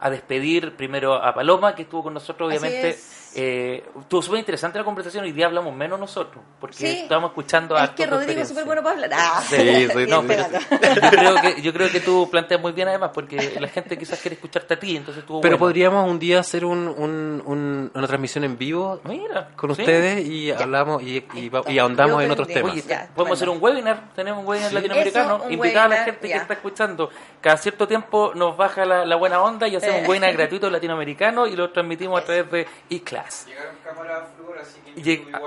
a 0.00 0.10
despedir 0.10 0.74
primero 0.74 1.14
a 1.14 1.32
Paloma, 1.32 1.76
que 1.76 1.82
estuvo 1.82 2.02
con 2.02 2.14
nosotros 2.14 2.48
obviamente 2.48 2.98
eh, 3.34 3.84
estuvo 4.00 4.22
súper 4.22 4.40
interesante 4.40 4.78
la 4.78 4.84
conversación. 4.84 5.24
Hoy 5.24 5.32
día 5.32 5.46
hablamos 5.46 5.74
menos 5.74 6.00
nosotros, 6.00 6.42
porque 6.58 7.02
estábamos 7.02 7.30
escuchando 7.30 7.76
a. 7.76 7.84
Es 7.84 7.90
que 7.90 8.06
Rodrigo 8.06 8.40
es 8.40 8.48
súper 8.48 8.64
bueno 8.64 8.82
para 8.82 8.94
hablar. 8.96 9.10
Ah. 9.12 9.42
Sí, 9.48 9.88
sí, 9.88 10.06
no, 10.08 10.22
pero 10.26 10.46
yo, 10.48 11.10
creo 11.10 11.34
que, 11.40 11.62
yo 11.62 11.72
creo 11.72 11.90
que 11.90 12.00
tú 12.00 12.28
planteas 12.30 12.60
muy 12.60 12.72
bien, 12.72 12.88
además, 12.88 13.10
porque 13.14 13.56
la 13.60 13.68
gente 13.68 13.96
quizás 13.96 14.18
quiere 14.20 14.34
escucharte 14.34 14.74
a 14.74 14.78
ti. 14.80 14.96
entonces 14.96 15.24
tú 15.24 15.40
Pero 15.40 15.58
podríamos 15.58 16.10
un 16.10 16.18
día 16.18 16.40
hacer 16.40 16.64
un, 16.64 16.88
un, 16.88 17.90
una 17.94 18.06
transmisión 18.06 18.44
en 18.44 18.58
vivo 18.58 19.00
Mira, 19.04 19.50
con 19.54 19.70
ustedes 19.70 20.26
y 20.26 20.50
hablamos 20.50 21.02
y, 21.02 21.24
y, 21.34 21.78
ahondamos 21.78 22.24
en 22.24 22.32
otros 22.32 22.48
temas. 22.48 22.74
podemos 23.14 23.38
hacer 23.38 23.48
un 23.48 23.62
webinar. 23.62 24.12
Tenemos 24.14 24.40
un 24.40 24.48
webinar 24.48 24.72
latinoamericano. 24.72 25.44
invitar 25.50 25.84
a 25.84 25.88
la 25.88 26.04
gente 26.04 26.28
que 26.28 26.34
está 26.34 26.54
escuchando. 26.54 27.10
Cada 27.40 27.56
cierto 27.56 27.86
tiempo 27.86 28.32
nos 28.34 28.56
baja 28.56 28.84
la, 28.84 29.04
la 29.04 29.16
buena 29.16 29.40
onda 29.40 29.68
y 29.68 29.76
hacemos 29.76 30.00
un 30.00 30.08
webinar 30.08 30.32
gratuito 30.36 30.68
latinoamericano 30.68 31.46
y 31.46 31.54
lo 31.54 31.70
transmitimos 31.70 32.20
a 32.20 32.24
través 32.24 32.50
de 32.50 32.66
iCloud. 32.88 33.19
Llegaron 33.46 33.76
cámaras 33.84 34.28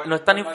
nos, 0.06 0.20
están 0.20 0.46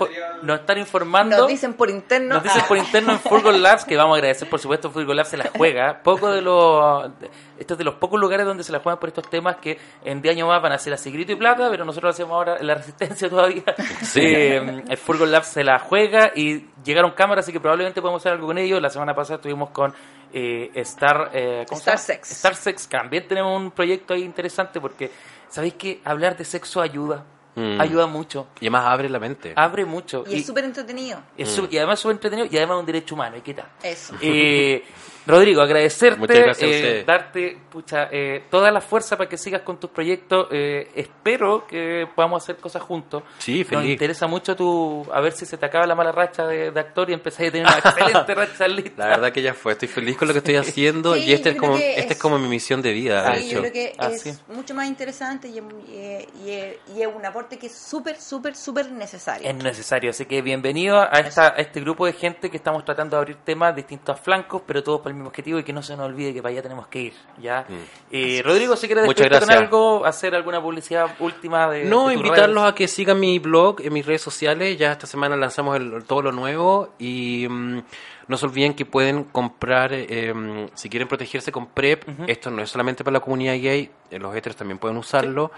nos 0.42 0.60
están 0.60 0.78
informando. 0.78 1.36
Nos 1.36 1.48
dicen 1.48 1.74
por 1.74 1.90
interno. 1.90 2.36
Nos 2.36 2.42
dicen 2.42 2.62
por 2.66 2.76
interno 2.76 3.12
en 3.12 3.18
Furgon 3.18 3.62
Labs, 3.62 3.84
que 3.84 3.96
vamos 3.96 4.14
a 4.14 4.18
agradecer, 4.18 4.48
por 4.48 4.58
supuesto, 4.58 4.90
Furgon 4.90 5.16
Labs 5.16 5.28
se 5.28 5.36
la 5.36 5.50
juega. 5.54 6.00
Poco 6.02 6.30
de 6.30 6.42
los. 6.42 7.10
Esto 7.58 7.74
es 7.74 7.78
de 7.78 7.84
los 7.84 7.94
pocos 7.96 8.20
lugares 8.20 8.46
donde 8.46 8.62
se 8.62 8.72
la 8.72 8.80
juegan 8.80 8.98
por 8.98 9.08
estos 9.08 9.28
temas 9.28 9.56
que 9.56 9.78
en 10.04 10.22
10 10.22 10.36
años 10.36 10.48
más 10.48 10.62
van 10.62 10.72
a 10.72 10.78
ser 10.78 10.92
así 10.92 11.10
grito 11.10 11.32
y 11.32 11.36
plata, 11.36 11.68
pero 11.70 11.84
nosotros 11.84 12.14
hacemos 12.14 12.32
ahora 12.32 12.62
la 12.62 12.74
resistencia 12.74 13.28
todavía. 13.30 13.64
Sí. 14.02 14.20
Eh, 14.22 14.84
el 14.88 14.96
Furgon 14.96 15.30
Labs 15.30 15.48
se 15.48 15.64
la 15.64 15.78
juega 15.78 16.32
y 16.34 16.66
llegaron 16.84 17.12
cámaras, 17.12 17.44
así 17.44 17.52
que 17.52 17.60
probablemente 17.60 18.00
podemos 18.00 18.22
hacer 18.22 18.32
algo 18.32 18.46
con 18.46 18.58
ellos. 18.58 18.80
La 18.80 18.90
semana 18.90 19.14
pasada 19.14 19.36
estuvimos 19.36 19.70
con 19.70 19.92
eh, 20.32 20.70
Star, 20.74 21.30
eh, 21.32 21.66
Star 21.70 21.98
Sex. 21.98 22.30
Star 22.32 22.54
Sex. 22.54 22.88
También 22.88 23.26
tenemos 23.26 23.60
un 23.60 23.70
proyecto 23.70 24.14
ahí 24.14 24.22
interesante 24.22 24.80
porque 24.80 25.10
¿Sabéis 25.48 25.74
que 25.74 26.00
hablar 26.04 26.36
de 26.36 26.44
sexo 26.44 26.80
ayuda? 26.80 27.24
Mm. 27.54 27.80
Ayuda 27.80 28.06
mucho. 28.06 28.46
Y 28.60 28.66
además 28.66 28.84
abre 28.86 29.08
la 29.08 29.18
mente. 29.18 29.52
Abre 29.56 29.84
mucho. 29.84 30.24
Y, 30.28 30.36
es 30.38 30.46
súper 30.46 30.64
entretenido. 30.64 31.18
Mm. 31.36 31.42
y 31.70 31.76
además 31.76 31.98
es 31.98 32.00
súper 32.00 32.16
entretenido 32.16 32.48
y 32.50 32.56
además 32.56 32.76
es 32.76 32.80
un 32.80 32.86
derecho 32.86 33.14
humano. 33.14 33.36
¿Y 33.36 33.40
qué 33.40 33.54
tal? 33.54 33.66
Eso. 33.82 34.14
Eh, 34.20 34.84
Rodrigo, 35.28 35.60
agradecerte, 35.60 36.54
eh, 36.60 37.04
darte 37.06 37.58
pucha, 37.70 38.08
eh, 38.10 38.44
toda 38.50 38.70
la 38.70 38.80
fuerza 38.80 39.18
para 39.18 39.28
que 39.28 39.36
sigas 39.36 39.60
con 39.60 39.78
tus 39.78 39.90
proyectos. 39.90 40.48
Eh, 40.50 40.90
espero 40.94 41.66
que 41.66 42.08
podamos 42.14 42.42
hacer 42.42 42.56
cosas 42.56 42.80
juntos. 42.80 43.22
Sí, 43.36 43.62
feliz. 43.62 43.82
Nos 43.82 43.92
interesa 43.92 44.26
mucho 44.26 44.56
tu, 44.56 45.06
a 45.12 45.20
ver 45.20 45.32
si 45.32 45.44
se 45.44 45.58
te 45.58 45.66
acaba 45.66 45.86
la 45.86 45.94
mala 45.94 46.12
racha 46.12 46.46
de, 46.46 46.68
actor 46.68 47.10
y 47.10 47.12
empezás 47.12 47.46
a 47.46 47.50
tener 47.50 47.66
una 47.66 47.78
excelente 47.90 48.34
racha 48.34 48.68
lista. 48.68 49.02
La 49.04 49.08
verdad 49.16 49.32
que 49.32 49.42
ya 49.42 49.52
fue, 49.52 49.72
estoy 49.72 49.88
feliz 49.88 50.16
con 50.16 50.28
lo 50.28 50.32
que 50.32 50.38
estoy 50.38 50.56
haciendo 50.56 51.14
y 51.14 51.30
este 51.30 51.50
es 51.50 51.56
como, 51.56 51.76
este 51.76 52.14
es, 52.14 52.18
como 52.18 52.38
mi 52.38 52.48
misión 52.48 52.80
de 52.80 52.94
vida. 52.94 53.36
Sí, 53.36 53.50
yo 53.50 53.60
creo 53.60 53.72
que 53.72 53.92
ah, 53.98 54.10
es 54.10 54.40
mucho 54.48 54.74
más 54.74 54.88
interesante 54.88 55.48
y, 55.48 55.58
y, 55.58 57.02
es 57.02 57.06
un 57.14 57.26
aporte 57.26 57.58
que 57.58 57.66
es 57.66 57.74
súper, 57.74 58.18
súper, 58.18 58.56
súper 58.56 58.90
necesario. 58.90 59.46
Es 59.46 59.54
necesario, 59.56 60.08
así 60.08 60.24
que 60.24 60.40
bienvenido 60.40 60.98
a, 61.00 61.20
esta, 61.20 61.48
a 61.48 61.56
este 61.58 61.82
grupo 61.82 62.06
de 62.06 62.14
gente 62.14 62.50
que 62.50 62.56
estamos 62.56 62.82
tratando 62.82 63.16
de 63.16 63.20
abrir 63.20 63.36
temas 63.44 63.76
distintos 63.76 64.18
flancos, 64.20 64.62
pero 64.66 64.82
todos 64.82 65.02
para 65.02 65.14
el 65.14 65.17
mismo 65.18 65.28
objetivo 65.28 65.58
y 65.58 65.62
que 65.62 65.72
no 65.72 65.82
se 65.82 65.96
nos 65.96 66.06
olvide 66.06 66.32
que 66.32 66.42
para 66.42 66.52
allá 66.52 66.62
tenemos 66.62 66.86
que 66.88 67.00
ir. 67.00 67.12
¿ya? 67.40 67.64
Mm. 67.68 67.74
Eh, 68.10 68.42
Rodrigo, 68.44 68.76
si 68.76 68.86
quieres 68.86 69.04
despedirte 69.04 69.40
con 69.40 69.50
algo, 69.50 70.04
hacer 70.04 70.34
alguna 70.34 70.60
publicidad 70.62 71.08
última 71.18 71.68
de. 71.68 71.84
No, 71.84 72.10
invitarlos 72.10 72.64
a 72.64 72.74
que 72.74 72.88
sigan 72.88 73.20
mi 73.20 73.38
blog 73.38 73.80
en 73.80 73.92
mis 73.92 74.06
redes 74.06 74.22
sociales. 74.22 74.78
Ya 74.78 74.92
esta 74.92 75.06
semana 75.06 75.36
lanzamos 75.36 75.78
todo 76.06 76.22
lo 76.22 76.32
nuevo 76.32 76.94
y. 76.98 77.46
Mm, 77.48 77.82
no 78.28 78.36
se 78.36 78.44
olviden 78.44 78.74
que 78.74 78.84
pueden 78.84 79.24
comprar, 79.24 79.90
eh, 79.94 80.68
si 80.74 80.90
quieren 80.90 81.08
protegerse 81.08 81.50
con 81.50 81.68
PrEP, 81.68 82.04
esto 82.26 82.50
no 82.50 82.60
es 82.60 82.68
solamente 82.68 83.02
para 83.02 83.14
la 83.14 83.20
comunidad 83.20 83.54
gay, 83.54 83.90
eh, 84.10 84.18
los 84.18 84.36
heteros 84.36 84.54
también 84.54 84.76
pueden 84.76 84.98
usarlo, 84.98 85.50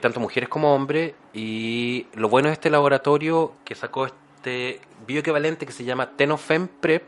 tanto 0.00 0.18
mujeres 0.18 0.48
como 0.48 0.74
hombres. 0.74 1.12
Y 1.34 2.06
lo 2.14 2.30
bueno 2.30 2.48
de 2.48 2.54
este 2.54 2.70
laboratorio 2.70 3.52
que 3.66 3.74
sacó 3.74 4.06
este 4.06 4.80
bioequivalente 5.06 5.66
que 5.66 5.72
se 5.72 5.84
llama 5.84 6.10
Tenofem 6.16 6.68
PrEP, 6.68 7.02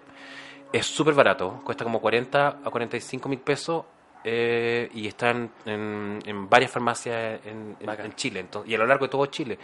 es 0.72 0.86
súper 0.86 1.14
barato, 1.14 1.60
cuesta 1.64 1.84
como 1.84 2.00
40 2.00 2.48
a 2.64 2.70
45 2.70 3.28
mil 3.28 3.38
pesos 3.40 3.84
eh, 4.24 4.88
y 4.94 5.06
está 5.06 5.30
en, 5.30 5.50
en, 6.24 6.48
varias 6.48 6.70
farmacias 6.70 7.40
en, 7.44 7.76
en 7.80 8.14
Chile 8.14 8.40
entonces, 8.40 8.70
y 8.70 8.74
a 8.74 8.78
lo 8.78 8.86
largo 8.86 9.06
de 9.06 9.10
todo 9.10 9.26
Chile. 9.26 9.58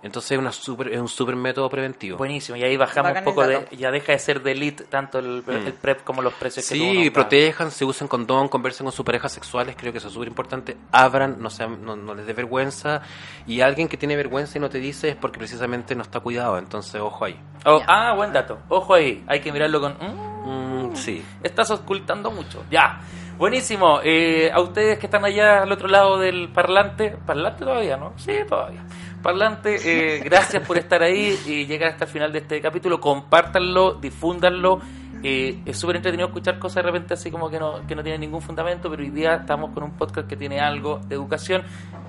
Entonces 0.00 0.32
es, 0.32 0.38
una 0.38 0.52
super, 0.52 0.88
es 0.88 1.00
un 1.00 1.08
super 1.08 1.34
método 1.34 1.68
preventivo. 1.68 2.18
Buenísimo, 2.18 2.56
y 2.56 2.62
ahí 2.62 2.76
bajamos 2.76 3.18
un 3.18 3.24
poco 3.24 3.44
de, 3.46 3.66
ya 3.76 3.90
deja 3.90 4.12
de 4.12 4.18
ser 4.20 4.42
de 4.42 4.52
elite 4.52 4.84
tanto 4.84 5.18
el, 5.18 5.42
mm. 5.42 5.72
PrEP 5.80 6.04
como 6.04 6.22
los 6.22 6.34
precios 6.34 6.64
sí, 6.64 6.78
que 6.78 7.02
Sí, 7.04 7.10
protejan, 7.10 7.72
se 7.72 7.84
usen 7.84 8.06
condón, 8.06 8.48
conversen 8.48 8.84
con 8.84 8.92
sus 8.92 9.04
parejas 9.04 9.32
sexuales, 9.32 9.74
creo 9.76 9.90
que 9.90 9.98
eso 9.98 10.06
es 10.06 10.14
súper 10.14 10.28
importante. 10.28 10.76
Abran, 10.92 11.36
no, 11.40 11.50
sean, 11.50 11.84
no, 11.84 12.14
les 12.14 12.26
dé 12.26 12.32
vergüenza. 12.32 13.02
Y 13.46 13.60
alguien 13.60 13.88
que 13.88 13.96
tiene 13.96 14.14
vergüenza 14.14 14.58
y 14.58 14.60
no 14.60 14.70
te 14.70 14.78
dice 14.78 15.08
es 15.08 15.16
porque 15.16 15.38
precisamente 15.38 15.96
no 15.96 16.02
está 16.02 16.20
cuidado, 16.20 16.58
entonces 16.58 17.00
ojo 17.00 17.24
ahí. 17.24 17.38
Oh, 17.64 17.82
ah, 17.88 18.14
buen 18.14 18.32
dato, 18.32 18.58
ojo 18.68 18.94
ahí, 18.94 19.24
hay 19.26 19.40
que 19.40 19.50
mirarlo 19.50 19.80
con... 19.80 19.94
Mm, 19.94 20.37
sí. 20.94 21.24
Estás 21.42 21.70
ocultando 21.70 22.30
mucho, 22.30 22.64
ya. 22.70 23.00
Buenísimo. 23.38 24.00
Eh, 24.02 24.50
a 24.52 24.60
ustedes 24.60 24.98
que 24.98 25.06
están 25.06 25.24
allá 25.24 25.62
al 25.62 25.70
otro 25.70 25.88
lado 25.88 26.18
del 26.18 26.48
parlante, 26.48 27.16
parlante 27.24 27.64
todavía, 27.64 27.96
¿no? 27.96 28.12
Sí, 28.16 28.32
todavía. 28.48 28.84
Parlante, 29.22 29.76
eh, 29.84 30.20
gracias 30.24 30.66
por 30.66 30.76
estar 30.76 31.02
ahí 31.02 31.38
y 31.46 31.66
llegar 31.66 31.92
hasta 31.92 32.04
el 32.04 32.10
final 32.10 32.32
de 32.32 32.40
este 32.40 32.60
capítulo. 32.60 33.00
Compártanlo, 33.00 33.94
difúndanlo. 33.94 34.80
Eh, 35.22 35.62
es 35.66 35.76
súper 35.76 35.96
entretenido 35.96 36.28
escuchar 36.28 36.58
cosas 36.58 36.76
de 36.76 36.82
repente 36.82 37.14
así 37.14 37.30
como 37.30 37.50
que 37.50 37.58
no, 37.58 37.86
que 37.86 37.94
no 37.94 38.02
tienen 38.02 38.20
ningún 38.20 38.40
fundamento, 38.40 38.88
pero 38.88 39.02
hoy 39.02 39.10
día 39.10 39.34
estamos 39.34 39.72
con 39.72 39.82
un 39.82 39.92
podcast 39.92 40.28
que 40.28 40.36
tiene 40.36 40.60
algo 40.60 41.00
de 41.08 41.16
educación 41.16 41.62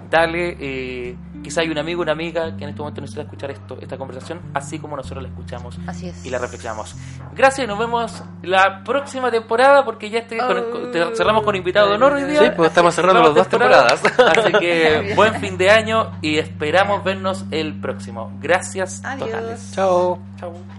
dale, 0.09 0.57
eh, 0.59 1.15
quizá 1.43 1.61
hay 1.61 1.69
un 1.69 1.77
amigo, 1.77 2.01
una 2.01 2.11
amiga 2.11 2.55
que 2.57 2.63
en 2.63 2.69
este 2.69 2.79
momento 2.81 3.01
necesita 3.01 3.23
escuchar 3.23 3.51
esto, 3.51 3.77
esta 3.81 3.97
conversación, 3.97 4.41
así 4.53 4.79
como 4.79 4.95
nosotros 4.95 5.23
la 5.23 5.29
escuchamos 5.29 5.77
y 6.23 6.29
la 6.29 6.37
reflexionamos. 6.39 6.95
Gracias, 7.35 7.67
nos 7.67 7.77
vemos 7.77 8.23
la 8.43 8.83
próxima 8.83 9.31
temporada 9.31 9.85
porque 9.85 10.09
ya 10.09 10.19
este, 10.19 10.39
oh. 10.41 11.15
cerramos 11.15 11.43
con 11.43 11.55
invitado 11.55 11.89
de 11.89 11.95
honor 11.95 12.13
hoy 12.13 12.23
día. 12.23 12.39
Sí, 12.39 12.47
pues 12.55 12.69
estamos 12.69 12.93
cerrando 12.93 13.21
las 13.21 13.35
dos 13.35 13.47
temporadas. 13.47 14.01
Así 14.19 14.51
que 14.53 15.13
buen 15.15 15.35
fin 15.35 15.57
de 15.57 15.69
año 15.69 16.11
y 16.21 16.37
esperamos 16.37 17.03
vernos 17.03 17.45
el 17.51 17.79
próximo. 17.79 18.31
Gracias 18.41 19.01
Adiós. 19.03 19.71
Chao. 19.73 20.19
Chao. 20.39 20.78